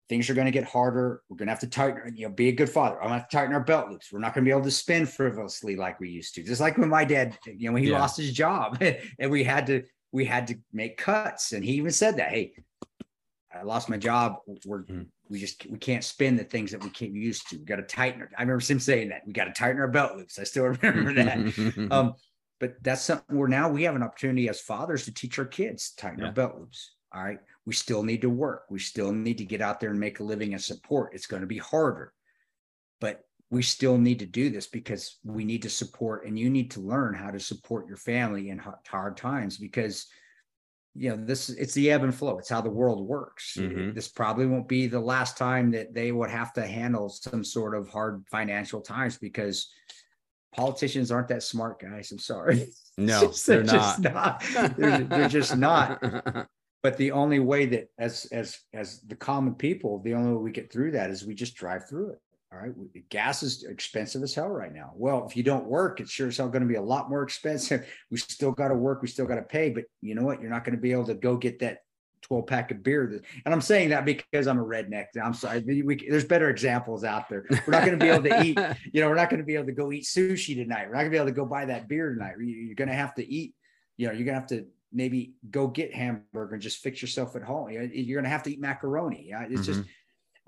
things 0.09 0.31
are 0.31 0.35
going 0.35 0.47
to 0.47 0.51
get 0.51 0.65
harder. 0.65 1.23
We're 1.29 1.37
going 1.37 1.47
to 1.49 1.53
have 1.53 1.61
to 1.61 1.69
tighten. 1.69 2.17
You 2.17 2.29
know, 2.29 2.35
be 2.35 2.49
a 2.49 2.53
good 2.53 2.71
father. 2.71 2.97
I'm 2.97 3.09
going 3.09 3.19
to 3.19 3.21
have 3.21 3.29
to 3.29 3.37
tighten 3.37 3.55
our 3.55 3.61
belt 3.63 3.91
loops. 3.91 4.11
We're 4.11 4.21
not 4.21 4.35
going 4.35 4.45
to 4.45 4.49
be 4.49 4.53
able 4.53 4.65
to 4.65 4.71
spend 4.71 5.09
frivolously 5.11 5.77
like 5.77 6.01
we 6.01 6.09
used 6.09 6.35
to. 6.37 6.43
Just 6.43 6.61
like 6.61 6.79
when 6.79 6.89
my 6.89 7.05
dad, 7.05 7.39
you 7.47 7.69
know, 7.69 7.75
when 7.75 7.83
he 7.85 7.91
Yeah. 7.91 7.99
lost 8.01 8.17
his 8.17 8.33
job, 8.33 8.79
and 9.19 9.31
we 9.31 9.45
had 9.45 9.67
to 9.67 9.83
we 10.13 10.25
had 10.25 10.47
to 10.49 10.57
make 10.73 10.97
cuts. 10.97 11.53
And 11.53 11.65
he 11.65 11.73
even 11.73 11.91
said 11.91 12.17
that, 12.17 12.31
hey, 12.31 12.53
I 13.55 13.63
lost 13.63 13.89
my 13.89 13.97
job. 13.97 14.37
We're 14.65 14.85
Mhm. 14.85 15.07
we 15.29 15.39
just 15.39 15.67
we 15.67 15.79
can't 15.79 16.05
spend 16.05 16.39
the 16.39 16.45
things 16.45 16.71
that 16.71 16.83
we 16.83 16.91
can't 16.91 17.13
used 17.13 17.49
to. 17.51 17.59
We 17.59 17.65
got 17.65 17.77
to 17.77 17.83
tighten. 17.83 18.21
Our, 18.23 18.31
I 18.37 18.43
remember 18.43 18.65
him 18.65 18.79
saying 18.81 19.09
that 19.11 19.23
we 19.27 19.33
got 19.33 19.45
to 19.45 19.53
tighten 19.53 19.81
our 19.81 19.89
belt 19.89 20.17
loops. 20.17 20.39
I 20.39 20.45
still 20.45 20.65
remember 20.65 21.13
that. 21.15 21.39
Um, 21.93 22.15
but 22.61 22.75
that's 22.83 23.03
something 23.03 23.37
where 23.39 23.49
now 23.49 23.69
we 23.71 23.85
have 23.85 23.95
an 23.95 24.03
opportunity 24.03 24.49
as 24.49 24.61
fathers 24.61 25.05
to 25.05 25.15
teach 25.15 25.39
our 25.39 25.45
kids 25.45 25.91
tighten 25.93 26.21
Yeah. 26.21 26.27
our 26.27 26.33
belt 26.33 26.59
loops. 26.59 26.97
All 27.13 27.23
right. 27.23 27.39
We 27.67 27.73
still 27.75 28.03
need 28.03 28.23
to 28.23 28.31
work. 28.31 28.65
We 28.69 28.79
still 28.81 29.13
need 29.13 29.39
to 29.39 29.45
get 29.45 29.61
out 29.61 29.79
there 29.81 29.91
and 29.91 30.01
make 30.01 30.21
a 30.21 30.25
living 30.25 30.55
and 30.55 30.63
support. 30.63 31.15
It's 31.15 31.27
going 31.27 31.43
to 31.43 31.47
be 31.47 31.59
harder, 31.59 32.13
but 33.01 33.28
we 33.51 33.63
still 33.63 33.97
need 33.97 34.19
to 34.19 34.27
do 34.27 34.51
this 34.51 34.67
because 34.67 35.19
we 35.25 35.45
need 35.45 35.63
to 35.63 35.71
support 35.71 36.27
and 36.27 36.39
you 36.39 36.51
need 36.51 36.71
to 36.73 36.81
learn 36.81 37.15
how 37.15 37.31
to 37.31 37.41
support 37.41 37.89
your 37.89 37.97
family 37.97 38.51
in 38.51 38.59
hard, 38.59 39.17
times 39.17 39.57
because 39.57 40.07
you 40.95 41.11
know 41.11 41.17
this 41.17 41.49
it's 41.51 41.75
the 41.75 41.91
ebb 41.91 42.03
and 42.03 42.15
flow 42.15 42.39
it's 42.39 42.49
how 42.49 42.61
the 42.61 42.71
world 42.71 43.07
works 43.07 43.57
Mhm. 43.59 43.95
this 43.95 44.09
probably 44.09 44.47
won't 44.47 44.69
be 44.69 44.87
the 44.87 45.01
last 45.01 45.37
time 45.37 45.71
that 45.73 45.95
they 45.95 46.13
would 46.13 46.31
have 46.31 46.53
to 46.55 46.67
handle 46.67 47.09
some 47.09 47.45
sort 47.45 47.75
of 47.75 47.89
hard 47.89 48.25
financial 48.31 48.81
times 48.81 49.17
because 49.19 49.71
politicians 50.55 51.11
aren't 51.11 51.29
that 51.29 51.43
smart 51.43 51.79
guys 51.81 52.11
i'm 52.11 52.19
sorry 52.19 52.69
no, 52.99 53.29
they're 53.47 53.63
just 53.63 54.01
not. 54.01 54.43
not. 54.55 54.77
They're, 54.77 55.05
they're 55.05 55.29
just 55.29 55.57
not 55.57 56.03
but 56.83 56.97
the 56.97 57.13
only 57.13 57.39
way 57.39 57.67
that 57.67 57.89
as 57.99 58.25
as 58.33 58.59
as 58.75 59.01
the 59.03 59.15
common 59.17 59.55
people 59.55 60.01
the 60.01 60.15
only 60.15 60.33
way 60.33 60.43
we 60.43 60.51
get 60.53 60.73
through 60.73 60.93
that 60.93 61.11
is 61.11 61.25
we 61.25 61.35
just 61.35 61.55
drive 61.55 61.89
through 61.89 62.11
it 62.11 62.19
All 62.51 62.59
right. 62.59 62.73
Gas 63.11 63.43
is 63.43 63.65
expensive 63.65 64.23
as 64.23 64.35
hell 64.35 64.49
right 64.49 64.73
now. 64.73 64.93
Well, 64.95 65.27
if 65.29 65.37
you 65.37 65.43
don't 65.43 65.67
work, 65.67 66.01
it's 66.01 66.11
sure 66.11 66.29
as 66.29 66.39
hell 66.39 66.49
going 66.49 66.63
to 66.63 66.69
be 66.69 66.77
a 66.77 66.83
lot 66.83 67.11
more 67.11 67.23
expensive. 67.23 67.87
We 68.11 68.17
still 68.17 68.53
got 68.53 68.69
to 68.69 68.75
work. 68.75 69.03
We 69.03 69.09
still 69.09 69.27
got 69.27 69.35
to 69.35 69.43
pay. 69.43 69.69
But 69.69 69.85
you 70.01 70.15
know 70.15 70.23
what? 70.23 70.41
You're 70.41 70.51
not 70.51 70.65
going 70.65 70.75
to 70.75 70.81
be 70.81 70.93
able 70.93 71.05
to 71.07 71.15
go 71.15 71.37
get 71.37 71.59
that 71.61 71.81
12 72.23 72.47
pack 72.47 72.71
of 72.71 72.83
beer. 72.83 73.23
And 73.45 73.55
I'm 73.55 73.61
saying 73.61 73.91
that 73.91 74.07
because 74.07 74.47
I'm 74.47 74.59
a 74.59 74.65
redneck. 74.65 75.07
I'm 75.23 75.35
sorry. 75.35 75.61
We, 75.61 76.09
there's 76.09 76.25
better 76.25 76.49
examples 76.49 77.05
out 77.05 77.29
there. 77.29 77.45
We're 77.51 77.73
not 77.73 77.85
going 77.85 77.99
to 77.99 78.05
be 78.05 78.11
able 78.11 78.25
to 78.25 78.43
eat, 78.43 78.59
you 78.93 79.03
know, 79.03 79.09
we're 79.09 79.15
not 79.15 79.29
going 79.29 79.41
to 79.41 79.47
be 79.47 79.55
able 79.55 79.67
to 79.67 79.73
go 79.73 79.93
eat 79.93 80.05
sushi 80.05 80.55
tonight. 80.55 80.87
We're 80.89 80.95
not 80.95 81.01
going 81.01 81.07
to 81.07 81.11
be 81.11 81.17
able 81.17 81.27
to 81.27 81.33
go 81.33 81.45
buy 81.45 81.67
that 81.67 81.87
beer 81.87 82.15
tonight. 82.15 82.35
You're 82.41 82.75
going 82.75 82.89
to 82.89 82.95
have 82.95 83.15
to 83.17 83.31
eat, 83.31 83.55
you 83.99 84.07
know, 84.07 84.13
you're 84.13 84.25
going 84.25 84.35
to 84.35 84.41
have 84.41 84.49
to 84.49 84.67
maybe 84.93 85.35
go 85.51 85.67
get 85.67 85.95
hamburger 85.95 86.55
and 86.55 86.63
just 86.63 86.79
fix 86.79 87.03
yourself 87.03 87.37
at 87.37 87.43
home. 87.43 87.71
You're 87.71 88.17
going 88.17 88.25
to 88.25 88.31
have 88.31 88.43
to 88.45 88.53
eat 88.53 88.61
macaroni. 88.61 89.31
It's 89.31 89.53
mm-hmm. 89.53 89.63
just 89.63 89.83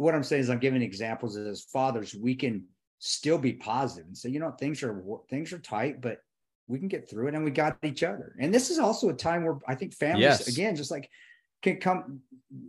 what 0.01 0.15
I'm 0.15 0.23
saying 0.23 0.41
is 0.41 0.51
I'm 0.51 0.59
giving 0.59 0.81
examples 0.81 1.37
as 1.37 1.63
fathers, 1.63 2.15
we 2.15 2.35
can 2.35 2.65
still 3.01 3.37
be 3.37 3.53
positive 3.53 4.07
and 4.07 4.17
say, 4.17 4.31
you 4.31 4.41
know, 4.41 4.51
things 4.53 4.83
are 4.83 5.03
things 5.29 5.53
are 5.53 5.59
tight, 5.59 6.01
but 6.01 6.19
we 6.69 6.79
can 6.79 6.89
get 6.89 7.11
through 7.11 7.29
it 7.29 7.35
and 7.35 7.45
we 7.45 7.51
got 7.51 7.77
each 7.83 8.03
other. 8.03 8.35
And 8.41 8.55
this 8.55 8.71
is 8.71 8.79
also 8.79 9.11
a 9.11 9.15
time 9.15 9.45
where 9.45 9.59
I 9.69 9.75
think 9.75 9.93
families, 9.93 10.23
yes. 10.23 10.49
again, 10.49 10.75
just 10.75 10.91
like 10.91 11.11
can 11.61 11.77
come 11.77 12.21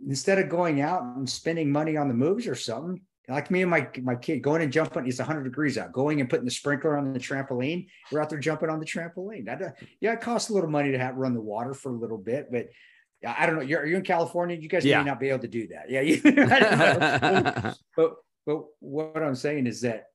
instead 0.06 0.38
of 0.38 0.50
going 0.50 0.82
out 0.82 1.02
and 1.02 1.28
spending 1.28 1.72
money 1.72 1.96
on 1.96 2.08
the 2.08 2.14
movies 2.14 2.46
or 2.46 2.54
something 2.54 3.00
like 3.28 3.50
me 3.50 3.62
and 3.62 3.70
my 3.70 3.88
my 4.02 4.14
kid 4.14 4.40
going 4.42 4.60
and 4.60 4.72
jumping 4.72 5.06
it's 5.06 5.18
100 5.18 5.44
degrees 5.44 5.78
out 5.78 5.92
going 5.92 6.20
and 6.20 6.28
putting 6.28 6.44
the 6.44 6.50
sprinkler 6.50 6.98
on 6.98 7.12
the 7.12 7.18
trampoline 7.18 7.86
we're 8.10 8.20
out 8.20 8.28
there 8.28 8.38
jumping 8.38 8.68
on 8.68 8.78
the 8.78 8.84
trampoline 8.84 9.46
that, 9.46 9.62
uh, 9.62 9.70
yeah 10.00 10.12
it 10.12 10.20
costs 10.20 10.50
a 10.50 10.52
little 10.52 10.68
money 10.68 10.90
to 10.90 10.98
have 10.98 11.16
run 11.16 11.32
the 11.32 11.40
water 11.40 11.72
for 11.72 11.90
a 11.90 11.96
little 11.96 12.18
bit 12.18 12.48
but 12.50 12.66
I 13.26 13.46
don't 13.46 13.56
know. 13.56 13.62
You're, 13.62 13.86
you 13.86 13.96
in 13.96 14.02
California. 14.02 14.56
You 14.56 14.68
guys 14.68 14.84
yeah. 14.84 14.98
may 14.98 15.04
not 15.10 15.20
be 15.20 15.28
able 15.28 15.40
to 15.40 15.48
do 15.48 15.68
that. 15.68 15.90
Yeah. 15.90 16.00
You, 16.00 16.20
but, 17.96 18.16
but 18.46 18.64
what 18.80 19.22
I'm 19.22 19.34
saying 19.34 19.66
is 19.66 19.80
that 19.82 20.06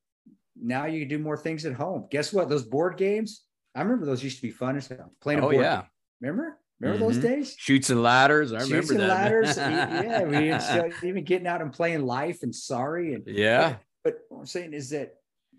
now 0.61 0.85
you 0.85 1.01
can 1.01 1.09
do 1.09 1.19
more 1.19 1.37
things 1.37 1.65
at 1.65 1.73
home. 1.73 2.07
Guess 2.11 2.33
what? 2.33 2.49
Those 2.49 2.63
board 2.63 2.97
games, 2.97 3.43
I 3.75 3.81
remember 3.81 4.05
those 4.05 4.23
used 4.23 4.37
to 4.37 4.41
be 4.41 4.51
fun 4.51 4.75
as 4.77 4.87
hell. 4.87 5.13
Playing 5.21 5.39
a 5.39 5.43
oh, 5.43 5.51
board 5.51 5.63
yeah. 5.63 5.75
Game. 5.75 5.85
Remember? 6.21 6.57
Remember 6.79 7.05
mm-hmm. 7.05 7.13
those 7.13 7.23
days? 7.23 7.55
Chutes 7.57 7.89
and 7.89 8.03
ladders. 8.03 8.53
I 8.53 8.59
Chutes 8.59 8.89
remember 8.89 9.07
that. 9.07 9.07
ladders. 9.07 9.57
yeah, 9.57 10.89
we 11.01 11.09
even 11.09 11.23
getting 11.23 11.47
out 11.47 11.61
and 11.61 11.73
playing 11.73 12.05
life 12.05 12.43
and 12.43 12.53
sorry 12.53 13.13
and 13.13 13.23
yeah. 13.25 13.77
But, 14.03 14.13
but 14.13 14.19
what 14.29 14.39
I'm 14.41 14.45
saying 14.45 14.73
is 14.73 14.91
that 14.91 15.15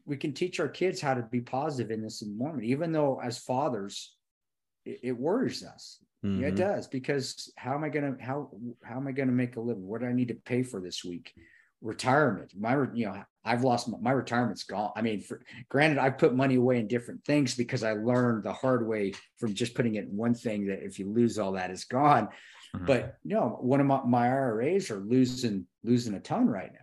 we 0.07 0.17
can 0.17 0.33
teach 0.33 0.61
our 0.61 0.69
kids 0.69 1.01
how 1.01 1.15
to 1.15 1.23
be 1.23 1.41
positive 1.41 1.91
in 1.91 2.03
this 2.03 2.23
moment, 2.25 2.65
even 2.65 2.93
though 2.93 3.21
as 3.23 3.39
fathers, 3.39 4.15
it, 4.85 5.01
it 5.03 5.13
worries 5.13 5.65
us. 5.65 5.99
Mm-hmm. 6.25 6.41
Yeah, 6.41 6.49
it 6.49 6.55
mm-hmm. 6.55 6.75
does 6.75 6.89
because 6.89 7.53
how 7.57 7.75
am 7.75 7.85
I 7.85 7.89
gonna 7.91 8.17
how 8.21 8.51
how 8.83 8.97
am 8.97 9.07
I 9.07 9.13
gonna 9.13 9.33
make 9.33 9.57
a 9.57 9.61
living? 9.61 9.87
What 9.87 10.01
do 10.01 10.09
I 10.09 10.13
need 10.13 10.29
to 10.29 10.35
pay 10.35 10.63
for 10.63 10.81
this 10.81 11.05
week? 11.05 11.33
Retirement. 11.81 12.53
My 12.59 12.77
you 12.93 13.07
know 13.07 13.23
I've 13.45 13.63
lost 13.63 13.89
my, 13.89 13.99
my 13.99 14.11
retirement's 14.11 14.65
gone. 14.65 14.91
I 14.97 15.03
mean, 15.03 15.21
for, 15.21 15.43
granted, 15.69 15.99
I 15.99 16.11
put 16.11 16.35
money 16.35 16.57
away 16.57 16.79
in 16.81 16.89
different 16.89 17.25
things 17.25 17.55
because 17.55 17.85
I 17.85 17.93
learned 17.93 18.43
the 18.43 18.53
hard 18.53 18.87
way 18.87 19.15
from 19.39 19.55
just 19.55 19.75
putting 19.75 19.95
it 19.95 20.05
in 20.05 20.17
one 20.17 20.35
thing 20.35 20.67
that 20.67 20.85
if 20.85 20.99
you 20.99 21.09
lose 21.09 21.39
all 21.39 21.53
that, 21.53 21.71
it's 21.71 21.85
gone. 21.85 22.29
Mm-hmm. 22.75 22.87
But 22.87 23.17
you 23.23 23.37
know, 23.37 23.57
one 23.61 23.81
of 23.81 23.87
my, 23.87 24.03
my 24.05 24.27
IRAs 24.27 24.91
are 24.91 24.99
losing 24.99 25.67
losing 25.85 26.15
a 26.15 26.21
ton 26.21 26.49
right 26.49 26.73
now. 26.73 26.81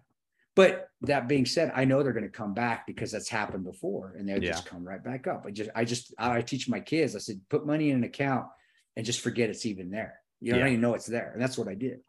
But 0.56 0.88
that 1.02 1.28
being 1.28 1.46
said, 1.46 1.74
I 1.76 1.84
know 1.84 2.02
they're 2.02 2.14
going 2.14 2.24
to 2.24 2.30
come 2.30 2.54
back 2.54 2.88
because 2.88 3.12
that's 3.12 3.28
happened 3.28 3.66
before, 3.66 4.16
and 4.18 4.28
they'll 4.28 4.42
yeah. 4.42 4.52
just 4.52 4.66
come 4.66 4.88
right 4.88 5.04
back 5.04 5.28
up. 5.28 5.44
I 5.46 5.52
just 5.52 5.70
I 5.76 5.84
just 5.84 6.14
I 6.18 6.42
teach 6.42 6.70
my 6.70 6.80
kids. 6.80 7.18
I 7.18 7.20
said, 7.20 7.42
put 7.50 7.68
money 7.68 7.90
in 7.90 7.98
an 7.98 8.04
account 8.06 8.46
and 8.96 9.06
just 9.06 9.22
forget 9.22 9.50
it's 9.50 9.66
even 9.66 9.92
there. 9.92 10.20
You 10.42 10.54
don't 10.54 10.68
even 10.68 10.82
know 10.82 10.94
it's 10.94 11.06
there, 11.06 11.32
and 11.34 11.42
that's 11.42 11.58
what 11.58 11.68
I 11.68 11.74
did 11.74 12.02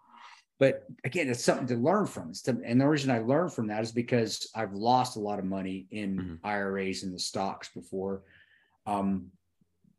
but 0.58 0.84
again, 1.04 1.28
it's 1.28 1.44
something 1.44 1.66
to 1.66 1.76
learn 1.76 2.06
from. 2.06 2.32
To, 2.44 2.58
and 2.64 2.80
the 2.80 2.88
reason 2.88 3.10
I 3.10 3.18
learned 3.18 3.52
from 3.52 3.66
that 3.66 3.82
is 3.82 3.92
because 3.92 4.48
I've 4.54 4.72
lost 4.72 5.16
a 5.16 5.20
lot 5.20 5.38
of 5.38 5.44
money 5.44 5.86
in 5.90 6.16
mm-hmm. 6.16 6.46
IRAs 6.46 7.02
and 7.02 7.14
the 7.14 7.18
stocks 7.18 7.68
before. 7.68 8.22
Um, 8.86 9.26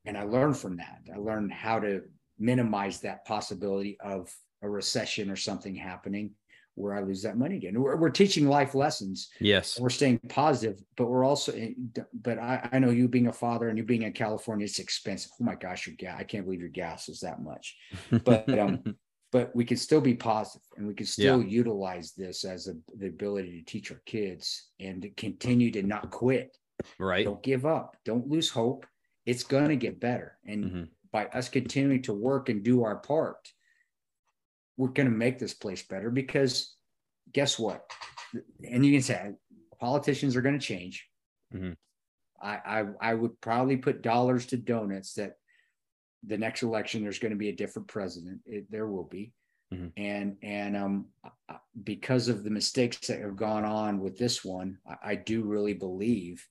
and 0.06 0.18
I 0.18 0.24
learned 0.24 0.58
from 0.58 0.78
that. 0.78 1.02
I 1.14 1.18
learned 1.18 1.52
how 1.52 1.80
to 1.80 2.04
minimize 2.40 3.02
that 3.02 3.26
possibility 3.26 3.98
of 4.00 4.34
a 4.64 4.70
recession 4.70 5.30
or 5.30 5.36
something 5.36 5.76
happening 5.76 6.32
where 6.78 6.94
I 6.94 7.02
lose 7.02 7.24
that 7.24 7.38
money 7.38 7.56
again. 7.56 7.80
We're, 7.80 7.96
we're 7.96 8.10
teaching 8.10 8.48
life 8.48 8.76
lessons. 8.76 9.30
Yes. 9.40 9.80
We're 9.80 9.90
staying 9.90 10.20
positive, 10.30 10.80
but 10.96 11.08
we're 11.08 11.26
also, 11.26 11.52
eh, 11.54 11.72
but 12.14 12.38
I, 12.38 12.70
I 12.72 12.80
know 12.80 12.92
you 12.92 13.08
being 13.08 13.28
a 13.28 13.34
father 13.34 13.70
and 13.70 13.78
you 13.78 13.84
being 13.84 14.04
in 14.04 14.14
California, 14.14 14.66
it's 14.66 14.80
expensive. 14.80 15.32
Oh 15.42 15.44
my 15.44 15.56
gosh, 15.56 15.88
your 15.88 15.96
gas, 15.96 16.18
I 16.20 16.24
can't 16.24 16.46
believe 16.46 16.62
your 16.62 16.70
gas 16.70 17.10
is 17.10 17.20
that 17.22 17.42
much. 17.42 17.76
But, 18.24 18.48
um, 18.58 18.84
but 19.32 19.56
we 19.56 19.66
can 19.66 19.78
still 19.78 20.02
be 20.02 20.14
positive 20.14 20.62
and 20.78 20.88
we 20.88 20.94
can 20.94 21.06
still 21.06 21.42
yeah. 21.42 21.50
utilize 21.50 22.14
this 22.14 22.46
as 22.46 22.68
a, 22.68 22.74
the 22.98 23.08
ability 23.08 23.60
to 23.60 23.72
teach 23.72 23.92
our 23.92 24.02
kids 24.06 24.70
and 24.80 25.02
to 25.02 25.10
continue 25.12 25.72
to 25.72 25.84
not 25.84 26.12
quit 26.12 26.56
right 27.00 27.26
don't 27.26 27.44
give 27.44 27.66
up 27.66 27.96
don't 28.06 28.28
lose 28.28 28.50
hope 28.50 28.86
it's 29.26 29.44
going 29.44 29.70
to 29.70 29.76
get 29.76 30.00
better 30.00 30.38
and 30.46 30.64
mm-hmm. 30.64 30.84
by 31.12 31.26
us 31.28 31.50
continuing 31.50 32.02
to 32.02 32.14
work 32.14 32.50
and 32.50 32.64
do 32.64 32.84
our 32.84 32.98
part 32.98 33.52
we're 34.78 34.90
going 34.90 35.10
to 35.10 35.16
make 35.16 35.40
this 35.40 35.54
place 35.54 35.84
better 35.84 36.10
because 36.10 36.76
guess 37.34 37.60
what? 37.60 37.84
And 38.64 38.86
you 38.86 38.94
can 38.94 39.02
say 39.02 39.32
politicians 39.80 40.36
are 40.36 40.42
going 40.42 40.58
to 40.58 40.66
change. 40.66 41.08
Mm-hmm. 41.54 41.74
I, 42.42 42.60
I 42.66 42.86
i 43.02 43.14
would 43.14 43.40
probably 43.42 43.78
put 43.78 44.04
dollars 44.04 44.46
to 44.48 44.58
donuts 44.58 45.14
that 45.14 45.38
the 46.24 46.38
next 46.38 46.62
election 46.62 47.02
there's 47.02 47.20
going 47.20 47.32
to 47.32 47.38
be 47.38 47.50
a 47.50 47.56
different 47.56 47.88
president. 47.88 48.42
It, 48.46 48.70
there 48.72 48.88
will 48.88 49.04
be. 49.04 49.34
Mm-hmm. 49.74 49.88
and 49.98 50.38
and 50.44 50.78
um 50.78 51.08
because 51.84 52.30
of 52.30 52.46
the 52.46 52.50
mistakes 52.50 53.06
that 53.08 53.20
have 53.20 53.36
gone 53.36 53.66
on 53.66 54.00
with 54.00 54.18
this 54.18 54.46
one 54.46 54.78
I, 54.90 55.12
I 55.12 55.16
do 55.16 55.44
really 55.44 55.74
believe 55.74 56.48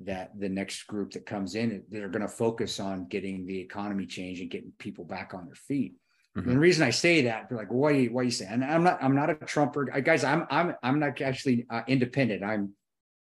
that 0.00 0.38
the 0.38 0.50
next 0.50 0.86
group 0.86 1.12
that 1.12 1.24
comes 1.24 1.54
in 1.54 1.82
they're 1.88 2.10
going 2.10 2.20
to 2.20 2.28
focus 2.28 2.78
on 2.78 3.08
getting 3.08 3.46
the 3.46 3.58
economy 3.58 4.04
changed 4.04 4.42
and 4.42 4.50
getting 4.50 4.74
people 4.78 5.06
back 5.06 5.32
on 5.32 5.46
their 5.46 5.54
feet 5.54 5.94
mm-hmm. 6.40 6.50
and 6.50 6.56
the 6.56 6.60
reason 6.60 6.86
i 6.86 6.90
say 6.90 7.22
that 7.22 7.48
they're 7.48 7.58
like 7.58 7.68
why 7.68 8.06
why 8.06 8.22
are 8.22 8.24
you 8.24 8.30
saying 8.30 8.62
i'm 8.62 8.84
not 8.84 9.02
i'm 9.02 9.14
not 9.14 9.30
a 9.30 9.34
trumper. 9.34 9.88
I, 9.92 10.00
guys 10.00 10.24
i'm 10.24 10.46
i'm 10.50 10.74
i'm 10.82 10.98
not 10.98 11.20
actually 11.20 11.66
uh, 11.70 11.82
independent. 11.86 12.42
I'm 12.42 12.74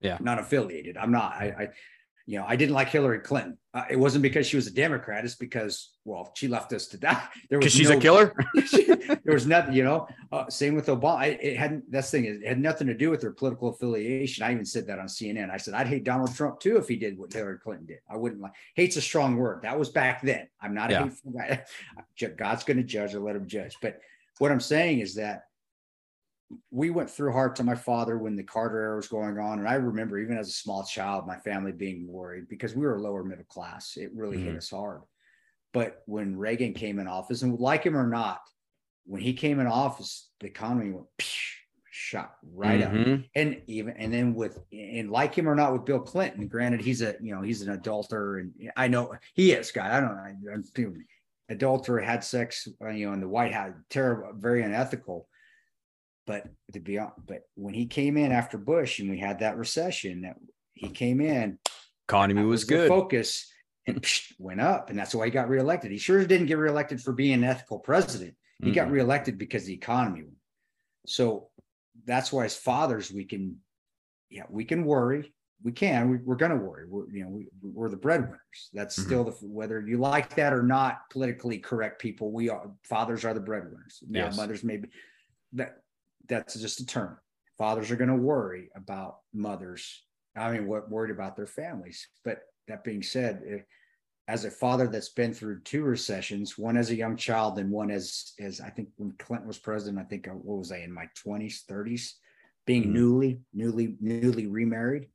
yeah. 0.03 0.17
not 0.19 0.37
affiliated. 0.37 0.97
I'm 0.97 1.11
not. 1.11 1.33
I, 1.33 1.45
I 1.45 1.67
you 2.25 2.39
know, 2.39 2.45
I 2.47 2.55
didn't 2.55 2.73
like 2.73 2.89
Hillary 2.89 3.19
Clinton. 3.19 3.57
Uh, 3.73 3.83
it 3.89 3.97
wasn't 3.97 4.21
because 4.21 4.47
she 4.47 4.55
was 4.55 4.67
a 4.67 4.71
Democrat. 4.71 5.25
It's 5.25 5.35
because, 5.35 5.91
well, 6.05 6.31
she 6.35 6.47
left 6.47 6.71
us 6.71 6.87
to 6.87 6.97
die. 6.97 7.21
There 7.49 7.59
was 7.59 7.71
she's 7.71 7.89
no, 7.89 7.97
a 7.97 7.99
killer. 7.99 8.33
there 8.55 9.33
was 9.33 9.45
nothing, 9.45 9.73
you 9.73 9.83
know. 9.83 10.07
Uh, 10.31 10.49
same 10.49 10.75
with 10.75 10.87
Obama. 10.87 11.27
It, 11.27 11.39
it 11.43 11.57
hadn't. 11.57 11.91
That's 11.91 12.09
thing. 12.09 12.25
It 12.25 12.47
had 12.47 12.59
nothing 12.59 12.87
to 12.87 12.93
do 12.93 13.09
with 13.09 13.21
her 13.23 13.31
political 13.31 13.69
affiliation. 13.69 14.43
I 14.43 14.53
even 14.53 14.65
said 14.65 14.87
that 14.87 14.99
on 14.99 15.07
CNN. 15.07 15.51
I 15.51 15.57
said 15.57 15.73
I'd 15.73 15.87
hate 15.87 16.05
Donald 16.05 16.33
Trump 16.33 16.59
too 16.59 16.77
if 16.77 16.87
he 16.87 16.95
did 16.95 17.17
what 17.17 17.33
Hillary 17.33 17.59
Clinton 17.59 17.87
did. 17.87 17.99
I 18.09 18.15
wouldn't 18.15 18.41
like. 18.41 18.53
Hate's 18.75 18.95
a 18.95 19.01
strong 19.01 19.35
word. 19.35 19.63
That 19.63 19.77
was 19.77 19.89
back 19.89 20.21
then. 20.21 20.47
I'm 20.61 20.73
not 20.73 20.89
a 20.89 20.93
yeah. 20.93 21.03
hateful 21.03 21.31
guy. 21.31 21.63
God's 22.37 22.63
going 22.63 22.77
to 22.77 22.83
judge. 22.83 23.13
I 23.13 23.17
let 23.17 23.35
him 23.35 23.47
judge. 23.47 23.75
But 23.81 23.99
what 24.39 24.51
I'm 24.51 24.61
saying 24.61 24.99
is 24.99 25.15
that 25.15 25.43
we 26.71 26.89
went 26.89 27.09
through 27.09 27.31
hard 27.31 27.55
to 27.55 27.63
my 27.63 27.75
father 27.75 28.17
when 28.17 28.35
the 28.35 28.43
Carter 28.43 28.79
era 28.79 28.95
was 28.95 29.07
going 29.07 29.37
on. 29.37 29.59
And 29.59 29.67
I 29.67 29.75
remember 29.75 30.19
even 30.19 30.37
as 30.37 30.49
a 30.49 30.53
small 30.53 30.83
child, 30.83 31.27
my 31.27 31.37
family 31.37 31.71
being 31.71 32.07
worried 32.07 32.47
because 32.49 32.75
we 32.75 32.85
were 32.85 32.99
lower 32.99 33.23
middle 33.23 33.45
class. 33.45 33.97
It 33.97 34.11
really 34.13 34.37
mm-hmm. 34.37 34.47
hit 34.47 34.57
us 34.57 34.69
hard. 34.69 35.01
But 35.73 36.03
when 36.05 36.37
Reagan 36.37 36.73
came 36.73 36.99
in 36.99 37.07
office, 37.07 37.41
and 37.41 37.59
like 37.59 37.83
him 37.83 37.97
or 37.97 38.07
not, 38.07 38.41
when 39.05 39.21
he 39.21 39.33
came 39.33 39.59
in 39.59 39.67
office, 39.67 40.29
the 40.39 40.47
economy 40.47 40.91
went 40.91 41.07
psh, 41.19 41.53
shot 41.89 42.35
right 42.53 42.81
mm-hmm. 42.81 43.13
up. 43.13 43.19
And 43.35 43.61
even 43.67 43.95
and 43.97 44.13
then 44.13 44.35
with 44.35 44.59
and 44.71 45.09
like 45.09 45.35
him 45.35 45.49
or 45.49 45.55
not 45.55 45.73
with 45.73 45.85
Bill 45.85 45.99
Clinton, 45.99 46.47
granted 46.47 46.81
he's 46.81 47.01
a 47.01 47.15
you 47.21 47.33
know 47.33 47.41
he's 47.41 47.61
an 47.61 47.71
adulterer, 47.71 48.39
and 48.39 48.51
I 48.77 48.87
know 48.87 49.13
he 49.33 49.51
is 49.51 49.71
guy. 49.71 49.97
I 49.97 49.99
don't 49.99 50.15
know. 50.15 50.93
Adulterer 51.49 52.01
had 52.01 52.23
sex, 52.23 52.67
uh, 52.81 52.89
you 52.89 53.05
know, 53.05 53.13
in 53.13 53.19
the 53.19 53.27
White 53.27 53.53
House, 53.53 53.73
terrible, 53.89 54.31
very 54.35 54.63
unethical 54.63 55.27
but 56.25 56.45
to 56.73 56.79
be 56.79 56.97
honest, 56.97 57.15
but 57.27 57.41
when 57.55 57.73
he 57.73 57.85
came 57.85 58.17
in 58.17 58.31
after 58.31 58.57
Bush 58.57 58.99
and 58.99 59.09
we 59.09 59.19
had 59.19 59.39
that 59.39 59.57
recession, 59.57 60.21
that 60.21 60.35
he 60.73 60.89
came 60.89 61.21
in, 61.21 61.57
economy 62.07 62.41
was, 62.41 62.61
was 62.61 62.63
good. 62.65 62.87
Focus 62.87 63.51
and 63.87 64.05
went 64.39 64.61
up, 64.61 64.89
and 64.89 64.97
that's 64.97 65.13
why 65.13 65.25
he 65.25 65.31
got 65.31 65.49
reelected. 65.49 65.91
He 65.91 65.97
sure 65.97 66.23
didn't 66.25 66.47
get 66.47 66.57
reelected 66.57 67.01
for 67.01 67.11
being 67.11 67.33
an 67.33 67.43
ethical 67.43 67.79
president. 67.79 68.35
He 68.59 68.67
mm-hmm. 68.67 68.75
got 68.75 68.91
reelected 68.91 69.37
because 69.37 69.65
the 69.65 69.73
economy. 69.73 70.21
Went. 70.21 70.35
So 71.05 71.49
that's 72.05 72.31
why 72.31 72.45
as 72.45 72.55
fathers 72.55 73.11
we 73.11 73.25
can, 73.25 73.57
yeah, 74.29 74.43
we 74.49 74.63
can 74.63 74.85
worry. 74.85 75.33
We 75.63 75.71
can. 75.71 76.09
We, 76.09 76.31
are 76.31 76.35
going 76.35 76.51
to 76.51 76.57
worry. 76.57 76.85
We're 76.87 77.09
you 77.09 77.23
know 77.23 77.29
we, 77.29 77.47
we're 77.61 77.89
the 77.89 77.97
breadwinners. 77.97 78.69
That's 78.73 78.97
mm-hmm. 78.97 79.07
still 79.07 79.23
the 79.25 79.31
whether 79.41 79.81
you 79.81 79.97
like 79.97 80.35
that 80.35 80.53
or 80.53 80.63
not. 80.63 81.09
Politically 81.09 81.59
correct 81.59 82.01
people. 82.01 82.31
We 82.31 82.49
are 82.49 82.71
fathers 82.83 83.25
are 83.25 83.33
the 83.33 83.39
breadwinners. 83.39 84.03
Now 84.07 84.25
yes. 84.25 84.37
mothers 84.37 84.63
maybe 84.63 84.89
that 85.53 85.82
that's 86.27 86.55
just 86.55 86.79
a 86.79 86.85
term. 86.85 87.17
Fathers 87.57 87.91
are 87.91 87.95
going 87.95 88.09
to 88.09 88.15
worry 88.15 88.69
about 88.75 89.17
mothers. 89.33 90.03
I 90.35 90.51
mean, 90.51 90.67
what 90.67 90.89
worried 90.89 91.11
about 91.11 91.35
their 91.35 91.47
families. 91.47 92.07
But 92.23 92.41
that 92.67 92.83
being 92.83 93.03
said, 93.03 93.41
if, 93.45 93.63
as 94.27 94.45
a 94.45 94.51
father 94.51 94.87
that's 94.87 95.09
been 95.09 95.33
through 95.33 95.61
two 95.61 95.83
recessions, 95.83 96.57
one 96.57 96.77
as 96.77 96.89
a 96.89 96.95
young 96.95 97.17
child 97.17 97.59
and 97.59 97.69
one 97.69 97.91
as 97.91 98.33
as 98.39 98.61
I 98.61 98.69
think 98.69 98.89
when 98.95 99.11
Clinton 99.19 99.47
was 99.47 99.57
president, 99.57 99.99
I 99.99 100.07
think 100.07 100.27
uh, 100.27 100.31
what 100.31 100.59
was 100.59 100.71
I 100.71 100.77
in 100.77 100.93
my 100.93 101.09
twenties, 101.15 101.65
thirties, 101.67 102.15
being 102.65 102.83
mm-hmm. 102.83 102.93
newly, 102.93 103.39
newly, 103.53 103.97
newly 103.99 104.47
remarried, 104.47 105.09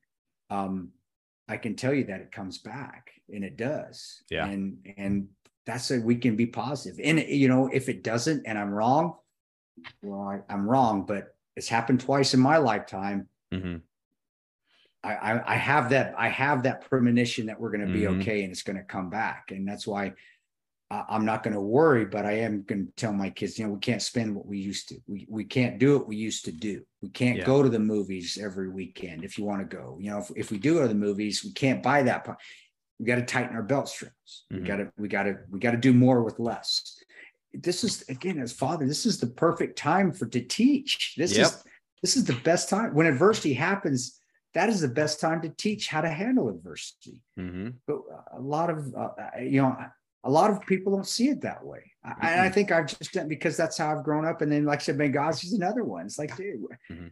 um, 0.51 0.91
I 1.49 1.57
can 1.57 1.75
tell 1.75 1.95
you 1.95 2.05
that 2.05 2.21
it 2.21 2.33
comes 2.33 2.59
back 2.59 3.11
and 3.33 3.43
it 3.45 3.57
does. 3.57 4.23
Yeah. 4.31 4.47
And 4.47 4.87
and 4.99 5.29
that's 5.65 5.91
a 5.91 6.01
we 6.01 6.17
can 6.17 6.37
be 6.37 6.47
positive. 6.47 7.01
And 7.03 7.19
you 7.19 7.49
know, 7.49 7.71
if 7.73 7.89
it 7.89 8.05
doesn't 8.05 8.47
and 8.47 8.59
I'm 8.59 8.71
wrong, 8.71 9.17
well, 10.03 10.43
I, 10.49 10.53
am 10.53 10.68
wrong, 10.68 11.05
but 11.07 11.35
it's 11.57 11.68
happened 11.68 12.01
twice 12.01 12.35
in 12.35 12.41
my 12.41 12.59
lifetime. 12.59 13.29
Mm-hmm. 13.53 13.76
I, 15.03 15.14
I, 15.14 15.55
I 15.55 15.57
have 15.57 15.91
that 15.91 16.14
I 16.18 16.29
have 16.29 16.64
that 16.64 16.89
premonition 16.89 17.47
that 17.47 17.61
we're 17.61 17.70
going 17.70 17.87
to 17.87 17.93
be 17.93 18.01
mm-hmm. 18.01 18.20
okay 18.20 18.43
and 18.43 18.53
it's 18.53 18.62
going 18.62 18.76
to 18.79 18.85
come 18.85 19.11
back, 19.11 19.51
and 19.51 19.66
that's 19.66 19.87
why 19.87 20.14
I'm 20.91 21.26
not 21.26 21.43
going 21.43 21.53
to 21.55 21.61
worry, 21.61 22.07
but 22.07 22.24
I 22.24 22.33
am 22.33 22.62
going 22.62 22.87
to 22.87 22.93
tell 22.93 23.12
my 23.12 23.29
kids, 23.29 23.59
you 23.59 23.66
know, 23.66 23.74
we 23.74 23.79
can't 23.79 24.01
spend 24.01 24.35
what 24.35 24.47
we 24.47 24.59
used 24.59 24.89
to. 24.89 24.97
We 25.07 25.26
we 25.29 25.45
can't 25.45 25.79
do 25.79 25.99
what 25.99 26.09
we 26.09 26.16
used 26.16 26.47
to 26.47 26.53
do. 26.53 26.83
We 27.03 27.11
can't 27.11 27.39
yeah. 27.39 27.45
go 27.45 27.62
to 27.62 27.68
the 27.68 27.79
movies 27.79 28.39
every 28.41 28.70
weekend 28.70 29.22
if 29.22 29.37
you 29.37 29.45
want 29.45 29.68
to 29.68 29.76
go. 29.76 29.99
You 30.01 30.11
know, 30.11 30.18
if, 30.18 30.31
if 30.35 30.51
we 30.51 30.57
do 30.57 30.74
go 30.74 30.83
to 30.83 30.89
the 30.89 30.95
movies, 30.95 31.45
we 31.45 31.53
can't 31.53 31.83
buy 31.83 32.05
that. 32.05 32.26
We 32.99 33.05
got 33.05 33.16
to 33.16 33.24
tighten 33.24 33.55
our 33.55 33.62
belt 33.62 33.91
strings. 33.91 34.45
Mm-hmm. 34.51 34.62
We 34.62 34.68
got 34.68 34.76
to 34.76 34.93
we 34.97 35.09
got 35.09 35.22
to 35.24 35.37
we 35.51 35.59
got 35.61 35.72
to 35.72 35.76
do 35.76 35.93
more 35.93 36.22
with 36.22 36.39
less. 36.39 36.97
This 37.53 37.84
is 37.84 38.05
again, 38.09 38.38
as 38.38 38.53
father, 38.53 38.86
this 38.86 39.07
is 39.07 39.18
the 39.18 39.26
perfect 39.26 39.78
time 39.78 40.12
for 40.12 40.26
to 40.26 40.40
teach. 40.40 41.14
This 41.16 41.36
yep. 41.36 41.46
is 41.46 41.64
this 42.03 42.16
is 42.16 42.24
the 42.24 42.34
best 42.44 42.68
time 42.68 42.94
when 42.94 43.07
adversity 43.07 43.55
happens. 43.55 44.20
That 44.55 44.68
is 44.68 44.80
the 44.80 44.88
best 44.88 45.20
time 45.20 45.42
to 45.42 45.49
teach 45.51 45.88
how 45.88 46.01
to 46.01 46.09
handle 46.09 46.49
adversity. 46.49 47.22
Mm-hmm. 47.38 47.70
But 47.86 47.99
a 48.32 48.40
lot 48.40 48.70
of 48.70 48.94
uh, 48.94 49.11
you 49.40 49.62
know 49.62 49.76
a 50.24 50.30
lot 50.30 50.51
of 50.51 50.61
people 50.66 50.92
don't 50.92 51.07
see 51.07 51.28
it 51.28 51.40
that 51.42 51.64
way. 51.64 51.90
Mm-hmm. 52.07 52.26
I, 52.26 52.46
I 52.46 52.51
think 52.51 52.72
I've 52.72 52.86
just 52.86 53.12
done 53.12 53.28
because 53.28 53.57
that's 53.57 53.78
how 53.78 53.96
I've 53.96 54.05
grown 54.05 54.26
up. 54.26 54.42
And 54.42 54.51
then, 54.51 54.64
like 54.64 54.80
I 54.80 54.82
said, 54.82 54.99
Benghazi's 54.99 55.53
another 55.53 55.84
one. 55.84 56.07
It's 56.07 56.18
like, 56.18 56.36
dude, 56.36 56.61
mm-hmm. 56.90 57.07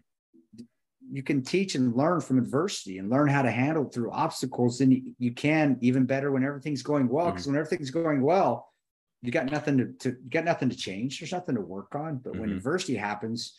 you 1.11 1.23
can 1.23 1.43
teach 1.43 1.75
and 1.75 1.95
learn 1.95 2.21
from 2.21 2.39
adversity 2.39 2.99
and 2.99 3.09
learn 3.11 3.29
how 3.29 3.43
to 3.43 3.51
handle 3.51 3.85
through 3.85 4.11
obstacles. 4.13 4.81
And 4.81 4.93
you, 4.93 5.15
you 5.19 5.33
can 5.33 5.79
even 5.81 6.05
better 6.05 6.33
when 6.33 6.45
everything's 6.45 6.83
going 6.83 7.09
well. 7.09 7.27
Because 7.27 7.43
mm-hmm. 7.43 7.53
when 7.53 7.61
everything's 7.61 7.91
going 7.91 8.23
well, 8.23 8.69
you 9.27 9.33
got 9.33 9.51
nothing 9.51 9.79
to, 9.79 9.87
to 10.01 10.11
you 10.11 10.31
got 10.31 10.45
nothing 10.45 10.71
to 10.71 10.77
change. 10.77 11.19
There's 11.19 11.33
nothing 11.33 11.57
to 11.57 11.61
work 11.61 11.95
on. 11.95 12.19
But 12.19 12.35
when 12.35 12.49
mm-hmm. 12.49 12.59
adversity 12.59 12.97
happens, 12.97 13.55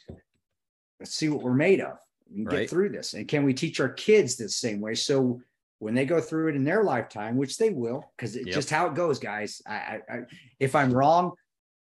let's 1.00 1.14
see 1.14 1.30
what 1.30 1.44
we're 1.44 1.54
made 1.54 1.82
of 1.82 1.98
and 2.34 2.48
right. 2.48 2.62
get 2.62 2.70
through 2.70 2.90
this. 2.90 3.14
And 3.14 3.28
can 3.28 3.44
we 3.44 3.54
teach 3.54 3.80
our 3.80 3.90
kids 3.90 4.36
the 4.36 4.50
same 4.50 4.82
way? 4.82 4.96
So 4.96 5.42
when 5.80 5.94
they 5.94 6.06
go 6.06 6.20
through 6.20 6.50
it 6.50 6.56
in 6.56 6.64
their 6.64 6.84
lifetime, 6.84 7.38
which 7.38 7.58
they 7.58 7.70
will, 7.70 8.04
because 8.16 8.36
it's 8.36 8.48
yep. 8.48 8.56
just 8.56 8.70
how 8.70 8.88
it 8.88 8.96
goes, 8.96 9.20
guys. 9.20 9.62
I, 9.68 9.74
I, 9.76 10.02
I, 10.10 10.20
if 10.60 10.76
I'm 10.76 10.92
wrong, 10.92 11.34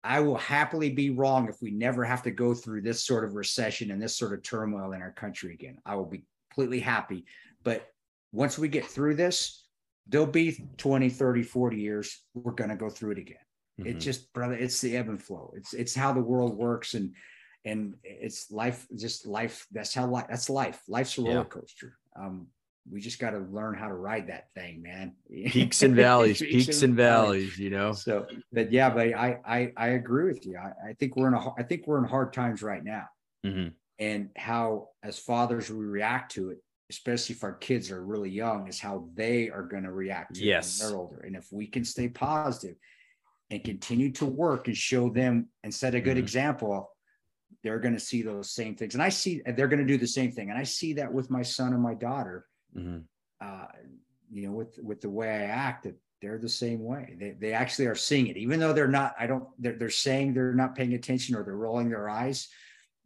I 0.03 0.21
will 0.21 0.37
happily 0.37 0.91
be 0.91 1.11
wrong 1.11 1.49
if 1.49 1.63
we 1.63 1.71
never 1.71 2.05
have 2.05 2.23
to 2.25 2.31
go 2.31 2.55
through 2.55 2.83
this 2.83 3.05
sort 3.05 3.25
of 3.25 3.35
recession 3.35 3.91
and 3.91 4.03
this 4.03 4.17
sort 4.17 4.33
of 4.33 4.43
turmoil 4.43 4.93
in 4.93 5.01
our 5.01 5.13
country 5.13 5.55
again. 5.55 5.79
I 5.87 5.95
will 5.95 6.07
be 6.07 6.25
completely 6.51 6.81
happy. 6.81 7.25
But 7.63 7.89
once 8.33 8.59
we 8.59 8.69
get 8.69 8.85
through 8.85 9.15
this, 9.15 9.65
there'll 10.09 10.27
be 10.27 10.67
20, 10.77 11.09
30, 11.09 11.43
40 11.43 11.77
years. 11.79 12.21
We're 12.35 12.53
going 12.53 12.71
to 12.71 12.77
go 12.77 12.91
through 12.91 13.13
it 13.13 13.19
again. 13.19 13.37
Mm-hmm. 13.81 13.91
It 13.91 14.01
just, 14.01 14.33
brother, 14.33 14.55
it's 14.55 14.81
the 14.81 14.97
ebb 14.97 15.09
and 15.09 15.23
flow. 15.23 15.53
It's, 15.57 15.75
it's 15.75 15.95
how 15.95 16.13
the 16.13 16.21
world 16.21 16.57
works. 16.57 16.95
And, 16.95 17.15
and 17.65 17.95
it's 18.03 18.51
life, 18.51 18.87
just 18.97 19.27
life. 19.27 19.67
That's 19.73 19.95
how 19.95 20.07
life, 20.07 20.27
that's 20.29 20.51
life. 20.51 20.81
Life's 20.89 21.19
a 21.19 21.23
roller 21.23 21.39
yeah. 21.39 21.45
coaster. 21.45 21.97
Um, 22.15 22.49
we 22.91 23.01
just 23.01 23.19
got 23.19 23.31
to 23.31 23.39
learn 23.39 23.75
how 23.75 23.89
to 23.89 23.95
ride 23.95 24.29
that 24.29 24.49
thing, 24.55 24.83
man. 24.83 25.13
Peaks 25.31 25.83
and 25.83 25.97
valleys, 25.97 26.39
peaks, 26.39 26.67
peaks, 26.67 26.83
and 26.83 26.95
valleys, 26.95 27.45
valleys, 27.45 27.59
you 27.59 27.71
know. 27.71 27.93
So, 27.93 28.27
but 28.53 28.73
yeah, 28.73 28.91
but 28.91 29.15
I 29.15 29.39
I 29.45 29.73
I 29.77 29.89
agree 29.89 30.27
with 30.27 30.45
you. 30.45 30.59
I, 30.59 30.91
I 30.91 30.93
think 30.95 31.17
we're 31.17 31.29
in 31.29 31.35
a 31.35 31.53
I 31.59 31.63
think 31.63 31.87
we're 31.87 31.99
in 31.99 32.05
hard 32.05 32.33
times 32.33 32.63
right 32.63 32.85
now, 32.85 33.09
mm-hmm. 33.45 33.69
and 33.99 34.31
how 34.37 34.89
as 35.03 35.19
fathers 35.19 35.71
we 35.71 35.85
react 35.85 36.33
to 36.33 36.51
it, 36.51 36.59
especially 36.91 37.37
if 37.37 37.45
our 37.45 37.55
kids 37.55 37.91
are 37.91 38.05
really 38.05 38.31
young, 38.31 38.69
is 38.69 38.81
how 38.81 39.09
they 39.15 39.49
are 39.49 39.63
going 39.63 39.85
to 39.85 39.93
react 39.93 40.35
to 40.35 40.45
yes. 40.45 40.79
it 40.79 40.85
when 40.85 40.93
they're 40.93 41.01
older. 41.01 41.21
And 41.21 41.37
if 41.37 41.51
we 41.53 41.67
can 41.67 41.85
stay 41.85 42.09
positive 42.09 42.77
and 43.55 43.65
continue 43.65 44.11
to 44.13 44.27
work 44.27 44.69
and 44.69 44.77
show 44.77 45.09
them 45.09 45.49
and 45.63 45.73
set 45.73 45.95
a 45.95 46.01
good 46.01 46.13
mm-hmm. 46.13 46.25
example, 46.25 46.91
they're 47.63 47.79
going 47.79 47.95
to 47.95 48.01
see 48.01 48.23
those 48.23 48.51
same 48.51 48.75
things. 48.75 48.95
And 48.95 49.03
I 49.03 49.09
see 49.09 49.43
they're 49.47 49.69
going 49.69 49.81
to 49.81 49.87
do 49.87 49.99
the 49.99 50.07
same 50.07 50.33
thing. 50.33 50.51
And 50.51 50.59
I 50.59 50.65
see 50.65 50.93
that 50.95 51.13
with 51.13 51.31
my 51.31 51.43
son 51.43 51.73
and 51.73 51.83
my 51.83 51.95
daughter 51.95 52.47
mm-hmm. 52.77 52.99
uh, 53.41 53.67
you 54.31 54.47
know, 54.47 54.53
with 54.53 54.79
with 54.83 55.01
the 55.01 55.11
way 55.11 55.31
I 55.31 55.45
act, 55.45 55.85
that 55.85 55.95
they're 56.21 56.39
the 56.39 56.49
same 56.49 56.83
way. 56.83 57.17
They 57.19 57.37
they 57.39 57.53
actually 57.53 57.87
are 57.87 57.95
seeing 57.95 58.27
it, 58.27 58.37
even 58.37 58.61
though 58.61 58.73
they're 58.73 58.89
not. 58.89 59.15
I 59.19 59.27
don't. 59.27 59.45
They're 59.59 59.77
they're 59.79 59.91
saying 59.91 60.35
they're 60.35 60.55
not 60.55 60.75
paying 60.75 60.95
attention 60.95 61.37
or 61.37 61.45
they're 61.45 61.57
rolling 61.57 61.89
their 61.89 62.09
eyes. 62.09 62.49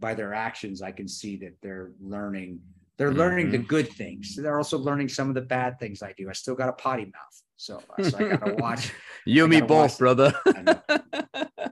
By 0.00 0.14
their 0.14 0.32
actions, 0.32 0.80
I 0.80 0.92
can 0.92 1.08
see 1.08 1.36
that 1.38 1.56
they're 1.60 1.90
learning. 2.00 2.60
They're 2.96 3.10
mm-hmm. 3.10 3.18
learning 3.18 3.50
the 3.50 3.58
good 3.58 3.88
things. 3.88 4.36
They're 4.36 4.56
also 4.56 4.78
learning 4.78 5.08
some 5.08 5.28
of 5.28 5.34
the 5.34 5.40
bad 5.40 5.78
things 5.80 6.02
I 6.02 6.14
do. 6.16 6.30
I 6.30 6.32
still 6.32 6.54
got 6.54 6.68
a 6.68 6.72
potty 6.72 7.04
mouth, 7.04 7.42
so, 7.58 7.82
so 8.02 8.18
I 8.18 8.36
gotta 8.36 8.54
watch. 8.54 8.92
you 9.26 9.44
and 9.44 9.50
me 9.50 9.60
both, 9.60 9.98
brother. 9.98 10.32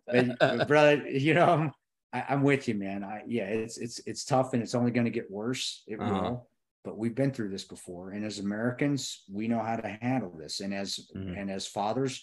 but, 0.06 0.68
brother, 0.68 1.08
you 1.08 1.32
know, 1.32 1.70
I, 2.12 2.24
am 2.28 2.42
with 2.42 2.68
you, 2.68 2.74
man. 2.74 3.02
I 3.04 3.22
yeah, 3.26 3.44
it's 3.44 3.78
it's 3.78 4.00
it's 4.06 4.24
tough 4.24 4.52
and 4.52 4.62
it's 4.62 4.74
only 4.74 4.90
going 4.90 5.06
to 5.06 5.10
get 5.10 5.30
worse. 5.30 5.82
It 5.86 6.00
uh-huh. 6.00 6.12
will 6.12 6.48
but 6.86 6.96
we've 6.96 7.16
been 7.16 7.32
through 7.32 7.48
this 7.48 7.64
before 7.64 8.10
and 8.10 8.24
as 8.24 8.38
americans 8.38 9.24
we 9.30 9.48
know 9.48 9.58
how 9.58 9.74
to 9.74 9.98
handle 10.00 10.32
this 10.38 10.60
and 10.60 10.72
as 10.72 11.00
mm-hmm. 11.14 11.34
and 11.34 11.50
as 11.50 11.66
fathers 11.66 12.22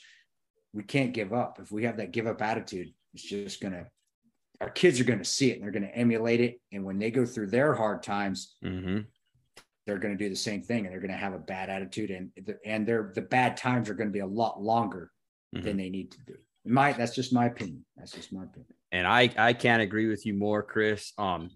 we 0.71 0.81
can't 0.81 1.13
give 1.13 1.33
up 1.33 1.59
if 1.61 1.69
we 1.69 1.83
have 1.83 1.97
that 1.97 2.11
give 2.11 2.25
up 2.25 2.41
attitude 2.41 2.87
it's 3.13 3.23
just 3.23 3.61
gonna 3.61 3.85
our 4.61 4.69
kids 4.69 4.99
are 4.99 5.03
gonna 5.03 5.25
see 5.25 5.51
it 5.51 5.55
and 5.55 5.63
they're 5.63 5.71
gonna 5.71 5.87
emulate 5.87 6.39
it 6.39 6.61
and 6.71 6.83
when 6.83 6.97
they 6.97 7.11
go 7.11 7.25
through 7.25 7.47
their 7.47 7.75
hard 7.75 8.01
times 8.01 8.55
mm-hmm. 8.63 8.99
They're 9.85 9.97
gonna 9.97 10.17
do 10.17 10.29
the 10.29 10.35
same 10.35 10.61
thing 10.61 10.85
and 10.85 10.93
they're 10.93 11.01
gonna 11.01 11.13
have 11.13 11.33
a 11.33 11.39
bad 11.39 11.69
attitude 11.69 12.11
and 12.11 12.31
the, 12.45 12.57
and 12.65 12.87
their 12.87 13.11
the 13.13 13.21
bad 13.21 13.57
times 13.57 13.89
are 13.89 13.93
gonna 13.93 14.09
be 14.09 14.19
a 14.19 14.25
lot 14.25 14.61
longer 14.61 15.11
mm-hmm. 15.55 15.65
than 15.65 15.77
they 15.77 15.89
need 15.89 16.11
to 16.11 16.17
be 16.25 16.33
my 16.65 16.93
that's 16.93 17.13
just 17.13 17.33
my 17.33 17.47
opinion 17.47 17.83
that's 17.97 18.13
just 18.13 18.31
my 18.31 18.43
opinion 18.43 18.73
and 18.93 19.05
i 19.05 19.29
i 19.35 19.51
can't 19.51 19.81
agree 19.81 20.07
with 20.07 20.25
you 20.25 20.33
more 20.33 20.63
Kris 20.63 21.11
um 21.17 21.49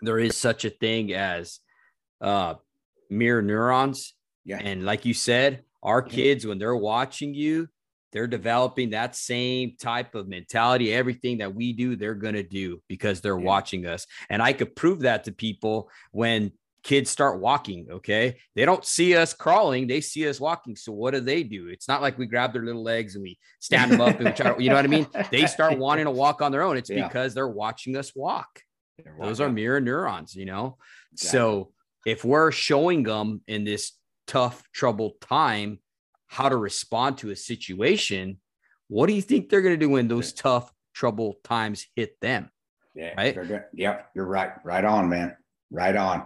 there 0.00 0.18
is 0.18 0.36
such 0.36 0.64
a 0.64 0.70
thing 0.70 1.12
as 1.12 1.60
uh, 2.20 2.54
mirror 3.10 3.42
neurons. 3.42 4.14
Yeah. 4.44 4.58
And 4.58 4.84
like 4.84 5.04
you 5.04 5.14
said, 5.14 5.62
our 5.82 6.02
kids, 6.02 6.46
when 6.46 6.58
they're 6.58 6.76
watching 6.76 7.34
you, 7.34 7.68
they're 8.12 8.26
developing 8.26 8.90
that 8.90 9.16
same 9.16 9.76
type 9.78 10.14
of 10.14 10.28
mentality. 10.28 10.92
Everything 10.92 11.38
that 11.38 11.54
we 11.54 11.72
do, 11.72 11.96
they're 11.96 12.14
going 12.14 12.34
to 12.34 12.44
do 12.44 12.80
because 12.88 13.20
they're 13.20 13.38
yeah. 13.38 13.44
watching 13.44 13.86
us. 13.86 14.06
And 14.30 14.40
I 14.40 14.52
could 14.52 14.76
prove 14.76 15.00
that 15.00 15.24
to 15.24 15.32
people 15.32 15.90
when 16.12 16.52
kids 16.84 17.10
start 17.10 17.40
walking. 17.40 17.88
Okay. 17.90 18.36
They 18.54 18.64
don't 18.64 18.84
see 18.84 19.16
us 19.16 19.32
crawling, 19.32 19.86
they 19.86 20.00
see 20.00 20.28
us 20.28 20.38
walking. 20.38 20.76
So 20.76 20.92
what 20.92 21.14
do 21.14 21.20
they 21.20 21.42
do? 21.42 21.68
It's 21.68 21.88
not 21.88 22.02
like 22.02 22.18
we 22.18 22.26
grab 22.26 22.52
their 22.52 22.62
little 22.62 22.82
legs 22.82 23.16
and 23.16 23.22
we 23.22 23.38
stand 23.58 23.90
them 23.90 24.02
up 24.02 24.16
and 24.16 24.26
we 24.26 24.32
try 24.32 24.54
to, 24.54 24.62
you 24.62 24.68
know 24.68 24.76
what 24.76 24.84
I 24.84 24.88
mean? 24.88 25.06
They 25.30 25.46
start 25.46 25.78
wanting 25.78 26.04
to 26.04 26.10
walk 26.10 26.42
on 26.42 26.52
their 26.52 26.62
own. 26.62 26.76
It's 26.76 26.90
yeah. 26.90 27.08
because 27.08 27.34
they're 27.34 27.48
watching 27.48 27.96
us 27.96 28.12
walk. 28.14 28.60
Those 29.20 29.40
are 29.40 29.48
mirror 29.48 29.80
neurons, 29.80 30.36
you 30.36 30.44
know? 30.44 30.76
Exactly. 31.12 31.38
So 31.38 31.72
if 32.06 32.24
we're 32.24 32.52
showing 32.52 33.02
them 33.02 33.40
in 33.48 33.64
this 33.64 33.92
tough, 34.26 34.62
troubled 34.72 35.20
time 35.20 35.80
how 36.26 36.48
to 36.48 36.56
respond 36.56 37.18
to 37.18 37.30
a 37.30 37.36
situation, 37.36 38.38
what 38.88 39.06
do 39.06 39.14
you 39.14 39.22
think 39.22 39.48
they're 39.48 39.62
going 39.62 39.74
to 39.74 39.84
do 39.84 39.90
when 39.90 40.06
those 40.06 40.32
tough, 40.32 40.70
troubled 40.92 41.36
times 41.42 41.86
hit 41.96 42.20
them? 42.20 42.50
Yeah. 42.94 43.14
Right. 43.16 43.36
Yep. 43.72 44.10
You're 44.14 44.26
right. 44.26 44.52
Right 44.64 44.84
on, 44.84 45.08
man. 45.08 45.36
Right 45.70 45.96
on. 45.96 46.24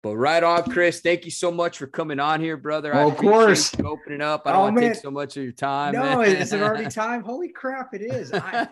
But 0.00 0.16
right 0.16 0.42
on, 0.44 0.70
Kris. 0.70 1.00
Thank 1.00 1.24
you 1.24 1.30
so 1.32 1.50
much 1.50 1.78
for 1.78 1.88
coming 1.88 2.20
on 2.20 2.40
here, 2.40 2.56
brother. 2.56 2.94
Oh, 2.94 3.10
of 3.10 3.16
course. 3.16 3.74
opening 3.84 4.20
up. 4.20 4.42
I 4.46 4.52
don't 4.52 4.60
oh, 4.60 4.64
want 4.64 4.76
to 4.78 4.88
take 4.92 4.94
so 4.94 5.10
much 5.10 5.36
of 5.36 5.42
your 5.42 5.52
time. 5.52 5.92
No, 5.92 6.20
is 6.20 6.52
it 6.52 6.62
already 6.62 6.88
time? 6.90 7.24
Holy 7.24 7.48
crap, 7.48 7.92
it 7.94 8.02
is. 8.02 8.32
I, 8.32 8.68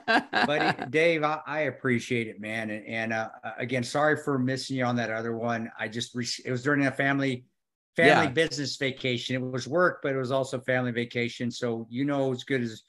buddy, 0.46 0.86
Dave, 0.90 1.24
I, 1.24 1.40
I, 1.44 1.60
appreciate 1.62 2.28
it, 2.28 2.40
man. 2.40 2.70
And, 2.70 2.86
and 2.86 3.12
uh, 3.12 3.30
again, 3.58 3.82
sorry 3.82 4.16
for 4.16 4.38
missing 4.38 4.76
you 4.76 4.84
on 4.84 4.94
that 4.96 5.10
other 5.10 5.36
one. 5.36 5.68
I 5.76 5.88
just 5.88 6.14
it 6.14 6.50
was 6.50 6.62
during 6.62 6.86
a 6.86 6.92
family 6.92 7.44
family 7.96 8.26
yeah. 8.26 8.30
business 8.30 8.76
vacation. 8.76 9.34
It 9.34 9.42
was 9.42 9.66
work, 9.66 10.00
but 10.04 10.12
it 10.12 10.18
was 10.18 10.30
also 10.30 10.60
family 10.60 10.92
vacation. 10.92 11.50
So 11.50 11.88
you 11.90 12.04
know 12.04 12.32
as 12.32 12.44
good 12.44 12.62
as 12.62 12.82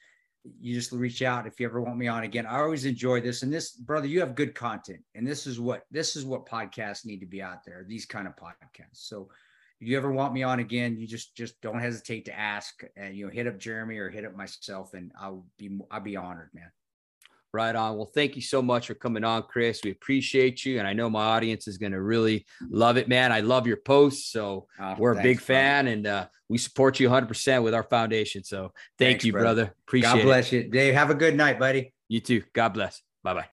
you 0.60 0.74
just 0.74 0.92
reach 0.92 1.22
out 1.22 1.46
if 1.46 1.60
you 1.60 1.66
ever 1.66 1.80
want 1.80 1.98
me 1.98 2.08
on 2.08 2.24
again. 2.24 2.46
I 2.46 2.58
always 2.58 2.84
enjoy 2.84 3.20
this. 3.20 3.42
And 3.42 3.52
this, 3.52 3.72
brother, 3.72 4.06
you 4.06 4.20
have 4.20 4.34
good 4.34 4.54
content. 4.54 5.00
And 5.14 5.26
this 5.26 5.46
is 5.46 5.60
what 5.60 5.82
this 5.90 6.16
is 6.16 6.24
what 6.24 6.46
podcasts 6.46 7.04
need 7.04 7.20
to 7.20 7.26
be 7.26 7.42
out 7.42 7.64
there, 7.64 7.84
these 7.86 8.06
kind 8.06 8.26
of 8.26 8.34
podcasts. 8.36 9.08
So 9.08 9.28
if 9.80 9.86
you 9.86 9.96
ever 9.96 10.10
want 10.10 10.34
me 10.34 10.42
on 10.42 10.60
again, 10.60 10.96
you 10.96 11.06
just 11.06 11.36
just 11.36 11.60
don't 11.60 11.80
hesitate 11.80 12.24
to 12.26 12.38
ask 12.38 12.82
and 12.96 13.16
you 13.16 13.26
know, 13.26 13.32
hit 13.32 13.46
up 13.46 13.58
Jeremy 13.58 13.98
or 13.98 14.10
hit 14.10 14.24
up 14.24 14.36
myself 14.36 14.94
and 14.94 15.12
I'll 15.20 15.44
be 15.58 15.78
I'll 15.90 16.00
be 16.00 16.16
honored, 16.16 16.50
man. 16.54 16.70
Right 17.52 17.74
on. 17.74 17.96
Well, 17.96 18.10
thank 18.14 18.36
you 18.36 18.42
so 18.42 18.60
much 18.60 18.88
for 18.88 18.94
coming 18.94 19.24
on, 19.24 19.42
Kris. 19.44 19.80
We 19.82 19.90
appreciate 19.90 20.64
you. 20.66 20.78
And 20.78 20.86
I 20.86 20.92
know 20.92 21.08
my 21.08 21.24
audience 21.24 21.66
is 21.66 21.78
going 21.78 21.92
to 21.92 22.02
really 22.02 22.44
love 22.68 22.98
it, 22.98 23.08
man. 23.08 23.32
I 23.32 23.40
love 23.40 23.66
your 23.66 23.78
posts. 23.78 24.30
So 24.30 24.66
oh, 24.78 24.94
we're 24.98 25.14
thanks, 25.14 25.24
a 25.24 25.28
big 25.28 25.40
fan 25.40 25.86
and 25.86 26.06
uh, 26.06 26.26
we 26.48 26.58
support 26.58 27.00
you 27.00 27.08
100% 27.08 27.62
with 27.62 27.74
our 27.74 27.84
foundation. 27.84 28.44
So 28.44 28.72
thank 28.98 29.12
thanks, 29.12 29.24
you, 29.24 29.32
brother. 29.32 29.64
brother. 29.64 29.74
Appreciate 29.86 30.10
it. 30.10 30.16
God 30.16 30.22
bless 30.24 30.52
it. 30.52 30.66
you. 30.66 30.70
Dave, 30.70 30.94
have 30.94 31.10
a 31.10 31.14
good 31.14 31.36
night, 31.36 31.58
buddy. 31.58 31.94
You 32.08 32.20
too. 32.20 32.42
God 32.52 32.70
bless. 32.70 33.02
Bye 33.22 33.34
bye. 33.34 33.46